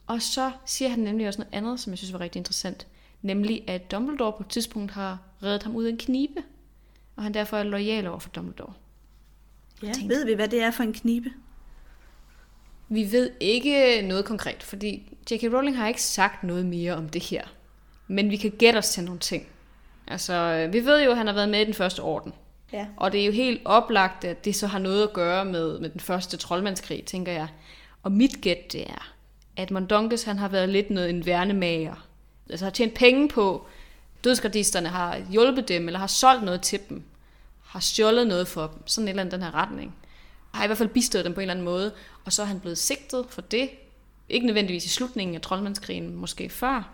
Og 0.07 0.23
så 0.23 0.51
siger 0.67 0.89
han 0.89 0.99
nemlig 0.99 1.29
også 1.29 1.41
noget 1.41 1.55
andet, 1.55 1.81
som 1.81 1.91
jeg 1.91 1.99
synes 1.99 2.13
var 2.13 2.21
rigtig 2.21 2.41
interessant. 2.41 2.87
Nemlig, 3.23 3.65
at 3.67 3.91
Dumbledore 3.91 4.33
på 4.33 4.43
et 4.43 4.49
tidspunkt 4.49 4.93
har 4.93 5.19
reddet 5.43 5.63
ham 5.63 5.77
ud 5.77 5.85
af 5.85 5.91
en 5.91 5.99
knibe. 5.99 6.43
Og 7.17 7.23
han 7.23 7.35
derfor 7.35 7.57
er 7.57 7.63
lojal 7.63 8.07
over 8.07 8.19
for 8.19 8.29
Dumbledore. 8.31 8.73
ja. 9.83 9.93
tænkte- 9.93 10.09
Ved 10.17 10.25
vi, 10.27 10.35
hvad 10.35 10.49
det 10.49 10.63
er 10.63 10.71
for 10.71 10.83
en 10.83 10.93
knibe? 10.93 11.31
Vi 12.89 13.13
ved 13.13 13.31
ikke 13.41 14.03
noget 14.03 14.25
konkret, 14.25 14.63
fordi 14.63 15.17
J.K. 15.31 15.43
Rowling 15.55 15.77
har 15.77 15.89
ikke 15.89 16.03
sagt 16.03 16.45
noget 16.45 16.67
mere 16.67 16.93
om 16.95 17.09
det 17.09 17.23
her. 17.23 17.43
Men 18.09 18.31
vi 18.31 18.37
kan 18.37 18.51
gætte 18.51 18.77
os 18.79 18.89
til 18.91 19.05
nogle 19.05 19.21
ting. 19.21 19.47
Altså, 20.09 20.69
vi 20.73 20.85
ved 20.85 21.05
jo, 21.05 21.11
at 21.11 21.17
han 21.17 21.27
har 21.27 21.35
været 21.35 21.49
med 21.49 21.61
i 21.61 21.65
den 21.65 21.75
første 21.75 22.01
orden. 22.01 22.33
Ja. 22.73 22.87
Og 22.97 23.13
det 23.13 23.21
er 23.23 23.27
jo 23.27 23.33
helt 23.33 23.63
oplagt, 23.65 24.25
at 24.25 24.45
det 24.45 24.55
så 24.57 24.67
har 24.67 24.79
noget 24.79 25.03
at 25.03 25.13
gøre 25.13 25.45
med, 25.45 25.79
med 25.81 25.91
den 25.91 26.01
første 26.01 26.37
troldmandskrig, 26.37 27.05
tænker 27.05 27.33
jeg. 27.33 27.49
Og 28.03 28.13
mit 28.13 28.41
gæt, 28.41 28.73
det 28.73 28.91
er, 28.91 29.13
at 29.57 29.71
Mondungus, 29.71 30.23
han 30.23 30.39
har 30.39 30.49
været 30.49 30.69
lidt 30.69 30.91
noget 30.91 31.11
en 31.11 31.27
værnemager. 31.27 32.07
Altså 32.51 32.65
har 32.65 32.71
tjent 32.71 32.95
penge 32.95 33.29
på, 33.29 33.67
dødsgardisterne 34.25 34.89
har 34.89 35.19
hjulpet 35.31 35.69
dem, 35.69 35.87
eller 35.87 35.99
har 35.99 36.07
solgt 36.07 36.45
noget 36.45 36.63
til 36.63 36.81
dem. 36.89 37.03
Har 37.65 37.81
stjålet 37.81 38.27
noget 38.27 38.49
for 38.49 38.67
dem. 38.67 38.87
Sådan 38.87 39.05
en 39.05 39.09
eller 39.09 39.21
anden 39.21 39.41
den 39.41 39.43
her 39.43 39.55
retning. 39.55 39.95
Har 40.55 40.65
i 40.65 40.67
hvert 40.67 40.79
fald 40.79 40.89
bistået 40.89 41.25
dem 41.25 41.35
på 41.35 41.41
en 41.41 41.43
eller 41.43 41.55
anden 41.55 41.65
måde. 41.65 41.93
Og 42.25 42.33
så 42.33 42.43
er 42.43 42.47
han 42.47 42.61
blevet 42.61 42.79
sigtet 42.79 43.27
for 43.29 43.41
det. 43.41 43.71
Ikke 44.29 44.47
nødvendigvis 44.47 44.85
i 44.85 44.89
slutningen 44.89 45.35
af 45.35 45.41
troldmandskrigen, 45.41 46.15
måske 46.15 46.49
før. 46.49 46.91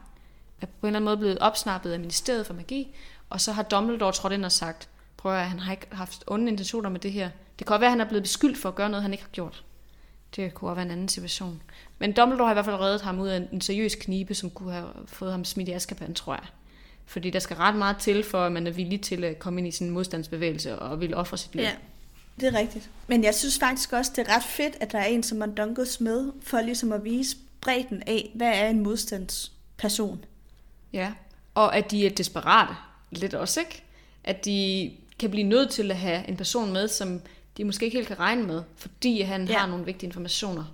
Er 0.60 0.66
på 0.66 0.86
en 0.86 0.86
eller 0.86 0.96
anden 0.96 1.04
måde 1.04 1.16
blevet 1.16 1.38
opsnappet 1.38 1.92
af 1.92 2.00
ministeriet 2.00 2.46
for 2.46 2.54
magi. 2.54 2.94
Og 3.30 3.40
så 3.40 3.52
har 3.52 3.62
Dumbledore 3.62 4.12
trådt 4.12 4.32
ind 4.32 4.44
og 4.44 4.52
sagt, 4.52 4.88
prøv 5.16 5.32
at 5.32 5.48
han 5.48 5.58
har 5.58 5.72
ikke 5.72 5.86
haft 5.92 6.24
onde 6.26 6.48
intentioner 6.48 6.88
med 6.88 7.00
det 7.00 7.12
her. 7.12 7.30
Det 7.58 7.66
kan 7.66 7.72
godt 7.72 7.80
være, 7.80 7.88
at 7.88 7.92
han 7.92 8.00
er 8.00 8.08
blevet 8.08 8.22
beskyldt 8.22 8.58
for 8.58 8.68
at 8.68 8.74
gøre 8.74 8.88
noget, 8.88 9.02
han 9.02 9.12
ikke 9.12 9.24
har 9.24 9.30
gjort. 9.30 9.64
Det 10.36 10.54
kunne 10.54 10.70
også 10.70 10.74
være 10.74 10.84
en 10.84 10.90
anden 10.90 11.08
situation. 11.08 11.62
Men 11.98 12.12
Dumbledore 12.12 12.46
har 12.46 12.52
i 12.52 12.54
hvert 12.54 12.64
fald 12.64 12.80
reddet 12.80 13.00
ham 13.00 13.20
ud 13.20 13.28
af 13.28 13.48
en, 13.52 13.60
seriøs 13.60 13.94
knibe, 13.94 14.34
som 14.34 14.50
kunne 14.50 14.72
have 14.72 14.88
fået 15.06 15.30
ham 15.30 15.44
smidt 15.44 15.68
i 15.68 15.72
Azkaban, 15.72 16.14
tror 16.14 16.34
jeg. 16.34 16.46
Fordi 17.06 17.30
der 17.30 17.38
skal 17.38 17.56
ret 17.56 17.74
meget 17.74 17.96
til, 17.96 18.24
for 18.24 18.38
at 18.44 18.52
man 18.52 18.66
er 18.66 18.70
villig 18.70 19.00
til 19.00 19.24
at 19.24 19.38
komme 19.38 19.60
ind 19.60 19.68
i 19.68 19.70
sin 19.70 19.90
modstandsbevægelse 19.90 20.78
og 20.78 21.00
vil 21.00 21.14
ofre 21.14 21.38
sit 21.38 21.54
liv. 21.54 21.62
Ja, 21.62 21.72
det 22.40 22.54
er 22.54 22.58
rigtigt. 22.58 22.90
Men 23.06 23.24
jeg 23.24 23.34
synes 23.34 23.58
faktisk 23.58 23.92
også, 23.92 24.12
det 24.16 24.28
er 24.28 24.36
ret 24.36 24.44
fedt, 24.44 24.76
at 24.80 24.92
der 24.92 24.98
er 24.98 25.04
en 25.04 25.22
som 25.22 25.38
Mondungus 25.38 26.00
med, 26.00 26.32
for 26.42 26.60
ligesom 26.60 26.92
at 26.92 27.04
vise 27.04 27.36
bredden 27.60 28.02
af, 28.06 28.30
hvad 28.34 28.52
er 28.54 28.68
en 28.68 28.80
modstandsperson. 28.80 30.24
Ja, 30.92 31.12
og 31.54 31.76
at 31.76 31.90
de 31.90 32.06
er 32.06 32.10
desperate 32.10 32.74
lidt 33.10 33.34
også, 33.34 33.60
ikke? 33.60 33.82
At 34.24 34.44
de 34.44 34.90
kan 35.18 35.30
blive 35.30 35.46
nødt 35.46 35.70
til 35.70 35.90
at 35.90 35.96
have 35.96 36.28
en 36.28 36.36
person 36.36 36.72
med, 36.72 36.88
som 36.88 37.20
de 37.56 37.64
måske 37.64 37.84
ikke 37.84 37.96
helt 37.96 38.08
kan 38.08 38.18
regne 38.18 38.42
med, 38.42 38.62
fordi 38.76 39.20
han 39.20 39.46
ja. 39.46 39.58
har 39.58 39.66
nogle 39.66 39.84
vigtige 39.84 40.06
informationer. 40.06 40.64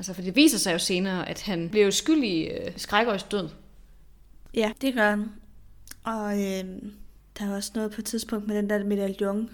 Altså, 0.00 0.14
for 0.14 0.22
det 0.22 0.36
viser 0.36 0.58
sig 0.58 0.72
jo 0.72 0.78
senere, 0.78 1.28
at 1.28 1.42
han 1.42 1.68
blev 1.68 1.84
jo 1.84 1.90
skyldig 1.90 2.30
i 2.30 2.44
øh, 2.48 2.70
skrækøjs 2.76 3.22
død. 3.22 3.48
Ja, 4.54 4.72
det 4.80 4.94
gør 4.94 5.10
han. 5.10 5.24
Og 6.04 6.32
øh, 6.38 6.64
der 7.38 7.50
er 7.50 7.56
også 7.56 7.70
noget 7.74 7.90
på 7.92 8.00
et 8.00 8.04
tidspunkt 8.04 8.48
med 8.48 8.56
den 8.56 8.70
der 8.70 8.84
medaljon, 8.84 9.50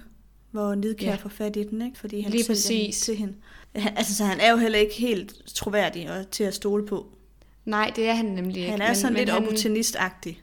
hvor 0.50 0.74
Nidkær 0.74 1.06
Ja. 1.10 1.14
får 1.14 1.28
fat 1.28 1.56
i 1.56 1.62
den, 1.62 1.82
ikke? 1.82 1.98
fordi 1.98 2.20
han 2.20 2.32
Lige 2.32 2.44
præcis. 2.46 3.00
til 3.00 3.16
hende. 3.16 3.34
Han, 3.76 3.96
altså, 3.96 4.14
så 4.16 4.24
han 4.24 4.40
er 4.40 4.50
jo 4.50 4.56
heller 4.56 4.78
ikke 4.78 4.94
helt 4.94 5.34
troværdig 5.54 6.10
og 6.10 6.30
til 6.30 6.44
at 6.44 6.54
stole 6.54 6.86
på. 6.86 7.06
Nej, 7.64 7.92
det 7.96 8.08
er 8.08 8.14
han 8.14 8.24
nemlig 8.26 8.56
ikke. 8.56 8.70
Han 8.70 8.82
er 8.82 8.94
sådan 8.94 9.16
lidt 9.16 9.28
han- 9.28 9.38
opportunistagtig. 9.42 10.42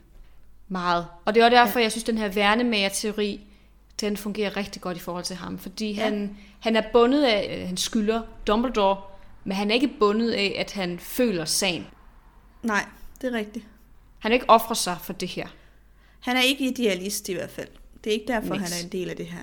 Meget. 0.68 1.06
Og 1.24 1.34
det 1.34 1.40
er 1.40 1.44
også 1.44 1.56
derfor, 1.56 1.78
ja. 1.78 1.82
jeg 1.82 1.92
synes, 1.92 2.04
den 2.04 2.18
her 2.18 2.28
værnemager-teori, 2.28 3.40
den 4.00 4.16
fungerer 4.16 4.56
rigtig 4.56 4.82
godt 4.82 4.96
i 4.96 5.00
forhold 5.00 5.24
til 5.24 5.36
ham. 5.36 5.58
Fordi 5.58 5.92
ja. 5.92 6.04
han, 6.04 6.36
han 6.60 6.76
er 6.76 6.82
bundet 6.92 7.24
af, 7.24 7.58
øh, 7.60 7.66
han 7.68 7.76
skylder 7.76 8.22
Dumbledore, 8.46 9.00
men 9.44 9.56
han 9.56 9.70
er 9.70 9.74
ikke 9.74 9.90
bundet 10.00 10.30
af, 10.30 10.56
at 10.58 10.72
han 10.72 10.98
føler 10.98 11.44
sagen. 11.44 11.86
Nej, 12.62 12.86
det 13.20 13.34
er 13.34 13.38
rigtigt. 13.38 13.64
Han 14.18 14.32
er 14.32 14.34
ikke 14.34 14.50
offrer 14.50 14.74
sig 14.74 14.96
for 15.02 15.12
det 15.12 15.28
her. 15.28 15.46
Han 16.20 16.36
er 16.36 16.40
ikke 16.40 16.68
idealist 16.68 17.28
i 17.28 17.32
hvert 17.32 17.50
fald. 17.50 17.68
Det 18.04 18.10
er 18.10 18.14
ikke 18.14 18.32
derfor, 18.32 18.54
Niks. 18.54 18.70
han 18.70 18.80
er 18.80 18.84
en 18.84 18.92
del 18.92 19.10
af 19.10 19.16
det 19.16 19.26
her. 19.26 19.42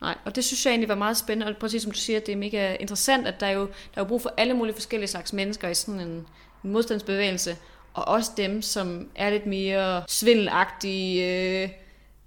Nej, 0.00 0.18
og 0.24 0.36
det 0.36 0.44
synes 0.44 0.66
jeg 0.66 0.72
egentlig 0.72 0.88
var 0.88 0.94
meget 0.94 1.16
spændende, 1.16 1.52
og 1.52 1.56
præcis 1.56 1.82
som 1.82 1.92
du 1.92 1.98
siger, 1.98 2.20
det 2.20 2.32
er 2.32 2.36
mega 2.36 2.76
interessant, 2.80 3.26
at 3.26 3.40
der 3.40 3.46
er 3.46 3.50
jo, 3.50 3.60
der 3.60 3.66
er 3.94 4.00
jo 4.00 4.04
brug 4.04 4.22
for 4.22 4.34
alle 4.36 4.54
mulige 4.54 4.74
forskellige 4.74 5.08
slags 5.08 5.32
mennesker 5.32 5.68
i 5.68 5.74
sådan 5.74 6.00
en, 6.00 6.26
en 6.64 6.72
modstandsbevægelse, 6.72 7.56
og 7.94 8.08
også 8.08 8.30
dem, 8.36 8.62
som 8.62 9.10
er 9.14 9.30
lidt 9.30 9.46
mere 9.46 10.04
svindelagtige. 10.08 11.62
Øh, 11.62 11.68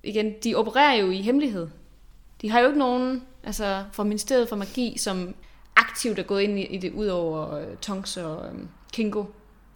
igen, 0.04 0.34
de 0.44 0.56
opererer 0.56 0.94
jo 0.94 1.12
i 1.12 1.22
hemmelighed. 1.22 1.68
De 2.42 2.50
har 2.50 2.60
jo 2.60 2.68
ikke 2.68 2.80
nogen, 2.80 3.24
altså 3.44 3.84
fra 3.92 4.04
Ministeriet 4.04 4.50
for 4.50 4.56
Magi, 4.56 4.98
som 4.98 5.36
aktivt 5.76 6.20
er 6.20 6.24
gået 6.24 6.42
ind 6.42 6.60
i, 6.60 6.64
i 6.66 6.78
det, 6.78 6.92
ud 6.92 7.08
over 7.08 7.56
øh, 7.56 7.78
Tonks 7.82 8.18
og 8.18 8.46
øh, 8.46 8.60
Kingo, 8.94 9.26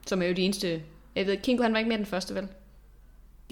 som 0.08 0.22
er 0.22 0.26
jo 0.26 0.34
de 0.34 0.42
eneste... 0.42 0.82
Jeg 1.16 1.26
ved, 1.26 1.38
Kingo 1.38 1.64
han 1.64 1.74
var 1.74 1.80
ikke 1.80 1.90
med 1.90 1.98
i 1.98 2.00
den 2.00 2.06
første, 2.06 2.36
vel? 2.36 2.48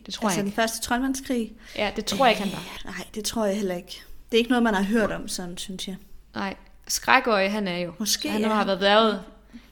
Det 0.05 0.13
tror 0.13 0.27
altså 0.27 0.39
jeg 0.39 0.43
den 0.43 0.47
ikke. 0.47 0.55
første 0.55 0.81
troldmandskrig? 0.81 1.53
Ja, 1.75 1.91
det 1.95 2.05
tror 2.05 2.25
jeg 2.25 2.31
ikke, 2.31 2.43
han 2.43 2.51
var. 2.51 2.91
Nej, 2.91 3.05
det 3.15 3.25
tror 3.25 3.45
jeg 3.45 3.55
heller 3.55 3.75
ikke. 3.75 4.01
Det 4.31 4.37
er 4.37 4.39
ikke 4.39 4.49
noget, 4.49 4.63
man 4.63 4.73
har 4.73 4.83
hørt 4.83 5.11
om, 5.11 5.27
sådan 5.27 5.57
synes 5.57 5.87
jeg. 5.87 5.95
Nej, 6.35 6.55
Skrækøje, 6.87 7.49
han 7.49 7.67
er 7.67 7.77
jo. 7.77 7.93
Måske 7.97 8.29
han 8.29 8.43
er 8.43 8.49
har 8.49 8.65
været 8.65 8.81
været. 8.81 9.21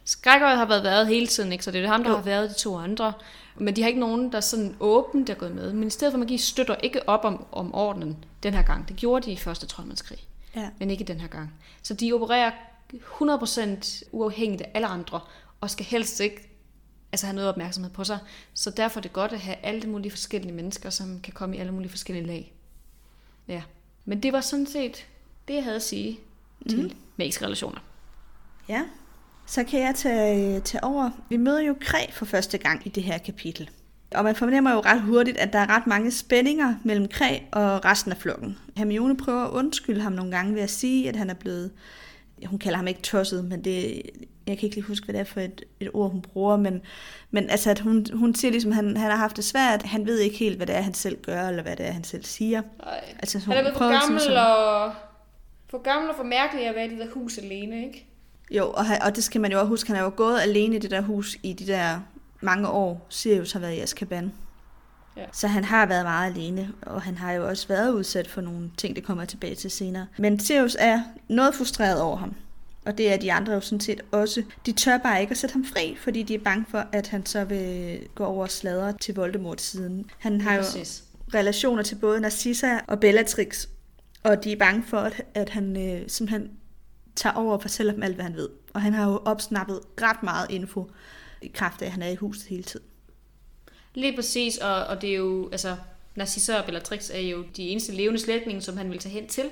Skrækøje 0.06 0.56
har 0.56 0.66
været 0.66 0.84
været 0.84 1.08
hele 1.08 1.28
tiden, 1.28 1.52
ikke? 1.52 1.64
så 1.64 1.72
det 1.72 1.84
er 1.84 1.88
ham, 1.88 2.04
der 2.04 2.10
Jo. 2.10 2.16
har 2.16 2.24
været 2.24 2.50
de 2.50 2.56
to 2.56 2.78
andre. 2.78 3.14
Men 3.58 3.76
de 3.76 3.82
har 3.82 3.88
ikke 3.88 4.00
nogen, 4.00 4.32
der 4.32 4.40
sådan 4.40 4.76
åbent 4.80 5.30
er 5.30 5.34
gået 5.34 5.56
med. 5.56 5.74
Ministeriet 5.74 6.14
for 6.14 6.18
Magi 6.18 6.38
støtter 6.38 6.76
ikke 6.76 7.10
op 7.10 7.26
om, 7.26 7.46
om 7.52 7.76
ordenen 7.76 8.18
den 8.44 8.54
her 8.54 8.62
gang. 8.62 8.88
Det 8.88 8.96
gjorde 8.96 9.26
de 9.26 9.32
i 9.32 9.36
første 9.36 9.66
troldmandskrig. 9.66 10.20
Ja. 10.56 10.70
men 10.80 10.92
ikke 10.92 11.04
den 11.04 11.20
her 11.20 11.28
gang. 11.28 11.54
Så 11.82 11.94
de 11.94 12.14
opererer 12.14 12.52
100% 12.94 14.04
uafhængigt 14.12 14.62
af 14.62 14.72
alle 14.74 14.88
andre, 14.88 15.20
og 15.62 15.70
skal 15.70 15.86
helst 15.86 16.20
ikke 16.20 16.50
altså 17.12 17.26
have 17.26 17.36
noget 17.36 17.50
opmærksomhed 17.50 17.92
på 17.92 18.04
sig. 18.04 18.20
Så 18.54 18.70
derfor 18.70 19.00
er 19.00 19.02
det 19.02 19.14
godt 19.14 19.32
at 19.32 19.40
have 19.40 19.58
alle 19.64 19.90
mulige 19.90 20.12
forskellige 20.12 20.54
mennesker, 20.54 20.90
som 20.90 21.20
kan 21.20 21.34
komme 21.34 21.56
i 21.56 21.60
alle 21.60 21.72
mulige 21.72 21.90
forskellige 21.90 22.26
lag. 22.26 22.54
Ja. 23.48 23.64
Men 24.06 24.24
det 24.24 24.34
var 24.34 24.42
sådan 24.42 24.68
set 24.68 25.08
det, 25.48 25.54
jeg 25.54 25.64
havde 25.64 25.76
at 25.76 25.84
sige 25.84 26.20
til 26.70 26.82
mm. 26.82 26.98
magiske 27.18 27.46
relationer. 27.46 27.80
Ja. 28.70 28.86
Så 29.46 29.64
kan 29.64 29.80
jeg 29.80 29.96
tage, 29.96 30.60
tage 30.60 30.84
over. 30.84 31.12
Vi 31.30 31.38
møder 31.38 31.62
jo 31.62 31.76
Kræ 31.82 32.06
for 32.12 32.26
første 32.26 32.58
gang 32.58 32.88
i 32.88 32.90
det 32.90 33.04
her 33.04 33.18
kapitel. 33.18 33.70
Og 34.18 34.24
man 34.24 34.36
fornemmer 34.36 34.72
jo 34.72 34.80
ret 34.80 35.02
hurtigt, 35.02 35.38
at 35.38 35.54
der 35.54 35.60
er 35.60 35.70
ret 35.76 35.88
mange 35.88 36.12
spændinger 36.12 36.76
mellem 36.84 37.08
Kræ 37.08 37.40
og 37.52 37.86
resten 37.86 38.12
af 38.12 38.18
flokken. 38.18 38.58
Hermione 38.78 39.18
prøver 39.18 39.44
at 39.44 39.52
undskylde 39.52 40.02
ham 40.02 40.12
nogle 40.12 40.32
gange 40.32 40.56
ved 40.56 40.62
at 40.62 40.70
sige, 40.70 41.10
at 41.10 41.16
han 41.16 41.30
er 41.30 41.34
blevet... 41.34 41.72
Hun 42.46 42.60
kalder 42.60 42.78
ham 42.78 42.88
ikke 42.88 43.02
tosset, 43.02 43.46
men 43.46 43.64
det, 43.64 44.02
jeg 44.48 44.58
kan 44.58 44.66
ikke 44.68 44.76
lige 44.76 44.88
huske, 44.88 45.06
hvad 45.06 45.14
det 45.14 45.20
er 45.20 45.24
for 45.24 45.40
et, 45.40 45.64
et 45.80 45.90
ord, 45.94 46.12
hun 46.12 46.22
bruger, 46.22 46.58
men, 46.58 46.82
men 47.32 47.50
altså, 47.50 47.70
at 47.70 47.80
hun, 47.80 48.06
hun 48.14 48.36
siger 48.36 48.52
ligesom, 48.52 48.72
at 48.72 48.76
han, 48.76 48.98
han 48.98 49.12
har 49.12 49.18
haft 49.18 49.36
det 49.36 49.44
svært, 49.44 49.84
han 49.84 50.06
ved 50.06 50.20
ikke 50.20 50.38
helt, 50.38 50.58
hvad 50.58 50.68
det 50.68 50.76
er, 50.76 50.82
han 50.82 50.94
selv 50.94 51.18
gør, 51.22 51.48
eller 51.48 51.64
hvad 51.64 51.76
det 51.76 51.88
er, 51.88 51.92
han 51.92 52.04
selv 52.04 52.24
siger. 52.24 52.62
Ej. 52.84 53.04
Altså, 53.20 53.40
Han 53.40 53.58
er 53.58 53.62
blevet 53.62 53.78
for 53.78 53.90
ligesom 53.90 54.16
gammel, 54.16 54.38
og, 54.38 54.92
for 55.70 55.82
gammel 55.82 56.10
og 56.10 56.16
for 56.16 56.24
mærkelig 56.24 56.68
at 56.68 56.76
være 56.76 56.86
i 56.86 56.90
det 56.90 57.00
der 57.00 57.10
hus 57.14 57.38
alene, 57.38 57.86
ikke? 57.86 58.06
Jo, 58.52 58.66
og, 58.66 58.86
og 59.06 59.16
det 59.16 59.24
skal 59.24 59.42
man 59.42 59.52
jo 59.52 59.60
også 59.60 59.70
huske, 59.70 59.88
han 59.88 59.98
er 59.98 60.04
jo 60.04 60.12
gået 60.16 60.40
alene 60.42 60.76
i 60.76 60.80
det 60.80 60.92
der 60.92 61.02
hus 61.02 61.38
i 61.44 61.54
de 61.54 61.68
der 61.68 62.00
mange 62.42 62.70
år, 62.70 63.06
Sirius 63.10 63.52
har 63.52 63.60
været 63.60 63.74
i 63.74 63.80
Azkaban. 63.80 64.32
Ja. 65.18 65.26
Så 65.34 65.48
han 65.48 65.64
har 65.64 65.86
været 65.86 66.04
meget 66.04 66.34
alene, 66.34 66.72
og 66.82 67.02
han 67.02 67.18
har 67.18 67.32
jo 67.32 67.48
også 67.48 67.68
været 67.68 67.92
udsat 67.92 68.28
for 68.28 68.42
nogle 68.42 68.72
ting, 68.78 68.96
det 68.96 69.04
kommer 69.04 69.26
tilbage 69.26 69.56
til 69.56 69.72
senere. 69.72 70.08
Men 70.18 70.40
Sirius 70.40 70.78
er 70.80 71.02
noget 71.28 71.56
frustreret 71.56 72.02
over 72.02 72.18
ham. 72.18 72.36
Og 72.86 72.98
det 72.98 73.14
er 73.14 73.18
de 73.18 73.34
andre 73.34 73.54
jo 73.54 73.60
sådan 73.62 73.80
set 73.80 74.02
også. 74.12 74.44
De 74.66 74.72
tør 74.72 74.98
bare 74.98 75.22
ikke 75.22 75.32
at 75.32 75.38
sætte 75.38 75.54
ham 75.54 75.66
fri, 75.66 75.98
fordi 76.00 76.24
de 76.24 76.36
er 76.36 76.40
bange 76.40 76.66
for, 76.70 76.86
at 76.92 77.08
han 77.08 77.26
så 77.26 77.44
vil 77.44 78.00
gå 78.16 78.26
over 78.26 78.44
og 78.44 78.52
sladre 78.52 78.94
til 79.02 79.16
Voldemort 79.16 79.62
siden. 79.62 80.10
Han 80.18 80.42
har 80.42 80.54
jo 80.54 80.62
Præcis. 80.62 81.04
relationer 81.34 81.84
til 81.84 81.96
både 81.96 82.22
Narcissa 82.22 82.80
og 82.88 83.00
Bellatrix, 83.00 83.68
og 84.24 84.44
de 84.44 84.52
er 84.52 84.58
bange 84.58 84.84
for, 84.88 84.98
at, 84.98 85.22
at 85.34 85.50
han 85.50 85.78
øh, 85.78 86.02
simpelthen 86.08 86.52
tager 87.16 87.34
over 87.34 87.54
og 87.54 87.62
fortæller 87.62 87.94
dem 87.94 88.04
alt, 88.04 88.16
hvad 88.16 88.26
han 88.26 88.36
ved. 88.36 88.50
Og 88.74 88.82
han 88.82 88.94
har 88.94 89.10
jo 89.10 89.22
opsnappet 89.26 89.80
ret 90.02 90.24
meget 90.24 90.48
info 90.50 90.92
i 91.46 91.52
kraft 91.54 91.82
af, 91.82 91.86
at 91.86 91.92
han 91.92 92.02
er 92.02 92.08
i 92.10 92.16
huset 92.16 92.46
hele 92.48 92.64
tiden. 92.64 92.86
Lige 93.94 94.16
præcis, 94.16 94.58
og, 94.58 94.86
og 94.86 95.02
det 95.02 95.10
er 95.10 95.16
jo, 95.16 95.50
altså, 95.52 95.76
Narcissa 96.16 96.58
og 96.60 96.66
Bellatrix 96.66 97.10
er 97.14 97.20
jo 97.20 97.44
de 97.58 97.70
eneste 97.70 97.92
levende 97.92 98.20
slægtninge, 98.20 98.62
som 98.62 98.78
han 98.78 98.92
vil 98.92 99.00
tage 99.00 99.14
hen 99.14 99.28
til. 99.28 99.44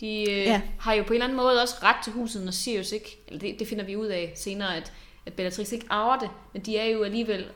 De 0.00 0.30
øh, 0.30 0.38
Ja. 0.38 0.62
har 0.78 0.92
jo 0.94 1.02
på 1.02 1.08
en 1.08 1.14
eller 1.14 1.24
anden 1.24 1.36
måde 1.36 1.62
også 1.62 1.74
ret 1.82 1.96
til 2.04 2.12
huset, 2.12 2.42
når 2.44 2.52
Sirius 2.52 2.92
ikke, 2.92 3.18
eller 3.28 3.40
det, 3.40 3.58
det 3.58 3.68
finder 3.68 3.84
vi 3.84 3.96
ud 3.96 4.06
af 4.06 4.32
senere, 4.36 4.76
at, 4.76 4.92
at 5.26 5.32
Bellatrix 5.32 5.72
ikke 5.72 5.86
arver 5.90 6.18
det, 6.18 6.30
men 6.52 6.62
de 6.62 6.78
er 6.78 6.84
jo 6.84 7.02
alligevel 7.02 7.46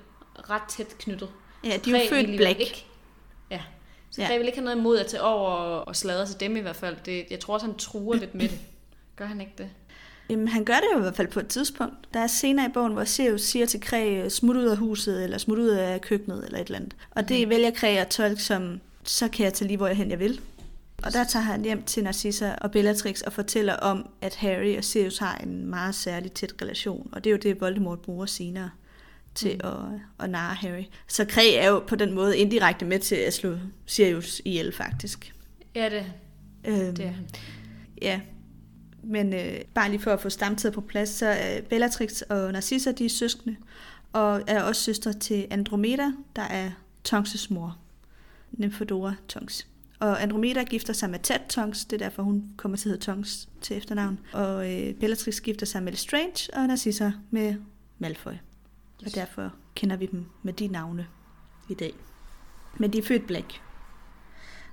ret 0.50 0.62
tæt 0.68 0.98
knyttet. 0.98 1.28
Ja, 1.64 1.76
de 1.84 1.94
er 1.94 2.02
jo 2.02 2.08
født 2.08 2.26
blæk. 2.36 2.60
Ikke, 2.60 2.84
ja, 3.50 3.60
så 4.10 4.22
ja. 4.22 4.26
Kræ 4.28 4.38
vil 4.38 4.46
ikke 4.46 4.58
have 4.58 4.64
noget 4.64 4.76
imod 4.76 4.98
at 4.98 5.06
tage 5.06 5.22
over 5.22 5.50
og, 5.50 5.88
og 5.88 5.96
sladre 5.96 6.26
til 6.26 6.40
dem 6.40 6.56
i 6.56 6.60
hvert 6.60 6.76
fald. 6.76 6.96
Det, 7.06 7.26
jeg 7.30 7.40
tror 7.40 7.54
også, 7.54 7.66
han 7.66 7.76
truer 7.76 8.16
lidt 8.16 8.34
med 8.34 8.48
det. 8.48 8.58
Gør 9.16 9.24
han 9.26 9.40
ikke 9.40 9.52
det? 9.58 9.70
Jamen, 10.32 10.48
han 10.48 10.64
gør 10.64 10.74
det 10.74 10.86
jo 10.94 10.98
i 10.98 11.02
hvert 11.02 11.16
fald 11.16 11.28
på 11.28 11.40
et 11.40 11.48
tidspunkt. 11.48 11.94
Der 12.14 12.20
er 12.20 12.26
scener 12.26 12.68
i 12.68 12.72
bogen, 12.72 12.92
hvor 12.92 13.04
Sirius 13.04 13.40
siger 13.40 13.66
til 13.66 13.80
Kræ, 13.80 14.28
smut 14.28 14.56
ud 14.56 14.64
af 14.64 14.76
huset, 14.76 15.24
eller 15.24 15.38
smut 15.38 15.58
ud 15.58 15.68
af 15.68 16.00
køkkenet, 16.00 16.44
eller 16.44 16.58
et 16.58 16.66
eller 16.66 16.78
andet. 16.78 16.96
Og 17.10 17.28
det 17.28 17.48
vælger 17.48 17.70
Kræ 17.70 17.96
at 17.96 18.08
tolke 18.08 18.42
som, 18.42 18.80
så 19.04 19.28
kan 19.28 19.44
jeg 19.44 19.54
tage 19.54 19.68
lige, 19.68 19.76
hvor 19.76 19.86
jeg 19.86 19.96
hen 19.96 20.10
jeg 20.10 20.18
vil. 20.18 20.40
Og 21.02 21.12
der 21.12 21.24
tager 21.24 21.42
han 21.42 21.62
hjem 21.62 21.82
til 21.82 22.04
Narcissa 22.04 22.54
og 22.60 22.70
Bellatrix 22.70 23.20
og 23.20 23.32
fortæller 23.32 23.74
om, 23.74 24.08
at 24.20 24.34
Harry 24.34 24.76
og 24.76 24.84
Sirius 24.84 25.18
har 25.18 25.36
en 25.36 25.66
meget 25.66 25.94
særlig 25.94 26.32
tæt 26.32 26.52
relation. 26.62 27.08
Og 27.12 27.24
det 27.24 27.30
er 27.30 27.34
jo 27.34 27.38
det, 27.42 27.60
Voldemort 27.60 28.00
bruger 28.00 28.26
senere 28.26 28.70
til 29.34 29.60
mm. 29.64 29.68
at, 29.68 30.00
at 30.24 30.30
narre 30.30 30.54
Harry. 30.54 30.84
Så 31.08 31.24
Kræ 31.24 31.54
er 31.54 31.68
jo 31.68 31.78
på 31.78 31.96
den 31.96 32.12
måde 32.12 32.38
indirekte 32.38 32.84
med 32.84 32.98
til 32.98 33.14
at 33.14 33.34
slå 33.34 33.56
Sirius 33.86 34.42
ihjel, 34.44 34.72
faktisk. 34.72 35.34
Ja, 35.74 35.88
det, 35.88 36.04
Øhm, 36.64 36.96
det 36.96 37.04
er 37.04 37.10
han. 37.10 37.28
Ja, 38.02 38.20
men 39.02 39.34
øh, 39.34 39.60
bare 39.74 39.90
lige 39.90 40.00
for 40.00 40.10
at 40.10 40.20
få 40.20 40.30
stamtid 40.30 40.70
på 40.70 40.80
plads, 40.80 41.08
så 41.08 41.26
er 41.26 41.60
Bellatrix 41.60 42.20
og 42.20 42.52
Narcissa, 42.52 42.92
de 42.92 43.04
er 43.04 43.08
søskende, 43.08 43.56
og 44.12 44.42
er 44.46 44.62
også 44.62 44.82
søstre 44.82 45.12
til 45.12 45.46
Andromeda, 45.50 46.12
der 46.36 46.42
er 46.42 46.70
Tonks' 47.08 47.46
mor, 47.50 47.78
Nymphadora 48.52 49.14
Tonks. 49.28 49.66
Og 49.98 50.22
Andromeda 50.22 50.62
gifter 50.64 50.92
sig 50.92 51.10
med 51.10 51.18
Ted 51.18 51.48
Tonks, 51.48 51.84
det 51.84 52.02
er 52.02 52.04
derfor, 52.06 52.22
hun 52.22 52.44
kommer 52.56 52.78
til 52.78 52.88
at 52.88 52.90
hedde 52.90 53.04
Tonks 53.04 53.48
til 53.60 53.76
efternavn. 53.76 54.20
Og 54.32 54.72
øh, 54.72 54.94
Bellatrix 54.94 55.40
gifter 55.40 55.66
sig 55.66 55.82
med 55.82 55.92
Lestrange, 55.92 56.54
og 56.54 56.66
Narcissa 56.66 57.10
med 57.30 57.54
Malfoy. 57.98 58.32
Yes. 58.32 58.38
Og 59.06 59.14
derfor 59.14 59.54
kender 59.74 59.96
vi 59.96 60.06
dem 60.06 60.24
med 60.42 60.52
de 60.52 60.66
navne 60.68 61.06
i 61.68 61.74
dag. 61.74 61.94
Men 62.78 62.92
de 62.92 62.98
er 62.98 63.02
født 63.02 63.26
Black. 63.26 63.60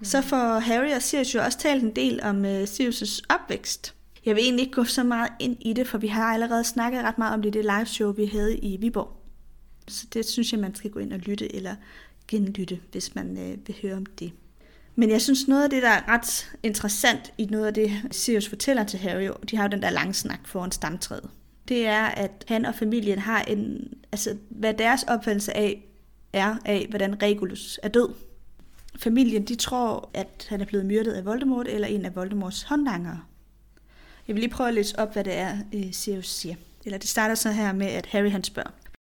Så 0.03 0.21
får 0.21 0.59
Harry 0.59 0.95
og 0.95 1.01
Sirius 1.01 1.36
jo 1.36 1.43
også 1.43 1.59
talt 1.59 1.84
en 1.84 1.95
del 1.95 2.19
om 2.23 2.38
uh, 2.38 2.63
Sirius' 2.63 3.21
opvækst. 3.30 3.95
Jeg 4.30 4.36
vil 4.36 4.43
egentlig 4.43 4.63
ikke 4.63 4.75
gå 4.75 4.84
så 4.84 5.03
meget 5.03 5.32
ind 5.39 5.57
i 5.59 5.73
det, 5.73 5.88
for 5.88 5.97
vi 5.97 6.07
har 6.07 6.34
allerede 6.34 6.63
snakket 6.63 7.03
ret 7.03 7.17
meget 7.17 7.34
om 7.34 7.41
det 7.41 7.55
i 7.55 7.57
det 7.57 7.65
live 7.65 7.86
show, 7.86 8.11
vi 8.11 8.25
havde 8.25 8.57
i 8.57 8.77
Viborg. 8.77 9.21
Så 9.88 10.07
det 10.13 10.25
synes 10.25 10.51
jeg, 10.51 10.59
man 10.59 10.75
skal 10.75 10.91
gå 10.91 10.99
ind 10.99 11.13
og 11.13 11.19
lytte 11.19 11.55
eller 11.55 11.75
genlytte, 12.27 12.80
hvis 12.91 13.15
man 13.15 13.38
øh, 13.38 13.67
vil 13.67 13.75
høre 13.82 13.95
om 13.95 14.05
det. 14.05 14.32
Men 14.95 15.09
jeg 15.09 15.21
synes 15.21 15.47
noget 15.47 15.63
af 15.63 15.69
det, 15.69 15.84
der 15.84 15.89
er 15.89 16.07
ret 16.07 16.51
interessant 16.63 17.34
i 17.38 17.45
noget 17.45 17.65
af 17.65 17.73
det, 17.73 17.91
Sirius 18.11 18.49
fortæller 18.49 18.84
til 18.84 18.99
Harry, 18.99 19.30
de 19.51 19.57
har 19.57 19.63
jo 19.63 19.69
den 19.69 19.82
der 19.82 19.89
lange 19.89 20.13
snak 20.13 20.47
foran 20.47 20.71
stamtræet. 20.71 21.30
Det 21.67 21.88
er, 21.88 22.05
at 22.05 22.45
han 22.47 22.65
og 22.65 22.75
familien 22.75 23.19
har 23.19 23.41
en, 23.41 23.93
altså 24.11 24.38
hvad 24.49 24.73
deres 24.73 25.03
opfattelse 25.03 25.57
af 25.57 25.86
er 26.34 26.55
af, 26.65 26.86
hvordan 26.89 27.21
Regulus 27.21 27.80
er 27.84 27.89
død. 27.89 28.09
Familien, 28.99 29.45
de 29.45 29.55
tror, 29.55 30.09
at 30.13 30.47
han 30.49 30.61
er 30.61 30.65
blevet 30.65 30.86
myrdet 30.86 31.11
af 31.11 31.25
Voldemort 31.25 31.67
eller 31.67 31.88
en 31.88 32.05
af 32.05 32.15
Voldemorts 32.15 32.63
håndlangere. 32.63 33.19
Jeg 34.30 34.36
vil 34.36 34.41
lige 34.41 34.51
prøve 34.51 34.67
at 34.67 34.73
læse 34.73 34.99
op, 34.99 35.13
hvad 35.13 35.23
det 35.23 35.38
er, 35.38 35.57
øh, 35.73 35.86
Sirius 35.91 36.30
siger. 36.30 36.55
Eller 36.86 36.97
det 36.97 37.09
starter 37.09 37.36
så 37.36 37.51
her 37.51 37.73
med, 37.73 37.88
at 37.88 38.05
Harry 38.05 38.32
han 38.32 38.43
spørger. 38.43 38.69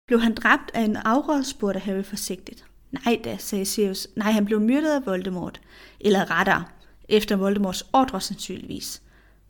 Blev 0.07 0.22
han 0.22 0.36
dræbt 0.36 0.72
af 0.74 0.82
en 0.82 0.95
afråd, 0.95 1.43
spurgte 1.43 1.80
Harry 1.80 2.03
forsigtigt. 2.03 2.66
Nej 2.91 3.22
da, 3.24 3.38
sagde 3.38 3.66
Sirius. 3.66 4.07
Nej, 4.16 4.32
han 4.32 4.45
blev 4.45 4.61
myrdet 4.61 4.89
af 4.89 5.05
Voldemort. 5.05 5.61
Eller 5.99 6.39
rettere, 6.39 6.64
efter 7.09 7.36
Voldemorts 7.36 7.84
ordre 7.93 8.22
sandsynligvis. 8.22 9.01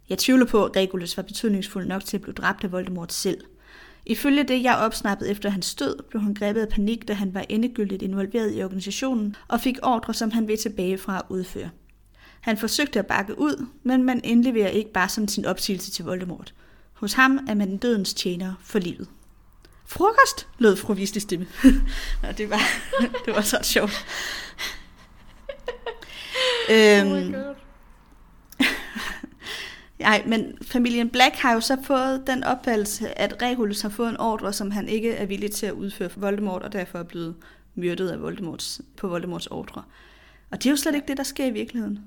Jeg 0.09 0.17
tvivler 0.17 0.45
på, 0.45 0.65
at 0.65 0.75
Regulus 0.75 1.17
var 1.17 1.23
betydningsfuld 1.23 1.87
nok 1.87 2.05
til 2.05 2.17
at 2.17 2.21
blive 2.21 2.33
dræbt 2.33 2.63
af 2.63 2.71
Voldemort 2.71 3.13
selv. 3.13 3.41
Ifølge 4.05 4.43
det, 4.43 4.63
jeg 4.63 4.77
opsnappede 4.77 5.29
efter 5.29 5.49
hans 5.49 5.75
død, 5.75 6.03
blev 6.09 6.21
han 6.21 6.33
grebet 6.33 6.61
af 6.61 6.69
panik, 6.69 7.07
da 7.07 7.13
han 7.13 7.33
var 7.33 7.45
endegyldigt 7.49 8.01
involveret 8.01 8.57
i 8.57 8.63
organisationen 8.63 9.35
og 9.47 9.59
fik 9.59 9.77
ordre, 9.83 10.13
som 10.13 10.31
han 10.31 10.47
vil 10.47 10.57
tilbage 10.57 10.97
fra 10.97 11.17
at 11.17 11.23
udføre. 11.29 11.69
Han 12.43 12.57
forsøgte 12.57 12.99
at 12.99 13.07
bakke 13.07 13.39
ud, 13.39 13.65
men 13.83 14.03
man 14.03 14.21
indleverer 14.23 14.69
ikke 14.69 14.91
bare 14.91 15.09
sådan 15.09 15.27
sin 15.27 15.45
opsigelse 15.45 15.91
til 15.91 16.05
Voldemort. 16.05 16.53
Hos 16.93 17.13
ham 17.13 17.39
er 17.49 17.53
man 17.53 17.77
dødens 17.77 18.13
tjener 18.13 18.53
for 18.63 18.79
livet. 18.79 19.07
Frokost, 19.85 20.47
lød 20.57 20.75
fru 20.75 20.93
Weasley 20.93 21.19
stemme. 21.19 21.47
Nå, 22.23 22.31
det 22.37 22.49
var, 22.49 22.61
det 23.25 23.35
var 23.35 23.41
så 23.41 23.59
sjovt. 23.61 24.05
Oh 26.69 26.75
my 26.75 27.23
øhm, 27.23 27.33
god. 27.33 27.55
Nej, 29.99 30.23
men 30.25 30.57
familien 30.61 31.09
Black 31.09 31.35
har 31.35 31.53
jo 31.53 31.59
så 31.59 31.77
fået 31.83 32.23
den 32.27 32.43
opfattelse, 32.43 33.19
at 33.19 33.41
Regulus 33.41 33.81
har 33.81 33.89
fået 33.89 34.09
en 34.09 34.19
ordre, 34.19 34.53
som 34.53 34.71
han 34.71 34.89
ikke 34.89 35.11
er 35.11 35.25
villig 35.25 35.51
til 35.51 35.65
at 35.65 35.73
udføre 35.73 36.09
for 36.09 36.19
Voldemort, 36.19 36.63
og 36.63 36.73
derfor 36.73 36.99
er 36.99 37.03
blevet 37.03 37.35
myrdet 37.75 38.09
af 38.09 38.21
Voldemorts, 38.21 38.81
på 38.97 39.07
Voldemorts 39.07 39.47
ordre. 39.47 39.83
Og 40.51 40.57
det 40.57 40.65
er 40.65 40.71
jo 40.71 40.77
slet 40.77 40.95
ikke 40.95 41.07
det, 41.07 41.17
der 41.17 41.23
sker 41.23 41.45
i 41.45 41.51
virkeligheden. 41.51 41.99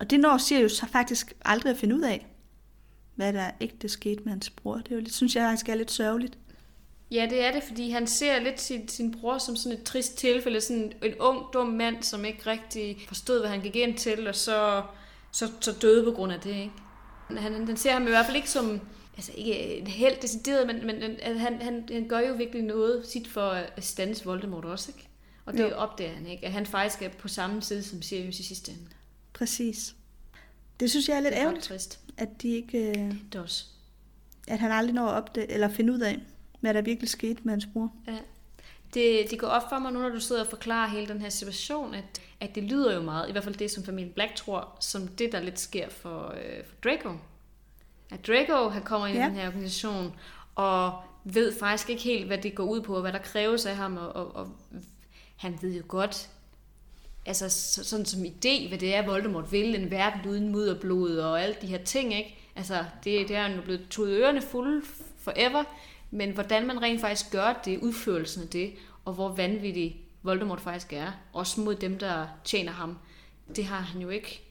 Og 0.00 0.10
det 0.10 0.20
når 0.20 0.38
Sirius 0.38 0.80
faktisk 0.92 1.32
aldrig 1.44 1.70
at 1.70 1.78
finde 1.78 1.94
ud 1.94 2.02
af, 2.02 2.26
hvad 3.14 3.32
der 3.32 3.50
ægte 3.60 3.88
skete 3.88 4.22
med 4.22 4.32
hans 4.32 4.50
bror. 4.50 4.76
Det 4.76 4.90
er 4.90 4.94
jo 4.94 5.00
lidt, 5.00 5.14
synes 5.14 5.36
jeg 5.36 5.42
faktisk 5.42 5.68
er 5.68 5.74
lidt 5.74 5.90
sørgeligt. 5.90 6.38
Ja, 7.10 7.26
det 7.30 7.44
er 7.44 7.52
det, 7.52 7.62
fordi 7.62 7.90
han 7.90 8.06
ser 8.06 8.40
lidt 8.40 8.60
sin, 8.60 8.88
sin 8.88 9.14
bror 9.20 9.38
som 9.38 9.56
sådan 9.56 9.78
et 9.78 9.84
trist 9.84 10.18
tilfælde, 10.18 10.60
sådan 10.60 10.92
en 11.02 11.14
ung, 11.20 11.42
dum 11.52 11.66
mand, 11.66 12.02
som 12.02 12.24
ikke 12.24 12.50
rigtig 12.50 12.96
forstod, 13.08 13.40
hvad 13.40 13.50
han 13.50 13.60
gik 13.60 13.76
ind 13.76 13.96
til, 13.96 14.28
og 14.28 14.34
så, 14.34 14.82
så, 15.32 15.50
så 15.60 15.72
døde 15.72 16.04
på 16.04 16.10
grund 16.10 16.32
af 16.32 16.40
det, 16.40 16.54
ikke? 16.54 16.72
Han, 17.36 17.66
han, 17.66 17.76
ser 17.76 17.92
ham 17.92 18.06
i 18.06 18.10
hvert 18.10 18.26
fald 18.26 18.36
ikke 18.36 18.50
som, 18.50 18.80
altså 19.16 19.32
ikke 19.34 19.78
en 19.78 19.86
helt 19.86 20.22
decideret, 20.22 20.66
men, 20.66 20.86
men 20.86 21.02
at 21.02 21.40
han, 21.40 21.62
han, 21.62 21.88
han 21.92 22.08
gør 22.08 22.18
jo 22.18 22.34
virkelig 22.34 22.62
noget 22.62 23.06
sit 23.06 23.28
for 23.28 23.50
at 23.50 23.84
stands 23.84 24.26
Voldemort 24.26 24.64
også, 24.64 24.90
ikke? 24.96 25.08
Og 25.46 25.52
det 25.52 25.70
jo. 25.70 25.76
opdager 25.76 26.14
han, 26.14 26.26
ikke? 26.26 26.46
At 26.46 26.52
han 26.52 26.66
faktisk 26.66 27.02
er 27.02 27.08
på 27.08 27.28
samme 27.28 27.62
side 27.62 27.82
som 27.82 28.02
Sirius 28.02 28.40
i 28.40 28.42
sidste 28.42 28.72
ende. 28.72 28.82
Præcis. 29.38 29.94
Det 30.80 30.90
synes 30.90 31.08
jeg 31.08 31.16
er 31.16 31.20
lidt 31.20 31.32
Det 31.32 31.38
er 31.38 31.42
ærgerligt, 31.42 31.64
trist. 31.64 32.00
at, 32.16 32.42
de 32.42 32.48
ikke, 32.48 32.78
øh, 32.78 32.94
Det 33.32 33.34
er 33.34 33.40
også. 33.42 33.64
at 34.48 34.58
han 34.58 34.70
aldrig 34.72 34.94
når 34.94 35.06
at 35.06 35.14
opdage, 35.14 35.50
eller 35.50 35.68
finde 35.68 35.92
ud 35.92 36.00
af, 36.00 36.18
hvad 36.60 36.74
der 36.74 36.82
virkelig 36.82 37.08
skete 37.08 37.40
med 37.44 37.52
hans 37.52 37.66
bror. 37.72 37.92
Ja. 38.06 38.18
Det, 38.94 39.30
det 39.30 39.38
går 39.38 39.46
op 39.46 39.62
for 39.68 39.78
mig 39.78 39.92
nu, 39.92 40.00
når 40.00 40.08
du 40.08 40.20
sidder 40.20 40.42
og 40.42 40.50
forklarer 40.50 40.88
hele 40.88 41.06
den 41.08 41.20
her 41.20 41.28
situation, 41.28 41.94
at, 41.94 42.20
at 42.40 42.54
det 42.54 42.62
lyder 42.62 42.94
jo 42.94 43.02
meget, 43.02 43.28
i 43.28 43.32
hvert 43.32 43.44
fald 43.44 43.54
det, 43.54 43.70
som 43.70 43.84
familien 43.84 44.12
Black 44.12 44.34
tror, 44.34 44.76
som 44.80 45.08
det, 45.08 45.32
der 45.32 45.40
lidt 45.40 45.60
sker 45.60 45.88
for, 45.88 46.34
øh, 46.36 46.64
for 46.64 46.74
Draco. 46.84 47.12
At 48.10 48.26
Draco, 48.26 48.68
han 48.68 48.82
kommer 48.82 49.06
ind 49.06 49.16
ja. 49.18 49.26
i 49.26 49.28
den 49.28 49.36
her 49.38 49.46
organisation, 49.46 50.14
og 50.54 51.02
ved 51.24 51.58
faktisk 51.58 51.90
ikke 51.90 52.02
helt, 52.02 52.26
hvad 52.26 52.38
det 52.38 52.54
går 52.54 52.64
ud 52.64 52.80
på, 52.80 52.94
og 52.94 53.00
hvad 53.00 53.12
der 53.12 53.18
kræves 53.18 53.66
af 53.66 53.76
ham, 53.76 53.96
og, 53.96 54.08
og, 54.16 54.36
og 54.36 54.50
han 55.36 55.58
ved 55.62 55.74
jo 55.76 55.82
godt, 55.88 56.28
altså 57.28 57.48
sådan 57.84 58.06
som 58.06 58.24
idé, 58.24 58.68
hvad 58.68 58.78
det 58.78 58.94
er, 58.94 59.06
Voldemort 59.06 59.52
vil, 59.52 59.74
en 59.74 59.90
verden 59.90 60.30
uden 60.30 60.48
mudderblod 60.48 61.16
og 61.16 61.42
alle 61.42 61.56
de 61.62 61.66
her 61.66 61.84
ting, 61.84 62.14
ikke? 62.14 62.38
Altså, 62.56 62.84
det, 63.04 63.28
det 63.28 63.36
er 63.36 63.56
jo 63.56 63.62
blevet 63.62 63.86
tudet 63.90 64.18
ørerne 64.18 64.42
fulde 64.42 64.82
forever, 65.18 65.64
men 66.10 66.30
hvordan 66.30 66.66
man 66.66 66.82
rent 66.82 67.00
faktisk 67.00 67.30
gør 67.30 67.60
det, 67.64 67.78
udførelsen 67.78 68.42
af 68.42 68.48
det, 68.48 68.72
og 69.04 69.12
hvor 69.12 69.28
vanvittig 69.28 70.04
Voldemort 70.22 70.60
faktisk 70.60 70.92
er, 70.92 71.12
også 71.32 71.60
mod 71.60 71.74
dem, 71.74 71.98
der 71.98 72.26
tjener 72.44 72.72
ham, 72.72 72.98
det 73.56 73.64
har 73.64 73.80
han 73.80 74.02
jo 74.02 74.08
ikke 74.08 74.42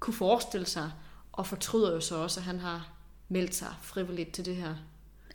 kunne 0.00 0.14
forestille 0.14 0.66
sig, 0.66 0.90
og 1.32 1.46
fortryder 1.46 1.92
jo 1.92 2.00
så 2.00 2.16
også, 2.16 2.40
at 2.40 2.44
han 2.44 2.60
har 2.60 2.88
meldt 3.28 3.54
sig 3.54 3.74
frivilligt 3.82 4.32
til 4.32 4.44
det 4.44 4.56
her. 4.56 4.74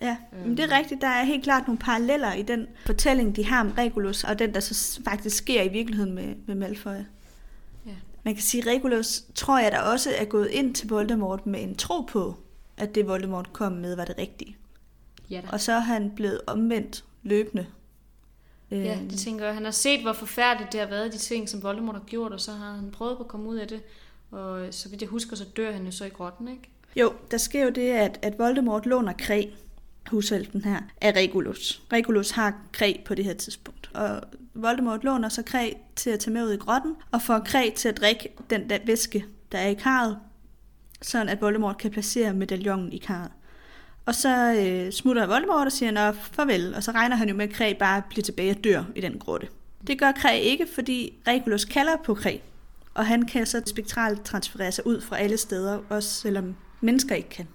Ja, 0.02 0.18
men 0.46 0.58
det 0.58 0.72
er 0.72 0.78
rigtigt. 0.78 1.02
Der 1.02 1.08
er 1.08 1.24
helt 1.24 1.44
klart 1.44 1.68
nogle 1.68 1.80
paralleller 1.80 2.34
i 2.34 2.42
den 2.42 2.68
fortælling, 2.86 3.36
de 3.36 3.46
har 3.46 3.62
om 3.62 3.72
Regulus, 3.78 4.24
og 4.24 4.40
den, 4.40 4.54
der 4.54 4.60
så 4.60 5.02
faktisk 5.04 5.38
sker 5.38 5.62
i 5.62 5.68
virkeligheden 5.68 6.14
med, 6.14 6.36
med 6.46 6.56
Malfoy. 6.56 6.92
Ja. 7.86 7.92
Man 8.24 8.34
kan 8.34 8.44
sige, 8.44 8.62
at 8.62 8.68
Regulus 8.68 9.24
tror 9.36 9.60
jeg, 9.60 9.72
der 9.72 9.80
også 9.80 10.10
er 10.18 10.26
gået 10.26 10.48
ind 10.48 10.76
til 10.76 10.90
Voldemort 10.90 11.46
med 11.46 11.64
en 11.64 11.76
tro 11.76 12.02
på, 12.02 12.36
at 12.78 12.96
det 12.96 13.08
Voldemort 13.08 13.54
kom 13.54 13.72
med 13.72 13.96
var 13.96 14.06
det 14.06 14.18
rigtige. 14.18 14.58
Ja, 15.30 15.42
da. 15.42 15.48
Og 15.52 15.62
så 15.62 15.72
er 15.72 15.80
han 15.80 16.12
blevet 16.16 16.42
omvendt 16.48 17.04
løbende. 17.24 17.66
Ja, 18.72 18.98
øhm. 18.98 19.10
det 19.10 19.20
tænker 19.20 19.46
jeg. 19.46 19.54
Han 19.54 19.64
har 19.64 19.72
set, 19.72 20.02
hvor 20.02 20.14
forfærdeligt 20.14 20.72
det 20.72 20.80
har 20.80 20.88
været, 20.88 21.14
de 21.14 21.18
ting, 21.18 21.50
som 21.50 21.64
Voldemort 21.64 21.96
har 21.96 22.04
gjort, 22.04 22.32
og 22.32 22.40
så 22.40 22.52
har 22.52 22.72
han 22.72 22.92
prøvet 22.92 23.18
på 23.18 23.24
at 23.24 23.30
komme 23.30 23.50
ud 23.50 23.56
af 23.56 23.68
det. 23.68 23.82
Og 24.32 24.68
så 24.72 24.90
vidt 24.90 25.02
jeg 25.02 25.10
husker, 25.10 25.36
så 25.36 25.46
dør 25.58 25.72
han 25.72 25.86
jo 25.86 25.92
så 25.92 26.06
i 26.06 26.10
grotten, 26.10 26.48
ikke? 26.48 26.62
Jo, 26.96 27.14
der 27.32 27.38
sker 27.38 27.64
jo 27.64 27.70
det, 27.70 27.92
at, 27.92 28.20
at 28.22 28.40
Voldemort 28.40 28.86
låner 28.86 29.14
kræ, 29.14 29.46
hushelten 30.08 30.64
her, 30.64 30.80
af 31.02 31.12
Regulus. 31.12 31.82
Regulus 31.94 32.32
har 32.32 32.54
kræ 32.72 32.94
på 33.06 33.16
det 33.16 33.26
her 33.26 33.34
tidspunkt. 33.34 33.92
Og 33.94 34.22
Voldemort 34.54 35.04
låner 35.04 35.30
så 35.30 35.42
kræ 35.42 35.74
til 35.96 36.10
at 36.10 36.20
tage 36.20 36.34
med 36.34 36.44
ud 36.44 36.54
i 36.54 36.58
grotten, 36.58 36.96
og 37.12 37.22
får 37.22 37.40
kræ 37.40 37.70
til 37.76 37.90
at 37.90 37.98
drikke 37.98 38.30
den 38.50 38.70
der 38.70 38.78
væske, 38.86 39.26
der 39.52 39.58
er 39.58 39.68
i 39.68 39.74
karret, 39.74 40.18
sådan 41.02 41.30
at 41.30 41.42
Voldemort 41.42 41.78
kan 41.78 41.92
placere 41.92 42.34
medaljongen 42.34 42.94
i 42.94 42.98
karret. 42.98 43.32
Og 44.06 44.16
så 44.16 44.54
øh, 44.54 44.92
smutter 44.92 45.28
Voldemort 45.28 45.66
og 45.66 45.72
siger, 45.72 45.92
nå, 45.92 46.12
farvel. 46.12 46.76
Og 46.76 46.84
så 46.84 46.92
regner 46.92 47.16
han 47.16 47.30
jo 47.30 47.36
med, 47.36 47.50
at 47.50 47.56
Kræ 47.56 47.74
bare 47.80 48.02
bliver 48.10 48.24
tilbage 48.24 48.52
og 48.52 48.64
dør 48.64 48.84
i 48.96 49.02
den 49.02 49.20
grotte. 49.20 49.48
Det 49.88 50.00
gør 50.00 50.12
Kræ 50.12 50.40
ikke, 50.40 50.68
fordi 50.76 51.14
Regulus 51.28 51.66
kalder 51.66 51.96
på 52.06 52.14
Kræ. 52.14 52.38
Og 52.94 53.06
han 53.06 53.26
kan 53.26 53.46
så 53.46 53.62
spektralt 53.66 54.26
transferere 54.26 54.72
sig 54.72 54.88
ud 54.88 55.02
fra 55.02 55.18
alle 55.18 55.38
steder, 55.38 55.80
også 55.90 56.10
selvom 56.10 56.56
mennesker 56.82 57.16
ikke 57.16 57.30
kan. 57.30 57.48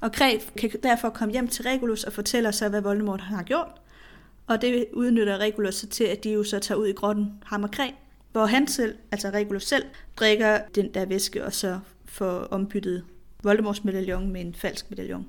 Og 0.00 0.12
Kræ 0.12 0.38
kan 0.56 0.70
derfor 0.82 1.10
komme 1.10 1.32
hjem 1.32 1.48
til 1.48 1.64
Regulus 1.64 2.04
og 2.04 2.12
fortælle 2.12 2.52
sig, 2.52 2.68
hvad 2.68 2.80
Voldemort 2.80 3.20
har 3.20 3.42
gjort. 3.42 3.80
Og 4.46 4.62
det 4.62 4.86
udnytter 4.92 5.38
Regulus 5.38 5.74
så 5.74 5.86
til, 5.86 6.04
at 6.04 6.24
de 6.24 6.30
jo 6.30 6.44
så 6.44 6.58
tager 6.58 6.78
ud 6.78 6.86
i 6.86 6.92
grotten, 6.92 7.42
ham 7.44 7.62
og 7.62 7.70
Kræ, 7.70 7.90
hvor 8.32 8.46
han 8.46 8.68
selv, 8.68 8.98
altså 9.12 9.30
Regulus 9.30 9.66
selv, 9.66 9.84
drikker 10.16 10.60
den 10.74 10.94
der 10.94 11.04
væske 11.04 11.44
og 11.44 11.52
så 11.52 11.80
får 12.04 12.30
ombyttet 12.30 13.04
Voldemorts 13.42 13.84
medaljon 13.84 14.30
med 14.30 14.40
en 14.40 14.54
falsk 14.54 14.90
medaljon. 14.90 15.28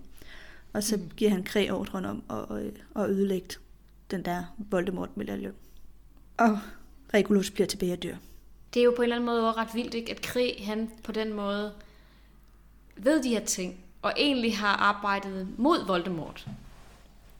Og 0.73 0.83
så 0.83 0.97
mm. 0.97 1.11
giver 1.17 1.31
han 1.31 1.43
Kræ 1.43 1.69
ordren 1.71 2.05
om 2.05 2.23
at, 2.29 2.61
at 3.03 3.09
ødelægge 3.09 3.55
den 4.11 4.25
der 4.25 4.43
Voldemort-medaljon. 4.57 5.53
Og 6.37 6.59
Regulus 7.13 7.51
bliver 7.51 7.67
tilbage 7.67 7.93
og 7.93 8.03
dør. 8.03 8.15
Det 8.73 8.79
er 8.79 8.83
jo 8.83 8.93
på 8.95 9.01
en 9.01 9.03
eller 9.03 9.15
anden 9.15 9.25
måde 9.25 9.51
ret 9.51 9.69
vildt, 9.73 9.93
ikke? 9.93 10.11
at 10.11 10.21
Kræ, 10.21 10.51
han 10.63 10.89
på 11.03 11.11
den 11.11 11.33
måde 11.33 11.73
ved 12.97 13.23
de 13.23 13.29
her 13.29 13.45
ting, 13.45 13.79
og 14.01 14.13
egentlig 14.17 14.57
har 14.57 14.75
arbejdet 14.75 15.47
mod 15.57 15.85
Voldemort. 15.85 16.47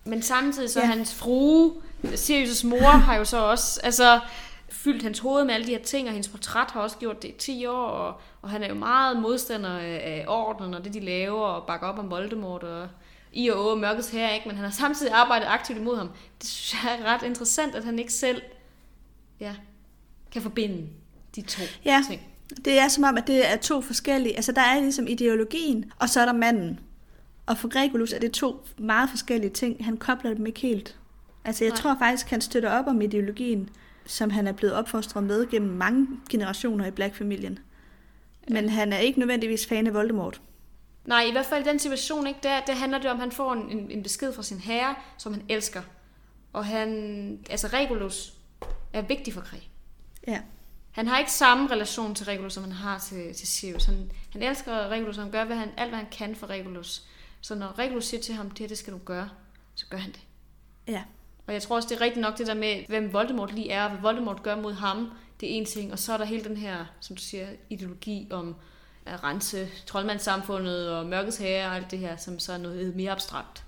Men 0.04 0.22
samtidig 0.22 0.70
så 0.70 0.80
ja. 0.80 0.86
hans 0.86 1.16
frue, 1.16 1.74
Sirius' 2.04 2.68
mor, 2.68 2.90
har 2.90 3.16
jo 3.16 3.26
så 3.26 3.38
også 3.38 3.82
altså, 3.84 4.20
fyldt 4.70 5.04
hans 5.04 5.20
hoved 5.20 5.44
med 5.44 5.54
alle 5.54 5.68
de 5.68 5.72
her 5.72 5.84
ting, 5.84 6.08
og 6.08 6.14
hendes 6.14 6.28
portræt 6.28 6.72
har 6.72 6.82
også 6.82 6.98
gjort 6.98 7.22
det 7.22 7.30
i 7.30 7.32
10 7.32 7.66
år, 7.66 7.86
og, 7.86 8.22
og 8.42 8.50
han 8.50 8.64
er 8.64 8.68
jo 8.68 8.76
meget 8.76 9.22
modstander 9.22 9.78
af 9.80 10.26
ordenen 10.28 10.74
og 10.74 10.84
det, 10.84 10.94
de 10.94 11.00
laver, 11.00 11.42
og 11.42 11.68
bakker 11.68 11.88
op 11.88 12.00
om 12.00 12.10
Voldemort, 12.10 12.64
og 12.64 12.88
i 13.34 13.50
og 13.50 13.66
over 13.66 13.76
mørkets 13.76 14.10
her, 14.10 14.30
ikke? 14.30 14.48
men 14.48 14.56
han 14.56 14.66
har 14.66 14.72
samtidig 14.72 15.14
arbejdet 15.14 15.46
aktivt 15.46 15.80
imod 15.80 15.98
ham. 15.98 16.10
Det 16.42 16.50
synes 16.50 16.84
jeg 16.84 17.00
er 17.00 17.14
ret 17.14 17.24
interessant, 17.24 17.76
at 17.76 17.84
han 17.84 18.00
ikke 18.00 18.14
selv 18.14 18.42
ja, 19.40 19.56
kan 20.32 20.42
forbinde 20.42 20.88
de 21.36 21.42
to 21.42 21.62
ja. 21.86 22.04
ting. 22.10 22.22
Det 22.66 22.80
er 22.80 22.88
som 22.88 23.04
om, 23.04 23.18
at 23.18 23.28
det 23.28 23.52
er 23.52 23.58
to 23.58 23.82
forskellige. 23.82 24.36
Altså, 24.36 24.52
der 24.52 24.62
er 24.62 24.80
ligesom 24.80 25.08
ideologien, 25.08 25.92
og 26.00 26.10
så 26.10 26.22
er 26.22 26.26
der 26.26 26.34
manden. 26.34 26.80
Og 27.46 27.58
for 27.58 27.68
Gregulus 27.68 28.14
er 28.14 28.20
det 28.20 28.32
to 28.32 28.66
meget 28.78 29.10
forskellige 29.10 29.52
ting. 29.52 29.86
Han 29.86 29.98
kobler 29.98 30.34
dem 30.34 30.46
ikke 30.46 30.60
helt. 30.60 30.98
Altså, 31.46 31.64
jeg 31.64 31.72
Nej. 31.72 31.78
tror 31.78 31.96
faktisk, 32.00 32.30
han 32.30 32.42
støtter 32.42 32.70
op 32.70 32.88
om 32.88 33.02
ideologien, 33.02 33.70
som 34.06 34.30
han 34.30 34.48
er 34.48 34.52
blevet 34.52 34.76
opfostret 34.76 35.24
med 35.24 35.50
gennem 35.50 35.72
mange 35.72 36.08
generationer 36.30 36.86
i 36.86 36.92
Black-familien. 36.92 37.60
Men 38.50 38.70
han 38.70 38.94
er 38.94 38.98
ikke 38.98 39.20
nødvendigvis 39.20 39.68
fan 39.68 39.88
af 39.88 39.94
Voldemort. 39.94 40.42
Nej, 41.06 41.22
i 41.22 41.32
hvert 41.32 41.46
fald 41.46 41.66
i 41.66 41.70
den 41.70 41.80
situation, 41.80 42.28
ikke, 42.28 42.40
der, 42.44 42.60
der 42.68 42.74
handler 42.74 42.98
det 42.98 43.12
om, 43.12 43.16
at 43.18 43.22
han 43.22 43.32
får 43.32 43.54
en, 43.54 43.92
en 43.92 44.04
besked 44.04 44.34
fra 44.34 44.44
sin 44.44 44.60
herre, 44.60 44.96
som 45.18 45.34
han 45.34 45.44
elsker. 45.50 45.82
Og 46.54 46.66
han, 46.66 47.40
altså 47.50 47.68
Regulus 47.68 48.34
er 48.94 49.02
vigtig 49.02 49.34
for 49.34 49.42
Krig. 49.42 49.70
Ja. 50.28 50.40
Han 50.92 51.08
har 51.08 51.20
ikke 51.20 51.32
samme 51.32 51.72
relation 51.72 52.16
til 52.16 52.26
Regulus, 52.26 52.54
som 52.54 52.64
han 52.64 52.72
har 52.72 53.00
til, 53.00 53.34
til 53.34 53.48
Sirius. 53.48 53.86
Han, 53.86 54.12
han 54.32 54.44
elsker 54.44 54.88
Regulus, 54.88 55.18
og 55.18 55.24
han 55.24 55.32
gør 55.32 55.46
hvad 55.46 55.58
han, 55.58 55.70
alt, 55.78 55.90
hvad 55.90 56.00
han 56.00 56.10
kan 56.12 56.36
for 56.36 56.48
Regulus. 56.48 57.04
Så 57.42 57.56
når 57.56 57.80
Regulus 57.80 58.06
siger 58.06 58.22
til 58.22 58.36
ham, 58.36 58.50
det 58.50 58.60
her, 58.60 58.68
det 58.68 58.78
skal 58.78 58.94
du 58.94 59.00
gøre, 59.06 59.30
så 59.76 59.86
gør 59.90 59.98
han 59.98 60.12
det. 60.12 60.22
Ja. 60.88 61.04
Og 61.48 61.54
jeg 61.54 61.62
tror 61.62 61.76
også, 61.76 61.90
det 61.90 61.96
er 61.96 62.02
rigtigt 62.02 62.22
nok 62.22 62.38
det 62.38 62.48
der 62.48 62.54
med, 62.54 62.84
hvem 62.88 63.14
Voldemort 63.14 63.54
lige 63.54 63.72
er, 63.72 63.84
og 63.84 63.90
hvad 63.90 64.02
Voldemort 64.02 64.44
gør 64.44 64.56
mod 64.56 64.74
ham, 64.74 65.12
det 65.40 65.52
er 65.52 65.58
en 65.58 65.66
ting. 65.66 65.92
Og 65.92 66.00
så 66.00 66.14
er 66.14 66.18
der 66.18 66.26
hele 66.26 66.44
den 66.44 66.58
her, 66.58 66.86
som 67.00 67.16
du 67.16 67.22
siger, 67.22 67.48
ideologi 67.70 68.28
om 68.32 68.56
at 69.06 69.24
rense 69.24 69.70
troldmandssamfundet 69.86 70.90
og 70.90 71.06
mørkets 71.06 71.38
herre 71.38 71.68
og 71.68 71.76
alt 71.76 71.92
det 71.92 72.00
her, 72.00 72.18
som 72.18 72.40
så 72.40 72.54
er 72.54 72.58
noget 72.58 72.96
mere 72.96 73.12
abstrakt. 73.12 73.64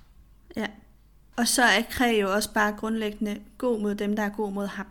Ja. 0.56 0.68
Og 1.36 1.48
så 1.48 1.64
er 1.64 1.82
Kræ 1.90 2.20
jo 2.22 2.34
også 2.34 2.54
bare 2.54 2.76
grundlæggende 2.78 3.42
god 3.58 3.80
mod 3.80 3.96
dem, 3.96 4.16
der 4.16 4.24
er 4.24 4.30
god 4.30 4.52
mod 4.52 4.68
ham. 4.68 4.86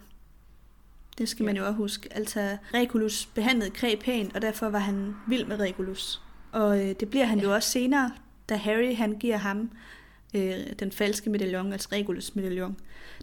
Det 1.18 1.28
skal 1.28 1.42
ja. 1.42 1.46
man 1.46 1.56
jo 1.56 1.66
også 1.66 1.76
huske. 1.76 2.08
Altså, 2.12 2.56
Regulus 2.74 3.26
behandlede 3.26 3.70
Kræ 3.70 3.94
pænt, 4.00 4.36
og 4.36 4.42
derfor 4.42 4.68
var 4.68 4.78
han 4.78 5.14
vild 5.28 5.44
med 5.44 5.56
Regulus. 5.56 6.22
Og 6.52 6.80
øh, 6.80 6.94
det 7.00 7.10
bliver 7.10 7.24
han 7.24 7.38
ja. 7.38 7.44
jo 7.44 7.54
også 7.54 7.70
senere, 7.70 8.12
da 8.48 8.56
Harry 8.56 8.96
han 8.96 9.18
giver 9.18 9.36
ham 9.36 9.70
øh, 10.34 10.56
den 10.78 10.92
falske 10.92 11.30
medaljon, 11.30 11.72
altså 11.72 11.88
Regulus 11.92 12.34
medaljon. 12.34 12.76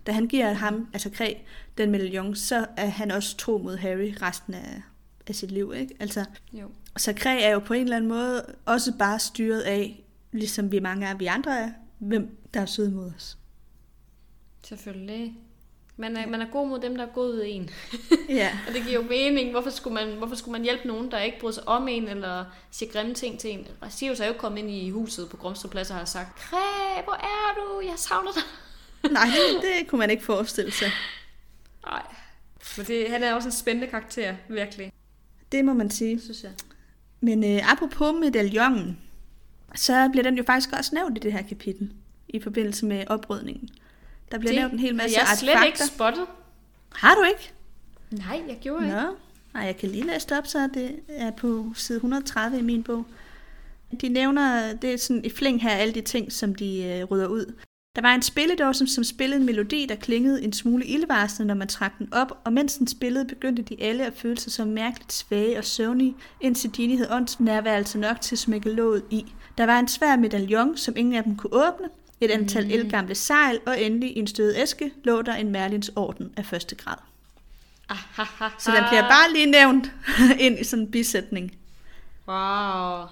Da 0.07 0.11
han 0.11 0.27
giver 0.27 0.53
ham, 0.53 0.87
altså 0.93 1.09
Kræ, 1.09 1.33
den 1.77 1.91
medaljon, 1.91 2.35
så 2.35 2.65
er 2.77 2.87
han 2.87 3.11
også 3.11 3.37
tro 3.37 3.57
mod 3.57 3.77
Harry 3.77 4.13
resten 4.21 4.53
af, 4.53 4.81
af 5.27 5.35
sit 5.35 5.51
liv. 5.51 5.73
Ikke? 5.75 5.95
Altså, 5.99 6.25
jo. 6.53 6.67
Så 6.97 7.13
Kræ 7.13 7.41
er 7.41 7.49
jo 7.49 7.59
på 7.59 7.73
en 7.73 7.83
eller 7.83 7.95
anden 7.95 8.09
måde 8.09 8.45
også 8.65 8.97
bare 8.97 9.19
styret 9.19 9.61
af, 9.61 10.03
ligesom 10.31 10.71
vi 10.71 10.79
mange 10.79 11.07
af 11.07 11.19
vi 11.19 11.25
andre 11.25 11.59
er, 11.59 11.71
hvem 11.99 12.37
der 12.53 12.61
er 12.61 12.65
søde 12.65 12.91
mod 12.91 13.11
os. 13.15 13.37
Selvfølgelig. 14.63 15.35
Man 15.99 16.17
er, 16.17 16.27
man 16.27 16.41
er 16.41 16.45
god 16.51 16.67
mod 16.67 16.79
dem, 16.79 16.97
der 16.97 17.05
er 17.05 17.09
gode 17.09 17.37
ved 17.37 17.45
en. 17.47 17.69
ja. 18.29 18.59
og 18.67 18.73
det 18.73 18.83
giver 18.83 18.93
jo 18.93 19.01
mening. 19.01 19.51
Hvorfor 19.51 19.69
skulle, 19.69 19.93
man, 19.93 20.17
hvorfor 20.17 20.35
skulle 20.35 20.51
man 20.51 20.61
hjælpe 20.61 20.87
nogen, 20.87 21.11
der 21.11 21.19
ikke 21.19 21.39
bryder 21.39 21.53
sig 21.53 21.67
om 21.67 21.87
en, 21.87 22.07
eller 22.07 22.45
siger 22.71 22.91
grimme 22.91 23.13
ting 23.13 23.39
til 23.39 23.51
en? 23.51 23.67
Sirius 23.89 24.19
er 24.19 24.27
jo 24.27 24.33
kommet 24.33 24.59
ind 24.59 24.69
i 24.69 24.89
huset 24.89 25.29
på 25.29 25.37
Grumstrup 25.37 25.71
Plads 25.71 25.89
og 25.89 25.95
har 25.95 26.05
sagt, 26.05 26.35
Kræ, 26.35 27.03
hvor 27.03 27.13
er 27.13 27.55
du? 27.55 27.87
Jeg 27.87 27.93
savner 27.97 28.31
dig. 28.31 28.43
Nej, 29.11 29.25
det, 29.25 29.61
det 29.61 29.87
kunne 29.87 29.99
man 29.99 30.09
ikke 30.09 30.23
forestille 30.23 30.71
sig. 30.71 30.91
Nej. 31.85 32.03
Men 32.77 32.85
det, 32.85 33.09
han 33.09 33.23
er 33.23 33.33
også 33.33 33.47
en 33.47 33.53
spændende 33.53 33.87
karakter, 33.87 34.35
virkelig. 34.49 34.93
Det 35.51 35.65
må 35.65 35.73
man 35.73 35.89
sige. 35.89 36.21
Synes 36.21 36.43
jeg. 36.43 36.51
Men 37.21 37.43
øh, 37.43 37.71
apropos 37.71 38.13
medaljongen, 38.19 38.99
så 39.75 40.09
bliver 40.11 40.23
den 40.23 40.37
jo 40.37 40.43
faktisk 40.43 40.69
også 40.77 40.95
nævnt 40.95 41.17
i 41.17 41.19
det 41.19 41.33
her 41.33 41.41
kapitel, 41.41 41.91
i 42.27 42.39
forbindelse 42.39 42.85
med 42.85 43.03
oprydningen. 43.07 43.69
Der 44.31 44.39
bliver 44.39 44.51
det 44.51 44.61
nævnt 44.61 44.73
en 44.73 44.79
hel 44.79 44.95
masse 44.95 45.19
artefakter. 45.19 45.47
Jeg 45.51 45.59
har 45.59 45.65
slet 45.65 45.67
ikke 45.67 45.93
spottet. 45.93 46.25
Har 46.91 47.15
du 47.15 47.23
ikke? 47.23 47.51
Nej, 48.11 48.41
jeg 48.47 48.57
gjorde 48.61 48.85
ikke. 48.85 48.97
Nå. 48.97 49.15
Nej, 49.53 49.63
jeg 49.63 49.77
kan 49.77 49.89
lige 49.89 50.07
læse 50.07 50.27
det 50.29 50.37
op, 50.37 50.47
så 50.47 50.69
det 50.73 50.99
er 51.07 51.31
på 51.31 51.73
side 51.75 51.95
130 51.95 52.59
i 52.59 52.61
min 52.61 52.83
bog. 52.83 53.05
De 54.01 54.09
nævner, 54.09 54.73
det 54.73 54.93
er 54.93 54.97
sådan 54.97 55.25
i 55.25 55.29
fling 55.29 55.61
her, 55.61 55.69
alle 55.69 55.93
de 55.93 56.01
ting, 56.01 56.31
som 56.31 56.55
de 56.55 56.83
øh, 56.83 57.03
rydder 57.03 57.27
ud. 57.27 57.53
Der 57.95 58.01
var 58.01 58.15
en 58.15 58.21
spilledåse, 58.21 58.87
som 58.87 59.03
spillede 59.03 59.39
en 59.39 59.45
melodi, 59.45 59.85
der 59.85 59.95
klingede 59.95 60.43
en 60.43 60.53
smule 60.53 60.85
ildvarslende, 60.85 61.47
når 61.47 61.55
man 61.55 61.67
trak 61.67 61.97
den 61.97 62.13
op, 62.13 62.41
og 62.43 62.53
mens 62.53 62.77
den 62.77 62.87
spillede, 62.87 63.25
begyndte 63.25 63.61
de 63.61 63.83
alle 63.83 64.05
at 64.05 64.13
føle 64.15 64.37
sig 64.37 64.51
som 64.51 64.67
mærkeligt 64.67 65.13
svage 65.13 65.57
og 65.57 65.63
søvnige, 65.65 66.15
indtil 66.41 66.69
Dini 66.69 66.95
havde 66.95 67.11
åndsnærværelse 67.11 67.99
nok 67.99 68.21
til 68.21 68.35
at 68.35 68.39
smække 68.39 68.69
låget 68.69 69.03
i. 69.09 69.25
Der 69.57 69.65
var 69.65 69.79
en 69.79 69.87
svær 69.87 70.15
medaljon, 70.15 70.77
som 70.77 70.93
ingen 70.97 71.15
af 71.15 71.23
dem 71.23 71.37
kunne 71.37 71.53
åbne, 71.53 71.87
et 72.21 72.31
antal 72.31 72.65
mm. 72.65 72.71
elgamle 72.71 73.15
sejl, 73.15 73.59
og 73.65 73.81
endelig 73.81 74.17
i 74.17 74.19
en 74.19 74.27
stød 74.27 74.55
æske 74.55 74.91
lå 75.03 75.21
der 75.21 75.33
en 75.35 75.49
Merlins 75.51 75.91
orden 75.95 76.33
af 76.37 76.45
første 76.45 76.75
grad. 76.75 76.95
Ahaha. 77.89 78.49
Så 78.59 78.71
den 78.71 78.83
bliver 78.89 79.01
bare 79.01 79.33
lige 79.33 79.45
nævnt 79.45 79.91
ind 80.45 80.59
i 80.59 80.63
sådan 80.63 80.85
en 80.85 80.91
bisætning. 80.91 81.57
Wow. 82.27 83.05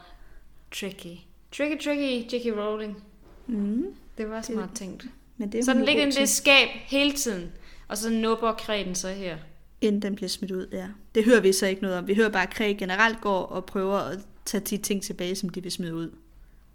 Tricky. 0.71 1.17
Tricky, 1.57 1.83
tricky, 1.83 2.33
J.K. 2.33 2.57
Rowling. 2.57 3.03
Mm. 3.47 3.85
Det 4.17 4.29
var 4.29 4.41
smart 4.41 4.69
tænkt. 4.75 5.05
Men 5.37 5.51
det 5.51 5.65
Så 5.65 5.73
den 5.73 5.85
ligger 5.85 6.07
i 6.07 6.11
det 6.11 6.29
skab 6.29 6.67
hele 6.73 7.11
tiden, 7.11 7.51
og 7.87 7.97
så 7.97 8.09
nubber 8.09 8.53
kredden 8.53 8.95
så 8.95 9.09
her. 9.09 9.37
inden 9.81 10.01
den 10.01 10.15
bliver 10.15 10.29
smidt 10.29 10.51
ud. 10.51 10.67
Ja. 10.71 10.87
Det 11.15 11.25
hører 11.25 11.41
vi 11.41 11.53
så 11.53 11.65
ikke 11.65 11.81
noget 11.81 11.97
om. 11.97 12.07
Vi 12.07 12.13
hører 12.15 12.29
bare, 12.29 12.43
at 12.43 12.49
Kræ 12.49 12.73
generelt 12.79 13.21
går 13.21 13.41
og 13.43 13.65
prøver 13.65 13.97
at 13.97 14.19
tage 14.45 14.61
de 14.61 14.77
ting 14.77 15.03
tilbage, 15.03 15.35
som 15.35 15.49
de 15.49 15.63
vil 15.63 15.71
smide 15.71 15.95
ud. 15.95 16.11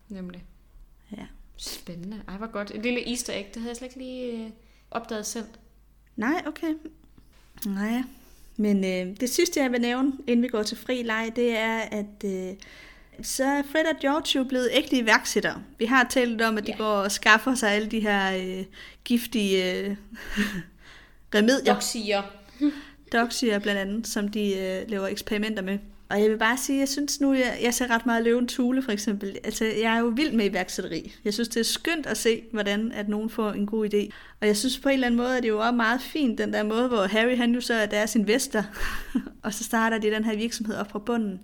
Nemlig. 0.08 0.44
Spændende. 1.62 2.20
Ej, 2.28 2.36
hvor 2.36 2.46
godt. 2.46 2.70
Et 2.74 2.82
lille 2.82 3.08
easter 3.10 3.32
egg, 3.32 3.46
det 3.54 3.56
havde 3.62 3.68
jeg 3.70 3.76
slet 3.76 3.86
ikke 3.88 3.98
lige 3.98 4.32
øh, 4.32 4.50
opdaget 4.90 5.26
selv. 5.26 5.44
Nej, 6.16 6.42
okay. 6.46 6.74
Nej, 7.66 8.02
men 8.56 8.84
øh, 8.84 9.16
det 9.20 9.30
sidste, 9.30 9.60
jeg 9.60 9.72
vil 9.72 9.80
nævne, 9.80 10.12
inden 10.26 10.42
vi 10.42 10.48
går 10.48 10.62
til 10.62 10.76
fri 10.76 11.02
leg, 11.02 11.32
det 11.36 11.56
er, 11.56 11.78
at 11.78 12.24
øh, 12.24 12.54
så 13.22 13.44
er 13.44 13.62
Fred 13.72 13.84
og 13.94 14.00
George 14.00 14.38
jo 14.38 14.44
blevet 14.44 14.68
ægte 14.72 14.96
iværksættere. 14.96 15.62
Vi 15.78 15.84
har 15.84 16.06
talt 16.10 16.42
om, 16.42 16.58
at 16.58 16.66
de 16.66 16.70
Ja. 16.72 16.76
går 16.76 16.94
og 16.96 17.12
skaffer 17.12 17.54
sig 17.54 17.70
alle 17.70 17.90
de 17.90 18.00
her 18.00 18.36
øh, 18.58 18.64
giftige 19.04 19.74
øh, 19.74 19.96
remedier. 21.34 21.74
Dog 21.74 21.82
siger. 21.82 22.22
Doxier 23.12 23.58
blandt 23.58 23.80
andet, 23.80 24.06
som 24.06 24.28
de 24.28 24.54
øh, 24.56 24.90
laver 24.90 25.06
eksperimenter 25.06 25.62
med. 25.62 25.78
Og 26.12 26.22
jeg 26.22 26.30
vil 26.30 26.38
bare 26.38 26.56
sige, 26.58 26.78
jeg 26.78 26.88
synes 26.88 27.20
nu, 27.20 27.32
jeg, 27.32 27.58
jeg 27.62 27.74
ser 27.74 27.90
ret 27.90 28.06
meget 28.06 28.24
løven 28.24 28.48
Tule 28.48 28.82
for 28.82 28.92
eksempel. 28.92 29.38
Altså, 29.44 29.64
jeg 29.64 29.96
er 29.96 29.98
jo 29.98 30.06
vild 30.06 30.32
med 30.32 30.50
iværksætteri. 30.50 31.14
Jeg 31.24 31.34
synes, 31.34 31.48
det 31.48 31.60
er 31.60 31.64
skønt 31.64 32.06
at 32.06 32.16
se, 32.16 32.42
hvordan 32.52 32.92
at 32.92 33.08
nogen 33.08 33.30
får 33.30 33.50
en 33.50 33.66
god 33.66 33.94
idé. 33.94 34.10
Og 34.40 34.46
jeg 34.46 34.56
synes 34.56 34.78
på 34.78 34.88
en 34.88 34.92
eller 34.92 35.06
anden 35.06 35.20
måde, 35.20 35.36
at 35.36 35.42
det 35.42 35.48
er 35.48 35.52
jo 35.52 35.60
også 35.60 35.72
meget 35.72 36.00
fint, 36.00 36.38
den 36.38 36.52
der 36.52 36.62
måde, 36.62 36.88
hvor 36.88 37.06
Harry 37.06 37.36
han 37.36 37.54
jo 37.54 37.60
så 37.60 37.74
er 37.74 37.86
deres 37.86 38.14
investor. 38.14 38.64
og 39.44 39.54
så 39.54 39.64
starter 39.64 39.98
de 39.98 40.10
den 40.10 40.24
her 40.24 40.36
virksomhed 40.36 40.76
op 40.76 40.90
fra 40.90 40.98
bunden. 40.98 41.40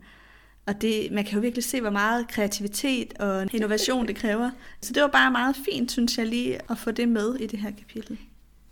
Og 0.66 0.82
det, 0.82 1.08
man 1.12 1.24
kan 1.24 1.34
jo 1.34 1.40
virkelig 1.40 1.64
se, 1.64 1.80
hvor 1.80 1.90
meget 1.90 2.28
kreativitet 2.28 3.14
og 3.18 3.54
innovation 3.54 4.06
det 4.06 4.16
kræver. 4.16 4.50
Så 4.80 4.92
det 4.92 5.02
var 5.02 5.08
bare 5.08 5.30
meget 5.30 5.56
fint, 5.56 5.92
synes 5.92 6.18
jeg 6.18 6.26
lige, 6.26 6.58
at 6.70 6.78
få 6.78 6.90
det 6.90 7.08
med 7.08 7.34
i 7.34 7.46
det 7.46 7.58
her 7.58 7.70
kapitel. 7.70 8.18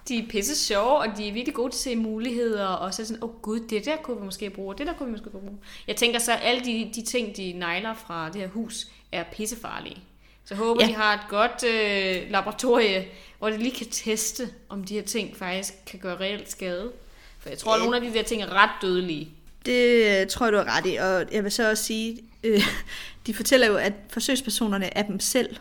De 0.09 0.18
er 0.18 0.22
pisse 0.28 0.57
sjove, 0.57 0.98
og 0.98 1.07
de 1.16 1.28
er 1.28 1.32
virkelig 1.32 1.54
gode 1.54 1.72
til 1.72 1.76
at 1.78 1.82
se 1.82 1.96
muligheder, 1.96 2.66
og 2.66 2.94
så 2.94 3.02
er 3.02 3.07
sådan, 3.07 3.22
åh 3.24 3.30
oh, 3.30 3.36
gud, 3.42 3.61
det 3.61 3.84
der 3.84 3.96
kunne 3.96 4.16
vi 4.20 4.24
måske 4.24 4.50
bruge, 4.50 4.74
det 4.78 4.86
der 4.86 4.92
kunne 4.92 5.07
vi 5.07 5.12
måske 5.12 5.30
bruge. 5.30 5.50
Jeg 5.88 5.96
tænker 5.96 6.18
så, 6.18 6.32
at 6.32 6.38
alle 6.42 6.64
de, 6.64 6.90
de 6.94 7.02
ting, 7.02 7.36
de 7.36 7.52
nejler 7.52 7.94
fra 7.94 8.30
det 8.30 8.40
her 8.40 8.48
hus, 8.48 8.86
er 9.12 9.24
pissefarlige. 9.32 9.96
Så 10.44 10.54
jeg 10.54 10.59
håber, 10.59 10.82
Ja. 10.84 10.88
de 10.88 10.94
har 10.94 11.14
et 11.14 11.20
godt 11.28 11.64
øh, 11.64 12.30
laboratorie, 12.30 13.07
hvor 13.38 13.50
de 13.50 13.57
lige 13.59 13.70
kan 13.70 13.86
teste, 13.90 14.48
om 14.68 14.84
de 14.84 14.94
her 14.94 15.02
ting 15.02 15.36
faktisk 15.36 15.74
kan 15.86 15.98
gøre 15.98 16.20
reelt 16.20 16.50
skade. 16.50 16.92
For 17.38 17.48
jeg 17.48 17.59
tror, 17.59 17.72
at 17.72 17.78
Øh. 17.78 17.84
nogle 17.84 17.96
af 17.96 18.02
de 18.12 18.18
der 18.18 18.22
ting 18.24 18.42
er 18.42 18.52
ret 18.52 18.70
dødelige. 18.82 19.28
Det 19.66 20.20
øh, 20.20 20.26
tror 20.26 20.46
jeg, 20.46 20.52
du 20.52 20.59
har 20.59 20.76
ret 20.78 20.86
i, 20.86 20.96
og 20.96 21.34
jeg 21.34 21.44
vil 21.44 21.52
så 21.52 21.70
også 21.70 21.84
sige, 21.84 22.18
øh, 22.44 22.61
de 23.26 23.34
fortæller 23.34 23.66
jo, 23.66 23.76
at 23.76 23.92
forsøgspersonerne 24.11 24.96
er 24.98 25.02
dem 25.02 25.20
selv. 25.20 25.57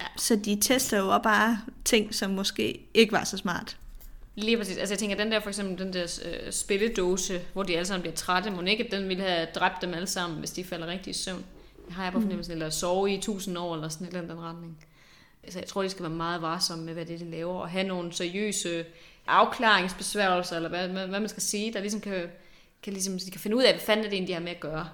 Ja. 0.00 0.06
Så 0.16 0.36
de 0.36 0.58
tester 0.60 0.98
jo 0.98 1.18
bare 1.18 1.60
ting, 1.84 2.14
som 2.14 2.30
måske 2.30 2.80
ikke 2.94 3.12
var 3.12 3.24
så 3.24 3.36
smart. 3.36 3.76
Lige 4.34 4.56
præcis. 4.56 4.76
Altså 4.76 4.94
jeg 4.94 4.98
tænker, 4.98 5.16
den 5.16 5.32
der 5.32 5.40
for 5.40 5.48
eksempel, 5.48 5.78
den 5.78 5.92
der 5.92 6.20
øh, 6.24 6.52
spilledåse, 6.52 7.42
hvor 7.52 7.62
de 7.62 7.72
alle 7.74 7.86
sammen 7.86 8.02
bliver 8.02 8.14
trætte, 8.14 8.50
må 8.50 8.62
ikke, 8.62 8.88
den 8.90 9.08
ville 9.08 9.22
have 9.22 9.46
dræbt 9.54 9.82
dem 9.82 9.94
alle 9.94 10.06
sammen, 10.06 10.38
hvis 10.38 10.50
de 10.50 10.64
falder 10.64 10.86
rigtig 10.86 11.10
i 11.10 11.14
søvn. 11.14 11.44
Det 11.86 11.94
har 11.94 12.04
jeg 12.04 12.12
på 12.12 12.20
fornemmelsen, 12.20 12.52
eller 12.52 12.70
sove 12.70 13.14
i 13.14 13.20
tusind 13.20 13.58
år, 13.58 13.74
eller 13.74 13.88
sådan 13.88 14.06
et 14.06 14.08
eller 14.08 14.22
andet 14.22 14.38
retning. 14.38 14.78
Altså 15.42 15.58
jeg 15.58 15.68
tror, 15.68 15.82
de 15.82 15.88
skal 15.88 16.02
være 16.02 16.14
meget 16.14 16.42
varsomme 16.42 16.84
med, 16.84 16.94
hvad 16.94 17.06
det 17.06 17.14
er, 17.14 17.18
de 17.18 17.30
laver, 17.30 17.60
og 17.60 17.70
have 17.70 17.86
nogle 17.86 18.12
seriøse 18.12 18.84
afklaringsbesværgelser, 19.26 20.56
eller 20.56 20.68
hvad, 20.68 20.88
hvad 20.88 21.20
man 21.20 21.28
skal 21.28 21.42
sige, 21.42 21.72
der 21.72 21.80
ligesom 21.80 22.00
kan, 22.00 22.30
kan, 22.82 22.92
ligesom, 22.92 23.18
de 23.18 23.30
kan 23.30 23.40
finde 23.40 23.56
ud 23.56 23.62
af, 23.62 23.72
hvad 23.72 23.80
fanden 23.80 24.04
er 24.04 24.08
det 24.08 24.16
egentlig, 24.16 24.28
de 24.28 24.34
har 24.34 24.40
med 24.40 24.50
at 24.50 24.60
gøre. 24.60 24.88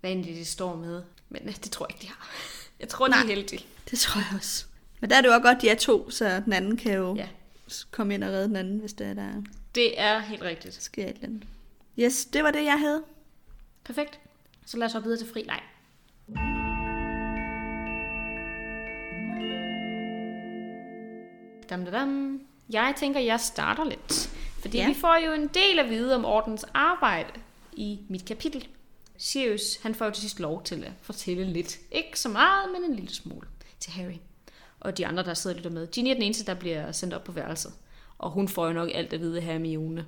Hvad 0.00 0.10
egentlig 0.10 0.36
de 0.36 0.44
står 0.44 0.76
med. 0.76 1.02
Men 1.28 1.42
øh, 1.48 1.54
det 1.54 1.70
tror 1.70 1.86
jeg 1.86 1.90
ikke, 1.90 2.02
de 2.02 2.08
har. 2.08 2.30
Jeg 2.80 2.88
tror, 2.88 3.06
de 3.06 3.10
Nej. 3.10 3.22
er 3.22 3.26
heldige. 3.26 3.64
Det 3.90 3.98
tror 3.98 4.20
jeg 4.20 4.38
også. 4.38 4.64
Men 5.00 5.10
der 5.10 5.16
er 5.16 5.20
det 5.20 5.28
jo 5.28 5.32
også 5.32 5.42
godt, 5.42 5.62
de 5.62 5.68
er 5.68 5.74
to, 5.74 6.10
så 6.10 6.42
den 6.44 6.52
anden 6.52 6.76
kan 6.76 6.94
jo 6.94 7.16
Ja. 7.16 7.28
Komme 7.90 8.14
ind 8.14 8.24
og 8.24 8.30
redde 8.30 8.48
den 8.48 8.56
anden, 8.56 8.78
hvis 8.78 8.92
det 8.92 9.06
er, 9.06 9.14
der 9.14 9.28
Det 9.74 10.00
er 10.00 10.18
helt 10.18 10.42
rigtigt. 10.42 10.82
sker 10.82 11.04
et 11.04 11.08
eller 11.14 11.24
andet. 11.24 11.42
Yes, 11.98 12.24
det 12.24 12.44
var 12.44 12.50
det, 12.50 12.64
jeg 12.64 12.78
havde. 12.78 13.02
Perfekt. 13.84 14.20
Så 14.66 14.76
lad 14.76 14.86
os 14.86 14.92
hoppe 14.92 15.04
videre 15.06 15.20
til 15.20 15.28
fri 15.32 15.42
leg. 15.42 15.60
Dam, 21.70 21.84
dam, 21.84 21.92
dam. 21.92 22.40
Jeg 22.70 22.94
tænker, 22.96 23.20
jeg 23.20 23.40
starter 23.40 23.84
lidt. 23.84 24.30
Fordi 24.60 24.78
Ja. 24.78 24.88
vi 24.88 24.94
får 24.94 25.16
jo 25.26 25.32
en 25.32 25.48
del 25.48 25.78
at 25.78 25.88
vide 25.90 26.14
om 26.14 26.24
ordens 26.24 26.64
arbejde 26.74 27.30
i 27.72 27.98
mit 28.08 28.24
kapitel. 28.24 28.68
Sirius, 29.16 29.76
han 29.82 29.94
får 29.94 30.04
jo 30.04 30.10
til 30.10 30.20
sidst 30.22 30.40
lov 30.40 30.62
til 30.64 30.84
at 30.84 30.92
fortælle 31.02 31.44
lidt. 31.44 31.78
Ikke 31.92 32.20
så 32.20 32.28
meget, 32.28 32.72
men 32.72 32.90
en 32.90 32.96
lille 32.96 33.14
smule 33.14 33.46
til 33.80 33.92
Harry. 33.92 34.16
Og 34.82 34.98
de 34.98 35.06
andre, 35.06 35.22
der 35.22 35.34
sidder 35.34 35.56
og 35.56 35.58
lytter 35.58 35.70
med. 35.70 35.86
Ginny 35.86 36.08
er 36.08 36.14
den 36.14 36.22
eneste, 36.22 36.46
der 36.46 36.54
bliver 36.54 36.92
sendt 36.92 37.14
op 37.14 37.24
på 37.24 37.32
værelset. 37.32 37.72
Og 38.18 38.30
hun 38.30 38.48
får 38.48 38.66
jo 38.66 38.72
nok 38.72 38.88
alt 38.94 39.12
at 39.12 39.20
vide 39.20 39.36
af 39.36 39.42
Hermione. 39.42 40.06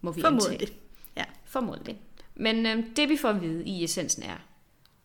Må 0.00 0.10
vi 0.12 0.20
antage. 0.20 0.40
Formodentlig. 0.40 0.76
Ja. 1.16 1.24
Formodentlig. 1.44 2.00
Men 2.34 2.66
øh, 2.66 2.84
det 2.96 3.08
vi 3.08 3.16
får 3.16 3.28
at 3.28 3.42
vide 3.42 3.64
i 3.64 3.84
essensen 3.84 4.22
er, 4.22 4.36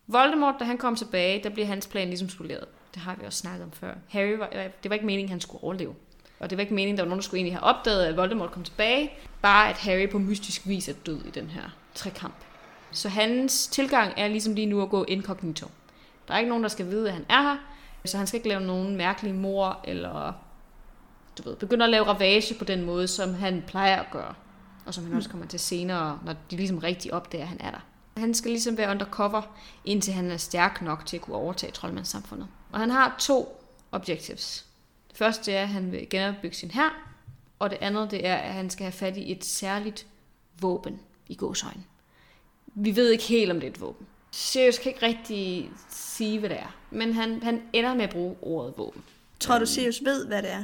Voldemort, 0.08 0.55
da 0.60 0.64
han 0.64 0.78
kom 0.78 0.95
tilbage, 0.95 1.43
der 1.43 1.49
bliver 1.49 1.68
hans 1.68 1.88
plan 1.88 2.08
ligesom 2.08 2.30
skoleret. 2.30 2.66
Det 2.93 3.01
har 3.01 3.16
vi 3.16 3.26
også 3.26 3.39
snakket 3.39 3.64
om 3.64 3.72
før. 3.72 3.93
Harry 4.08 4.38
var, 4.38 4.49
det 4.84 4.89
var 4.89 4.93
ikke 4.93 5.05
meningen, 5.05 5.30
han 5.30 5.41
skulle 5.41 5.64
overleve. 5.64 5.95
Og 6.39 6.49
det 6.49 6.58
var 6.58 6.62
ikke 6.62 6.74
meningen, 6.74 6.97
der 6.97 7.03
var 7.03 7.10
nogen, 7.10 7.20
der 7.20 7.24
skulle 7.24 7.39
egentlig 7.39 7.53
have 7.53 7.64
opdaget, 7.64 8.05
at 8.05 8.18
Voldemort 8.18 8.51
kom 8.51 8.64
tilbage. 8.64 9.12
Bare 9.41 9.70
at 9.70 9.78
Harry 9.78 10.10
på 10.10 10.20
mystisk 10.20 10.68
vis 10.68 10.89
er 10.89 10.93
død 11.05 11.26
i 11.26 11.30
den 11.30 11.47
her 11.49 11.76
trekamp. 11.95 12.36
Så 12.91 13.10
hans 13.10 13.68
tilgang 13.68 14.14
er 14.18 14.28
ligesom 14.28 14.53
lige 14.53 14.66
nu 14.66 14.82
at 14.82 14.89
gå 14.89 15.03
incognito. 15.03 15.68
Der 16.28 16.34
er 16.34 16.38
ikke 16.38 16.49
nogen, 16.49 16.64
der 16.64 16.70
skal 16.70 16.86
vide, 16.86 17.08
at 17.08 17.14
han 17.14 17.26
er 17.30 17.41
her. 17.41 17.58
Så 18.08 18.18
han 18.18 18.28
skal 18.28 18.38
ikke 18.38 18.49
lave 18.49 18.62
nogen 18.62 18.95
mærkelige 18.95 19.34
mor, 19.34 19.80
eller 19.84 20.34
du 21.38 21.49
ved, 21.49 21.55
begynde 21.55 21.86
at 21.86 21.91
lave 21.91 22.05
ravage 22.05 22.53
på 22.53 22.66
den 22.66 22.86
måde, 22.86 23.08
som 23.08 23.34
han 23.34 23.64
plejer 23.68 23.99
at 23.99 24.12
gøre. 24.12 24.34
Og 24.86 24.93
som 24.93 25.03
han 25.03 25.14
også 25.14 25.30
kommer 25.30 25.47
til 25.47 25.60
senere, 25.60 26.20
når 26.26 26.36
de 26.51 26.55
ligesom 26.55 26.78
rigtig 26.78 27.14
opdager, 27.14 27.43
at 27.43 27.49
han 27.49 27.62
er 27.62 27.72
der. 27.72 27.86
Han 28.18 28.34
skal 28.34 28.51
ligesom 28.51 28.78
være 28.78 28.91
undercover, 28.91 29.41
indtil 29.86 30.14
han 30.14 30.32
er 30.32 30.38
stærk 30.38 30.82
nok 30.82 31.05
til 31.05 31.18
at 31.18 31.22
kunne 31.22 31.36
overtage 31.36 31.72
troldmandssamfundet. 31.72 32.47
Og 32.72 32.80
han 32.80 32.89
har 32.89 33.16
to 33.20 33.64
objectives. 33.91 34.66
Det 35.10 35.18
første 35.18 35.53
er, 35.53 35.62
at 35.62 35.68
han 35.68 35.91
vil 35.91 36.10
genopbygge 36.10 36.55
sin 36.55 36.72
hær, 36.72 37.14
og 37.60 37.70
det 37.70 37.78
andet 37.82 38.12
det 38.12 38.28
er, 38.28 38.36
at 38.36 38.53
han 38.53 38.70
skal 38.70 38.84
have 38.84 38.91
fat 38.91 39.18
i 39.18 39.32
et 39.32 39.45
særligt 39.45 40.08
våben 40.62 40.99
i 41.28 41.36
gåsøjne. 41.36 41.84
Vi 42.76 42.95
ved 42.95 43.10
ikke 43.12 43.24
helt, 43.24 43.51
om 43.51 43.60
det 43.60 43.68
er 43.68 43.72
et 43.72 43.82
våben. 43.82 44.08
Sirius 44.38 44.77
kan 44.77 44.91
ikke 44.91 45.05
rigtig 45.05 45.71
sige, 45.89 46.39
hvad 46.39 46.49
det 46.49 46.59
er, 46.59 46.75
men 46.91 47.13
han, 47.13 47.43
han 47.43 47.61
ender 47.73 47.93
med 47.93 48.03
at 48.03 48.09
bruge 48.09 48.35
ordet 48.41 48.73
våben. 48.77 49.03
Tror 49.39 49.59
du, 49.59 49.65
Sirius 49.65 50.01
ved, 50.03 50.27
hvad 50.27 50.41
det 50.41 50.51
er? 50.51 50.63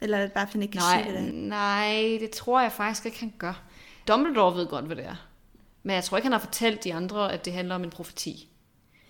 Eller 0.00 0.18
er 0.18 0.22
det 0.22 0.32
bare, 0.32 0.42
at 0.46 0.52
han 0.52 0.62
ikke 0.62 0.72
kan 0.72 0.80
sige, 0.80 1.02
hvad 1.12 1.12
Nej, 1.22 1.22
det 1.22 1.28
er? 1.28 1.48
nej, 1.48 2.18
det 2.20 2.30
tror 2.30 2.60
jeg 2.60 2.72
faktisk 2.72 3.06
ikke, 3.06 3.20
han 3.20 3.32
gør. 3.38 3.62
Dumbledore 4.08 4.54
ved 4.56 4.66
godt, 4.66 4.84
hvad 4.84 4.96
det 4.96 5.04
er. 5.06 5.26
Men 5.82 5.94
jeg 5.94 6.04
tror 6.04 6.16
ikke, 6.16 6.24
han 6.24 6.32
har 6.32 6.38
fortalt 6.38 6.84
de 6.84 6.94
andre, 6.94 7.32
at 7.32 7.44
det 7.44 7.52
handler 7.52 7.74
om 7.74 7.84
en 7.84 7.90
profeti. 7.90 8.48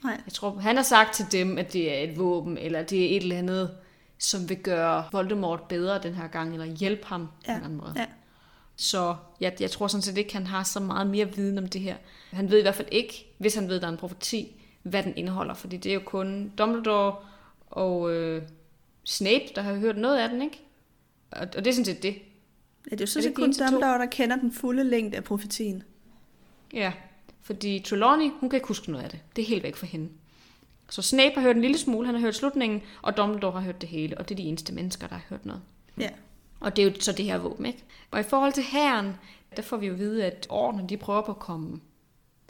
Nej. 0.04 0.20
Jeg 0.26 0.32
tror, 0.32 0.58
han 0.58 0.76
har 0.76 0.82
sagt 0.82 1.14
til 1.14 1.26
dem, 1.32 1.58
at 1.58 1.72
det 1.72 1.98
er 1.98 2.02
et 2.10 2.18
våben, 2.18 2.58
eller 2.58 2.82
det 2.82 3.12
er 3.12 3.16
et 3.16 3.22
eller 3.22 3.38
andet, 3.38 3.70
som 4.18 4.48
vil 4.48 4.56
gøre 4.56 5.04
Voldemort 5.12 5.62
bedre 5.62 5.98
den 6.02 6.14
her 6.14 6.28
gang, 6.28 6.52
eller 6.52 6.66
hjælpe 6.66 7.06
ham 7.06 7.26
på 7.26 7.32
en 7.44 7.50
Ja. 7.50 7.54
anden 7.64 7.76
måde. 7.76 7.92
ja. 7.96 8.06
Så 8.80 9.16
jeg, 9.40 9.56
jeg 9.60 9.70
tror 9.70 9.86
sådan 9.86 10.02
set 10.02 10.18
ikke, 10.18 10.32
han 10.32 10.46
har 10.46 10.62
så 10.62 10.80
meget 10.80 11.06
mere 11.06 11.34
viden 11.34 11.58
om 11.58 11.68
det 11.68 11.80
her. 11.80 11.96
Han 12.30 12.50
ved 12.50 12.58
i 12.58 12.62
hvert 12.62 12.74
fald 12.74 12.88
ikke, 12.92 13.26
hvis 13.38 13.54
han 13.54 13.68
ved, 13.68 13.80
der 13.80 13.86
er 13.86 13.92
en 13.92 13.96
profeti, 13.96 14.60
hvad 14.82 15.02
den 15.02 15.16
indeholder. 15.16 15.54
Fordi 15.54 15.76
det 15.76 15.90
er 15.90 15.94
jo 15.94 16.02
kun 16.04 16.52
Dumbledore 16.58 17.16
og 17.66 18.12
øh, 18.12 18.42
Snape, 19.04 19.44
der 19.54 19.62
har 19.62 19.74
hørt 19.74 19.96
noget 19.96 20.18
af 20.18 20.28
den, 20.28 20.42
ikke? 20.42 20.60
Og, 21.30 21.40
og 21.40 21.64
det 21.64 21.66
er 21.66 21.72
sådan 21.72 21.84
set 21.84 22.02
det. 22.02 22.14
Ja, 22.90 22.90
det 22.90 23.00
er 23.00 23.04
jo 23.04 23.06
sådan 23.06 23.22
set 23.22 23.34
kun? 23.34 23.52
Dumbledore, 23.52 23.98
der 23.98 24.06
kender 24.06 24.36
den 24.36 24.52
fulde 24.52 24.84
længde 24.84 25.16
af 25.16 25.24
profetien. 25.24 25.82
Ja, 26.72 26.92
fordi 27.42 27.80
Trelawney, 27.80 28.30
hun 28.40 28.50
kan 28.50 28.56
ikke 28.56 28.68
huske 28.68 28.90
noget 28.90 29.04
af 29.04 29.10
det. 29.10 29.20
Det 29.36 29.42
er 29.42 29.46
helt 29.46 29.62
væk 29.62 29.76
for 29.76 29.86
hende. 29.86 30.08
Så 30.90 31.02
Snape 31.02 31.34
har 31.34 31.42
hørt 31.42 31.56
en 31.56 31.62
lille 31.62 31.78
smule, 31.78 32.06
han 32.06 32.14
har 32.14 32.22
hørt 32.22 32.34
slutningen, 32.34 32.82
og 33.02 33.16
Dumbledore 33.16 33.52
har 33.52 33.60
hørt 33.60 33.80
det 33.80 33.88
hele, 33.88 34.18
og 34.18 34.28
det 34.28 34.34
er 34.34 34.36
de 34.36 34.48
eneste 34.48 34.74
mennesker, 34.74 35.06
der 35.06 35.14
har 35.14 35.24
hørt 35.28 35.46
noget. 35.46 35.62
Ja. 35.98 36.08
Og 36.60 36.76
det 36.76 36.84
er 36.84 36.90
jo 36.90 37.00
så 37.00 37.12
det 37.12 37.24
her 37.24 37.38
våben, 37.38 37.66
ikke? 37.66 37.84
Og 38.10 38.20
i 38.20 38.22
forhold 38.22 38.52
til 38.52 38.62
herren, 38.62 39.16
der 39.56 39.62
får 39.62 39.76
vi 39.76 39.86
jo 39.86 39.92
at 39.92 39.98
vide, 39.98 40.24
at 40.24 40.46
ordenen, 40.50 40.88
de 40.88 40.96
prøver 40.96 41.22
på 41.22 41.32
at 41.32 41.38
komme 41.38 41.80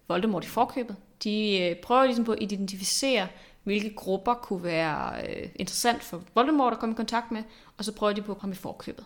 Voldemort 0.09 0.45
i 0.45 0.49
forkøbet. 0.49 0.97
De 1.25 1.59
øh, 1.59 1.77
prøver 1.77 2.05
ligesom 2.05 2.25
på 2.25 2.33
at 2.33 2.43
identificere, 2.43 3.29
hvilke 3.63 3.95
grupper 3.95 4.35
kunne 4.35 4.65
være 4.65 5.27
øh, 5.29 5.49
interessant 5.57 6.03
for 6.03 6.23
Voldemort 6.35 6.73
at 6.73 6.79
komme 6.79 6.93
i 6.93 6.97
kontakt 6.97 7.31
med, 7.31 7.43
og 7.79 7.85
så 7.85 7.93
prøver 7.93 8.13
de 8.13 8.23
på 8.23 8.33
at 8.33 8.39
komme 8.39 8.53
i 8.53 8.57
forkøbet. 8.57 9.05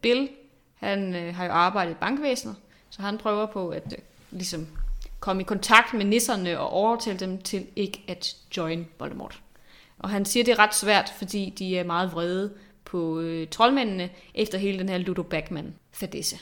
Bill, 0.00 0.28
han 0.74 1.14
øh, 1.14 1.34
har 1.34 1.44
jo 1.44 1.50
arbejdet 1.50 1.92
i 1.92 1.96
bankvæsenet, 2.00 2.56
så 2.90 3.02
han 3.02 3.18
prøver 3.18 3.46
på 3.46 3.68
at 3.68 3.92
øh, 3.92 3.98
ligesom 4.30 4.66
komme 5.20 5.42
i 5.42 5.44
kontakt 5.44 5.94
med 5.94 6.04
nisserne 6.04 6.60
og 6.60 6.70
overtale 6.70 7.18
dem 7.18 7.42
til 7.42 7.66
ikke 7.76 8.04
at 8.08 8.36
join 8.56 8.88
Voldemort. 8.98 9.40
Og 9.98 10.10
han 10.10 10.24
siger, 10.24 10.44
det 10.44 10.52
er 10.52 10.58
ret 10.58 10.74
svært, 10.74 11.12
fordi 11.16 11.54
de 11.58 11.78
er 11.78 11.84
meget 11.84 12.12
vrede 12.12 12.52
på 12.94 13.20
øh, 13.20 13.48
troldmændene 13.48 14.10
efter 14.34 14.58
hele 14.58 14.78
den 14.78 14.88
her 14.88 14.98
Ludo 14.98 15.22
Bagman 15.22 15.74
fadisse. 15.92 16.36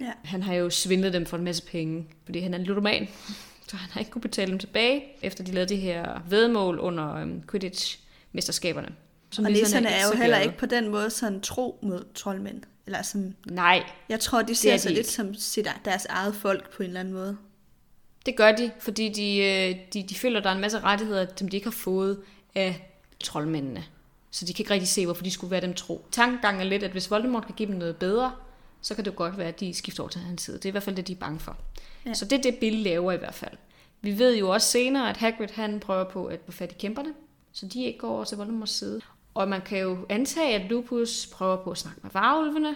Ja. 0.00 0.12
Han 0.24 0.42
har 0.42 0.54
jo 0.54 0.70
svindlet 0.70 1.12
dem 1.12 1.26
for 1.26 1.36
en 1.36 1.44
masse 1.44 1.62
penge, 1.62 2.06
fordi 2.24 2.38
han 2.40 2.54
er 2.54 2.58
en 2.58 2.64
ludoman. 2.64 3.08
Så 3.68 3.76
han 3.76 3.90
har 3.90 4.00
ikke 4.00 4.10
kunne 4.10 4.22
betale 4.22 4.50
dem 4.50 4.58
tilbage, 4.58 5.04
efter 5.22 5.44
de 5.44 5.52
lavede 5.52 5.74
de 5.74 5.80
her 5.80 6.20
vedmål 6.28 6.78
under 6.78 7.14
øhm, 7.14 7.42
Quidditch-mesterskaberne. 7.50 8.88
Som 9.30 9.44
Og 9.44 9.50
Lizerne 9.50 9.66
nisserne 9.66 9.88
er 9.88 10.02
så 10.06 10.12
jo 10.14 10.20
heller 10.20 10.38
ikke 10.38 10.58
på 10.58 10.66
den 10.66 10.88
måde 10.88 11.10
sådan 11.10 11.40
tro 11.40 11.78
mod 11.82 12.04
troldmænd. 12.14 12.62
Eller 12.86 13.02
sådan, 13.02 13.36
Nej, 13.46 13.82
jeg 14.08 14.20
tror, 14.20 14.42
de 14.42 14.52
er 14.52 14.56
ser 14.56 14.72
de 14.72 14.78
sig 14.78 14.90
lidt 14.90 14.98
ikke. 14.98 15.10
som 15.10 15.34
sit, 15.34 15.68
deres 15.84 16.04
eget 16.04 16.34
folk 16.34 16.76
på 16.76 16.82
en 16.82 16.86
eller 16.88 17.00
anden 17.00 17.14
måde. 17.14 17.36
det 18.26 18.36
gør 18.36 18.52
de, 18.52 18.70
fordi 18.80 19.08
de, 19.08 19.38
øh, 19.38 19.76
de, 19.92 20.08
de 20.08 20.14
føler, 20.14 20.38
at 20.38 20.44
der 20.44 20.50
er 20.50 20.54
en 20.54 20.60
masse 20.60 20.80
rettigheder, 20.80 21.26
som 21.36 21.48
de 21.48 21.56
ikke 21.56 21.66
har 21.66 21.72
fået 21.72 22.20
af 22.54 22.90
troldmændene. 23.20 23.84
Så 24.34 24.44
de 24.44 24.54
kan 24.54 24.62
ikke 24.62 24.72
rigtig 24.72 24.88
se, 24.88 25.04
hvorfor 25.04 25.22
de 25.22 25.30
skulle 25.30 25.50
være 25.50 25.60
dem 25.60 25.74
tro. 25.74 26.06
Tankegangen 26.12 26.60
er 26.60 26.64
lidt, 26.64 26.82
at 26.82 26.90
hvis 26.90 27.10
Voldemort 27.10 27.46
kan 27.46 27.54
give 27.54 27.68
dem 27.68 27.76
noget 27.76 27.96
bedre, 27.96 28.32
så 28.80 28.94
kan 28.94 29.04
det 29.04 29.10
jo 29.10 29.16
godt 29.16 29.38
være, 29.38 29.48
at 29.48 29.60
de 29.60 29.74
skifter 29.74 30.02
over 30.02 30.10
til 30.10 30.20
hans 30.20 30.42
side. 30.42 30.56
Det 30.56 30.64
er 30.64 30.68
i 30.68 30.70
hvert 30.70 30.82
fald 30.82 30.96
det, 30.96 31.08
de 31.08 31.12
er 31.12 31.16
bange 31.16 31.40
for. 31.40 31.56
Ja. 32.06 32.14
Så 32.14 32.24
det 32.24 32.38
er 32.38 32.42
det, 32.42 32.54
Bill 32.54 32.76
laver 32.76 33.12
i 33.12 33.16
hvert 33.16 33.34
fald. 33.34 33.56
Vi 34.00 34.18
ved 34.18 34.36
jo 34.36 34.48
også 34.48 34.68
senere, 34.68 35.10
at 35.10 35.16
Hagrid 35.16 35.48
han 35.52 35.80
prøver 35.80 36.04
på 36.04 36.26
at 36.26 36.40
få 36.46 36.52
fat 36.52 36.72
i 36.72 36.74
kæmperne, 36.78 37.14
så 37.52 37.66
de 37.66 37.84
ikke 37.84 37.98
går 37.98 38.08
over 38.08 38.24
til 38.24 38.36
Voldemorts 38.36 38.72
side. 38.72 39.00
Og 39.34 39.48
man 39.48 39.60
kan 39.60 39.78
jo 39.78 39.98
antage, 40.08 40.54
at 40.54 40.70
Lupus 40.70 41.26
prøver 41.32 41.56
på 41.56 41.70
at 41.70 41.78
snakke 41.78 42.00
med 42.02 42.10
varulvene, 42.12 42.74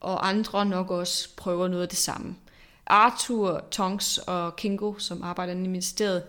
og 0.00 0.28
andre 0.28 0.66
nok 0.66 0.90
også 0.90 1.28
prøver 1.36 1.68
noget 1.68 1.82
af 1.82 1.88
det 1.88 1.98
samme. 1.98 2.36
Arthur, 2.86 3.64
Tonks 3.70 4.18
og 4.18 4.56
Kingo, 4.56 4.98
som 4.98 5.22
arbejder 5.22 5.52
i 5.52 5.56
ministeriet, 5.56 6.22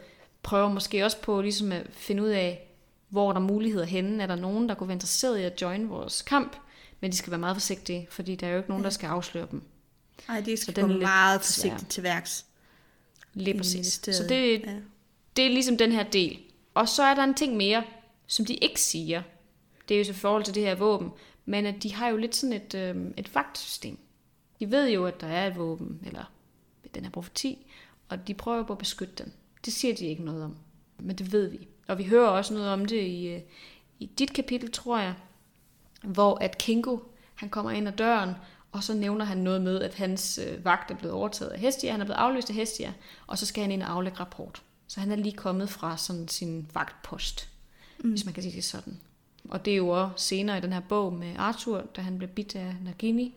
prøver 0.44 0.70
måske 0.70 1.06
også 1.06 1.22
på 1.22 1.42
ligesom 1.42 1.72
at 1.72 1.88
finde 1.92 2.24
ud 2.24 2.30
af, 2.30 2.71
hvor 3.12 3.34
der 3.34 3.40
er 3.40 3.44
muligheder 3.44 3.86
henne. 3.86 4.24
Er 4.24 4.28
der 4.28 4.36
nogen, 4.36 4.70
der 4.70 4.76
kunne 4.76 4.88
være 4.88 4.96
interesseret 4.96 5.40
i 5.40 5.44
at 5.44 5.62
join 5.62 5.90
vores 5.90 6.22
kamp? 6.22 6.56
Men 7.00 7.12
de 7.12 7.18
skal 7.18 7.32
være 7.32 7.40
meget 7.40 7.56
forsigtige, 7.56 8.08
fordi 8.10 8.36
der 8.36 8.48
er 8.48 8.52
jo 8.52 8.58
ikke 8.58 8.70
nogen, 8.70 8.84
der 8.84 8.90
skal 8.90 9.08
afsløre 9.08 9.48
dem. 9.52 9.62
Nej, 10.28 10.42
de 10.42 10.58
skal 10.58 10.76
den 10.76 10.84
er 10.84 10.94
gå 10.94 11.00
meget 11.00 11.46
svær. 11.46 11.70
forsigtigt 11.70 11.92
til 11.92 12.04
værks. 12.04 12.46
Lige 13.34 13.58
præcis. 13.58 13.88
Så 14.04 14.26
det, 14.30 14.62
ja. 14.62 14.76
det 15.36 15.46
er 15.46 15.50
ligesom 15.50 15.78
den 15.78 15.92
her 15.92 16.04
del. 16.04 16.40
Og 16.74 16.90
så 16.90 17.04
er 17.04 17.16
der 17.16 17.24
en 17.24 17.34
ting 17.34 17.58
mere, 17.58 17.84
som 18.28 18.46
de 18.46 18.54
ikke 18.54 18.82
siger. 18.82 19.24
Det 19.88 19.96
er 19.96 20.00
jo 20.00 20.04
så 20.04 20.12
i 20.12 20.16
forhold 20.16 20.44
til 20.44 20.56
det 20.56 20.64
her 20.64 20.76
våben. 20.76 21.12
Men 21.46 21.66
at 21.66 21.84
de 21.84 21.94
har 21.94 22.10
jo 22.10 22.18
lidt 22.18 22.36
sådan 22.36 22.54
et, 22.54 22.76
øh, 22.76 22.96
et 23.18 23.36
vagtsystem. 23.36 23.98
De 24.60 24.72
ved 24.72 24.90
jo, 24.90 25.06
at 25.06 25.22
der 25.22 25.28
er 25.28 25.48
et 25.48 25.58
våben, 25.58 26.00
eller 26.06 26.32
den 26.96 27.04
her 27.04 27.12
profeti, 27.12 27.68
og 28.10 28.28
de 28.28 28.34
prøver 28.34 28.64
på 28.64 28.74
at 28.74 28.80
beskytte 28.80 29.14
den. 29.24 29.34
Det 29.66 29.74
siger 29.74 29.96
de 29.96 30.06
ikke 30.06 30.24
noget 30.24 30.44
om. 30.44 30.58
Men 31.00 31.16
det 31.16 31.32
ved 31.32 31.48
vi. 31.48 31.68
Og 31.92 31.98
vi 31.98 32.04
hører 32.04 32.30
også 32.30 32.54
noget 32.54 32.70
om 32.70 32.86
det 32.86 33.02
i, 33.02 33.28
øh, 33.28 33.42
i 34.00 34.06
dit 34.06 34.34
kapitel, 34.34 34.72
tror 34.72 35.00
jeg, 35.00 35.14
hvor 36.04 36.38
at 36.42 36.58
Kingo, 36.58 36.98
han 37.36 37.50
kommer 37.50 37.72
ind 37.72 37.88
ad 37.88 37.94
døren, 37.94 38.36
og 38.72 38.84
så 38.84 38.94
nævner 38.94 39.26
han 39.26 39.38
noget 39.38 39.62
med, 39.62 39.82
at 39.82 39.94
hans 39.94 40.40
øh, 40.48 40.66
vagt 40.66 40.92
er 40.92 40.96
blevet 40.96 41.16
overtaget 41.16 41.52
af 41.52 41.60
Hestia, 41.60 41.92
han 41.92 42.02
er 42.02 42.06
blevet 42.06 42.18
afløst 42.18 42.50
af 42.50 42.56
Hestia, 42.56 42.94
og 43.28 43.38
så 43.38 43.46
skal 43.46 43.62
han 43.62 43.72
ind 43.72 43.84
og 43.84 43.92
aflægge 43.92 44.20
rapport. 44.20 44.62
Så 44.88 45.00
han 45.00 45.12
er 45.12 45.16
lige 45.16 45.36
kommet 45.36 45.70
fra 45.70 45.98
sådan 45.98 46.28
sin 46.28 46.68
vagtpost, 46.74 47.50
mm. 48.00 48.10
hvis 48.10 48.26
man 48.26 48.34
kan 48.34 48.44
sige 48.44 48.56
det 48.56 48.64
sådan. 48.64 49.00
Og 49.50 49.66
det 49.66 49.74
er 49.74 49.78
jo 49.78 49.90
også 49.90 50.26
senere 50.26 50.58
i 50.58 50.62
den 50.62 50.74
her 50.74 50.82
bog 50.90 51.14
med 51.14 51.36
Arthur, 51.38 51.84
da 51.96 52.02
han 52.02 52.18
blev 52.18 52.30
bidt 52.30 52.56
af 52.56 52.76
Nagini, 52.84 53.36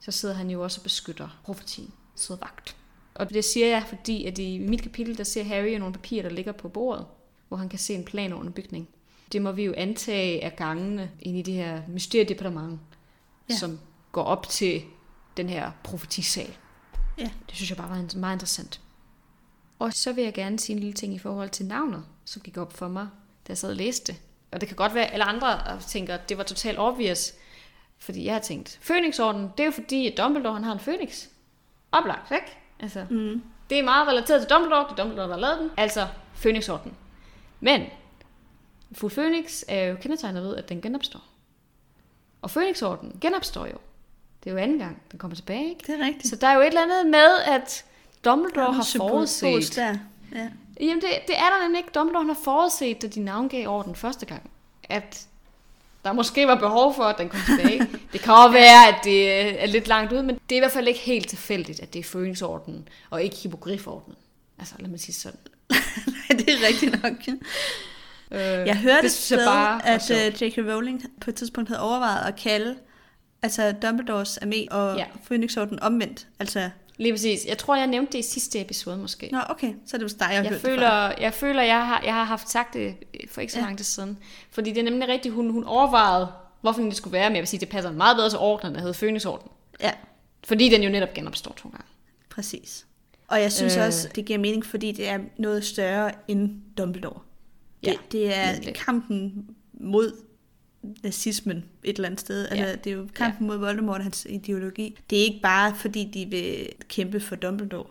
så 0.00 0.12
sidder 0.12 0.34
han 0.34 0.50
jo 0.50 0.62
også 0.62 0.80
og 0.80 0.82
beskytter 0.82 1.40
profetien, 1.44 1.92
sidder 2.14 2.40
vagt. 2.40 2.76
Og 3.14 3.30
det 3.30 3.44
siger 3.44 3.66
jeg, 3.66 3.84
fordi 3.88 4.24
at 4.24 4.38
i 4.38 4.58
mit 4.58 4.82
kapitel, 4.82 5.18
der 5.18 5.24
ser 5.24 5.44
Harry 5.44 5.68
nogle 5.68 5.94
papirer, 5.94 6.22
der 6.22 6.30
ligger 6.30 6.52
på 6.52 6.68
bordet, 6.68 7.06
hvor 7.48 7.56
han 7.56 7.68
kan 7.68 7.78
se 7.78 7.94
en 7.94 8.04
plan 8.04 8.32
over 8.32 8.42
en 8.42 8.52
bygning. 8.52 8.88
Det 9.32 9.42
må 9.42 9.52
vi 9.52 9.64
jo 9.64 9.74
antage 9.76 10.44
af 10.44 10.56
gangene 10.56 11.10
ind 11.20 11.38
i 11.38 11.42
det 11.42 11.54
her 11.54 11.82
mysteriedepartement, 11.88 12.80
Ja. 13.50 13.54
som 13.56 13.78
går 14.12 14.22
op 14.22 14.48
til 14.48 14.82
den 15.36 15.48
her 15.48 15.70
profetisal. 15.84 16.56
Ja. 17.18 17.30
Det 17.46 17.54
synes 17.54 17.70
jeg 17.70 17.76
bare 17.76 17.88
var 17.88 18.18
meget 18.18 18.34
interessant. 18.34 18.80
Og 19.78 19.92
så 19.92 20.12
vil 20.12 20.24
jeg 20.24 20.34
gerne 20.34 20.58
sige 20.58 20.74
en 20.74 20.80
lille 20.80 20.92
ting 20.94 21.14
i 21.14 21.18
forhold 21.18 21.48
til 21.50 21.66
navnet, 21.66 22.04
som 22.24 22.42
gik 22.42 22.56
op 22.56 22.72
for 22.72 22.88
mig, 22.88 23.08
da 23.46 23.50
jeg 23.50 23.58
sad 23.58 23.70
og 23.70 23.76
læste. 23.76 24.14
Og 24.52 24.60
det 24.60 24.68
kan 24.68 24.76
godt 24.76 24.94
være, 24.94 25.06
at 25.06 25.12
alle 25.12 25.24
andre 25.24 25.80
tænker, 25.80 26.14
at 26.14 26.28
det 26.28 26.38
var 26.38 26.44
totalt 26.44 26.78
obvious, 26.78 27.32
fordi 27.98 28.24
jeg 28.24 28.34
har 28.34 28.40
tænkt, 28.40 28.78
Fønixorden, 28.82 29.42
det 29.42 29.60
er 29.60 29.64
jo 29.64 29.70
fordi, 29.70 30.06
at 30.06 30.18
Dumbledore 30.18 30.54
han 30.54 30.64
har 30.64 30.72
en 30.72 30.80
Fønix. 30.80 31.24
Oplagt, 31.92 32.30
ikke? 32.30 32.56
Altså, 32.80 33.06
Mm. 33.10 33.42
det 33.70 33.78
er 33.78 33.82
meget 33.82 34.08
relateret 34.08 34.40
til 34.40 34.50
Dumbledore, 34.50 34.84
det 34.84 34.90
er 34.92 34.96
Dumbledore, 34.96 35.26
der 35.28 35.34
har 35.34 35.40
lavet 35.40 35.58
den. 35.60 35.70
Altså, 35.76 36.06
Fønixorden. 36.34 36.92
Men, 37.60 37.82
Fuld 38.92 39.12
Fønix 39.12 39.62
er 39.68 39.84
jo 39.84 39.96
kendetegnet 39.96 40.42
ved, 40.42 40.56
at 40.56 40.68
den 40.68 40.80
genopstår. 40.80 41.24
Og 42.42 42.50
Fønixorden 42.50 43.18
genopstår 43.20 43.66
jo. 43.66 43.78
Det 44.44 44.50
er 44.50 44.54
jo 44.54 44.60
anden 44.60 44.78
gang, 44.78 45.02
den 45.10 45.18
kommer 45.18 45.34
tilbage, 45.34 45.68
ikke? 45.68 45.92
Det 45.92 46.00
er 46.00 46.06
rigtigt. 46.06 46.28
Så 46.28 46.36
der 46.36 46.46
er 46.46 46.54
jo 46.54 46.60
et 46.60 46.66
eller 46.66 46.82
andet 46.82 47.06
med, 47.06 47.38
at 47.46 47.84
Dumbledore 48.24 48.72
har 48.72 48.88
forudset. 48.96 49.76
der. 49.76 49.96
Ja. 50.34 50.48
Jamen, 50.80 51.00
det, 51.00 51.08
det 51.26 51.38
er 51.38 51.50
der 51.50 51.62
nemlig 51.62 51.78
ikke. 51.78 51.90
Dumbledore 51.94 52.22
han 52.22 52.28
har 52.34 52.40
forudset, 52.44 53.02
da 53.02 53.06
de 53.06 53.20
navngav 53.20 53.68
over 53.68 53.82
den 53.82 53.94
første 53.94 54.26
gang, 54.26 54.50
at 54.84 55.26
der 56.04 56.12
måske 56.12 56.46
var 56.46 56.54
behov 56.54 56.94
for, 56.94 57.04
at 57.04 57.18
den 57.18 57.28
kom 57.28 57.40
tilbage. 57.46 57.78
det 58.12 58.20
kan 58.20 58.34
også 58.34 58.52
være, 58.52 58.88
at 58.88 59.04
det 59.04 59.30
er 59.62 59.66
lidt 59.66 59.88
langt 59.88 60.12
ud, 60.12 60.22
men 60.22 60.40
det 60.48 60.54
er 60.54 60.56
i 60.56 60.60
hvert 60.60 60.72
fald 60.72 60.88
ikke 60.88 61.00
helt 61.00 61.28
tilfældigt, 61.28 61.80
at 61.80 61.92
det 61.92 61.98
er 61.98 62.04
Fønixordenen 62.04 62.88
og 63.10 63.22
ikke 63.22 63.36
Hippogriffordenen. 63.36 64.16
Altså, 64.58 64.74
lad 64.78 64.88
mig 64.88 65.00
sige 65.00 65.14
sådan. 65.14 65.40
Nej, 66.30 66.38
det 66.38 66.48
er 66.48 66.66
rigtigt 66.68 67.02
nok. 67.02 67.12
Øh, 68.30 68.38
Jeg 68.40 68.78
hørte 68.78 68.98
det 68.98 69.04
et 69.04 69.12
sted, 69.12 69.46
bare 69.46 69.86
at 69.86 70.10
uh, 70.10 70.42
J.K. 70.42 70.58
Rowling 70.58 71.02
på 71.20 71.30
et 71.30 71.34
tidspunkt 71.34 71.68
havde 71.70 71.80
overvejet 71.82 72.26
at 72.28 72.36
kalde 72.36 72.76
altså 73.42 73.72
Dumbledores 73.72 74.38
armé 74.38 74.66
og 74.70 74.96
ja. 74.96 75.04
Phoenixorden 75.24 75.80
omvendt. 75.82 76.26
Altså, 76.38 76.70
Lige 76.98 77.12
præcis. 77.12 77.44
Jeg 77.46 77.58
tror, 77.58 77.76
jeg 77.76 77.86
nævnte 77.86 78.12
det 78.12 78.18
i 78.18 78.22
sidste 78.22 78.60
episode 78.60 78.96
måske. 78.96 79.28
nå 79.32 79.38
okay, 79.48 79.72
så 79.86 79.96
er 79.96 79.98
det 79.98 80.12
jo 80.12 80.16
dig, 80.20 80.28
jeg 80.32 80.44
Jeg 80.44 80.60
føler, 80.60 81.12
jeg 81.20 81.34
føler, 81.34 81.62
jeg 81.62 81.86
har, 81.86 82.02
jeg 82.04 82.14
har 82.14 82.24
haft 82.24 82.50
sagt 82.50 82.74
det 82.74 82.94
for 83.30 83.40
ikke 83.40 83.52
så 83.52 83.58
Ja. 83.58 83.64
lang 83.64 83.76
tid 83.78 83.84
siden. 83.84 84.18
Fordi 84.50 84.70
det 84.70 84.78
er 84.78 84.82
nemlig 84.84 85.08
rigtigt, 85.08 85.34
hun, 85.34 85.50
hun 85.50 85.64
overvejede, 85.64 86.28
hvorfor 86.60 86.82
det 86.82 86.96
skulle 86.96 87.12
være, 87.12 87.30
men 87.30 87.36
jeg 87.36 87.40
vil 87.42 87.48
sige, 87.48 87.60
det 87.60 87.68
passer 87.68 87.92
meget 87.92 88.16
bedre 88.16 88.30
til 88.30 88.38
ordenen, 88.38 88.74
der 88.74 88.80
hedder 88.80 88.94
Fønixorden. 88.94 89.48
Ja, 89.80 89.90
Fordi 90.44 90.68
den 90.68 90.82
jo 90.82 90.90
netop 90.90 91.14
genopstår 91.14 91.52
to 91.52 91.68
gange. 91.68 91.86
præcis. 92.30 92.86
Og 93.28 93.40
jeg 93.40 93.52
synes 93.52 93.76
øh. 93.76 93.82
Også, 93.84 94.08
det 94.14 94.24
giver 94.24 94.38
mening, 94.38 94.66
fordi 94.66 94.92
det 94.92 95.08
er 95.08 95.18
noget 95.38 95.64
større 95.64 96.12
end 96.28 96.60
Dumbledore. 96.78 97.20
Det, 97.84 97.90
Ja, 97.90 97.92
det 98.12 98.36
er 98.38 98.52
nemlig. 98.52 98.74
kampen 98.74 99.46
mod 99.72 100.12
nazismen 101.02 101.64
et 101.84 101.96
eller 101.96 102.06
andet 102.06 102.20
sted. 102.20 102.48
Altså, 102.48 102.64
Ja. 102.66 102.74
det 102.74 102.92
er 102.92 102.96
jo 102.96 103.08
kampen 103.14 103.46
mod 103.46 103.56
Voldemort 103.56 103.96
og 103.98 104.02
hans 104.02 104.26
ideologi. 104.30 104.98
Det 105.10 105.18
er 105.18 105.22
ikke 105.24 105.40
bare, 105.42 105.74
fordi 105.74 106.04
de 106.14 106.26
vil 106.30 106.68
kæmpe 106.88 107.20
for 107.20 107.36
Dumbledore. 107.36 107.86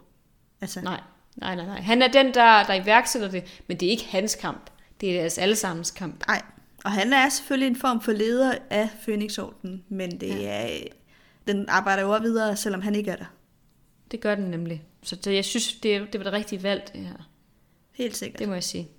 Altså, 0.62 0.82
Nej, 0.82 1.00
nej, 1.36 1.56
nej, 1.56 1.66
nej. 1.66 1.82
Han 1.82 2.02
er 2.02 2.08
den, 2.08 2.26
der, 2.26 2.64
der 2.64 2.74
iværksætter 2.84 3.28
det, 3.32 3.62
men 3.68 3.78
det 3.80 3.86
er 3.86 3.90
ikke 3.92 4.06
hans 4.06 4.36
kamp. 4.36 4.70
Det 5.02 5.16
er 5.16 5.20
deres 5.20 5.38
allesammens 5.38 5.92
kamp. 5.92 6.28
Nej, 6.28 6.42
og 6.86 6.92
han 6.92 7.14
er 7.14 7.30
selvfølgelig 7.30 7.68
en 7.68 7.76
form 7.76 8.02
for 8.02 8.12
leder 8.12 8.54
af 8.70 8.90
Phoenixorden, 9.04 9.84
men 9.90 10.12
det 10.22 10.28
Ja. 10.30 10.68
er, 10.68 10.84
den 11.48 11.66
arbejder 11.70 12.04
jo 12.04 12.18
videre, 12.22 12.56
selvom 12.56 12.82
han 12.82 12.96
ikke 12.96 13.12
er 13.12 13.16
der. 13.16 13.26
Det 14.12 14.20
gør 14.22 14.36
den 14.36 14.44
nemlig. 14.46 14.84
Så 15.06 15.16
det, 15.16 15.36
jeg 15.36 15.46
synes, 15.46 15.74
det, 15.74 16.14
det 16.14 16.20
var 16.20 16.24
det 16.24 16.34
rigtige 16.34 16.64
valg, 16.64 16.90
det 16.94 17.02
her. 17.02 17.30
Helt 17.92 18.18
sikkert. 18.18 18.40
Det 18.40 18.48
må 18.48 18.54
jeg 18.54 18.64
sige. 18.64 18.90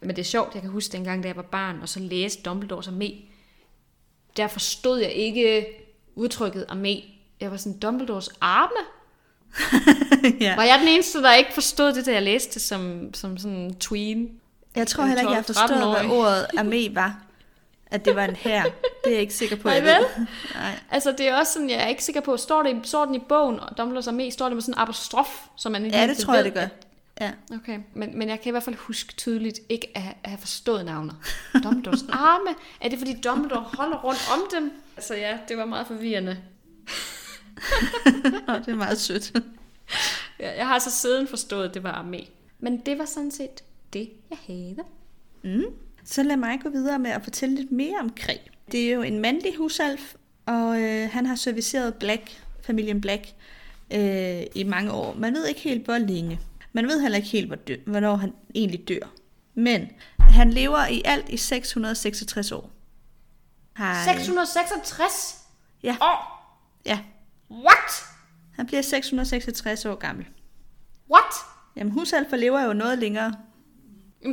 Men 0.00 0.10
det 0.10 0.18
er 0.18 0.24
sjovt, 0.24 0.54
jeg 0.54 0.62
kan 0.62 0.70
huske 0.70 0.92
dengang, 0.92 1.22
da 1.22 1.28
jeg 1.28 1.36
var 1.36 1.42
barn, 1.42 1.78
og 1.82 1.88
så 1.88 2.00
læste 2.00 2.42
Dumbledore 2.42 2.82
som 2.82 2.94
med. 2.94 3.12
Der 4.36 4.48
forstod 4.48 4.98
jeg 4.98 5.12
ikke 5.12 5.66
udtrykket 6.14 6.66
armé. 6.70 7.04
Jeg 7.40 7.50
var 7.50 7.56
sådan, 7.56 7.78
Dumbledores 7.78 8.28
arme? 8.40 8.86
ja. 10.46 10.56
Var 10.56 10.62
jeg 10.64 10.78
den 10.80 10.88
eneste, 10.88 11.22
der 11.22 11.34
ikke 11.34 11.54
forstod 11.54 11.92
det, 11.92 12.06
da 12.06 12.12
jeg 12.12 12.22
læste 12.22 12.60
som, 12.60 13.14
som 13.14 13.38
sådan 13.38 13.56
en 13.56 13.74
tween? 13.74 14.40
Jeg 14.76 14.86
tror 14.86 15.04
heller 15.04 15.20
ikke, 15.20 15.32
jeg 15.32 15.44
12-13-årig. 15.50 16.06
hvad 16.06 16.18
ordet 16.18 16.46
armé 16.56 16.94
var. 16.94 17.24
At 17.90 18.04
det 18.04 18.16
var 18.16 18.24
en 18.24 18.36
her. 18.36 18.62
Det 18.64 18.72
er 19.06 19.10
jeg 19.10 19.20
ikke 19.20 19.34
sikker 19.34 19.56
på, 19.56 19.68
Nej, 19.68 19.80
vel? 19.80 20.06
Nej. 20.54 20.78
Altså, 20.90 21.12
det 21.18 21.28
er 21.28 21.36
også 21.36 21.52
sådan, 21.52 21.70
jeg 21.70 21.82
er 21.82 21.86
ikke 21.86 22.04
sikker 22.04 22.20
på, 22.20 22.36
står 22.36 22.62
det, 22.62 22.80
står 22.84 23.04
den 23.04 23.14
i 23.14 23.18
bogen, 23.18 23.60
og 23.60 23.78
Dumbledores 23.78 24.08
armé, 24.08 24.30
står 24.30 24.46
det 24.46 24.54
med 24.56 24.62
sådan 24.62 24.74
en 24.74 24.78
apostrof, 24.80 25.46
som 25.56 25.72
man 25.72 25.84
ikke 25.84 25.96
Ja, 25.96 26.06
det 26.06 26.16
tror 26.18 26.34
jeg, 26.34 26.44
ved, 26.44 26.50
det 26.52 26.60
gør. 26.60 26.68
Ja. 27.20 27.30
Okay, 27.54 27.78
men, 27.94 28.18
men 28.18 28.28
jeg 28.28 28.40
kan 28.40 28.50
i 28.50 28.52
hvert 28.52 28.62
fald 28.62 28.76
huske 28.76 29.14
tydeligt 29.14 29.60
ikke 29.68 29.88
at, 29.94 30.02
have- 30.02 30.14
at 30.24 30.30
have 30.30 30.38
forstået 30.38 30.84
navnet. 30.84 31.16
Dumbledores 31.64 32.02
arme? 32.12 32.50
Er 32.80 32.88
det, 32.88 32.98
fordi 32.98 33.20
Dumbledore 33.20 33.60
holder 33.74 33.96
rundt 34.04 34.20
om 34.32 34.40
dem? 34.52 34.72
Altså 34.96 35.14
ja, 35.14 35.38
det 35.48 35.56
var 35.56 35.64
meget 35.64 35.86
forvirrende. 35.86 36.38
Nå, 38.46 38.54
det 38.54 38.68
er 38.68 38.74
meget 38.76 39.00
sødt. 39.00 39.32
Jeg, 40.38 40.54
jeg 40.56 40.66
har 40.66 40.74
altså 40.74 40.90
siden 40.90 41.28
forstået, 41.28 41.68
at 41.68 41.74
det 41.74 41.82
var 41.82 42.02
armé. 42.02 42.28
Men 42.58 42.76
det 42.76 42.98
var 42.98 43.04
sådan 43.04 43.30
set 43.30 43.62
det, 43.92 44.10
jeg 44.30 44.38
havde. 44.46 44.76
Mm. 45.42 45.64
Så 46.04 46.22
lad 46.22 46.36
mig 46.36 46.60
gå 46.62 46.68
videre 46.68 46.98
med 46.98 47.10
at 47.10 47.22
fortælle 47.24 47.54
lidt 47.56 47.72
mere 47.72 47.98
om 48.00 48.10
Kræ. 48.16 48.36
Det 48.72 48.80
er 48.90 48.92
jo 48.94 49.02
en 49.02 49.18
mandlig 49.18 49.56
husalf, 49.56 50.14
og 50.46 50.80
øh, 50.80 51.10
han 51.12 51.26
har 51.26 51.34
serviceret 51.34 51.94
Black, 51.94 52.42
familien 52.62 53.00
Black, 53.00 53.22
øh, 53.90 54.42
i 54.54 54.64
mange 54.66 54.92
år. 54.92 55.14
Man 55.14 55.34
ved 55.34 55.46
ikke 55.46 55.60
helt, 55.60 55.84
hvor 55.84 55.98
længe. 55.98 56.40
Man 56.72 56.86
ved 56.88 57.00
heller 57.00 57.16
ikke 57.18 57.28
helt, 57.28 57.46
hvor 57.46 57.56
dø- 57.56 57.76
hvornår 57.86 58.16
han 58.16 58.32
egentlig 58.54 58.88
dør. 58.88 59.10
Men 59.54 59.88
han 60.20 60.50
lever 60.50 60.86
i 60.86 61.02
alt 61.04 61.28
i 61.28 61.36
666 61.36 62.52
år. 62.52 62.70
Har, 63.72 64.04
666 64.04 65.38
Ja. 65.82 65.96
år? 66.00 66.36
Ja, 66.86 66.98
What? 67.50 68.04
han 68.56 68.66
bliver 68.66 68.82
666 68.82 69.84
år 69.84 69.94
gammel. 69.94 70.26
What? 71.12 71.32
Jamen, 71.76 71.92
husalfer 71.92 72.36
lever 72.36 72.60
jo 72.64 72.72
noget 72.72 72.98
længere. 72.98 73.32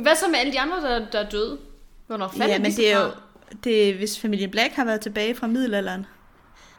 Hvad 0.02 0.16
så 0.16 0.28
med 0.28 0.38
alle 0.38 0.52
de 0.52 0.60
andre, 0.60 0.76
der, 0.80 1.06
der 1.10 1.18
er 1.20 1.28
døde? 1.30 1.58
Hvornår 2.06 2.28
faldt 2.28 2.52
Ja, 2.52 2.58
men 2.58 2.72
det 2.72 2.92
er 2.92 3.00
jo, 3.04 3.10
det 3.64 3.94
hvis 3.94 4.18
familien 4.18 4.50
Black 4.50 4.74
har 4.74 4.84
været 4.84 5.00
tilbage 5.00 5.34
fra 5.34 5.46
middelalderen. 5.46 6.06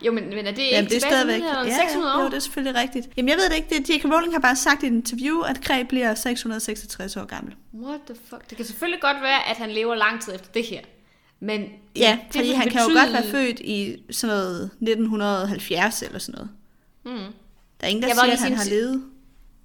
Jo, 0.01 0.11
men, 0.11 0.29
men 0.29 0.47
er 0.47 0.51
det 0.51 0.61
Jamen, 0.71 0.83
ikke 0.83 0.89
det 0.89 0.95
er 1.03 1.07
stadigvæk... 1.07 1.41
ja, 1.41 1.63
600 1.87 2.11
ja, 2.11 2.17
år? 2.17 2.21
Jo, 2.23 2.27
det 2.29 2.33
er 2.35 2.39
selvfølgelig 2.39 2.81
rigtigt. 2.81 3.07
Jamen, 3.17 3.29
jeg 3.29 3.37
ved 3.37 3.49
det 3.49 3.55
ikke. 3.55 3.69
Det, 3.69 3.89
J.K. 3.89 4.05
Rowling 4.05 4.33
har 4.33 4.39
bare 4.39 4.55
sagt 4.55 4.83
i 4.83 4.85
et 4.85 4.91
interview, 4.91 5.39
at 5.39 5.61
Kræ 5.61 5.83
bliver 5.83 6.15
666 6.15 7.17
år 7.17 7.25
gammel. 7.25 7.55
What 7.73 7.99
the 8.07 8.15
fuck? 8.29 8.49
Det 8.49 8.57
kan 8.57 8.65
selvfølgelig 8.65 9.01
godt 9.01 9.17
være, 9.21 9.49
at 9.49 9.57
han 9.57 9.69
lever 9.71 9.95
lang 9.95 10.21
tid 10.21 10.35
efter 10.35 10.47
det 10.53 10.65
her. 10.65 10.81
Men 11.39 11.65
Ja, 11.95 12.19
det 12.27 12.35
fordi 12.35 12.47
vil 12.47 12.57
han 12.57 12.69
kan 12.69 12.81
jo 12.81 12.87
godt 12.99 13.13
være 13.13 13.23
født 13.23 13.59
i 13.59 14.03
sådan 14.11 14.35
noget 14.35 14.63
1970 14.81 16.01
eller 16.01 16.19
sådan 16.19 16.35
noget. 16.35 16.49
Mm. 17.05 17.33
Der 17.81 17.87
er 17.87 17.87
ingen, 17.87 18.01
der 18.03 18.07
Jeg 18.07 18.15
siger, 18.17 18.33
at 18.33 18.39
han 18.39 18.57
sige 18.57 18.57
har 18.57 18.65
levet, 18.81 19.03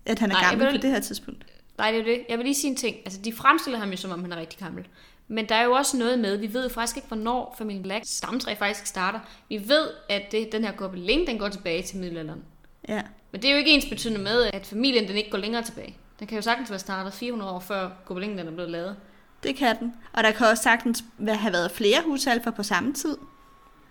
at 0.06 0.18
han 0.18 0.30
er 0.30 0.34
Nej, 0.34 0.44
gammel 0.50 0.66
vil- 0.66 0.72
på 0.78 0.82
det 0.82 0.90
her 0.90 1.00
tidspunkt. 1.00 1.44
Nej, 1.78 1.90
det 1.90 2.00
er 2.00 2.04
det. 2.04 2.24
Jeg 2.28 2.38
vil 2.38 2.44
lige 2.44 2.54
sige 2.54 2.70
en 2.70 2.76
ting. 2.76 2.96
Altså, 3.04 3.20
de 3.20 3.32
fremstiller 3.32 3.78
ham 3.78 3.90
jo, 3.90 3.96
som 3.96 4.10
om 4.10 4.20
han 4.20 4.32
er 4.32 4.36
rigtig 4.36 4.58
gammel. 4.58 4.86
Men 5.28 5.48
der 5.48 5.54
er 5.54 5.64
jo 5.64 5.72
også 5.72 5.96
noget 5.96 6.18
med, 6.18 6.36
vi 6.36 6.52
ved 6.52 6.62
jo 6.62 6.68
faktisk 6.68 6.96
ikke, 6.96 7.08
hvornår 7.08 7.54
familien 7.58 7.82
Black 7.82 8.04
stamtræ 8.06 8.54
faktisk 8.54 8.86
starter. 8.86 9.20
Vi 9.48 9.68
ved, 9.68 9.90
at 10.08 10.22
det, 10.32 10.52
den 10.52 10.64
her 10.64 10.72
gobeling, 10.72 11.26
den 11.26 11.38
går 11.38 11.48
tilbage 11.48 11.82
til 11.82 11.96
middelalderen. 11.96 12.42
Ja. 12.88 13.02
Men 13.32 13.42
det 13.42 13.48
er 13.48 13.52
jo 13.52 13.58
ikke 13.58 13.70
ens 13.70 13.86
betydende 13.86 14.20
med, 14.20 14.50
at 14.52 14.66
familien 14.66 15.08
den 15.08 15.16
ikke 15.16 15.30
går 15.30 15.38
længere 15.38 15.62
tilbage. 15.62 15.96
Den 16.18 16.26
kan 16.26 16.36
jo 16.36 16.42
sagtens 16.42 16.70
være 16.70 16.78
startet 16.78 17.12
400 17.12 17.52
år 17.52 17.60
før 17.60 17.90
gobelingen 18.04 18.38
den 18.38 18.46
er 18.46 18.52
blevet 18.52 18.70
lavet. 18.70 18.96
Det 19.42 19.56
kan 19.56 19.78
den. 19.78 19.94
Og 20.12 20.24
der 20.24 20.30
kan 20.30 20.46
også 20.46 20.62
sagtens 20.62 21.04
have 21.28 21.52
været 21.52 21.70
flere 21.70 22.02
husalfer 22.04 22.50
på 22.50 22.62
samme 22.62 22.92
tid. 22.92 23.16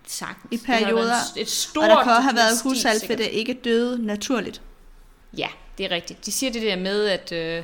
Sagtens. 0.08 0.52
I 0.52 0.58
Det 0.58 0.66
perioder. 0.66 1.14
Et, 1.36 1.42
et 1.42 1.50
stort 1.50 1.84
Og 1.84 1.90
der 1.90 2.04
kan 2.04 2.12
også 2.12 2.22
have 2.22 2.36
været 2.36 2.64
husalfer, 2.64 3.16
der 3.16 3.26
ikke 3.26 3.54
døde 3.54 4.06
naturligt. 4.06 4.62
Ja, 5.38 5.48
det 5.78 5.86
er 5.86 5.92
rigtigt. 5.92 6.26
De 6.26 6.32
siger 6.32 6.52
det 6.52 6.62
der 6.62 6.76
med, 6.76 7.06
at, 7.08 7.32
øh, 7.32 7.64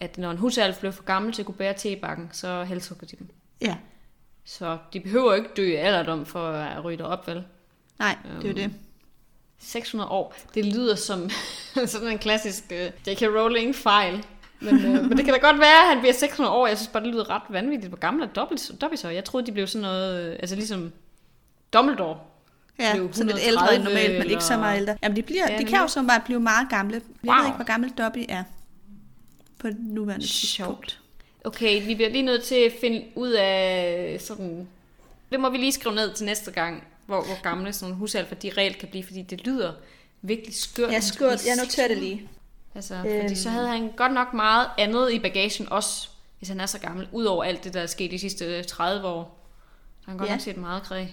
at 0.00 0.18
når 0.18 0.30
en 0.30 0.36
husalf 0.36 0.78
blev 0.80 0.92
for 0.92 1.02
gammel 1.02 1.32
til 1.32 1.42
at 1.42 1.46
kunne 1.46 1.54
bære 1.54 1.74
tebakken, 1.76 2.28
så 2.32 2.64
halshugger 2.64 3.06
de 3.06 3.16
dem. 3.16 3.28
Ja. 3.60 3.76
Så 4.44 4.78
de 4.92 5.00
behøver 5.00 5.34
ikke 5.34 5.48
dø 5.56 5.76
af 5.78 5.86
alderdom 5.86 6.26
for 6.26 6.48
at 6.52 6.84
ryge 6.84 7.04
op, 7.04 7.26
vel? 7.28 7.44
Nej, 7.98 8.16
det 8.40 8.44
er 8.44 8.48
jo 8.48 8.54
det. 8.54 8.74
600 9.58 10.10
år, 10.10 10.34
det 10.54 10.64
lyder 10.66 10.94
som 10.94 11.30
sådan 11.86 12.08
en 12.08 12.18
klassisk 12.18 12.64
uh, 12.70 13.08
J.K. 13.08 13.22
Rowling 13.22 13.74
fejl. 13.74 14.24
Men, 14.60 14.74
uh, 14.74 14.82
men 15.08 15.16
det 15.16 15.24
kan 15.24 15.34
da 15.34 15.40
godt 15.40 15.58
være, 15.58 15.82
at 15.82 15.88
han 15.88 15.98
bliver 16.00 16.12
600 16.14 16.54
år. 16.54 16.66
Jeg 16.66 16.76
synes 16.78 16.88
bare, 16.88 17.02
det 17.04 17.12
lyder 17.12 17.30
ret 17.30 17.42
vanvittigt. 17.48 17.88
Hvor 17.90 17.98
gammel 17.98 18.22
er 18.24 18.28
Dobby- 18.44 18.78
Dobby 18.80 18.94
så? 18.94 19.08
Jeg 19.08 19.24
troede, 19.24 19.46
de 19.46 19.52
blev 19.52 19.66
sådan 19.66 19.82
noget, 19.82 20.26
øh, 20.32 20.36
altså 20.40 20.56
ligesom 20.56 20.92
Dumbledore. 21.72 22.18
Ja, 22.80 22.92
blev 22.94 23.12
sådan 23.12 23.26
lidt 23.26 23.38
130 23.46 23.48
ældre 23.48 23.74
end 23.74 23.82
normalt, 23.84 24.18
men 24.18 24.30
ikke 24.30 24.44
så 24.44 24.52
eller- 24.52 24.60
meget 24.60 24.76
ældre. 24.80 24.96
Jamen, 25.02 25.16
de, 25.16 25.22
bliver, 25.22 25.50
Ja, 25.52 25.58
de 25.58 25.64
kan 25.64 25.78
jo 25.80 25.86
så 25.88 26.02
bare 26.02 26.20
blive 26.24 26.40
meget 26.40 26.68
gamle. 26.70 26.94
Jeg 26.94 27.30
Wow. 27.30 27.38
ved 27.38 27.46
ikke, 27.46 27.56
hvor 27.56 27.64
gammel 27.64 27.90
Dobby 27.90 28.24
er 28.28 28.42
på 29.58 29.66
det 29.66 29.76
nuværende 29.80 30.26
Sjovt. 30.26 30.48
tidspunkt. 30.88 31.00
Okay, 31.44 31.86
vi 31.86 31.94
bliver 31.94 32.10
lige 32.10 32.22
nødt 32.22 32.42
til 32.44 32.54
at 32.54 32.72
finde 32.80 33.04
ud 33.14 33.30
af 33.30 34.16
sådan... 34.20 34.68
Det 35.32 35.40
må 35.40 35.50
vi 35.50 35.56
lige 35.56 35.72
skrive 35.72 35.94
ned 35.94 36.14
til 36.14 36.26
næste 36.26 36.50
gang, 36.50 36.84
hvor, 37.06 37.24
hvor 37.24 37.42
gamle 37.42 37.72
sådan 37.72 37.94
husalfer 37.94 38.34
de 38.34 38.50
reelt 38.58 38.78
kan 38.78 38.88
blive, 38.88 39.04
fordi 39.04 39.22
det 39.22 39.46
lyder 39.46 39.72
virkelig 40.22 40.54
skørt. 40.56 40.92
Ja, 40.92 41.00
skørt. 41.00 41.46
Jeg 41.46 41.56
noterer 41.56 41.88
det 41.88 41.98
lige. 41.98 42.28
Altså, 42.74 42.94
Øhm. 42.94 43.20
fordi 43.22 43.34
så 43.34 43.50
havde 43.50 43.68
han 43.68 43.90
godt 43.96 44.12
nok 44.12 44.34
meget 44.34 44.66
andet 44.78 45.12
i 45.12 45.18
bagagen 45.18 45.68
også, 45.72 46.08
hvis 46.38 46.48
han 46.48 46.60
er 46.60 46.66
så 46.66 46.78
gammel, 46.78 47.08
udover 47.12 47.44
alt 47.44 47.64
det, 47.64 47.74
der 47.74 47.80
er 47.80 47.86
sket 47.86 48.10
de 48.10 48.18
sidste 48.18 48.62
30 48.62 49.06
år. 49.08 49.46
Så 50.00 50.04
han 50.06 50.12
har 50.12 50.18
godt 50.18 50.28
Ja. 50.28 50.34
nok 50.34 50.40
set 50.40 50.56
meget 50.56 50.82
kræ. 50.82 51.04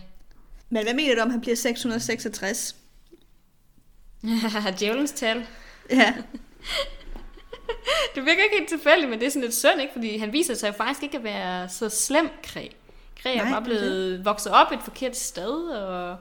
Men 0.70 0.84
hvad 0.84 0.93
mener 0.93 1.15
du 1.15 1.22
om, 1.22 1.30
han 1.30 1.41
bliver 1.41 1.55
666? 1.55 2.76
Djævelens 4.80 5.11
tal. 5.11 5.45
Ja, 5.89 6.13
Det 8.15 8.26
virker 8.26 8.43
ikke 8.43 8.57
helt 8.57 8.70
tilfældigt, 8.70 9.09
men 9.09 9.20
det 9.20 9.26
er 9.26 9.30
sådan 9.30 9.41
lidt 9.41 9.55
synd, 9.55 9.82
ikke? 9.82 9.93
Fordi 9.93 10.18
han 10.18 10.34
viser 10.34 10.53
sig 10.53 10.68
jo 10.68 10.74
faktisk 10.74 11.03
ikke 11.03 11.18
at 11.18 11.24
være 11.24 11.70
så 11.70 11.89
slem 11.89 12.30
kræ. 12.43 12.68
Kræ 13.22 13.36
er 13.36 13.49
bare 13.49 13.61
blevet 13.61 14.26
vokset 14.26 14.51
op 14.51 14.72
et 14.72 14.80
forkert 14.84 15.18
sted, 15.18 15.70
og 15.70 16.18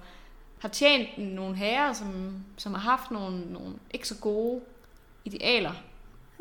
har 0.59 0.69
tjent 0.69 1.09
nogle 1.19 1.57
herrer, 1.57 1.93
som, 1.93 2.35
som 2.57 2.75
har 2.75 2.81
haft 2.81 3.11
nogle, 3.11 3.53
nogle 3.53 3.75
ikke 3.91 4.09
så 4.09 4.15
gode 4.15 4.61
idealer. 5.25 5.73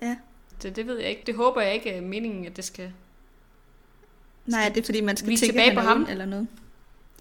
ja. 0.01 0.16
Det, 0.62 0.76
det 0.76 0.88
ved 0.88 0.97
jeg 0.99 1.10
ikke. 1.10 1.24
Det 1.26 1.36
håber 1.36 1.62
jeg 1.62 1.74
ikke 1.74 1.89
er 1.89 2.01
meningen, 2.01 2.45
at 2.45 2.56
det 2.56 2.66
skal... 2.66 2.93
Nej, 4.45 4.70
det 4.70 4.82
er 4.82 4.86
fordi, 4.86 5.01
man 5.01 5.18
skal 5.18 5.28
tænke, 5.28 5.45
tilbage 5.45 5.76
på 5.76 5.80
ham. 5.80 6.08
eller 6.10 6.26
noget. 6.26 6.47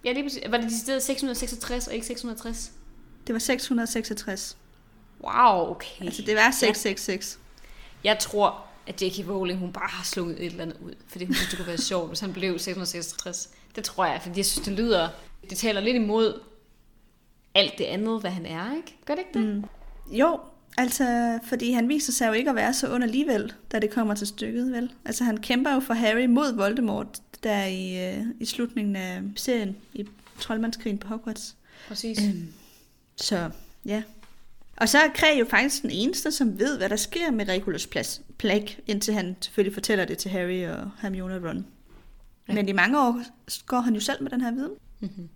Ja, 0.05 0.13
lige 0.13 0.23
præcis. 0.23 0.43
Var 0.49 0.57
det 0.57 0.71
de 0.71 0.81
steder 0.81 0.99
666 0.99 1.89
og 1.89 1.95
ikke 1.95 2.07
660? 2.07 2.73
Det 3.27 3.33
var 3.33 3.39
666. 3.39 4.57
Wow, 5.25 5.71
okay. 5.71 6.05
Altså, 6.05 6.23
det 6.23 6.35
var 6.37 6.51
666. 6.51 7.39
Jeg 8.05 8.19
tror, 8.19 8.65
at 8.87 9.03
J.K. 9.03 9.29
Rowling, 9.29 9.59
hun 9.59 9.73
bare 9.73 9.89
har 9.89 10.05
slunget 10.05 10.41
et 10.41 10.47
eller 10.47 10.63
andet 10.63 10.77
ud, 10.85 10.95
fordi 11.07 11.25
hun 11.25 11.35
synes, 11.35 11.49
det 11.49 11.59
kunne 11.59 11.67
være 11.67 11.79
sjovt, 11.79 12.09
hvis 12.09 12.21
han 12.21 12.33
blev 12.33 12.59
666. 12.59 13.51
Det 13.77 13.85
tror 13.85 14.05
jeg, 14.05 14.21
fordi 14.23 14.39
jeg 14.39 14.47
synes, 14.47 14.67
det 14.67 14.73
lyder, 14.73 15.09
det 15.51 15.59
taler 15.59 15.81
lidt 15.81 15.97
imod 15.97 16.41
alt 17.55 17.79
det 17.79 17.85
andet, 17.85 18.21
hvad 18.21 18.31
han 18.31 18.47
er, 18.47 18.77
ikke? 18.77 18.97
Gør 19.05 19.15
det 19.15 19.23
ikke 19.29 19.39
det? 19.39 19.57
Mm. 19.57 19.65
Jo, 20.17 20.41
altså, 20.79 21.39
fordi 21.49 21.73
han 21.73 21.89
viser 21.89 22.13
sig 22.13 22.29
jo 22.29 22.33
ikke 22.33 22.51
at 22.51 22.57
være 22.57 22.75
så 22.75 22.95
ond 22.95 23.05
alligevel, 23.05 23.53
da 23.73 23.79
det 23.79 23.91
kommer 23.91 24.15
til 24.15 24.27
stykket, 24.27 24.73
vel? 24.73 24.93
Altså, 25.05 25.25
han 25.25 25.37
kæmper 25.37 25.75
jo 25.75 25.81
for 25.81 25.95
Harry 25.95 26.27
mod 26.27 26.57
Voldemort, 26.57 27.21
der 27.45 27.65
i, 27.65 28.15
øh, 28.15 28.25
i 28.41 28.45
slutningen 28.45 28.97
af 28.97 29.23
serien, 29.37 29.77
i 29.95 30.07
Troldmandskrigen 30.41 30.99
på 30.99 31.09
Hogwarts. 31.09 31.57
Præcis. 31.89 32.19
Øhm, 32.25 32.47
så, 33.17 33.51
ja. 33.85 34.03
Og 34.77 34.89
så 34.89 34.99
er 34.99 35.09
Kræ 35.15 35.39
jo 35.39 35.45
faktisk 35.51 35.83
den 35.83 35.91
eneste, 35.91 36.33
som 36.33 36.59
ved, 36.59 36.79
hvad 36.79 36.89
der 36.89 36.97
sker 36.97 37.31
med 37.31 37.49
Regulus 37.49 37.87
plads, 37.87 38.23
plag, 38.39 38.79
indtil 38.87 39.15
han 39.15 39.37
selvfølgelig 39.41 39.75
fortæller 39.75 40.05
det 40.05 40.19
til 40.19 40.31
Harry 40.31 40.67
og 40.67 40.91
Hermione 41.03 41.37
og 41.37 41.45
Ron. 41.45 41.67
Ja. 42.49 42.55
Men 42.55 42.69
i 42.69 42.73
mange 42.73 43.01
år 43.01 43.23
går 43.67 43.81
han 43.81 43.95
jo 43.95 44.01
selv 44.01 44.23
med 44.23 44.31
den 44.31 44.41
her 44.41 44.51
viden. 44.51 44.73
Mm-hmm. 45.01 45.29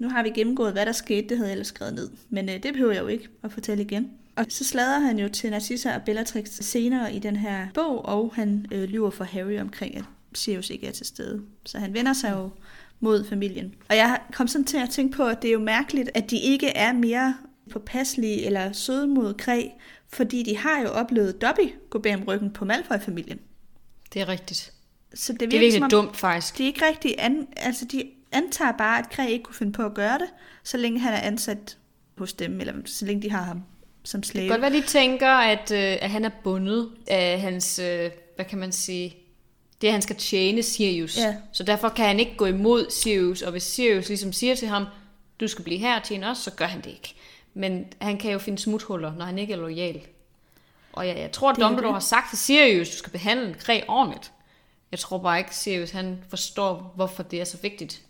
Nu 0.00 0.08
har 0.08 0.22
vi 0.22 0.30
gennemgået, 0.30 0.72
hvad 0.72 0.86
der 0.86 0.92
skete, 0.92 1.28
det 1.28 1.36
havde 1.36 1.48
jeg 1.48 1.52
ellers 1.52 1.66
skrevet 1.66 1.94
ned. 1.94 2.10
Men 2.30 2.48
øh, 2.48 2.62
det 2.62 2.72
behøver 2.72 2.92
jeg 2.92 3.02
jo 3.02 3.08
ikke 3.08 3.28
at 3.42 3.52
fortælle 3.52 3.84
igen. 3.84 4.10
Og 4.36 4.46
så 4.48 4.64
slader 4.64 4.98
han 4.98 5.18
jo 5.18 5.28
til 5.28 5.50
Narcissa 5.50 5.94
og 5.94 6.02
Bellatrix 6.02 6.48
senere 6.48 7.14
i 7.14 7.18
den 7.18 7.36
her 7.36 7.68
bog, 7.74 8.04
og 8.04 8.32
han 8.34 8.66
øh, 8.72 8.84
lyver 8.84 9.10
for 9.10 9.24
Harry 9.24 9.60
omkring, 9.60 9.96
at 9.96 10.04
Sirius 10.34 10.70
ikke 10.70 10.86
er 10.86 10.92
til 10.92 11.06
stede. 11.06 11.42
Så 11.66 11.78
han 11.78 11.94
vender 11.94 12.12
sig 12.12 12.30
jo 12.32 12.50
mod 13.00 13.24
familien. 13.24 13.74
Og 13.90 13.96
jeg 13.96 14.20
kom 14.32 14.48
sådan 14.48 14.64
til 14.64 14.76
at 14.76 14.90
tænke 14.90 15.16
på, 15.16 15.24
at 15.24 15.42
det 15.42 15.48
er 15.48 15.52
jo 15.52 15.60
mærkeligt, 15.60 16.10
at 16.14 16.30
de 16.30 16.38
ikke 16.38 16.68
er 16.68 16.92
mere 16.92 17.36
påpasselige 17.70 18.46
eller 18.46 18.72
søde 18.72 19.06
mod 19.06 19.34
Kræ, 19.34 19.68
fordi 20.12 20.42
de 20.42 20.56
har 20.56 20.80
jo 20.82 20.88
oplevet 20.88 21.42
Dobby 21.42 21.72
gå 21.90 21.98
bag 21.98 22.14
om 22.14 22.22
ryggen 22.24 22.50
på 22.50 22.64
Malfoy-familien. 22.64 23.38
Det 24.14 24.22
er 24.22 24.28
rigtigt. 24.28 24.72
Så 25.14 25.32
det, 25.32 25.40
Det 25.40 25.46
er 25.46 25.50
virker, 25.50 25.60
virkelig 25.60 25.72
som 25.72 25.82
om, 25.82 25.90
dumt, 25.90 26.16
faktisk. 26.16 26.58
de 26.58 26.62
er 26.62 26.66
ikke 26.66 26.86
rigtig 26.88 27.14
an, 27.18 27.46
altså 27.56 27.84
de 27.84 28.04
antager 28.32 28.72
bare, 28.72 28.98
at 28.98 29.10
Kræ 29.10 29.26
ikke 29.26 29.42
kunne 29.44 29.54
finde 29.54 29.72
på 29.72 29.82
at 29.82 29.94
gøre 29.94 30.18
det, 30.18 30.26
så 30.64 30.76
længe 30.76 31.00
han 31.00 31.12
er 31.14 31.20
ansat 31.20 31.78
hos 32.18 32.32
dem, 32.32 32.60
eller 32.60 32.74
så 32.84 33.04
længe 33.06 33.22
de 33.22 33.30
har 33.30 33.42
ham 33.42 33.62
som 34.04 34.20
Det 34.20 34.28
slave. 34.30 34.48
kan 34.48 34.60
godt 34.60 34.72
være, 34.72 34.80
de 34.82 34.86
tænker, 34.86 35.28
at, 35.28 35.70
øh, 35.70 35.78
at 36.00 36.10
han 36.10 36.24
er 36.24 36.30
bundet 36.44 36.88
af 37.06 37.40
hans, 37.40 37.78
øh, 37.78 38.10
hvad 38.36 38.44
kan 38.44 38.58
man 38.58 38.72
sige, 38.72 39.16
det 39.82 39.88
er, 39.88 39.92
han 39.92 40.02
skal 40.02 40.16
tjene 40.16 40.62
Sirius. 40.62 41.16
Ja. 41.16 41.36
Så 41.52 41.62
derfor 41.62 41.88
kan 41.88 42.06
han 42.06 42.20
ikke 42.20 42.36
gå 42.36 42.46
imod 42.46 42.90
Sirius, 42.90 43.42
og 43.42 43.50
hvis 43.50 43.62
Sirius 43.62 44.08
ligesom 44.08 44.32
siger 44.32 44.54
til 44.54 44.68
ham, 44.68 44.86
du 45.40 45.48
skal 45.48 45.64
blive 45.64 45.78
her 45.78 45.96
og 45.96 46.02
tjene 46.02 46.30
os, 46.30 46.38
så 46.38 46.50
gør 46.50 46.64
han 46.64 46.80
det 46.80 46.90
ikke. 46.90 47.14
Men 47.54 47.86
han 48.00 48.18
kan 48.18 48.32
jo 48.32 48.38
finde 48.38 48.58
smuthuller, 48.58 49.14
når 49.14 49.24
han 49.24 49.38
ikke 49.38 49.52
er 49.52 49.56
lojal. 49.56 50.00
Og 50.92 51.08
jeg, 51.08 51.18
jeg 51.18 51.32
tror, 51.32 51.50
at 51.50 51.56
Dumbledore 51.56 51.86
det. 51.86 51.94
har 51.94 52.00
sagt 52.00 52.28
til 52.28 52.38
Sirius, 52.38 52.90
du 52.90 52.96
skal 52.96 53.12
behandle 53.12 53.54
Kræ 53.54 53.80
ordentligt. 53.88 54.32
Jeg 54.90 54.98
tror 54.98 55.18
bare 55.18 55.38
ikke, 55.38 55.56
Sirius 55.56 55.90
han 55.90 56.24
forstår, 56.28 56.92
hvorfor 56.96 57.22
det 57.22 57.40
er 57.40 57.44
så 57.44 57.56
vigtigt, 57.62 58.02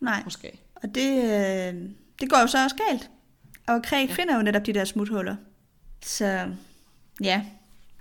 Nej, 0.00 0.22
måske. 0.24 0.58
og 0.74 0.94
det, 0.94 1.24
øh, 1.24 1.74
det 2.20 2.30
går 2.30 2.40
jo 2.40 2.46
så 2.46 2.64
også 2.64 2.76
galt. 2.88 3.10
Og 3.68 3.82
Kræ 3.82 3.96
ja. 3.96 4.14
finder 4.14 4.36
jo 4.36 4.42
netop 4.42 4.66
de 4.66 4.72
der 4.72 4.84
smuthuller. 4.84 5.36
Så 6.02 6.48
ja. 7.22 7.42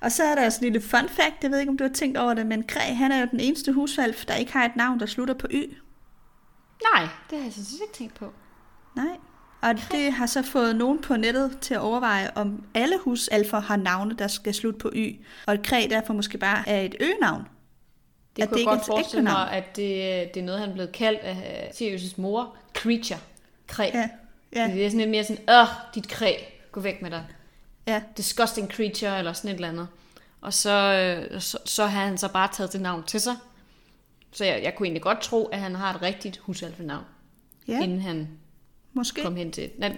Og 0.02 0.12
så 0.12 0.24
er 0.24 0.36
der 0.36 0.46
også 0.46 0.60
en 0.60 0.64
lille 0.72 0.82
fun 0.88 1.10
fact, 1.10 1.44
jeg 1.44 1.52
ved 1.52 1.60
ikke, 1.60 1.70
om 1.70 1.78
du 1.78 1.84
har 1.84 1.92
tænkt 1.92 2.18
over 2.18 2.34
det, 2.34 2.46
men 2.48 2.64
Kræ, 2.64 2.94
han 2.94 3.12
er 3.12 3.20
jo 3.20 3.28
den 3.32 3.40
eneste 3.40 3.72
husvalg, 3.72 4.16
der 4.28 4.36
ikke 4.36 4.54
har 4.54 4.66
et 4.66 4.76
navn, 4.76 5.00
der 5.00 5.06
slutter 5.06 5.34
på 5.34 5.48
Y. 5.52 5.74
Nej, 6.94 7.08
det 7.30 7.38
har 7.38 7.46
jeg 7.46 7.54
set 7.54 7.74
ikke 7.82 7.94
tænkt 7.94 8.14
på. 8.14 8.34
Nej. 8.96 9.06
Og 9.62 9.74
det 9.92 10.14
har 10.14 10.26
så 10.26 10.42
fået 10.44 10.76
nogen 10.76 11.02
på 11.02 11.16
nettet 11.16 11.58
til 11.62 11.74
at 11.74 11.80
overveje, 11.80 12.32
om 12.36 12.64
alle 12.74 12.96
husalfer 13.04 13.60
har 13.60 13.76
navne, 13.76 14.16
der 14.16 14.28
skal 14.28 14.54
slutte 14.54 14.80
på 14.80 14.92
Y, 14.96 15.20
og 15.48 15.54
et 15.54 15.64
kræ 15.64 15.88
derfor 15.90 16.14
måske 16.14 16.38
bare 16.38 16.70
er 16.70 16.82
et 16.82 16.96
øgenavn. 17.00 17.44
Det 18.36 18.42
At 18.44 18.50
kunne 18.50 18.58
det 18.60 18.66
jeg 18.66 18.70
godt 18.74 18.86
forestille 18.86 19.24
navn. 19.24 19.38
mig, 19.40 19.52
at 19.52 19.76
det, 19.76 19.86
det 20.34 20.40
er 20.40 20.46
noget, 20.46 20.60
han 20.60 20.70
er 20.70 20.74
blevet 20.74 20.92
kaldt 20.92 21.20
af 21.20 21.72
Sirius' 21.74 22.22
mor. 22.22 22.56
Creature. 22.74 23.20
Kræ. 23.68 23.90
Ja, 23.94 24.10
Ja. 24.56 24.62
ja, 24.62 24.74
Det 24.74 24.86
er 24.86 24.90
sådan 24.90 25.00
lidt 25.00 25.10
mere 25.10 25.24
sådan, 25.24 25.44
åh, 25.50 25.68
dit 25.96 26.08
kræ, 26.08 26.34
gå 26.72 26.80
væk 26.80 27.02
med 27.02 27.12
dig. 27.12 27.26
Ja. 27.94 28.02
Disgusting 28.18 28.72
creature, 28.72 29.18
eller 29.20 29.34
sådan 29.34 29.50
et 29.50 29.56
eller 29.56 29.68
andet. 29.70 29.88
Og 30.42 30.54
så, 30.54 30.72
øh, 31.34 31.42
så, 31.42 31.58
så 31.66 31.86
har 31.86 32.06
han 32.06 32.18
så 32.18 32.28
bare 32.28 32.50
taget 32.54 32.74
det 32.74 32.82
navn 32.82 33.04
til 33.04 33.22
sig. 33.22 33.36
Så 34.32 34.46
jeg, 34.46 34.64
jeg 34.64 34.76
kunne 34.76 34.86
egentlig 34.86 35.02
godt 35.02 35.22
tro, 35.22 35.46
at 35.46 35.60
han 35.60 35.76
har 35.76 35.94
et 35.94 36.02
rigtigt 36.02 36.38
husalfe-navn, 36.38 37.04
Ja, 37.68 37.74
ja. 37.74 37.84
inden 37.84 38.02
han 38.02 38.28
måske. 38.94 39.22
kom 39.22 39.36
hen 39.36 39.52
til. 39.52 39.70
Nej, 39.78 39.96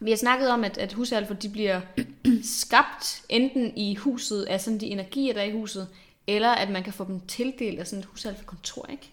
vi 0.00 0.10
har 0.10 0.16
snakket 0.16 0.48
om, 0.50 0.64
at, 0.64 0.78
at 0.78 0.92
husalfer 0.92 1.34
de 1.34 1.48
bliver 1.48 1.80
skabt 2.42 3.22
enten 3.28 3.76
i 3.76 3.94
huset 3.94 4.42
af 4.42 4.60
sådan 4.60 4.80
de 4.80 4.86
energier, 4.86 5.34
der 5.34 5.40
er 5.40 5.44
i 5.44 5.52
huset, 5.52 5.88
eller 6.26 6.50
at 6.50 6.70
man 6.70 6.82
kan 6.82 6.92
få 6.92 7.04
dem 7.04 7.20
tildelt 7.20 7.80
af 7.80 7.86
sådan 7.86 7.98
et 7.98 8.04
husalfe-kontor, 8.04 8.86
ikke? 8.90 9.12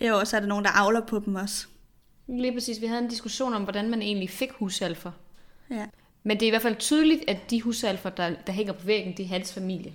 Jo, 0.00 0.18
og 0.18 0.26
så 0.26 0.36
er 0.36 0.40
der 0.40 0.46
nogen, 0.46 0.64
der 0.64 0.70
avler 0.70 1.00
på 1.00 1.22
dem 1.26 1.34
også. 1.34 1.66
Lige 2.28 2.52
præcis. 2.52 2.80
Vi 2.80 2.86
havde 2.86 3.02
en 3.02 3.08
diskussion 3.08 3.54
om, 3.54 3.62
hvordan 3.62 3.90
man 3.90 4.02
egentlig 4.02 4.30
fik 4.30 4.50
husalfer. 4.52 5.10
Ja, 5.70 5.86
Men 6.26 6.36
det 6.40 6.42
er 6.42 6.46
i 6.46 6.50
hvert 6.50 6.62
fald 6.62 6.76
tydeligt, 6.76 7.24
at 7.28 7.50
de 7.50 7.62
husalfer, 7.62 8.10
der, 8.10 8.30
der 8.46 8.52
hænger 8.52 8.72
på 8.72 8.86
væggen, 8.86 9.16
det 9.16 9.22
er 9.24 9.28
hans 9.28 9.52
familie. 9.54 9.94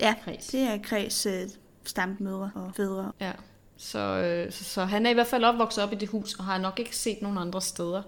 ja 0.00 0.14
Kreds. 0.24 0.46
det 0.46 0.60
er 0.60 0.78
kreds 0.82 1.26
øh, 1.26 1.42
stammødre 1.84 2.50
og 2.54 2.72
fædre. 2.76 3.12
Ja. 3.20 3.32
Så, 3.76 3.98
øh, 3.98 4.52
så, 4.52 4.64
så 4.64 4.84
han 4.84 5.06
er 5.06 5.10
i 5.10 5.14
hvert 5.14 5.26
fald 5.26 5.44
opvokset 5.44 5.84
op 5.84 5.92
i 5.92 5.96
det 5.96 6.08
hus, 6.08 6.34
og 6.34 6.44
har 6.44 6.58
nok 6.58 6.78
ikke 6.78 6.96
set 6.96 7.22
nogen 7.22 7.38
andre 7.38 7.62
steder. 7.62 8.02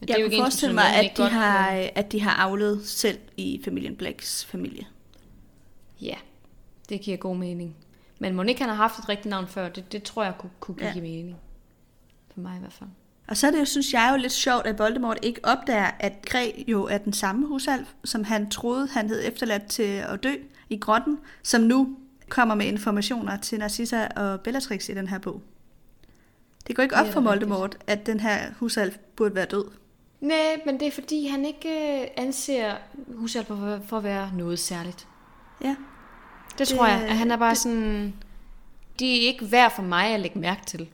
Men 0.00 0.08
Jeg 0.08 0.18
jo 0.18 0.22
kunne 0.24 0.24
ikke 0.24 0.42
forestille 0.42 0.72
ensbetydende 0.72 1.02
mig, 1.02 1.10
at 1.10 1.16
de, 1.16 1.22
godt 1.22 1.32
har, 1.32 1.70
kan- 1.70 1.90
at 1.94 2.12
de 2.12 2.20
har 2.20 2.30
avlet 2.42 2.86
selv 2.86 3.18
i 3.36 3.60
familien 3.64 3.96
Blacks 3.96 4.44
familie. 4.44 4.86
Ja, 6.00 6.16
det 6.88 7.00
giver 7.00 7.16
god 7.16 7.36
mening. 7.36 7.76
Men 8.18 8.34
Monique 8.34 8.58
han 8.60 8.68
har 8.68 8.76
haft 8.76 8.98
et 8.98 9.08
rigtigt 9.08 9.30
navn 9.30 9.46
før, 9.48 9.68
det, 9.68 9.92
det 9.92 10.02
tror 10.02 10.24
jeg 10.24 10.34
kunne, 10.38 10.50
kunne 10.60 10.76
give 10.76 10.88
ja. 10.88 11.00
mening. 11.00 11.36
For 12.34 12.40
mig 12.40 12.56
i 12.56 12.60
hvert 12.60 12.72
fald. 12.72 12.90
Og 13.28 13.36
så 13.36 13.46
er 13.46 13.50
det 13.50 13.58
jo, 13.60 13.64
synes 13.64 13.92
jeg 13.92 14.10
jo 14.12 14.16
lidt 14.22 14.32
sjovt, 14.32 14.66
at 14.66 14.78
Voldemort 14.78 15.18
ikke 15.22 15.40
opdager, 15.42 15.90
at 16.00 16.12
Græ 16.30 16.50
jo 16.68 16.84
er 16.84 16.98
den 16.98 17.12
samme 17.12 17.46
husalf, 17.46 17.88
som 18.04 18.24
han 18.24 18.50
troede, 18.50 18.88
han 18.92 19.08
hed 19.08 19.22
efterladt 19.28 19.66
til 19.66 19.82
at 19.82 20.22
dø 20.22 20.32
i 20.70 20.76
grotten, 20.78 21.18
som 21.42 21.60
nu 21.60 21.96
kommer 22.28 22.54
med 22.54 22.66
informationer 22.66 23.36
til 23.36 23.58
Narcissa 23.58 24.06
og 24.16 24.40
Bellatrix 24.40 24.88
i 24.88 24.94
den 24.94 25.08
her 25.08 25.18
bog. 25.18 25.42
Det 26.66 26.76
går 26.76 26.82
ikke 26.82 26.96
op 26.96 27.06
for 27.12 27.20
Voldemort, 27.20 27.76
at 27.86 28.06
den 28.06 28.20
her 28.20 28.38
husalf 28.58 28.96
burde 29.16 29.34
være 29.34 29.44
død. 29.46 29.64
Nej, 30.20 30.60
men 30.66 30.80
det 30.80 30.88
er 30.88 30.92
fordi, 30.92 31.26
han 31.26 31.44
ikke 31.44 32.00
øh, 32.02 32.06
anser 32.16 32.74
husalfer 33.14 33.80
for, 33.86 33.96
at 33.96 34.04
være 34.04 34.30
noget 34.34 34.58
særligt. 34.58 35.06
Ja, 35.64 35.68
Det, 35.68 35.76
Det- 36.50 36.58
det 36.58 36.68
tror 36.68 36.86
jeg. 36.86 37.02
At 37.08 37.16
han 37.16 37.30
er 37.30 37.36
bare 37.36 37.50
det- 37.50 37.58
sådan... 37.58 38.14
De 38.98 39.16
er 39.16 39.26
ikke 39.28 39.52
værd 39.52 39.72
for 39.76 39.82
mig 39.82 40.06
at 40.14 40.20
lægge 40.20 40.38
mærke 40.38 40.60
til. 40.66 40.88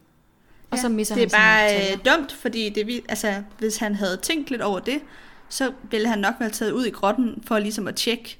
Og 0.70 0.78
så 0.78 0.88
misser 0.88 1.14
det 1.14 1.32
er 1.34 1.38
han 1.38 1.68
sådan 1.68 1.76
nogle 1.76 1.98
bare 1.98 2.12
øh, 2.14 2.18
dumt, 2.20 2.32
fordi 2.32 2.68
det, 2.68 2.86
vi- 2.86 3.02
altså, 3.08 3.42
hvis 3.58 3.76
han 3.76 3.94
havde 3.94 4.16
tænkt 4.16 4.50
lidt 4.50 4.62
over 4.62 4.78
det, 4.80 5.00
så 5.48 5.72
ville 5.90 6.08
han 6.08 6.18
nok 6.18 6.34
være 6.40 6.50
taget 6.50 6.72
ud 6.72 6.86
i 6.86 6.90
grotten 6.90 7.42
for 7.46 7.58
ligesom 7.58 7.88
at 7.88 7.94
tjekke. 7.96 8.38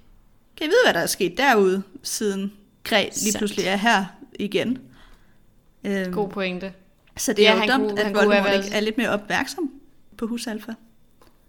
Kan 0.57 0.67
I 0.67 0.69
vide, 0.69 0.79
hvad 0.85 0.95
der 0.95 1.01
er 1.01 1.07
sket 1.07 1.39
derude, 1.39 1.83
siden 2.03 2.53
Græ 2.85 3.03
lige 3.03 3.13
Sandt. 3.15 3.39
pludselig 3.39 3.65
er 3.67 3.77
her 3.77 4.05
igen? 4.39 4.79
Øhm, 5.85 6.13
God 6.13 6.29
pointe. 6.29 6.73
Så 7.17 7.33
det 7.33 7.47
er 7.47 7.51
Ja, 7.51 7.55
jo 7.55 7.61
han 7.61 7.69
dumt, 7.71 7.89
kunne- 7.91 8.01
at 8.01 8.15
Voldemort 8.15 8.45
været- 8.45 8.65
ikke 8.65 8.77
er 8.77 8.81
lidt 8.81 8.99
mere 8.99 9.09
opmærksom 9.11 9.71
på 10.17 10.27
husalfa. 10.27 10.73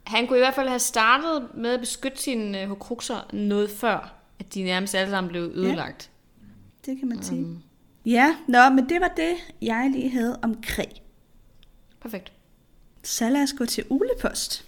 Han 0.03 0.27
kunne 0.27 0.38
i 0.38 0.41
hvert 0.41 0.55
fald 0.55 0.67
have 0.67 0.79
startet 0.79 1.47
med 1.55 1.69
at 1.73 1.79
beskytte 1.79 2.21
sine 2.21 2.61
øh, 2.61 2.67
horcruxer 2.67 3.27
noget 3.34 3.69
før, 3.69 4.13
at 4.39 4.53
de 4.53 4.63
nærmest 4.63 4.95
alle 4.95 5.09
sammen 5.09 5.29
blev 5.29 5.51
ødelagt. 5.55 6.09
Det 6.86 6.99
kan 6.99 7.07
man 7.09 7.23
sige. 7.23 7.45
Ja, 8.05 8.35
nå, 8.47 8.69
men 8.69 8.89
det 8.89 9.01
var 9.01 9.07
det, 9.07 9.33
jeg 9.61 9.89
lige 9.91 10.09
havde 10.09 10.39
om 10.41 10.61
Kræ. 10.63 10.83
Perfekt. 12.01 12.33
Så 13.03 13.29
lad 13.29 13.43
os 13.43 13.53
gå 13.53 13.65
til 13.65 13.85
ulepost. 13.89 14.65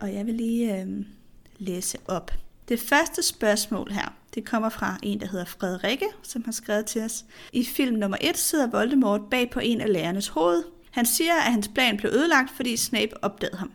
Og 0.00 0.14
jeg 0.14 0.26
vil 0.26 0.34
lige 0.34 0.80
øh, 0.80 0.88
læse 1.58 1.98
op. 2.08 2.30
Det 2.68 2.80
første 2.80 3.22
spørgsmål 3.22 3.92
her, 3.92 4.14
det 4.34 4.44
kommer 4.44 4.68
fra 4.68 4.98
en, 5.02 5.20
der 5.20 5.26
hedder 5.26 5.44
Frederikke, 5.44 6.06
som 6.22 6.44
har 6.44 6.52
skrevet 6.52 6.86
til 6.86 7.02
os. 7.02 7.24
I 7.52 7.64
film 7.64 7.96
nummer 7.96 8.16
1 8.20 8.38
sidder 8.38 8.66
Voldemort 8.66 9.20
bag 9.30 9.50
på 9.50 9.60
en 9.60 9.80
af 9.80 9.92
lærernes 9.92 10.28
hoved. 10.28 10.64
Han 10.90 11.06
siger, 11.06 11.34
at 11.34 11.52
hans 11.52 11.68
plan 11.68 11.96
blev 11.96 12.12
ødelagt, 12.14 12.50
fordi 12.50 12.76
Snape 12.76 13.24
opdagede 13.24 13.56
ham. 13.56 13.72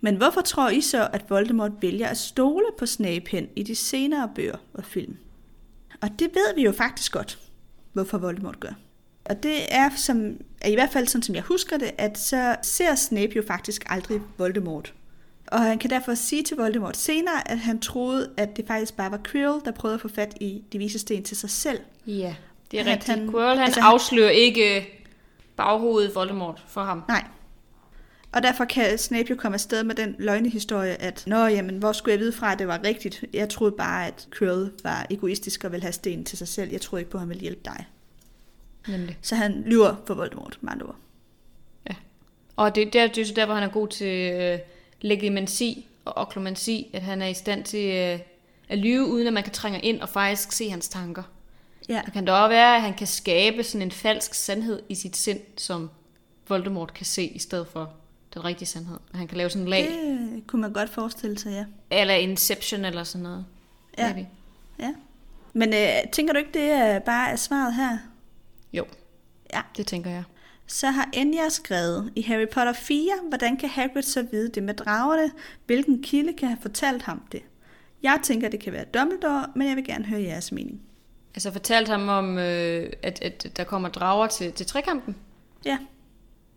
Men 0.00 0.16
hvorfor 0.16 0.40
tror 0.40 0.68
I 0.70 0.80
så, 0.80 1.08
at 1.12 1.30
Voldemort 1.30 1.72
vælger 1.80 2.08
at 2.08 2.16
stole 2.18 2.64
på 2.78 2.86
Snape 2.86 3.24
hen 3.30 3.48
i 3.56 3.62
de 3.62 3.74
senere 3.74 4.30
bøger 4.34 4.56
og 4.74 4.84
film? 4.84 5.16
Og 6.02 6.08
det 6.18 6.28
ved 6.34 6.54
vi 6.54 6.62
jo 6.64 6.72
faktisk 6.72 7.12
godt, 7.12 7.38
hvorfor 7.92 8.18
Voldemort 8.18 8.60
gør. 8.60 8.72
Og 9.24 9.42
det 9.42 9.74
er, 9.74 9.90
som, 9.96 10.30
i 10.66 10.74
hvert 10.74 10.90
fald 10.92 11.06
sådan, 11.06 11.22
som 11.22 11.34
jeg 11.34 11.42
husker 11.42 11.78
det, 11.78 11.90
at 11.98 12.18
så 12.18 12.56
ser 12.62 12.94
Snape 12.94 13.32
jo 13.36 13.42
faktisk 13.46 13.84
aldrig 13.86 14.20
Voldemort. 14.38 14.94
Og 15.46 15.60
han 15.60 15.78
kan 15.78 15.90
derfor 15.90 16.14
sige 16.14 16.42
til 16.42 16.56
Voldemort 16.56 16.96
senere, 16.96 17.50
at 17.50 17.58
han 17.58 17.80
troede, 17.80 18.30
at 18.36 18.56
det 18.56 18.64
faktisk 18.66 18.96
bare 18.96 19.10
var 19.10 19.20
Quirrell, 19.24 19.60
der 19.64 19.70
prøvede 19.70 19.94
at 19.94 20.00
få 20.00 20.08
fat 20.08 20.34
i 20.40 20.62
de 20.72 20.78
vise 20.78 20.98
sten 20.98 21.22
til 21.24 21.36
sig 21.36 21.50
selv. 21.50 21.78
Ja, 22.06 22.34
det 22.70 22.76
er 22.80 22.84
At 22.84 22.86
rigtigt. 22.90 23.08
han- 23.18 23.30
Quirrell, 23.30 23.58
han 23.58 23.66
altså 23.66 23.80
han- 23.80 23.92
afslører 23.92 24.30
ikke 24.30 24.86
baghovedet 25.56 26.14
Voldemort 26.14 26.64
for 26.68 26.80
ham. 26.84 27.02
Nej. 27.08 27.24
Og 28.38 28.44
derfor 28.44 28.64
kan 28.64 28.98
Snape 28.98 29.26
jo 29.30 29.36
komme 29.36 29.54
afsted 29.54 29.84
med 29.84 29.94
den 29.94 30.16
løgnehistorie, 30.18 31.02
at 31.02 31.24
Nå, 31.26 31.46
jamen, 31.46 31.78
hvor 31.78 31.92
skulle 31.92 32.12
jeg 32.12 32.20
vide 32.20 32.32
fra, 32.32 32.52
at 32.52 32.58
det 32.58 32.68
var 32.68 32.80
rigtigt? 32.84 33.24
Jeg 33.32 33.48
troede 33.48 33.72
bare, 33.72 34.06
at 34.06 34.28
Quirrell 34.38 34.70
var 34.82 35.06
egoistisk 35.10 35.64
og 35.64 35.72
ville 35.72 35.82
have 35.82 35.92
stenen 35.92 36.24
til 36.24 36.38
sig 36.38 36.48
selv. 36.48 36.70
Jeg 36.70 36.80
troede 36.80 37.00
ikke 37.00 37.10
på, 37.10 37.16
at 37.16 37.20
han 37.20 37.28
ville 37.28 37.40
hjælpe 37.40 37.60
dig. 37.64 37.86
Nemlig. 38.88 39.18
Så 39.22 39.34
han 39.34 39.62
lyver 39.66 39.96
for 40.06 40.14
Voldemort, 40.14 40.58
med 40.60 40.72
andre 40.72 40.86
ord. 40.86 40.96
Og 42.56 42.74
det, 42.74 42.92
det, 42.92 43.00
er, 43.00 43.06
det 43.06 43.30
er 43.30 43.34
der, 43.34 43.46
hvor 43.46 43.54
han 43.54 43.62
er 43.62 43.68
god 43.68 43.88
til 43.88 44.32
øh, 44.32 44.58
legimansi 45.00 45.86
og 46.04 46.16
oklomansi, 46.16 46.90
at 46.92 47.02
han 47.02 47.22
er 47.22 47.26
i 47.26 47.34
stand 47.34 47.64
til 47.64 47.94
øh, 47.94 48.18
at 48.68 48.78
lyve, 48.78 49.06
uden 49.06 49.26
at 49.26 49.32
man 49.32 49.42
kan 49.42 49.52
trænge 49.52 49.80
ind 49.80 50.00
og 50.00 50.08
faktisk 50.08 50.52
se 50.52 50.70
hans 50.70 50.88
tanker. 50.88 51.22
Ja, 51.88 52.02
Det 52.04 52.12
kan 52.12 52.24
da 52.24 52.32
også 52.32 52.48
være, 52.48 52.76
at 52.76 52.82
han 52.82 52.94
kan 52.94 53.06
skabe 53.06 53.64
sådan 53.64 53.82
en 53.82 53.90
falsk 53.90 54.34
sandhed 54.34 54.82
i 54.88 54.94
sit 54.94 55.16
sind, 55.16 55.40
som 55.56 55.90
Voldemort 56.48 56.94
kan 56.94 57.06
se, 57.06 57.24
i 57.24 57.38
stedet 57.38 57.66
for 57.68 57.92
den 58.34 58.44
rigtige 58.44 58.68
sandhed. 58.68 58.98
Han 59.14 59.26
kan 59.28 59.36
lave 59.38 59.50
sådan 59.50 59.62
en 59.62 59.68
lag, 59.68 59.82
det... 59.82 60.30
det 60.34 60.46
kunne 60.46 60.62
man 60.62 60.72
godt 60.72 60.90
forestille 60.90 61.38
sig, 61.38 61.50
ja. 61.52 61.64
eller 61.98 62.14
Inception 62.14 62.84
eller 62.84 63.04
sådan 63.04 63.22
noget. 63.22 63.44
Ja. 63.98 64.14
Maybe. 64.14 64.28
ja. 64.78 64.94
Men 65.52 65.68
øh, 65.74 66.10
tænker 66.12 66.32
du 66.32 66.38
ikke, 66.38 66.52
det 66.54 66.70
er 66.70 66.98
bare 66.98 67.30
er 67.30 67.36
svaret 67.36 67.74
her? 67.74 67.98
Jo, 68.72 68.84
Ja. 69.54 69.60
det 69.76 69.86
tænker 69.86 70.10
jeg. 70.10 70.22
Så 70.66 70.90
har 70.90 71.08
Enya 71.12 71.48
skrevet 71.48 72.12
i 72.16 72.22
Harry 72.22 72.48
Potter 72.52 72.72
4, 72.72 73.12
hvordan 73.28 73.56
kan 73.56 73.68
Hagrid 73.68 74.02
så 74.02 74.22
vide 74.30 74.48
det 74.48 74.62
med 74.62 74.74
dragerne? 74.74 75.30
Hvilken 75.66 76.02
kilde 76.02 76.32
kan 76.32 76.48
have 76.48 76.58
fortalt 76.62 77.02
ham 77.02 77.22
det? 77.32 77.42
Jeg 78.02 78.20
tænker, 78.22 78.48
det 78.48 78.60
kan 78.60 78.72
være 78.72 78.84
Dumbledore, 78.84 79.46
men 79.56 79.68
jeg 79.68 79.76
vil 79.76 79.84
gerne 79.84 80.04
høre 80.04 80.22
jeres 80.22 80.52
mening. 80.52 80.80
Altså 81.34 81.52
fortalte 81.52 81.90
ham 81.90 82.08
om, 82.08 82.38
øh, 82.38 82.92
at, 83.02 83.22
at 83.22 83.46
der 83.56 83.64
kommer 83.64 83.88
drager 83.88 84.26
til, 84.26 84.52
til 84.52 84.66
trekampen. 84.66 85.16
Ja. 85.64 85.78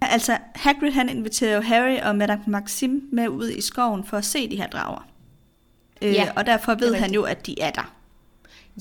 Altså, 0.01 0.37
Hagrid 0.55 0.91
han 0.91 1.09
inviterer 1.09 1.55
jo 1.55 1.61
Harry 1.61 1.99
og 2.03 2.15
Madame 2.15 2.43
Maxim 2.47 3.09
med 3.11 3.27
ud 3.27 3.49
i 3.49 3.61
skoven 3.61 4.03
for 4.03 4.17
at 4.17 4.25
se 4.25 4.49
de 4.49 4.55
her 4.55 4.67
drager. 4.67 5.07
Øh, 6.01 6.13
Ja, 6.13 6.29
og 6.35 6.45
derfor 6.45 6.71
er 6.71 6.75
ved 6.75 6.95
han 6.95 7.13
jo, 7.13 7.23
at 7.23 7.45
de 7.45 7.61
er 7.61 7.71
der. 7.71 7.93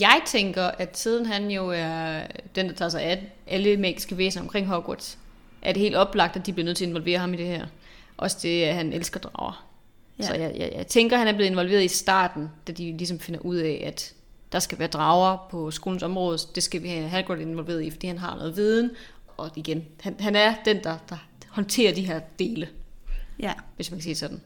Jeg 0.01 0.21
tænker, 0.27 0.65
at 0.65 0.99
siden 0.99 1.27
han 1.27 1.51
jo 1.51 1.71
er 1.71 2.21
den, 2.55 2.69
der 2.69 2.73
tager 2.73 2.89
sig 2.89 3.03
af 3.03 3.33
alle 3.47 3.77
magiske 3.77 4.19
væsener 4.19 4.43
omkring 4.43 4.67
Hogwarts, 4.67 5.19
er 5.63 5.73
det 5.73 5.83
helt 5.83 5.97
oplagt, 5.97 6.37
at 6.37 6.47
de 6.47 6.53
bliver 6.53 6.65
nødt 6.65 6.77
til 6.77 6.85
at 6.85 6.89
involvere 6.89 7.19
ham 7.19 7.35
i 7.35 7.37
det 7.37 7.47
her. 7.47 7.67
Også 8.17 8.39
det, 8.43 8.63
at 8.63 8.75
han 8.75 8.93
elsker 8.93 9.21
drager. 9.21 9.67
Ja. 10.19 10.25
Så 10.25 10.35
jeg, 10.35 10.53
jeg, 10.57 10.73
jeg 10.77 10.87
tænker, 10.87 11.17
han 11.19 11.29
er 11.29 11.33
blevet 11.33 11.51
involveret 11.51 11.85
i 11.85 11.89
starten, 11.89 12.51
da 12.67 12.73
de 12.73 12.97
ligesom 12.97 13.19
finder 13.19 13.41
ud 13.41 13.57
af, 13.57 13.83
at 13.87 14.13
der 14.53 14.59
skal 14.59 14.79
være 14.79 14.89
drager 14.89 15.47
på 15.51 15.71
skolens 15.71 16.03
område. 16.03 16.39
Det 16.55 16.63
skal 16.63 16.83
vi 16.83 16.89
have 16.89 17.09
Hagrid 17.09 17.39
involveret 17.39 17.83
i, 17.83 17.91
fordi 17.91 18.07
han 18.07 18.19
har 18.19 18.37
noget 18.37 18.57
viden. 18.57 18.91
Og 19.41 19.51
igen, 19.57 19.85
han, 20.01 20.17
han 20.21 20.37
er 20.37 20.55
den, 20.65 20.85
der, 20.85 20.97
der 21.09 21.17
håndterer 21.49 21.95
de 21.95 22.07
her 22.07 22.19
dele, 22.39 22.69
Ja. 23.39 23.53
hvis 23.77 23.91
man 23.91 23.99
kan 23.99 24.03
sige 24.03 24.15
sådan. 24.15 24.41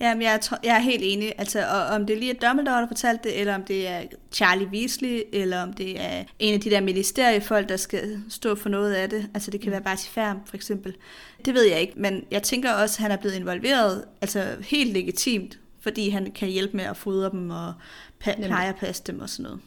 Jamen, 0.00 0.22
jeg, 0.22 0.40
tror, 0.40 0.58
jeg 0.64 0.76
er 0.76 0.80
helt 0.80 1.02
enig. 1.04 1.32
Altså, 1.38 1.66
og, 1.66 1.82
om 1.82 2.06
det 2.06 2.18
lige 2.18 2.36
er 2.40 2.48
Dumbledore, 2.48 2.80
der 2.80 2.86
fortalte 2.88 3.28
det, 3.28 3.40
eller 3.40 3.54
om 3.54 3.64
det 3.64 3.88
er 3.88 4.02
Charlie 4.32 4.66
Weasley, 4.66 5.22
eller 5.32 5.62
om 5.62 5.72
det 5.72 6.00
er 6.00 6.24
en 6.38 6.54
af 6.54 6.60
de 6.60 6.70
der 6.70 6.80
ministeriefolk, 6.80 7.68
der 7.68 7.76
skal 7.76 8.20
stå 8.30 8.54
for 8.54 8.68
noget 8.68 8.94
af 8.94 9.10
det. 9.10 9.28
Altså, 9.34 9.50
det 9.50 9.60
kan 9.60 9.72
være 9.72 9.80
Barty 9.80 10.08
Færm, 10.08 10.40
for 10.46 10.56
eksempel. 10.56 10.96
Det 11.44 11.54
ved 11.54 11.64
jeg 11.64 11.80
ikke, 11.80 11.92
men 11.96 12.24
jeg 12.30 12.42
tænker 12.42 12.72
også, 12.72 12.96
at 12.98 13.02
han 13.02 13.10
er 13.10 13.16
blevet 13.16 13.34
involveret, 13.36 14.04
altså 14.20 14.56
helt 14.60 14.92
legitimt, 14.92 15.58
fordi 15.80 16.08
han 16.08 16.32
kan 16.34 16.48
hjælpe 16.48 16.76
med 16.76 16.84
at 16.84 16.96
fodre 16.96 17.30
dem 17.30 17.50
og 17.50 17.72
pleje 18.20 18.68
og 18.68 18.76
passe 18.76 19.02
dem 19.06 19.20
og 19.20 19.28
sådan 19.28 19.42
noget. 19.42 19.60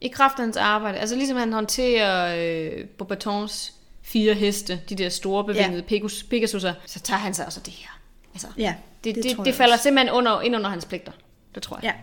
I 0.00 0.08
kraft 0.08 0.38
af 0.38 0.44
hans 0.44 0.56
arbejde, 0.56 0.98
altså 0.98 1.16
ligesom 1.16 1.36
han 1.36 1.52
håndterer 1.52 2.36
øh, 2.38 2.84
Bobatons 2.86 3.74
fire 4.04 4.34
heste, 4.34 4.80
de 4.88 4.94
der 4.94 5.08
store 5.08 5.44
bevingede 5.44 5.76
ja. 5.76 5.82
Pegasus, 5.88 6.22
Pegasus'er, 6.22 6.72
så 6.86 7.00
tager 7.00 7.18
han 7.18 7.34
sig 7.34 7.46
også 7.46 7.60
det 7.60 7.72
her. 7.72 8.00
Altså, 8.32 8.46
Ja, 8.58 8.74
det, 9.04 9.14
det, 9.14 9.24
det, 9.24 9.36
det 9.38 9.46
jeg 9.46 9.54
falder 9.54 9.74
også. 9.74 9.82
simpelthen 9.82 10.14
under, 10.14 10.40
ind 10.40 10.56
under 10.56 10.70
hans 10.70 10.84
pligter. 10.84 11.12
Det 11.54 11.62
tror 11.62 11.78
jeg. 11.82 11.94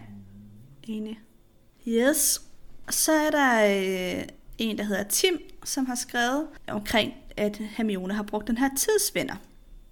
Ja, 0.88 0.94
enig. 0.94 1.20
Yes. 1.88 2.42
Så 2.90 3.12
er 3.12 3.30
der 3.30 3.66
øh, 4.18 4.24
en, 4.58 4.78
der 4.78 4.84
hedder 4.84 5.04
Tim, 5.04 5.42
som 5.66 5.86
har 5.86 5.96
skrevet 5.96 6.48
omkring, 6.68 7.14
at 7.38 7.58
Hermione 7.78 8.14
har 8.14 8.24
brugt 8.24 8.48
den 8.48 8.58
her 8.58 8.70
tidsvinder. 8.78 9.36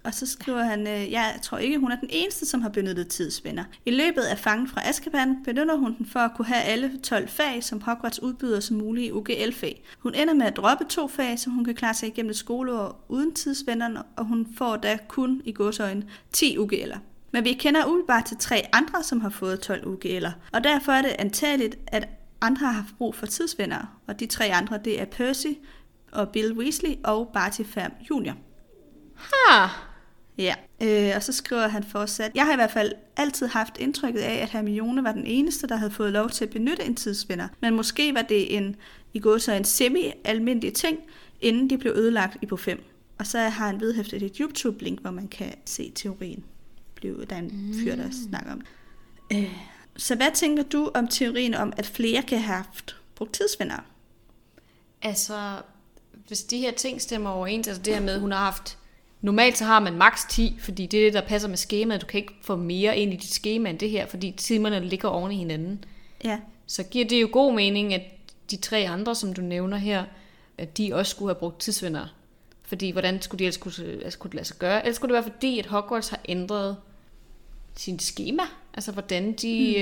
Og 0.04 0.14
så 0.14 0.26
skriver 0.26 0.62
han, 0.62 0.86
øh, 0.86 1.12
jeg 1.12 1.38
tror 1.42 1.58
ikke, 1.58 1.78
hun 1.78 1.92
er 1.92 1.96
den 1.96 2.08
eneste, 2.12 2.46
som 2.46 2.62
har 2.62 2.68
benyttet 2.68 3.08
tidsvenner. 3.08 3.64
I 3.86 3.90
løbet 3.90 4.22
af 4.22 4.38
fangen 4.38 4.68
fra 4.68 4.88
Azkaban 4.88 5.36
benytter 5.44 5.76
hun 5.76 5.96
den 5.98 6.06
for 6.06 6.20
at 6.20 6.30
kunne 6.36 6.46
have 6.46 6.62
alle 6.62 6.98
12 7.02 7.28
fag, 7.28 7.64
som 7.64 7.80
Hogwarts 7.80 8.22
udbyder 8.22 8.60
som 8.60 8.76
mulige 8.76 9.14
UGL-fag. 9.14 9.84
Hun 9.98 10.14
ender 10.14 10.34
med 10.34 10.46
at 10.46 10.56
droppe 10.56 10.84
to 10.84 11.08
fag, 11.08 11.38
så 11.38 11.50
hun 11.50 11.64
kan 11.64 11.74
klare 11.74 11.94
sig 11.94 12.08
igennem 12.08 12.30
et 12.30 12.36
skoleår 12.36 13.04
uden 13.08 13.34
tidsvennerne, 13.34 14.02
og 14.16 14.24
hun 14.24 14.46
får 14.56 14.76
da 14.76 14.98
kun 15.08 15.42
i 15.44 15.52
godsøjne 15.52 16.02
10 16.32 16.56
UGL'er. 16.56 16.98
Men 17.32 17.44
vi 17.44 17.52
kender 17.52 17.84
umiddelbart 17.84 18.24
til 18.24 18.36
tre 18.36 18.62
andre, 18.72 19.02
som 19.02 19.20
har 19.20 19.30
fået 19.30 19.60
12 19.60 19.94
UGL'er, 19.94 20.30
og 20.52 20.64
derfor 20.64 20.92
er 20.92 21.02
det 21.02 21.16
antageligt, 21.18 21.78
at 21.86 22.08
andre 22.40 22.66
har 22.66 22.72
haft 22.72 22.94
brug 22.98 23.14
for 23.14 23.26
tidsvenner, 23.26 24.00
og 24.06 24.20
de 24.20 24.26
tre 24.26 24.44
andre, 24.44 24.78
det 24.84 25.00
er 25.00 25.04
Percy 25.04 25.46
og 26.12 26.28
Bill 26.28 26.52
Weasley 26.52 26.94
og 27.04 27.30
Barty 27.34 27.62
Fam 27.62 27.92
Jr. 28.10 28.32
Ha! 29.16 29.68
Ja, 30.40 30.54
øh, 30.82 31.12
og 31.16 31.22
så 31.22 31.32
skriver 31.32 31.68
han 31.68 31.84
fortsat, 31.84 32.30
jeg 32.34 32.44
har 32.44 32.52
i 32.52 32.56
hvert 32.56 32.70
fald 32.70 32.92
altid 33.16 33.46
haft 33.46 33.78
indtrykket 33.78 34.20
af, 34.20 34.34
at 34.34 34.48
Hermione 34.48 35.04
var 35.04 35.12
den 35.12 35.26
eneste, 35.26 35.66
der 35.66 35.76
havde 35.76 35.90
fået 35.90 36.12
lov 36.12 36.30
til 36.30 36.44
at 36.44 36.50
benytte 36.50 36.84
en 36.84 36.94
tidsvinder, 36.94 37.48
men 37.60 37.74
måske 37.74 38.14
var 38.14 38.22
det 38.22 38.56
en, 38.56 38.76
i 39.14 39.18
går 39.18 39.38
så 39.38 39.52
en 39.52 39.64
semi-almindelig 39.64 40.74
ting, 40.74 40.98
inden 41.40 41.70
de 41.70 41.78
blev 41.78 41.92
ødelagt 41.96 42.36
i 42.42 42.46
på 42.46 42.56
5. 42.56 42.84
Og 43.18 43.26
så 43.26 43.38
har 43.38 43.66
han 43.66 43.80
vedhæftet 43.80 44.22
et 44.22 44.36
YouTube-link, 44.36 45.00
hvor 45.00 45.10
man 45.10 45.28
kan 45.28 45.54
se 45.64 45.92
teorien. 45.94 46.44
Blev, 46.94 47.26
der 47.26 47.36
er 47.36 47.40
en 47.40 47.74
fyr, 47.84 47.96
der 47.96 48.08
snakker 48.28 48.52
om. 48.52 48.60
Øh, 49.32 49.54
så 49.96 50.14
hvad 50.14 50.30
tænker 50.34 50.62
du 50.62 50.90
om 50.94 51.08
teorien 51.08 51.54
om, 51.54 51.72
at 51.76 51.86
flere 51.86 52.22
kan 52.22 52.38
have 52.38 52.56
haft 52.56 52.96
brugt 53.14 53.32
tidsvenner? 53.32 53.84
Altså, 55.02 55.62
hvis 56.26 56.42
de 56.42 56.58
her 56.58 56.72
ting 56.72 57.00
stemmer 57.00 57.30
overens, 57.30 57.68
altså 57.68 57.82
det 57.82 57.94
her 57.94 58.00
med, 58.00 58.14
at 58.14 58.20
hun 58.20 58.32
har 58.32 58.44
haft... 58.44 58.78
Normalt 59.22 59.58
så 59.58 59.64
har 59.64 59.80
man 59.80 59.94
maks 59.96 60.24
10, 60.24 60.56
fordi 60.60 60.86
det 60.86 61.00
er 61.00 61.04
det, 61.04 61.12
der 61.14 61.28
passer 61.28 61.48
med 61.48 61.56
skemaet. 61.56 62.00
Du 62.00 62.06
kan 62.06 62.20
ikke 62.20 62.32
få 62.42 62.56
mere 62.56 62.98
ind 62.98 63.12
i 63.12 63.16
dit 63.16 63.32
skema 63.32 63.70
end 63.70 63.78
det 63.78 63.90
her, 63.90 64.06
fordi 64.06 64.34
timerne 64.36 64.80
ligger 64.80 65.08
oven 65.08 65.32
i 65.32 65.36
hinanden. 65.36 65.84
Ja, 66.24 66.38
Så 66.66 66.82
giver 66.82 67.04
det 67.08 67.22
jo 67.22 67.28
god 67.32 67.54
mening, 67.54 67.94
at 67.94 68.02
de 68.50 68.56
tre 68.56 68.88
andre, 68.88 69.14
som 69.14 69.32
du 69.32 69.40
nævner 69.42 69.76
her, 69.76 70.04
at 70.58 70.78
de 70.78 70.94
også 70.94 71.10
skulle 71.10 71.28
have 71.28 71.38
brugt 71.38 71.60
tidsvenner. 71.60 72.06
Fordi 72.62 72.90
hvordan 72.90 73.22
skulle 73.22 73.38
de 73.38 73.44
ellers 73.44 73.56
kunne, 73.56 73.72
altså, 74.04 74.18
kunne 74.18 74.28
det 74.28 74.34
lade 74.34 74.46
sig 74.46 74.56
gøre? 74.56 74.82
Ellers 74.82 74.96
skulle 74.96 75.14
det 75.16 75.24
være 75.24 75.32
fordi, 75.32 75.58
at 75.58 75.66
Hogwarts 75.66 76.08
har 76.08 76.20
ændret 76.28 76.76
sin 77.76 77.98
schema. 77.98 78.42
Altså 78.74 78.92
hvordan 78.92 79.32
de 79.32 79.74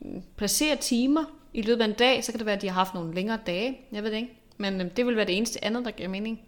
mm. 0.00 0.08
øh, 0.08 0.22
placerer 0.36 0.76
timer 0.76 1.24
i 1.54 1.62
løbet 1.62 1.80
af 1.82 1.88
en 1.88 1.92
dag. 1.92 2.24
Så 2.24 2.32
kan 2.32 2.38
det 2.38 2.46
være, 2.46 2.54
at 2.56 2.62
de 2.62 2.66
har 2.68 2.74
haft 2.74 2.94
nogle 2.94 3.14
længere 3.14 3.38
dage. 3.46 3.78
Jeg 3.92 4.02
ved 4.02 4.10
det 4.10 4.16
ikke. 4.16 4.38
Men 4.56 4.80
øh, 4.80 4.90
det 4.96 5.06
vil 5.06 5.16
være 5.16 5.26
det 5.26 5.36
eneste 5.36 5.64
andet, 5.64 5.84
der 5.84 5.90
giver 5.90 6.08
mening. 6.08 6.40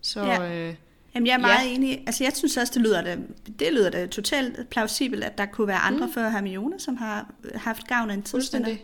Så 0.00 0.24
Ja. 0.24 0.52
øh, 0.52 0.74
Jamen, 1.14 1.26
jeg 1.26 1.34
er 1.34 1.38
meget 1.38 1.66
Ja. 1.68 1.74
enig. 1.74 2.02
Altså, 2.06 2.24
jeg 2.24 2.32
synes 2.36 2.56
også, 2.56 2.72
det 2.74 2.82
lyder 2.82 3.02
da, 3.02 3.16
det 3.58 3.72
lyder 3.72 3.90
da 3.90 4.06
totalt 4.06 4.68
plausibelt, 4.70 5.24
at 5.24 5.38
der 5.38 5.46
kunne 5.46 5.66
være 5.66 5.78
andre 5.78 6.06
mm. 6.06 6.12
før 6.12 6.28
Hermione, 6.30 6.80
som 6.80 6.96
har 6.96 7.30
haft 7.54 7.86
gavn 7.88 8.10
af 8.10 8.14
en 8.14 8.22
tidsvinder. 8.22 8.76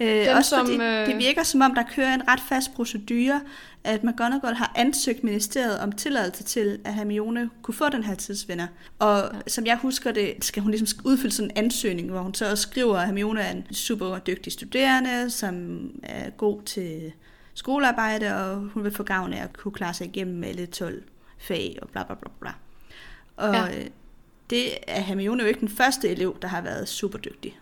Øh, 0.00 0.26
Dem, 0.26 0.36
også 0.36 0.50
som, 0.50 0.66
fordi 0.66 0.82
øh, 0.82 1.06
det 1.06 1.18
virker 1.18 1.42
som 1.42 1.60
om, 1.60 1.74
der 1.74 1.82
kører 1.94 2.14
en 2.14 2.28
ret 2.28 2.40
fast 2.48 2.74
procedure, 2.74 3.40
at 3.84 4.04
McGonagall 4.04 4.54
har 4.54 4.72
ansøgt 4.76 5.24
ministeriet 5.24 5.78
om 5.78 5.92
tilladelse 5.92 6.44
til, 6.44 6.78
at 6.84 6.94
Hermione 6.94 7.50
kunne 7.62 7.74
få 7.74 7.88
den 7.88 8.04
her 8.04 8.14
tidsvinder. 8.14 8.66
Og 8.98 9.30
ja. 9.34 9.38
som 9.46 9.66
jeg 9.66 9.76
husker 9.76 10.12
det, 10.12 10.34
skal 10.40 10.62
hun 10.62 10.70
ligesom 10.70 10.98
udfylde 11.04 11.34
sådan 11.34 11.50
en 11.50 11.64
ansøgning, 11.64 12.10
hvor 12.10 12.20
hun 12.20 12.34
så 12.34 12.50
også 12.50 12.62
skriver, 12.62 12.98
at 12.98 13.06
Hermione 13.06 13.40
er 13.40 13.50
en 13.50 13.74
super 13.74 14.18
dygtig 14.18 14.52
studerende, 14.52 15.30
som 15.30 15.80
er 16.02 16.30
god 16.30 16.62
til 16.62 17.12
skolearbejde, 17.54 18.36
og 18.36 18.56
hun 18.56 18.84
vil 18.84 18.92
få 18.92 19.02
gavn 19.02 19.32
af 19.32 19.42
at 19.42 19.56
kunne 19.56 19.72
klare 19.72 19.94
sig 19.94 20.06
igennem 20.06 20.44
alle 20.44 20.66
12 20.66 21.02
fag 21.42 21.78
og 21.82 21.88
bla 21.88 22.02
bla 22.02 22.14
bla 22.14 22.30
bla. 22.40 22.50
Og 23.36 23.54
Ja. 23.54 23.64
ja. 23.64 23.82
det 24.50 24.62
er 24.86 25.00
Hermione 25.00 25.42
jo 25.42 25.48
ikke 25.48 25.60
den 25.60 25.68
første 25.68 26.08
elev, 26.08 26.36
der 26.42 26.48
har 26.48 26.60
været 26.60 26.88
super 26.88 27.18
dygtig. 27.18 27.58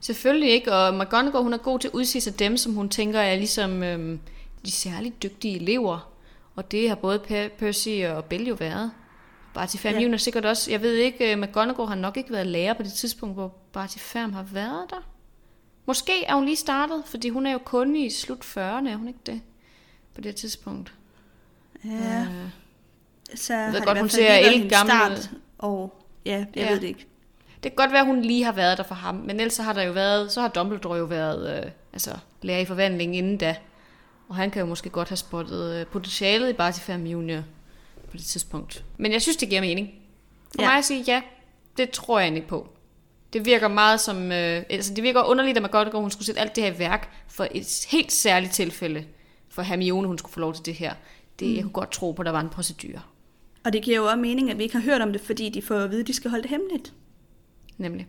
Selvfølgelig 0.00 0.50
ikke, 0.50 0.72
og 0.72 0.94
McGonagall 0.94 1.42
hun 1.42 1.52
er 1.52 1.58
god 1.58 1.78
til 1.78 1.88
at 1.88 1.94
udsige 1.94 2.22
sig 2.22 2.38
dem, 2.38 2.56
som 2.56 2.74
hun 2.74 2.88
tænker 2.88 3.20
er 3.20 3.36
ligesom 3.36 3.82
øhm, 3.82 4.20
de 4.64 4.70
særligt 4.70 5.22
dygtige 5.22 5.56
elever. 5.56 6.12
Og 6.56 6.70
det 6.70 6.88
har 6.88 6.96
både 6.96 7.18
Per- 7.18 7.48
Percy 7.58 7.88
og 8.08 8.24
Bell 8.24 8.48
jo 8.48 8.54
været. 8.54 8.90
Barty 9.54 9.76
Fam 9.76 9.94
Ja. 9.94 10.08
er 10.08 10.16
sikkert 10.16 10.44
også, 10.44 10.70
jeg 10.70 10.80
ved 10.82 10.94
ikke, 10.94 11.32
øh, 11.32 11.38
McGonagall 11.38 11.88
har 11.88 11.94
nok 11.94 12.16
ikke 12.16 12.32
været 12.32 12.46
lærer 12.46 12.74
på 12.74 12.82
det 12.82 12.92
tidspunkt, 12.92 13.34
hvor 13.34 13.48
Barty 13.72 13.98
Fam 13.98 14.32
har 14.32 14.42
været 14.42 14.90
der. 14.90 15.10
Måske 15.86 16.24
er 16.24 16.34
hun 16.34 16.44
lige 16.44 16.56
startet, 16.56 17.02
fordi 17.06 17.28
hun 17.28 17.46
er 17.46 17.52
jo 17.52 17.58
kun 17.58 17.96
i 17.96 18.10
slut 18.10 18.44
40'erne, 18.44 18.88
er 18.88 18.96
hun 18.96 19.08
ikke 19.08 19.20
det? 19.26 19.40
På 20.14 20.20
det 20.20 20.36
tidspunkt. 20.36 20.94
Ja. 21.84 21.90
Øh, 22.20 22.50
så 23.34 23.52
ved 23.52 23.60
har 23.62 23.72
det 23.72 23.84
godt, 23.84 23.84
hvert 23.84 24.00
hun 24.00 24.08
ser 24.08 24.34
ældgammel 24.34 24.94
hendes 25.02 25.24
start, 25.24 25.30
og 25.58 25.94
ja, 26.26 26.30
jeg 26.36 26.46
Ja. 26.56 26.70
ved 26.72 26.80
det 26.80 26.86
ikke. 26.86 27.06
Det 27.62 27.72
kan 27.72 27.76
godt 27.76 27.92
være, 27.92 28.00
at 28.00 28.06
hun 28.06 28.22
lige 28.22 28.44
har 28.44 28.52
været 28.52 28.78
der 28.78 28.84
for 28.84 28.94
ham, 28.94 29.14
men 29.14 29.30
ellers 29.40 29.52
så 29.52 29.62
har 29.62 29.72
der 29.72 29.82
jo 29.82 29.92
været, 29.92 30.32
så 30.32 30.40
har 30.40 30.48
Dumbledore 30.48 30.98
jo 30.98 31.04
været 31.04 31.64
øh, 31.64 31.70
altså, 31.92 32.10
lærer 32.42 32.58
i 32.60 32.64
forvandling 32.64 33.16
inden 33.16 33.36
da. 33.36 33.56
Og 34.28 34.36
han 34.36 34.50
kan 34.50 34.60
jo 34.60 34.66
måske 34.66 34.90
godt 34.90 35.08
have 35.08 35.16
spottet 35.16 35.74
øh, 35.80 35.86
potentialet 35.86 36.50
i 36.50 36.52
Barty 36.52 36.80
Fam 36.80 37.06
Junior 37.06 37.42
på 38.10 38.16
det 38.16 38.24
tidspunkt. 38.24 38.84
Men 38.96 39.12
jeg 39.12 39.22
synes, 39.22 39.36
det 39.36 39.48
giver 39.48 39.60
mening. 39.60 39.90
For 40.56 40.62
Ja. 40.62 40.68
mig 40.68 40.78
at 40.78 40.84
sige 40.84 41.04
ja, 41.06 41.22
det 41.76 41.90
tror 41.90 42.18
jeg 42.18 42.26
egentlig 42.26 42.46
på. 42.46 42.68
Det 43.32 43.44
virker 43.44 43.68
meget 43.68 44.00
som, 44.00 44.32
øh, 44.32 44.62
altså 44.70 44.94
det 44.94 45.02
virker 45.04 45.22
underligt, 45.22 45.56
at 45.56 45.62
man 45.62 45.70
godt 45.70 45.88
at 45.88 45.94
hun 45.94 46.10
skulle 46.10 46.26
sætte 46.26 46.40
alt 46.40 46.56
det 46.56 46.64
her 46.64 46.72
i 46.72 46.78
værk 46.78 47.10
for 47.28 47.46
et 47.50 47.86
helt 47.90 48.12
særligt 48.12 48.52
tilfælde 48.52 49.04
for 49.48 49.62
Hermione, 49.62 50.06
hun 50.06 50.18
skulle 50.18 50.32
få 50.32 50.40
lov 50.40 50.54
til 50.54 50.66
det 50.66 50.74
her. 50.74 50.94
Det, 51.38 51.48
mm. 51.48 51.54
Jeg 51.54 51.62
kunne 51.62 51.72
godt 51.72 51.90
tro 51.92 52.12
på, 52.12 52.22
at 52.22 52.26
der 52.26 52.32
var 52.32 52.40
en 52.40 52.48
procedure, 52.48 53.00
Og 53.64 53.72
det 53.72 53.82
giver 53.82 53.96
jo 53.96 54.04
også 54.04 54.16
mening, 54.16 54.50
at 54.50 54.58
vi 54.58 54.62
ikke 54.62 54.74
har 54.76 54.82
hørt 54.82 55.00
om 55.00 55.12
det, 55.12 55.20
fordi 55.20 55.48
de 55.48 55.62
får 55.62 55.74
at 55.78 55.90
vide, 55.90 56.00
at 56.00 56.06
de 56.06 56.12
skal 56.12 56.30
holde 56.30 56.42
det 56.42 56.50
hemmeligt. 56.50 56.92
nemlig. 57.78 58.06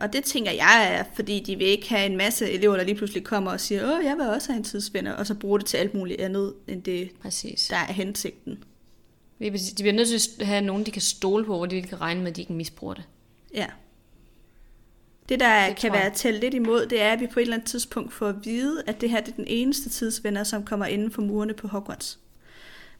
Og 0.00 0.12
det 0.12 0.24
tænker 0.24 0.50
jeg 0.52 0.88
er, 0.94 1.04
fordi 1.14 1.40
de 1.40 1.56
vil 1.56 1.66
ikke 1.66 1.88
have 1.88 2.06
en 2.06 2.16
masse 2.16 2.50
elever, 2.50 2.76
der 2.76 2.84
lige 2.84 2.94
pludselig 2.94 3.24
kommer 3.24 3.50
og 3.50 3.60
siger, 3.60 3.96
åh, 3.98 4.04
jeg 4.04 4.16
vil 4.16 4.26
også 4.26 4.52
have 4.52 4.56
en 4.58 4.64
tidsvinder, 4.64 5.12
og 5.12 5.26
så 5.26 5.34
bruge 5.34 5.58
det 5.58 5.66
til 5.66 5.76
alt 5.76 5.94
muligt 5.94 6.20
andet, 6.20 6.54
end 6.68 6.82
det, 6.82 7.10
Præcis. 7.22 7.66
der 7.70 7.76
er 7.76 7.92
hensigten. 7.92 8.64
De 9.40 9.50
bliver 9.78 9.92
nødt 9.92 10.08
til 10.08 10.30
at 10.40 10.46
have 10.46 10.60
nogen, 10.60 10.86
de 10.86 10.90
kan 10.90 11.02
stole 11.02 11.44
på, 11.44 11.56
hvor 11.56 11.66
de 11.66 11.82
kan 11.82 12.00
regne 12.00 12.20
med, 12.20 12.30
at 12.30 12.36
de 12.36 12.40
ikke 12.40 12.52
misbruger 12.52 12.94
det. 12.94 13.04
Ja. 13.54 13.66
Det, 15.28 15.40
der 15.40 15.66
Det 15.66 15.76
kan 15.76 15.92
være 15.92 16.10
tælle 16.10 16.40
lidt 16.40 16.54
imod, 16.54 16.86
det 16.86 17.02
er, 17.02 17.12
at 17.12 17.20
vi 17.20 17.26
på 17.26 17.40
et 17.40 17.42
eller 17.42 17.54
andet 17.56 17.68
tidspunkt 17.68 18.12
får 18.12 18.26
at 18.28 18.34
vide, 18.44 18.82
at 18.86 19.00
det 19.00 19.10
her 19.10 19.20
det 19.20 19.32
er 19.32 19.36
den 19.36 19.46
eneste 19.48 19.88
tidsvinder, 19.88 20.44
som 20.44 20.64
kommer 20.64 20.86
inden 20.86 21.10
for 21.10 21.22
murene 21.22 21.54
på 21.54 21.68
Hogwarts. 21.68 22.18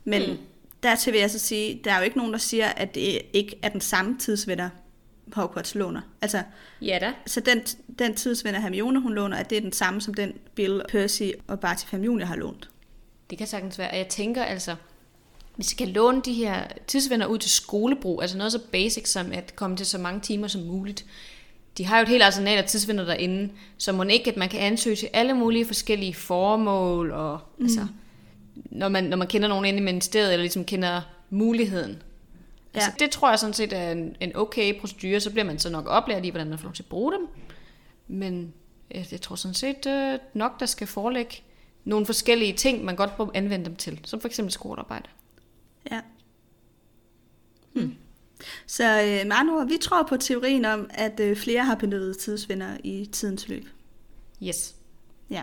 Men 0.04 0.30
Mm. 0.30 0.36
Dertil 0.82 1.12
vil 1.12 1.20
jeg 1.20 1.30
så 1.30 1.38
sige, 1.38 1.80
der 1.84 1.92
er 1.92 1.98
jo 1.98 2.04
ikke 2.04 2.16
nogen, 2.16 2.32
der 2.32 2.38
siger, 2.38 2.66
at 2.66 2.94
det 2.94 3.18
ikke 3.32 3.58
er 3.62 3.68
den 3.68 3.80
samme 3.80 4.18
tidsvinder, 4.18 4.68
Hogwarts 5.32 5.74
låner. 5.74 6.00
Altså, 6.22 6.42
Ja 6.82 6.98
da. 7.00 7.12
så 7.26 7.40
den, 7.40 7.60
den 7.98 8.14
tidsvinder 8.14 8.60
Hermione, 8.60 9.00
hun 9.00 9.14
låner, 9.14 9.36
at 9.36 9.50
det 9.50 9.58
er 9.58 9.62
den 9.62 9.72
samme, 9.72 10.00
som 10.00 10.14
den 10.14 10.32
Bill, 10.54 10.82
Percy 10.88 11.30
og 11.48 11.60
Barty 11.60 11.84
Junior 11.92 12.26
har 12.26 12.36
lånt. 12.36 12.70
Det 13.30 13.38
kan 13.38 13.46
sagtens 13.46 13.78
være. 13.78 13.90
Og 13.90 13.96
jeg 13.96 14.08
tænker 14.08 14.44
altså, 14.44 14.76
hvis 15.56 15.72
vi 15.72 15.84
kan 15.84 15.88
låne 15.88 16.22
de 16.24 16.32
her 16.32 16.64
tidsvenner 16.86 17.26
ud 17.26 17.38
til 17.38 17.50
skolebrug, 17.50 18.22
altså 18.22 18.36
noget 18.36 18.52
så 18.52 18.60
basic 18.72 19.08
som 19.08 19.32
at 19.32 19.56
komme 19.56 19.76
til 19.76 19.86
så 19.86 19.98
mange 19.98 20.20
timer 20.20 20.48
som 20.48 20.62
muligt. 20.62 21.04
De 21.78 21.86
har 21.86 21.98
jo 21.98 22.02
et 22.02 22.08
helt 22.08 22.22
arsenal 22.22 22.58
af 22.58 22.64
tidsvenner 22.64 23.04
derinde, 23.04 23.52
så 23.78 23.92
må 23.92 24.02
ikke, 24.02 24.30
at 24.30 24.36
man 24.36 24.48
kan 24.48 24.60
ansøge 24.60 24.96
til 24.96 25.08
alle 25.12 25.34
mulige 25.34 25.66
forskellige 25.66 26.14
formål, 26.14 27.10
og 27.10 27.40
mm. 27.58 27.64
altså, 27.64 27.86
når 28.64 28.88
man, 28.88 29.04
når 29.04 29.16
man 29.16 29.28
kender 29.28 29.48
nogen 29.48 29.64
inde 29.64 29.78
i 29.78 29.82
ministeriet, 29.82 30.32
eller 30.32 30.42
ligesom 30.42 30.64
kender 30.64 31.00
muligheden. 31.30 32.02
Ja. 32.74 32.78
Altså, 32.78 32.90
det 32.98 33.10
tror 33.10 33.28
jeg 33.28 33.38
sådan 33.38 33.54
set 33.54 33.72
er 33.72 33.92
en, 33.92 34.16
en 34.20 34.36
okay 34.36 34.80
procedure, 34.80 35.20
så 35.20 35.30
bliver 35.30 35.44
man 35.44 35.58
så 35.58 35.70
nok 35.70 35.86
oplært 35.86 36.24
i, 36.24 36.30
hvordan 36.30 36.48
man 36.48 36.58
får 36.58 36.64
lov 36.64 36.74
til 36.74 36.82
at 36.82 36.88
bruge 36.88 37.12
dem. 37.12 37.28
Men 38.08 38.54
jeg, 38.90 39.06
jeg 39.12 39.20
tror 39.20 39.36
sådan 39.36 39.54
set 39.54 39.86
øh, 39.86 40.18
nok, 40.34 40.60
der 40.60 40.66
skal 40.66 40.86
forelægge 40.86 41.42
nogle 41.84 42.06
forskellige 42.06 42.52
ting, 42.52 42.84
man 42.84 42.96
godt 42.96 43.18
må 43.18 43.30
anvende 43.34 43.64
dem 43.64 43.76
til, 43.76 44.00
som 44.04 44.20
for 44.20 44.28
eksempel 44.28 44.52
skolearbejde. 44.52 45.08
Ja. 45.90 46.00
Hmm. 47.72 47.94
Så 48.66 48.84
øh, 48.84 49.26
med 49.26 49.36
andre 49.36 49.54
ord, 49.54 49.68
vi 49.68 49.78
tror 49.80 50.02
på 50.02 50.16
teorien 50.16 50.64
om, 50.64 50.90
at 50.94 51.20
øh, 51.20 51.36
flere 51.36 51.64
har 51.64 51.74
benyttet 51.74 52.18
tidsvinder 52.18 52.76
i 52.84 53.08
tidens 53.12 53.48
løb. 53.48 53.68
Yes. 54.42 54.74
Ja. 55.30 55.42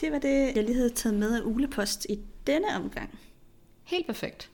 Det 0.00 0.12
var 0.12 0.18
det, 0.18 0.56
jeg 0.56 0.64
lige 0.64 0.74
havde 0.74 0.90
taget 0.90 1.14
med 1.14 1.34
af 1.36 1.40
ulepost 1.44 2.06
i 2.08 2.18
denne 2.46 2.76
omgang. 2.76 3.18
Helt 3.84 4.06
perfekt. 4.06 4.50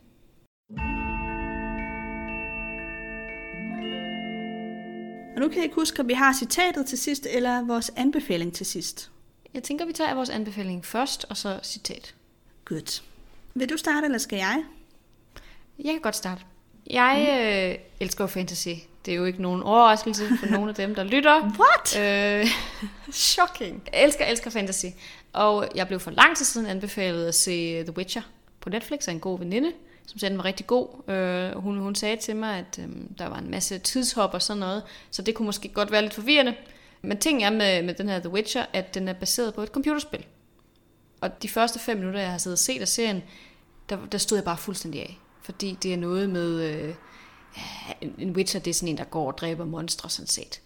Og 5.34 5.40
nu 5.40 5.48
kan 5.48 5.56
jeg 5.56 5.64
ikke 5.64 5.74
huske, 5.74 6.00
om 6.00 6.08
vi 6.08 6.12
har 6.12 6.34
citatet 6.38 6.86
til 6.86 6.98
sidst, 6.98 7.26
eller 7.30 7.66
vores 7.66 7.92
anbefaling 7.96 8.54
til 8.54 8.66
sidst. 8.66 9.10
Jeg 9.54 9.62
tænker, 9.62 9.86
vi 9.86 9.92
tager 9.92 10.14
vores 10.14 10.30
anbefaling 10.30 10.84
først, 10.84 11.26
og 11.28 11.36
så 11.36 11.60
citat. 11.62 12.14
Godt. 12.64 13.02
Vil 13.54 13.68
du 13.68 13.76
starte, 13.76 14.04
eller 14.04 14.18
skal 14.18 14.36
jeg? 14.36 14.64
Jeg 15.78 15.92
kan 15.92 16.00
godt 16.00 16.16
starte. 16.16 16.42
Jeg 16.90 17.26
øh, 17.72 17.84
elsker 18.00 18.26
fantasy. 18.26 18.68
Det 19.04 19.12
er 19.12 19.16
jo 19.16 19.24
ikke 19.24 19.42
nogen 19.42 19.62
overraskelse 19.62 20.28
for 20.40 20.46
nogen 20.56 20.68
af 20.68 20.74
dem, 20.74 20.94
der 20.94 21.04
lytter. 21.04 21.40
What? 21.42 21.98
Øh, 22.00 22.46
shocking. 23.12 23.82
Jeg 23.92 24.04
elsker, 24.04 24.24
elsker 24.24 24.50
fantasy. 24.50 24.86
Og 25.32 25.68
jeg 25.74 25.86
blev 25.86 26.00
for 26.00 26.10
lang 26.10 26.36
tid 26.36 26.44
siden 26.44 26.66
anbefalet 26.66 27.26
at 27.26 27.34
se 27.34 27.82
The 27.82 27.96
Witcher 27.96 28.22
på 28.60 28.70
Netflix 28.70 29.08
af 29.08 29.12
en 29.12 29.20
god 29.20 29.38
veninde. 29.38 29.72
som 30.06 30.18
sagde, 30.18 30.30
den 30.30 30.38
var 30.38 30.44
rigtig 30.44 30.66
god. 30.66 31.10
Øh, 31.10 31.62
hun, 31.62 31.78
hun 31.78 31.94
sagde 31.94 32.16
til 32.16 32.36
mig, 32.36 32.58
at 32.58 32.78
øh, 32.78 32.88
der 33.18 33.28
var 33.28 33.38
en 33.38 33.50
masse 33.50 33.78
tidshop 33.78 34.34
og 34.34 34.42
sådan 34.42 34.60
noget, 34.60 34.82
så 35.10 35.22
det 35.22 35.34
kunne 35.34 35.46
måske 35.46 35.68
godt 35.68 35.90
være 35.90 36.02
lidt 36.02 36.14
forvirrende. 36.14 36.54
Men 37.02 37.18
ting 37.18 37.44
er 37.44 37.50
med, 37.50 37.82
med 37.82 37.94
den 37.94 38.08
her 38.08 38.18
The 38.18 38.28
Witcher, 38.28 38.66
at 38.72 38.94
den 38.94 39.08
er 39.08 39.12
baseret 39.12 39.54
på 39.54 39.62
et 39.62 39.68
computerspil. 39.68 40.26
Og 41.20 41.42
de 41.42 41.48
første 41.48 41.78
fem 41.78 41.96
minutter, 41.96 42.20
jeg 42.20 42.30
har 42.30 42.38
siddet 42.38 42.54
og 42.54 42.58
set 42.58 42.80
af 42.80 42.88
serien, 42.88 43.22
der, 43.88 43.98
der 44.12 44.18
stod 44.18 44.38
jeg 44.38 44.44
bare 44.44 44.56
fuldstændig 44.56 45.00
af. 45.00 45.18
Fordi 45.42 45.78
det 45.82 45.92
er 45.92 45.96
noget 45.96 46.30
med... 46.30 46.62
Øh, 46.62 46.94
en, 48.18 48.30
Witcher, 48.30 48.60
det 48.60 48.70
er 48.70 48.74
sådan 48.74 48.88
en, 48.88 48.98
der 48.98 49.04
går 49.04 49.26
og 49.26 49.38
dræber 49.38 49.64
monstre, 49.64 50.10
sådan 50.10 50.26
set. 50.26 50.60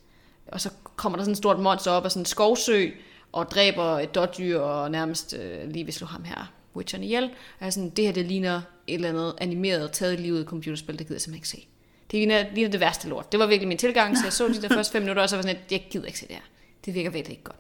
Og 0.47 0.61
så 0.61 0.71
kommer 0.97 1.17
der 1.17 1.25
sådan 1.25 1.33
et 1.33 1.39
stort 1.39 1.61
monster 1.61 1.91
op 1.91 2.05
af 2.05 2.11
sådan 2.11 2.21
en 2.21 2.27
skovsø, 2.27 2.91
og 3.33 3.51
dræber 3.51 3.85
et 3.85 4.15
dårdyr, 4.15 4.59
og 4.59 4.91
nærmest 4.91 5.35
øh, 5.35 5.71
lige 5.71 5.85
vil 5.85 5.95
slå 5.95 6.07
ham 6.07 6.25
her, 6.25 6.53
Witcheren 6.77 7.05
ihjel. 7.05 7.31
Og 7.61 7.73
sådan, 7.73 7.91
det 7.91 8.05
her, 8.05 8.13
det 8.13 8.27
ligner 8.27 8.63
et 8.87 8.95
eller 8.95 9.09
andet 9.09 9.35
animeret, 9.39 9.93
taget 9.93 10.21
livet 10.21 10.47
computerspil, 10.47 10.99
det 10.99 11.07
gider 11.07 11.15
jeg 11.15 11.21
simpelthen 11.21 11.39
ikke 11.39 11.49
se. 11.49 11.67
Det 12.11 12.19
ligner, 12.19 12.55
ligner 12.55 12.71
det 12.71 12.81
værste 12.81 13.09
lort. 13.09 13.33
Det 13.33 13.41
var 13.41 13.47
virkelig 13.47 13.69
min 13.69 13.79
tilgang, 13.79 14.19
så 14.19 14.25
jeg 14.25 14.33
så 14.33 14.49
de 14.49 14.63
der 14.63 14.69
første 14.77 14.93
fem 14.93 15.03
minutter, 15.03 15.23
og 15.23 15.29
så 15.29 15.37
var 15.37 15.43
sådan, 15.43 15.57
at 15.57 15.73
jeg 15.73 15.87
gider 15.91 16.07
ikke 16.07 16.19
se 16.19 16.27
det 16.27 16.35
her. 16.35 16.43
Det 16.85 16.95
virker 16.95 17.11
virkelig 17.11 17.33
ikke 17.33 17.45
godt. 17.45 17.57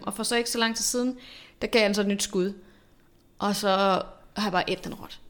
Og 0.00 0.14
for 0.14 0.22
så 0.22 0.36
ikke 0.36 0.50
så 0.50 0.58
lang 0.58 0.76
tid 0.76 0.84
siden, 0.84 1.18
der 1.62 1.66
gav 1.66 1.80
jeg 1.80 1.88
en 1.88 1.94
så 1.94 2.00
et 2.00 2.06
nyt 2.06 2.22
skud. 2.22 2.52
Og 3.38 3.56
så 3.56 3.68
har 4.36 4.42
jeg 4.42 4.52
bare 4.52 4.70
et 4.70 4.84
den 4.84 4.94
råt. 4.94 5.20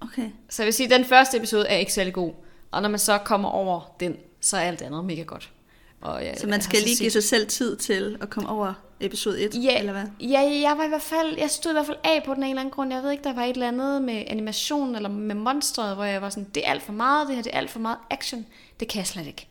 Okay. 0.00 0.30
Så 0.48 0.62
jeg 0.62 0.66
vil 0.66 0.74
sige, 0.74 0.94
at 0.94 0.98
den 0.98 1.04
første 1.04 1.36
episode 1.36 1.68
er 1.68 1.76
ikke 1.76 1.92
særlig 1.92 2.12
god. 2.12 2.32
Og 2.70 2.82
når 2.82 2.88
man 2.88 2.98
så 2.98 3.18
kommer 3.18 3.48
over 3.48 3.96
den, 4.00 4.16
så 4.40 4.56
er 4.56 4.60
alt 4.60 4.82
andet 4.82 5.04
mega 5.04 5.22
godt. 5.22 5.50
Og 6.00 6.24
jeg, 6.24 6.34
Så 6.38 6.46
man 6.46 6.60
skal 6.60 6.82
lige 6.82 6.96
give 6.96 7.10
sig 7.10 7.24
selv 7.24 7.46
tid 7.46 7.76
til 7.76 8.18
at 8.20 8.30
komme 8.30 8.48
over 8.48 8.74
episode 9.00 9.44
1, 9.44 9.54
ja, 9.54 9.78
eller 9.78 9.92
hvad? 9.92 10.04
Ja, 10.20 10.40
jeg 10.40 10.74
var 10.78 10.84
i 10.84 10.88
hvert 10.88 11.02
fald, 11.02 11.38
jeg 11.38 11.50
stod 11.50 11.72
i 11.72 11.74
hvert 11.74 11.86
fald 11.86 11.98
af 12.04 12.22
på 12.26 12.34
den 12.34 12.42
en 12.42 12.48
eller 12.48 12.60
anden 12.60 12.72
grund. 12.72 12.92
Jeg 12.92 13.02
ved 13.02 13.10
ikke, 13.10 13.24
der 13.24 13.34
var 13.34 13.42
et 13.42 13.50
eller 13.50 13.68
andet 13.68 14.02
med 14.02 14.24
animation 14.26 14.94
eller 14.94 15.08
med 15.08 15.34
monstret, 15.34 15.94
hvor 15.94 16.04
jeg 16.04 16.22
var 16.22 16.30
sådan, 16.30 16.50
det 16.54 16.66
er 16.66 16.70
alt 16.70 16.82
for 16.82 16.92
meget, 16.92 17.28
det 17.28 17.36
her, 17.36 17.42
det 17.42 17.54
er 17.54 17.58
alt 17.58 17.70
for 17.70 17.80
meget 17.80 17.98
action. 18.10 18.46
Det 18.80 18.88
kan 18.88 18.98
jeg 18.98 19.06
slet 19.06 19.26
ikke. 19.26 19.46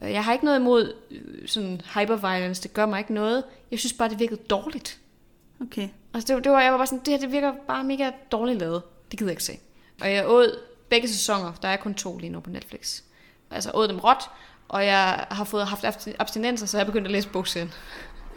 Jeg 0.00 0.24
har 0.24 0.32
ikke 0.32 0.44
noget 0.44 0.58
imod 0.58 0.94
øh, 1.10 1.48
sådan 1.48 1.80
hyperviolence, 1.94 2.62
det 2.62 2.74
gør 2.74 2.86
mig 2.86 2.98
ikke 2.98 3.14
noget. 3.14 3.44
Jeg 3.70 3.78
synes 3.78 3.92
bare, 3.92 4.08
det 4.08 4.20
virkede 4.20 4.40
dårligt. 4.50 4.98
Okay. 5.60 5.88
Altså 6.14 6.34
det, 6.34 6.44
det 6.44 6.52
var, 6.52 6.62
jeg 6.62 6.72
var 6.72 6.78
bare 6.78 6.86
sådan, 6.86 7.04
det 7.04 7.08
her 7.08 7.18
det 7.18 7.32
virker 7.32 7.52
bare 7.68 7.84
mega 7.84 8.10
dårligt 8.32 8.58
lavet. 8.58 8.82
Det 9.10 9.18
gider 9.18 9.30
jeg 9.30 9.32
ikke 9.32 9.44
se. 9.44 9.58
Og 10.00 10.12
jeg 10.12 10.28
åd 10.28 10.58
begge 10.88 11.08
sæsoner, 11.08 11.52
der 11.62 11.68
er 11.68 11.76
kun 11.76 11.94
to 11.94 12.18
lige 12.18 12.30
nu 12.30 12.40
på 12.40 12.50
Netflix. 12.50 13.02
Altså 13.50 13.70
åd 13.74 13.88
dem 13.88 13.98
råt, 13.98 14.30
og 14.68 14.86
jeg 14.86 15.26
har 15.30 15.44
fået 15.44 15.66
haft 15.66 16.08
abstinenser, 16.18 16.66
så 16.66 16.76
jeg 16.76 16.82
er 16.82 16.86
begyndt 16.86 17.06
at 17.06 17.12
læse 17.12 17.28
bogserien. 17.28 17.72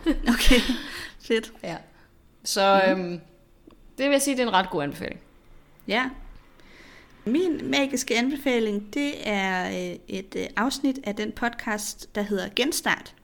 Okay, 0.33 0.59
fedt. 1.19 1.53
Ja. 1.63 1.77
Så 2.43 2.81
mm. 2.85 2.91
øhm, 2.91 3.21
det 3.97 4.05
vil 4.05 4.11
jeg 4.11 4.21
sige, 4.21 4.37
det 4.37 4.43
er 4.43 4.47
en 4.47 4.53
ret 4.53 4.69
god 4.69 4.83
anbefaling. 4.83 5.19
Ja. 5.87 6.09
Min 7.25 7.69
magiske 7.69 8.17
anbefaling, 8.17 8.93
det 8.93 9.29
er 9.29 9.67
øh, 9.67 9.99
et 10.07 10.35
øh, 10.35 10.45
afsnit 10.55 10.99
af 11.03 11.15
den 11.15 11.31
podcast, 11.31 12.15
der 12.15 12.21
hedder 12.21 12.49
Genstart. 12.55 13.15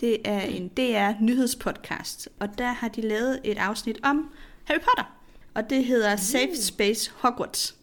Det 0.00 0.18
er 0.24 0.40
en 0.40 0.68
DR 0.68 1.22
nyhedspodcast, 1.22 2.28
og 2.40 2.58
der 2.58 2.72
har 2.72 2.88
de 2.88 3.00
lavet 3.00 3.40
et 3.44 3.58
afsnit 3.58 3.98
om 4.02 4.32
Harry 4.64 4.78
Potter. 4.78 5.16
Og 5.54 5.70
det 5.70 5.84
hedder 5.84 6.16
Safe 6.16 6.56
Space 6.56 7.10
Hogwarts. 7.16 7.76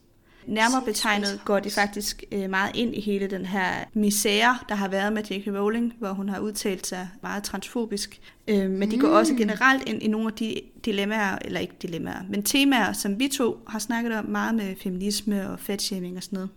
Nærmere 0.48 0.82
betegnet 0.86 1.42
går 1.46 1.60
de 1.60 1.70
faktisk 1.72 2.24
øh, 2.32 2.50
meget 2.50 2.76
ind 2.76 2.96
i 2.96 3.02
hele 3.02 3.28
den 3.28 3.46
her 3.46 3.72
misære, 3.94 4.58
der 4.70 4.76
har 4.76 4.88
været 4.88 5.14
med 5.14 5.24
J.K. 5.24 5.48
Rowling, 5.48 5.94
hvor 6.00 6.12
hun 6.14 6.30
har 6.30 6.40
udtalt 6.40 6.88
sig 6.88 7.10
meget 7.22 7.44
transfobisk. 7.44 8.20
Øh, 8.48 8.70
men 8.70 8.92
de 8.92 9.00
går 9.00 9.08
også 9.08 9.34
generelt 9.36 9.90
ind 9.90 10.04
i 10.04 10.08
nogle 10.08 10.28
af 10.28 10.34
de 10.34 10.62
dilemmaer, 10.86 11.38
eller 11.46 11.60
ikke 11.60 11.74
dilemmaer, 11.82 12.22
men 12.30 12.44
temaer, 12.44 12.94
som 12.94 13.20
vi 13.20 13.28
to 13.28 13.58
har 13.68 13.80
snakket 13.80 14.14
om 14.14 14.26
meget 14.26 14.56
med 14.56 14.76
feminisme 14.84 15.50
og 15.50 15.60
fatshaming 15.60 16.18
og 16.18 16.24
sådan 16.24 16.38
noget. 16.38 16.50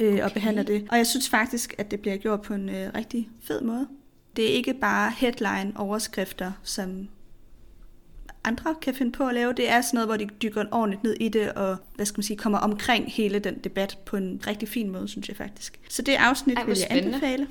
Øh, 0.00 0.24
og 0.24 0.32
behandler 0.32 0.62
det. 0.62 0.86
Og 0.90 0.96
jeg 0.96 1.06
synes 1.06 1.28
faktisk, 1.28 1.74
at 1.78 1.90
det 1.90 2.00
bliver 2.00 2.16
gjort 2.16 2.42
på 2.42 2.54
en 2.54 2.70
rigtig 2.94 3.28
fed 3.42 3.60
måde. 3.60 3.86
Det 4.36 4.44
er 4.44 4.54
ikke 4.54 4.74
bare 4.74 5.12
headline-overskrifter, 5.16 6.52
som 6.62 7.08
andre 8.46 8.74
kan 8.82 8.94
finde 8.94 9.12
på 9.12 9.26
at 9.26 9.34
lave. 9.34 9.52
Det 9.52 9.68
er 9.68 9.80
sådan 9.80 9.96
noget, 9.96 10.08
hvor 10.08 10.16
de 10.16 10.26
dykker 10.42 10.64
ordentligt 10.72 11.02
ned 11.04 11.16
i 11.20 11.28
det, 11.28 11.52
og 11.52 11.76
hvad 11.94 12.06
skal 12.06 12.18
man 12.18 12.22
sige, 12.24 12.36
kommer 12.36 12.58
omkring 12.58 13.12
hele 13.12 13.38
den 13.38 13.58
debat 13.58 13.98
på 14.04 14.16
en 14.16 14.42
rigtig 14.46 14.68
fin 14.68 14.90
måde, 14.90 15.08
synes 15.08 15.28
jeg 15.28 15.36
faktisk. 15.36 15.78
Så 15.88 16.02
det 16.02 16.14
afsnit 16.14 16.58
Ej, 16.58 16.64
vil 16.64 16.78
jeg 16.78 16.86
spændende. 16.90 17.14
anbefale. 17.14 17.46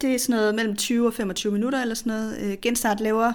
Det 0.00 0.14
er 0.14 0.18
sådan 0.18 0.36
noget 0.36 0.54
mellem 0.54 0.76
20 0.76 1.06
og 1.06 1.14
25 1.14 1.52
minutter 1.52 1.82
eller 1.82 1.94
sådan 1.94 2.12
noget. 2.12 2.38
Øh, 2.40 2.56
Genstart 2.62 3.00
laver 3.00 3.32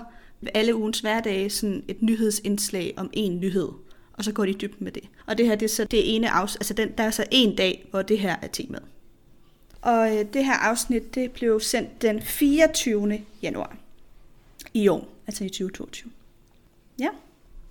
alle 0.53 0.76
ugens 0.76 0.99
hverdage 0.99 1.49
sådan 1.49 1.84
et 1.88 2.02
nyhedsindslag 2.02 2.94
om 2.98 3.10
en 3.14 3.40
nyhed, 3.40 3.68
og 4.14 4.23
så 4.23 4.32
går 4.32 4.45
de 4.45 4.52
i 4.52 4.57
dybden 4.61 4.84
med 4.84 4.91
det. 4.91 5.03
Og 5.26 5.38
det 5.38 5.45
her, 5.45 5.56
det 5.56 5.65
er 5.65 5.69
så 5.69 5.84
det 5.84 6.15
ene 6.15 6.30
afsnit, 6.30 6.61
altså 6.61 6.73
den, 6.73 6.90
der 6.98 7.03
er 7.03 7.11
så 7.11 7.26
en 7.32 7.56
dag, 7.56 7.88
hvor 7.91 8.02
det 8.02 8.19
her 8.19 8.36
er 8.41 8.48
temaet. 8.48 8.84
Og 9.82 10.18
øh, 10.18 10.26
det 10.34 10.45
her 10.45 10.53
afsnit, 10.53 11.15
det 11.15 11.32
blev 11.32 11.60
sendt 11.60 12.02
den 12.02 12.22
24. 12.22 13.19
januar 13.41 13.77
i 14.73 14.88
år, 14.88 15.07
altså 15.27 15.44
i 15.44 15.49
2022. 15.49 16.11
Ja, 16.99 17.09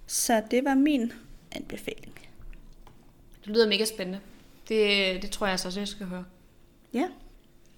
så 0.06 0.42
det 0.50 0.64
var 0.64 0.74
min 0.74 1.12
anbefaling. 1.52 2.14
Det 3.44 3.52
lyder 3.52 3.68
mega 3.68 3.84
spændende. 3.84 4.20
Det, 4.68 5.22
det 5.22 5.30
tror 5.30 5.46
jeg 5.46 5.60
så 5.60 5.68
også, 5.68 5.80
jeg 5.80 5.88
skal 5.88 6.06
høre. 6.06 6.24
Ja, 6.94 7.08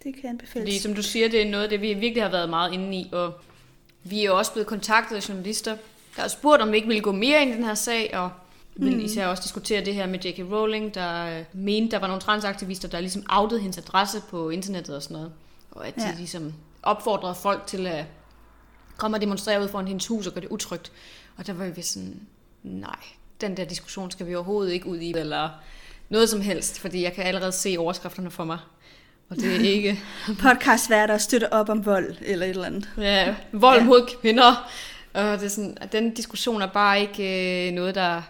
det 0.05 0.15
kan 0.21 0.31
anbefales. 0.31 0.63
Fordi 0.67 0.79
som 0.79 0.95
du 0.95 1.03
siger, 1.03 1.29
det 1.29 1.43
er 1.43 1.51
noget 1.51 1.71
det, 1.71 1.81
vi 1.81 1.95
virkelig 1.95 2.23
har 2.23 2.31
været 2.31 2.51
meget 2.51 2.73
inde 2.73 2.97
i, 2.97 3.09
og 3.13 3.33
vi 4.05 4.21
er 4.21 4.25
jo 4.25 4.39
også 4.39 4.53
blevet 4.53 4.67
kontaktet 4.67 5.17
af 5.17 5.29
journalister, 5.29 5.77
der 6.17 6.23
har 6.23 6.29
spurgt, 6.29 6.63
om 6.63 6.71
vi 6.71 6.77
ikke 6.77 6.89
ville 6.89 7.03
gå 7.03 7.13
mere 7.13 7.43
ind 7.43 7.51
i 7.51 7.55
den 7.55 7.65
her 7.65 7.75
sag, 7.75 8.11
og 8.15 8.31
vi 8.77 8.85
vil 8.89 9.05
især 9.05 9.27
også 9.27 9.43
diskutere 9.43 9.85
det 9.85 9.95
her 9.95 10.07
med 10.07 10.19
J.K. 10.25 10.39
Rowling, 10.53 10.95
der 10.95 11.39
øh, 11.39 11.45
mente, 11.53 11.91
der 11.91 11.99
var 11.99 12.07
nogle 12.07 12.21
transaktivister, 12.23 12.89
der 12.89 13.01
ligesom 13.01 13.23
outede 13.29 13.61
hendes 13.61 13.79
adresse 13.79 14.23
på 14.31 14.51
internettet 14.51 14.97
og 14.97 15.03
sådan 15.03 15.15
noget. 15.15 15.33
Og 15.71 15.87
at 15.87 15.97
de 15.97 16.01
Ja. 16.03 16.15
ligesom 16.17 16.55
opfordrede 16.83 17.35
folk 17.35 17.67
til 17.67 17.87
at 17.87 18.05
komme 18.97 19.17
og 19.17 19.21
demonstrere 19.21 19.63
ud 19.63 19.69
foran 19.69 19.89
hendes 19.89 20.07
hus 20.07 20.27
og 20.27 20.33
gøre 20.33 20.41
det 20.43 20.49
utrygt. 20.51 20.93
Og 21.37 21.47
der 21.47 21.53
var 21.53 21.67
vi 21.69 21.83
sådan, 21.83 22.21
nej, 22.63 22.97
den 23.41 23.57
der 23.57 23.65
diskussion 23.65 24.11
skal 24.11 24.27
vi 24.27 24.35
overhovedet 24.35 24.73
ikke 24.73 24.87
ud 24.87 24.99
i, 24.99 25.13
eller 25.17 25.49
noget 26.09 26.29
som 26.29 26.41
helst, 26.41 26.79
fordi 26.81 27.03
jeg 27.03 27.13
kan 27.13 27.25
allerede 27.25 27.53
se 27.53 27.77
overskrifterne 27.79 28.31
for 28.31 28.45
mig. 28.45 28.59
Og 29.29 29.37
det 29.37 29.57
er 29.57 29.61
ikke 29.61 30.01
Podcastværter 30.43 31.19
støtter 31.19 31.49
op 31.51 31.69
om 31.69 31.87
vold 31.87 32.17
eller 32.21 32.47
et 32.47 32.51
eller 32.51 32.65
andet. 32.65 32.89
ja, 32.99 33.35
vold 33.53 33.79
Ja. 33.79 33.85
mod 33.85 34.11
kvinder. 34.21 34.71
Og 35.15 35.23
det 35.23 35.43
er 35.45 35.49
sådan, 35.49 35.79
at 35.81 35.93
den 35.93 36.15
diskussion 36.15 36.63
er 36.63 36.67
bare 36.67 37.01
ikke 37.01 37.69
øh, 37.69 37.73
noget, 37.75 37.95
der, 37.95 38.23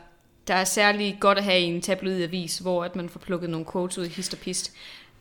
der 0.48 0.54
er 0.54 0.64
særlig 0.64 1.16
godt 1.20 1.38
at 1.38 1.44
have 1.44 1.60
i 1.60 1.64
en 1.64 1.82
tabloid 1.82 2.22
avis, 2.22 2.58
hvor 2.58 2.84
at 2.84 2.96
man 2.96 3.08
får 3.08 3.20
plukket 3.20 3.50
nogle 3.50 3.66
quotes 3.72 3.98
ud 3.98 4.04
i 4.06 4.08
hist 4.08 4.32
og 4.34 4.38
pist. 4.38 4.72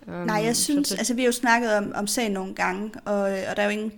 Um, 0.08 0.14
Nej, 0.14 0.36
jeg 0.46 0.56
så 0.56 0.64
synes, 0.64 0.90
det- 0.90 0.98
altså 0.98 1.14
vi 1.14 1.22
har 1.22 1.26
jo 1.26 1.32
snakket 1.32 1.74
om, 1.78 1.92
om 1.96 2.08
sagen 2.08 2.32
nogle 2.32 2.56
gange, 2.56 2.92
og, 3.06 3.32
øh, 3.32 3.44
og 3.50 3.56
der 3.56 3.62
er 3.62 3.66
jo 3.66 3.70
ingen 3.72 3.92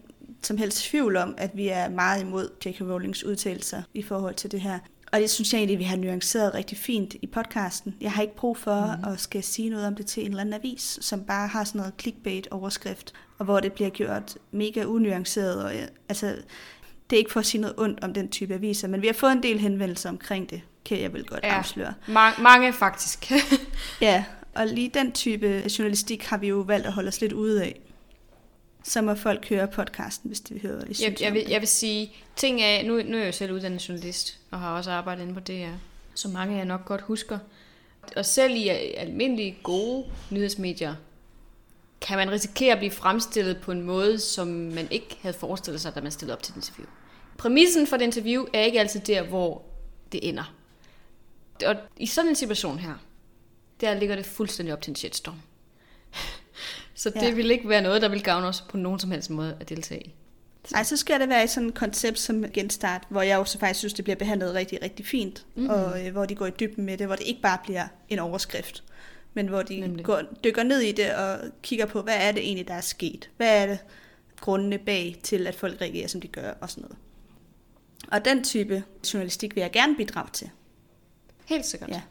som 0.48 0.58
helst 0.58 0.84
tvivl 0.84 1.16
om, 1.18 1.36
at 1.38 1.52
vi 1.54 1.68
er 1.68 1.90
meget 1.90 2.22
imod 2.22 2.50
J.K. 2.66 2.82
Rowlings 2.82 3.24
udtalelser 3.24 3.82
i 3.94 4.02
forhold 4.02 4.36
til 4.36 4.52
det 4.52 4.62
her. 4.62 4.80
Og 5.12 5.20
det 5.20 5.30
synes 5.30 5.54
jeg 5.54 5.60
egentlig, 5.60 5.80
vi 5.80 5.84
har 5.84 5.98
nuanceret 5.98 6.54
rigtig 6.54 6.78
fint 6.78 7.16
i 7.22 7.28
podcasten. 7.28 7.96
Jeg 8.02 8.12
har 8.12 8.22
ikke 8.22 8.36
brug 8.36 8.58
for 8.58 8.96
mm. 9.04 9.14
at 9.14 9.20
skal 9.20 9.44
sige 9.44 9.70
noget 9.70 9.88
om 9.88 9.96
det 9.96 10.06
til 10.06 10.24
en 10.24 10.30
eller 10.30 10.42
anden 10.42 10.54
avis, 10.54 11.00
som 11.02 11.24
bare 11.24 11.48
har 11.48 11.64
sådan 11.64 11.80
noget 11.80 11.94
clickbait-overskrift, 12.02 13.14
og 13.38 13.46
hvor 13.46 13.60
det 13.60 13.74
bliver 13.74 13.90
gjort 13.90 14.38
mega 14.52 14.84
unuanceret. 14.84 15.64
Og, 15.64 15.76
øh, 15.76 15.88
altså, 16.10 16.28
det 17.10 17.16
er 17.16 17.18
ikke 17.18 17.32
for 17.32 17.40
at 17.40 17.46
sige 17.46 17.62
noget 17.62 17.76
ondt 17.78 18.04
om 18.04 18.14
den 18.14 18.30
type 18.30 18.54
aviser, 18.54 18.88
men 18.88 19.02
vi 19.02 19.08
har 19.08 19.14
fået 19.14 19.32
en 19.32 19.44
del 19.44 19.60
henvendelser 19.60 20.10
omkring 20.10 20.50
det, 20.50 20.62
kan 20.86 21.02
jeg 21.02 21.14
vel 21.14 21.26
godt 21.26 21.44
Ja. 21.44 21.58
afsløre. 21.58 21.94
Ma- 22.08 22.42
mange 22.42 22.74
faktisk. 22.74 23.32
Ja, 24.02 24.24
og 24.56 24.68
lige 24.68 24.92
den 24.94 25.12
type 25.12 25.64
journalistik 25.80 26.24
har 26.24 26.38
vi 26.38 26.48
jo 26.48 26.56
valgt 26.60 26.88
at 26.88 26.94
holde 26.94 27.08
os 27.08 27.22
lidt 27.22 27.34
ude 27.34 27.64
af. 27.64 27.82
Så 28.88 29.02
må 29.02 29.16
folk 29.16 29.50
høre 29.50 29.68
podcasten, 29.68 30.28
hvis 30.28 30.40
de 30.40 30.54
vil 30.54 30.64
høre, 30.64 30.76
hvad 30.76 30.86
vi 30.86 30.96
jeg, 31.04 31.22
jeg, 31.22 31.34
vil, 31.34 31.44
det. 31.44 31.50
jeg 31.50 31.62
vil 31.62 31.68
sige, 31.68 32.14
ting 32.36 32.62
er, 32.62 32.84
nu, 32.84 32.94
nu 32.94 33.18
er 33.18 33.20
jeg 33.20 33.28
jo 33.28 33.32
selv 33.32 33.52
uddannet 33.52 33.90
journalist, 33.90 34.40
og 34.52 34.60
har 34.60 34.78
også 34.78 34.92
arbejdet 34.92 35.22
inde 35.22 35.34
på 35.34 35.40
DR, 35.40 35.76
så 36.14 36.28
mange 36.28 36.56
af 36.56 36.60
jer 36.60 36.66
nok 36.66 36.86
godt 36.86 37.02
husker. 37.02 37.40
Og 38.16 38.26
selv 38.26 38.56
i 38.56 38.68
almindelige 38.98 39.58
gode 39.64 40.06
nyhedsmedier, 40.32 40.96
kan 42.02 42.18
man 42.18 42.32
risikere 42.32 42.72
at 42.72 42.78
blive 42.78 42.92
fremstillet 42.92 43.62
på 43.62 43.72
en 43.72 43.82
måde, 43.82 44.20
som 44.20 44.48
man 44.48 44.88
ikke 44.92 45.18
havde 45.22 45.38
forestillet 45.38 45.82
sig, 45.82 45.96
da 45.96 46.02
man 46.02 46.12
stillede 46.12 46.38
op 46.38 46.44
til 46.44 46.52
et 46.52 46.56
interview. 46.56 46.86
Præmissen 47.38 47.88
for 47.88 47.96
et 47.96 48.02
interview 48.02 48.46
er 48.54 48.62
ikke 48.62 48.80
altid 48.80 49.00
der, 49.00 49.24
hvor 49.24 49.62
det 50.12 50.30
ender. 50.30 50.54
Og 51.66 51.76
i 51.98 52.06
sådan 52.06 52.30
en 52.30 52.36
situation 52.36 52.80
her, 52.80 52.94
der 53.82 53.94
ligger 53.94 54.16
det 54.16 54.26
fuldstændig 54.26 54.74
op 54.74 54.82
til 54.82 54.92
en 54.92 54.96
shitstorm. 54.96 55.42
Så 56.98 57.10
det 57.10 57.22
Ja. 57.22 57.32
vil 57.34 57.52
ikke 57.52 57.70
være 57.70 57.82
noget, 57.82 58.02
der 58.02 58.10
vil 58.10 58.24
gavne 58.24 58.48
os 58.48 58.62
på 58.70 58.78
nogen 58.78 59.00
som 59.00 59.12
helst 59.12 59.30
måde 59.30 59.58
at 59.60 59.70
deltage 59.70 60.02
i. 60.02 60.14
Nej, 60.72 60.84
så 60.84 60.98
skal 60.98 61.20
det 61.20 61.30
være 61.30 61.44
i 61.44 61.48
sådan 61.48 61.70
et 61.70 61.76
koncept 61.76 62.20
som 62.20 62.46
genstart, 62.54 63.04
hvor 63.10 63.22
jeg 63.22 63.38
også 63.38 63.60
faktisk 63.60 63.80
synes, 63.80 63.94
det 63.94 64.04
bliver 64.06 64.16
behandlet 64.16 64.54
rigtig, 64.54 64.82
rigtig 64.82 65.06
fint, 65.06 65.46
Mhm. 65.56 65.64
mm-hmm. 65.64 65.80
og 65.84 66.06
øh, 66.06 66.12
hvor 66.12 66.26
de 66.26 66.36
går 66.36 66.46
i 66.46 66.52
dybden 66.60 66.86
med 66.86 66.98
det, 66.98 67.08
hvor 67.08 67.16
det 67.16 67.28
ikke 67.28 67.42
bare 67.42 67.58
bliver 67.64 67.88
en 68.10 68.20
overskrift, 68.20 68.84
men 69.34 69.48
hvor 69.48 69.62
de 69.62 69.80
Nemlig. 69.80 70.06
går, 70.06 70.22
dykker 70.44 70.64
ned 70.64 70.80
i 70.80 70.92
det 70.92 71.16
og 71.16 71.40
kigger 71.64 71.86
på, 71.86 72.02
hvad 72.02 72.16
er 72.20 72.32
det 72.32 72.44
egentlig, 72.44 72.68
der 72.68 72.74
er 72.74 72.82
sket? 72.82 73.30
Hvad 73.38 73.62
er 73.64 73.66
det 73.68 73.80
grundene 74.40 74.78
bag 74.78 75.16
til, 75.24 75.48
at 75.48 75.56
folk 75.56 75.82
reagerer, 75.82 76.08
som 76.08 76.22
de 76.22 76.28
gør, 76.28 76.52
og 76.62 76.70
sådan 76.70 76.82
noget. 76.82 76.98
Og 78.12 78.26
den 78.26 78.44
type 78.44 78.84
journalistik 79.14 79.56
vil 79.56 79.62
jeg 79.62 79.72
gerne 79.72 79.96
bidrage 79.96 80.30
til. 80.34 80.50
Helt 81.46 81.66
sikkert. 81.66 81.90
Ja. 81.90 82.02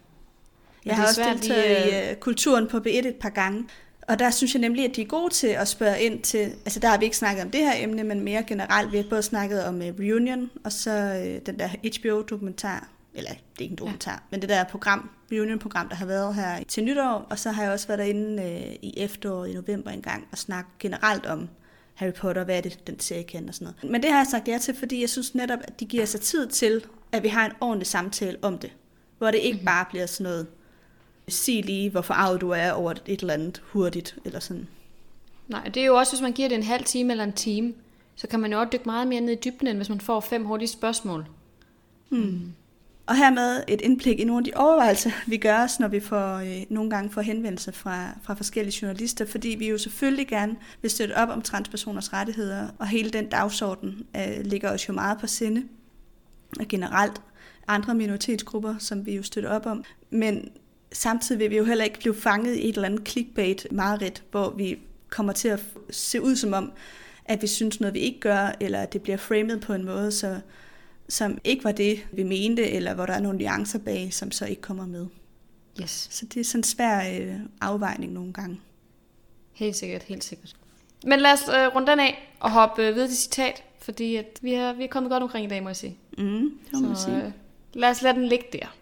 Jeg 0.84 0.96
har 0.96 1.06
også 1.06 1.22
deltaget 1.30 1.86
lige, 1.86 2.08
i 2.08 2.12
uh, 2.12 2.16
kulturen 2.20 2.68
på 2.68 2.76
B1 2.78 2.88
et 3.08 3.16
par 3.20 3.28
gange, 3.30 3.64
og 4.09 4.19
der 4.19 4.31
synes 4.31 4.55
jeg 4.55 4.61
nemlig, 4.61 4.85
at 4.85 4.97
de 4.97 5.03
er 5.03 5.07
gode 5.07 5.35
til 5.35 5.47
at 5.47 5.69
spørge 5.69 6.01
ind 6.01 6.23
til, 6.23 6.39
altså 6.41 6.81
der 6.81 6.89
har 6.89 6.99
vi 6.99 7.05
ikke 7.05 7.16
snakket 7.16 7.45
om 7.45 7.51
det 7.51 7.61
her 7.61 7.73
emne, 7.77 8.05
men 8.05 8.20
mere 8.20 8.43
generelt. 8.43 8.93
Vi 8.93 8.97
har 8.97 9.05
både 9.11 9.23
snakket 9.23 9.65
om 9.65 9.74
uh, 9.74 9.83
Reunion, 9.83 10.51
og 10.65 10.73
så 10.73 10.91
uh, 10.91 11.47
den 11.47 11.59
der 11.59 11.69
HBO-dokumentar, 11.69 12.89
eller 13.15 13.31
det 13.31 13.39
er 13.59 13.62
ikke 13.62 13.73
en 13.73 13.78
dokumentar, 13.78 14.12
ja. 14.12 14.19
men 14.31 14.41
det 14.41 14.49
der 14.49 14.65
program, 14.65 15.11
Reunion-program, 15.33 15.89
der 15.89 15.97
har 15.97 16.07
været 16.07 16.35
her 16.35 16.65
til 16.69 16.85
nytår, 16.85 17.27
og 17.31 17.39
så 17.39 17.51
har 17.51 17.62
jeg 17.62 17.73
også 17.73 17.87
været 17.87 17.99
derinde 17.99 18.43
uh, 18.43 18.89
i 18.89 18.95
efteråret 18.97 19.51
i 19.51 19.55
november 19.55 19.91
engang 19.91 20.28
og 20.33 20.39
snakket 20.39 20.78
generelt 20.78 21.27
om 21.27 21.49
Harry 21.95 22.12
Potter, 22.12 22.45
hvad 22.45 22.57
er 22.57 22.61
det, 22.61 22.87
den 22.87 23.01
serie 23.01 23.23
kan 23.23 23.49
og 23.49 23.55
sådan 23.55 23.65
noget. 23.83 23.93
Men 23.93 24.03
det 24.03 24.11
har 24.11 24.19
jeg 24.19 24.27
sagt 24.27 24.49
ja 24.49 24.59
til, 24.59 24.74
fordi 24.74 25.01
jeg 25.01 25.11
synes 25.11 25.35
netop, 25.35 25.59
at 25.62 25.81
de 25.81 25.85
giver 25.85 26.05
sig 26.05 26.20
tid 26.20 26.47
til, 26.47 26.85
at 27.12 27.23
vi 27.23 27.28
har 27.28 27.47
en 27.47 27.53
ordentlig 27.61 27.87
samtale 27.87 28.37
om 28.43 28.59
det. 28.59 28.73
Hvor 29.19 29.31
det 29.31 29.39
ikke 29.39 29.57
mm-hmm. 29.57 29.66
bare 29.66 29.85
bliver 29.91 30.07
sådan 30.07 30.24
noget, 30.24 30.47
sig 31.28 31.65
lige, 31.65 31.90
hvor 31.90 32.01
forarvet 32.01 32.40
du 32.40 32.51
er 32.51 32.73
over 32.73 32.93
et 33.07 33.20
eller 33.20 33.35
andet 33.35 33.62
hurtigt, 33.73 34.16
eller 34.24 34.40
sådan. 34.40 34.69
Nej, 35.48 35.65
det 35.65 35.82
er 35.82 35.86
jo 35.86 35.97
også, 35.97 36.12
hvis 36.12 36.23
man 36.23 36.32
giver 36.32 36.48
det 36.48 36.57
en 36.57 36.62
halv 36.62 36.85
time 36.85 37.12
eller 37.12 37.24
en 37.24 37.32
time, 37.32 37.74
så 38.16 38.28
kan 38.28 38.40
man 38.40 38.53
jo 38.53 38.61
også 38.61 38.70
dykke 38.73 38.85
meget 38.86 39.09
mere 39.09 39.20
ned 39.20 39.32
i 39.32 39.51
dybden, 39.51 39.69
end 39.69 39.77
hvis 39.77 39.89
man 39.89 40.01
får 40.01 40.20
fem 40.20 40.44
hurtige 40.44 40.69
spørgsmål. 40.69 41.27
Hmm. 42.09 42.53
Og 43.07 43.16
hermed 43.16 43.62
et 43.69 43.81
indblik 43.81 44.20
i 44.20 44.24
nogle 44.24 44.40
af 44.40 44.44
de 44.44 44.59
overvejelser, 44.59 45.11
vi 45.31 45.36
gør 45.36 45.65
os, 45.65 45.81
når 45.81 45.89
vi 45.89 46.01
får, 46.01 46.36
øh, 46.36 46.62
nogle 46.70 46.90
gange 46.90 47.11
får 47.11 47.20
henvendelser 47.20 47.73
fra, 47.73 48.09
fra 48.23 48.35
forskellige 48.35 48.78
journalister, 48.82 49.27
fordi 49.27 49.48
vi 49.48 49.69
jo 49.69 49.78
selvfølgelig 49.78 50.28
gerne 50.28 50.57
vil 50.82 50.90
støtte 50.90 51.16
op 51.16 51.28
om 51.28 51.43
transpersoners 51.43 52.12
rettigheder, 52.12 52.69
og 52.78 52.86
hele 52.86 53.11
den 53.11 53.28
dagsorden 53.28 54.07
øh, 54.16 54.44
ligger 54.44 54.70
os 54.70 54.89
jo 54.89 54.93
meget 54.93 55.19
på 55.20 55.27
sinde, 55.27 55.65
og 56.61 56.69
generelt 56.69 57.23
andre 57.69 57.94
minoritetsgrupper, 57.94 58.74
som 58.78 59.07
vi 59.07 59.16
jo 59.16 59.23
støtter 59.23 59.51
op 59.51 59.66
om. 59.66 59.85
Men 60.11 60.51
samtidig 60.92 61.40
vil 61.40 61.50
vi 61.50 61.56
jo 61.56 61.64
heller 61.64 61.84
ikke 61.84 61.98
blive 61.98 62.14
fanget 62.14 62.54
i 62.54 62.68
et 62.68 62.74
eller 62.74 62.88
andet 62.88 63.08
clickbait 63.08 63.66
mareridt, 63.70 64.22
hvor 64.30 64.50
vi 64.50 64.78
kommer 65.10 65.32
til 65.32 65.48
at 65.48 65.60
se 65.90 66.22
ud 66.22 66.36
som 66.36 66.52
om, 66.52 66.72
at 67.24 67.42
vi 67.42 67.46
synes 67.46 67.80
noget, 67.80 67.94
vi 67.94 68.00
ikke 68.00 68.20
gør, 68.20 68.52
eller 68.60 68.80
at 68.80 68.92
det 68.92 69.02
bliver 69.02 69.16
framet 69.16 69.60
på 69.60 69.72
en 69.72 69.84
måde, 69.84 70.12
så, 70.12 70.40
som 71.08 71.38
ikke 71.44 71.64
var 71.64 71.72
det, 71.72 72.06
vi 72.12 72.22
mente, 72.22 72.70
eller 72.70 72.94
hvor 72.94 73.06
der 73.06 73.12
er 73.12 73.20
nogle 73.20 73.38
nuancer 73.38 73.78
bag, 73.78 74.08
som 74.12 74.30
så 74.30 74.46
ikke 74.46 74.62
kommer 74.62 74.86
med. 74.86 75.06
Yes. 75.82 76.08
Så 76.10 76.26
det 76.26 76.40
er 76.40 76.44
sådan 76.44 76.58
en 76.60 76.64
svær 76.64 77.20
øh, 77.20 77.34
afvejning 77.60 78.12
nogle 78.12 78.32
gange. 78.32 78.60
Helt 79.52 79.76
sikkert, 79.76 80.02
helt 80.02 80.24
sikkert. 80.24 80.56
Men 81.04 81.20
lad 81.20 81.32
os 81.32 81.48
øh, 81.48 81.74
runde 81.74 81.90
den 81.90 82.00
af 82.00 82.32
og 82.40 82.50
hoppe 82.50 82.82
øh, 82.82 82.94
videre 82.94 83.08
til 83.08 83.16
citat, 83.16 83.62
fordi 83.78 84.16
at 84.16 84.38
vi, 84.42 84.52
er, 84.52 84.72
vi 84.72 84.84
er 84.84 84.88
kommet 84.88 85.10
godt 85.10 85.22
omkring 85.22 85.46
i 85.46 85.48
dag, 85.48 85.62
må 85.62 85.68
jeg 85.68 85.76
sige. 85.76 85.96
Mm, 86.18 86.50
det 86.70 86.82
må 86.82 86.94
så, 86.94 87.02
sige. 87.02 87.24
Øh, 87.24 87.32
lad 87.74 87.90
os 87.90 88.02
lade 88.02 88.14
den 88.14 88.26
ligge 88.26 88.46
der. 88.52 88.76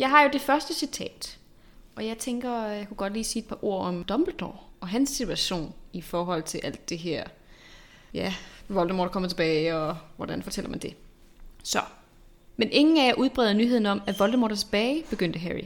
Jeg 0.00 0.10
har 0.10 0.22
jo 0.22 0.30
det 0.32 0.40
første 0.40 0.74
citat, 0.74 1.38
og 1.96 2.06
jeg 2.06 2.18
tænker, 2.18 2.62
jeg 2.62 2.88
kunne 2.88 2.96
godt 2.96 3.12
lige 3.12 3.24
sige 3.24 3.42
et 3.42 3.48
par 3.48 3.64
ord 3.64 3.86
om 3.86 4.04
Dumbledore 4.04 4.56
og 4.80 4.88
hans 4.88 5.10
situation 5.10 5.74
i 5.92 6.00
forhold 6.00 6.42
til 6.42 6.60
alt 6.64 6.88
det 6.88 6.98
her. 6.98 7.24
Ja, 8.14 8.34
Voldemort 8.68 9.10
kommer 9.10 9.28
tilbage, 9.28 9.76
og 9.76 9.96
hvordan 10.16 10.42
fortæller 10.42 10.70
man 10.70 10.78
det? 10.78 10.96
Så. 11.62 11.80
Men 12.56 12.68
ingen 12.72 12.98
af 12.98 13.06
jer 13.06 13.14
udbreder 13.14 13.52
nyheden 13.52 13.86
om, 13.86 14.02
at 14.06 14.18
Voldemort 14.18 14.52
er 14.52 14.56
tilbage, 14.56 15.04
begyndte 15.10 15.38
Harry. 15.38 15.64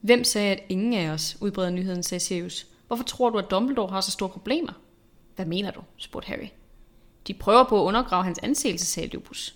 Hvem 0.00 0.24
sagde, 0.24 0.52
at 0.52 0.62
ingen 0.68 0.94
af 0.94 1.10
os 1.10 1.36
udbreder 1.40 1.70
nyheden, 1.70 2.02
sagde 2.02 2.20
Sirius. 2.20 2.66
Hvorfor 2.86 3.04
tror 3.04 3.30
du, 3.30 3.38
at 3.38 3.50
Dumbledore 3.50 3.90
har 3.90 4.00
så 4.00 4.10
store 4.10 4.28
problemer? 4.28 4.72
Hvad 5.36 5.46
mener 5.46 5.70
du? 5.70 5.80
spurgte 5.96 6.28
Harry. 6.28 6.48
De 7.26 7.34
prøver 7.34 7.64
på 7.64 7.80
at 7.82 7.86
undergrave 7.86 8.24
hans 8.24 8.38
anseelse, 8.42 8.86
sagde 8.86 9.08
Lupus. 9.08 9.54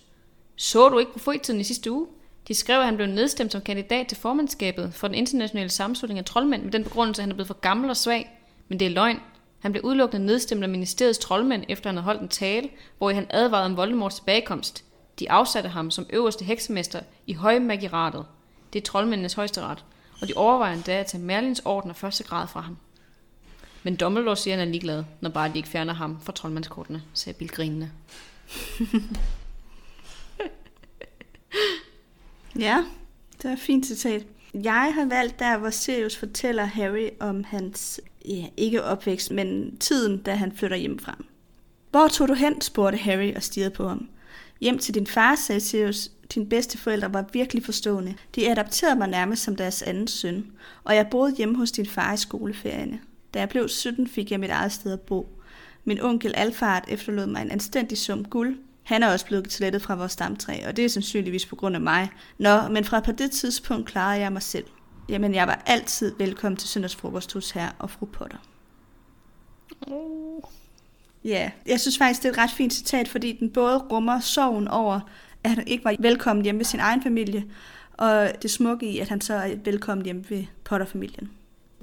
Så 0.55 0.89
du 0.89 0.99
ikke 0.99 1.13
på 1.13 1.19
fritiden 1.19 1.59
i 1.61 1.63
sidste 1.63 1.91
uge? 1.91 2.07
De 2.47 2.53
skrev, 2.53 2.79
at 2.79 2.85
han 2.85 2.95
blev 2.95 3.07
nedstemt 3.07 3.51
som 3.51 3.61
kandidat 3.61 4.07
til 4.07 4.17
formandskabet 4.17 4.93
for 4.93 5.07
den 5.07 5.15
internationale 5.15 5.69
sammenslutning 5.69 6.19
af 6.19 6.25
troldmænd 6.25 6.63
med 6.63 6.71
den 6.71 6.83
begrundelse, 6.83 7.21
at 7.21 7.23
han 7.23 7.31
er 7.31 7.35
blevet 7.35 7.47
for 7.47 7.59
gammel 7.59 7.89
og 7.89 7.97
svag. 7.97 8.29
Men 8.67 8.79
det 8.79 8.85
er 8.85 8.89
løgn. 8.89 9.19
Han 9.59 9.71
blev 9.71 9.83
udelukkende 9.83 10.25
nedstemt 10.25 10.63
af 10.63 10.69
ministeriets 10.69 11.19
troldmænd, 11.19 11.63
efter 11.69 11.89
han 11.89 11.95
havde 11.95 12.05
holdt 12.05 12.21
en 12.21 12.27
tale, 12.27 12.69
hvor 12.97 13.11
han 13.11 13.27
advarede 13.29 13.65
om 13.65 13.77
Voldemorts 13.77 14.15
tilbagekomst. 14.15 14.83
De 15.19 15.31
afsatte 15.31 15.69
ham 15.69 15.91
som 15.91 16.05
øverste 16.09 16.45
heksemester 16.45 16.99
i 17.27 17.33
højmagiratet. 17.33 18.25
Det 18.73 18.81
er 18.81 18.83
troldmændenes 18.83 19.33
højeste 19.33 19.61
ret. 19.61 19.85
Og 20.21 20.27
de 20.27 20.33
overvejer 20.35 20.73
endda 20.73 20.99
at 20.99 21.05
tage 21.05 21.23
Merlins 21.23 21.61
orden 21.65 21.89
af 21.89 21.95
første 21.95 22.23
grad 22.23 22.47
fra 22.47 22.61
ham. 22.61 22.77
Men 23.83 23.95
Dumbledore 23.95 24.37
siger, 24.37 24.53
at 24.53 24.59
han 24.59 24.67
er 24.67 24.71
ligeglad, 24.71 25.03
når 25.21 25.29
bare 25.29 25.49
de 25.49 25.57
ikke 25.57 25.69
fjerner 25.69 25.93
ham 25.93 26.19
fra 26.21 26.33
troldmandskortene, 26.33 27.03
sagde 27.13 27.37
Bill 27.37 27.51
grinende. 27.51 27.91
Ja, 32.59 32.83
det 33.37 33.49
er 33.49 33.53
et 33.53 33.59
fint 33.59 33.85
citat. 33.85 34.25
Jeg 34.53 34.91
har 34.95 35.05
valgt 35.05 35.39
der, 35.39 35.57
hvor 35.57 35.69
Sirius 35.69 36.17
fortæller 36.17 36.63
Harry 36.63 37.09
om 37.19 37.43
hans, 37.43 38.01
ja, 38.25 38.45
ikke 38.57 38.83
opvækst, 38.83 39.31
men 39.31 39.77
tiden, 39.77 40.17
da 40.17 40.33
han 40.33 40.51
flytter 40.51 40.77
hjemmefra. 40.77 41.17
Hvor 41.91 42.07
tog 42.07 42.27
du 42.27 42.33
hen, 42.33 42.61
spurgte 42.61 42.97
Harry 42.97 43.35
og 43.35 43.43
stirrede 43.43 43.75
på 43.75 43.87
ham. 43.87 44.09
Hjem 44.61 44.77
til 44.77 44.93
din 44.93 45.07
far, 45.07 45.35
sagde 45.35 45.61
Sirius. 45.61 46.11
Din 46.35 46.49
bedste 46.49 46.77
forældre 46.77 47.13
var 47.13 47.25
virkelig 47.33 47.65
forstående. 47.65 48.15
De 48.35 48.51
adopterede 48.51 48.95
mig 48.95 49.07
nærmest 49.07 49.43
som 49.43 49.55
deres 49.55 49.81
anden 49.81 50.07
søn, 50.07 50.45
og 50.83 50.95
jeg 50.95 51.07
boede 51.11 51.35
hjemme 51.35 51.57
hos 51.57 51.71
din 51.71 51.85
far 51.85 52.13
i 52.13 52.17
skoleferierne. 52.17 52.99
Da 53.33 53.39
jeg 53.39 53.49
blev 53.49 53.69
17, 53.69 54.07
fik 54.07 54.31
jeg 54.31 54.39
mit 54.39 54.49
eget 54.49 54.71
sted 54.71 54.93
at 54.93 55.01
bo. 55.01 55.27
Min 55.85 56.01
onkel 56.01 56.33
Alfart 56.35 56.85
efterlod 56.87 57.25
mig 57.25 57.41
en 57.41 57.51
anstændig 57.51 57.97
sum 57.97 58.25
guld, 58.25 58.57
han 58.83 59.03
er 59.03 59.11
også 59.11 59.25
blevet 59.25 59.53
slettet 59.53 59.81
fra 59.81 59.95
vores 59.95 60.11
stamtræ, 60.11 60.67
og 60.67 60.77
det 60.77 60.85
er 60.85 60.89
sandsynligvis 60.89 61.45
på 61.45 61.55
grund 61.55 61.75
af 61.75 61.81
mig. 61.81 62.09
Nå, 62.37 62.67
men 62.67 62.83
fra 62.83 62.99
på 62.99 63.11
det 63.11 63.31
tidspunkt 63.31 63.87
klarede 63.87 64.21
jeg 64.21 64.33
mig 64.33 64.41
selv. 64.41 64.65
Jamen, 65.09 65.35
jeg 65.35 65.47
var 65.47 65.63
altid 65.65 66.15
velkommen 66.17 66.57
til 66.57 66.69
søndagsfrokost 66.69 67.33
hos 67.33 67.51
her 67.51 67.69
og 67.79 67.89
fru 67.89 68.05
Potter. 68.05 68.37
Oh. 69.87 70.41
Ja, 71.23 71.51
jeg 71.67 71.79
synes 71.79 71.97
faktisk, 71.97 72.23
det 72.23 72.29
er 72.29 72.33
et 72.33 72.37
ret 72.37 72.51
fint 72.51 72.73
citat, 72.73 73.07
fordi 73.07 73.37
den 73.39 73.49
både 73.49 73.77
rummer 73.77 74.19
sorgen 74.19 74.67
over, 74.67 74.99
at 75.43 75.49
han 75.49 75.67
ikke 75.67 75.85
var 75.85 75.95
velkommen 75.99 76.43
hjemme 76.43 76.59
ved 76.59 76.65
sin 76.65 76.79
egen 76.79 77.03
familie, 77.03 77.43
og 77.93 78.31
det 78.41 78.51
smukke 78.51 78.85
i, 78.91 78.99
at 78.99 79.09
han 79.09 79.21
så 79.21 79.33
er 79.33 79.55
velkommen 79.63 80.05
hjemme 80.05 80.23
ved 80.29 80.43
Potter-familien. 80.63 81.31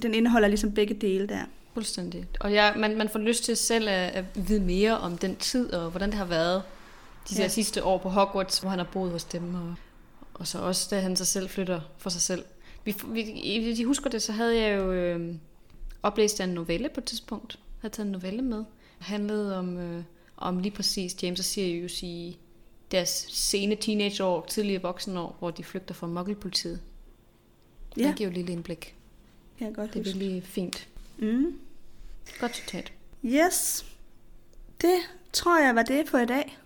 Den 0.03 0.15
indeholder 0.15 0.49
ligesom 0.49 0.73
begge 0.73 0.95
dele 0.95 1.27
der. 1.27 1.41
Fuldstændig. 1.75 2.27
Og 2.41 2.53
ja, 2.53 2.75
man, 2.77 2.97
man 2.97 3.09
får 3.09 3.19
lyst 3.19 3.45
til 3.45 3.57
selv 3.57 3.89
at, 3.89 4.11
at 4.11 4.25
vide 4.35 4.61
mere 4.61 4.99
om 4.99 5.19
den 5.19 5.37
tid, 5.37 5.73
og 5.73 5.91
hvordan 5.91 6.11
det 6.11 6.19
har 6.19 6.25
været 6.25 6.63
de 7.31 7.35
der 7.35 7.43
ja. 7.43 7.49
sidste 7.49 7.85
år 7.85 7.99
på 7.99 8.09
Hogwarts, 8.09 8.59
hvor 8.59 8.71
han 8.71 8.79
har 8.79 8.89
boet 8.93 9.11
hos 9.11 9.25
dem, 9.25 9.55
og, 9.55 9.75
og 10.35 10.47
så 10.47 10.59
også 10.59 10.89
da 10.91 11.01
han 11.01 11.17
sig 11.17 11.27
selv 11.27 11.49
flytter 11.49 11.81
for 11.99 12.11
sig 12.11 12.21
selv. 12.21 12.45
Vi, 12.85 12.95
vi, 13.07 13.23
hvis 13.63 13.79
I 13.79 13.83
husker 13.83 14.11
det, 14.11 14.23
så 14.23 14.33
havde 14.33 14.57
jeg 14.57 14.77
jo 14.77 14.93
øh, 14.93 15.35
oplæst 16.03 16.41
en 16.41 16.49
novelle 16.49 16.89
på 16.89 17.01
et 17.01 17.05
tidspunkt. 17.05 17.53
Jeg 17.53 17.81
havde 17.81 17.95
taget 17.95 18.07
en 18.07 18.13
novelle 18.13 18.43
med. 18.43 18.59
Det 18.99 19.07
handlede 19.07 19.59
om, 19.59 19.79
øh, 19.79 20.03
om 20.37 20.59
lige 20.59 20.73
præcis 20.73 21.23
James 21.23 21.39
og 21.39 21.45
Sirius 21.45 22.03
i 22.03 22.39
deres 22.91 23.27
sene 23.29 23.77
teenageår, 23.77 24.47
tidlige 24.49 24.83
voksenår, 24.83 25.37
hvor 25.39 25.51
de 25.51 25.65
flygter 25.65 25.95
fra 25.95 26.07
muggelpolitiet. 26.07 26.81
Ja. 27.97 28.03
Det 28.03 28.17
giver 28.17 28.31
jo 28.31 28.35
lige 28.35 28.53
indblik. 28.53 28.95
Ja, 29.61 29.65
godt 29.65 29.95
Det 29.95 30.01
er 30.01 30.05
virkelig 30.05 30.43
fint. 30.43 30.89
Mm. 31.19 31.59
Godt 32.41 32.57
citat. 32.57 32.93
Yes. 33.25 33.87
Det 34.81 34.99
tror 35.33 35.59
jeg 35.59 35.75
var 35.75 35.83
det 35.83 36.09
for 36.09 36.19
i 36.19 36.27
dag 36.27 36.59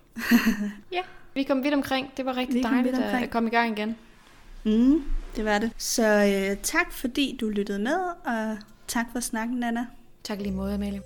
ja, 0.91 1.01
vi 1.33 1.43
kom 1.43 1.63
vidt 1.63 1.73
omkring. 1.73 2.11
Det 2.17 2.25
var 2.25 2.37
rigtig 2.37 2.55
vi 2.55 2.63
dejligt 2.63 2.95
at 2.95 3.29
komme 3.29 3.49
i 3.49 3.51
gang 3.51 3.79
igen. 3.79 3.95
Mm, 4.63 5.03
det 5.35 5.45
var 5.45 5.57
det. 5.59 5.71
Så 5.77 6.03
øh, 6.03 6.57
tak 6.63 6.91
fordi 6.91 7.37
du 7.41 7.49
lyttede 7.49 7.79
med, 7.79 7.97
og 8.25 8.57
tak 8.87 9.05
for 9.11 9.19
snakken, 9.19 9.57
Nana. 9.57 9.85
Tak 10.23 10.37
lige 10.37 10.51
måde, 10.51 10.73
Amalie. 10.73 11.01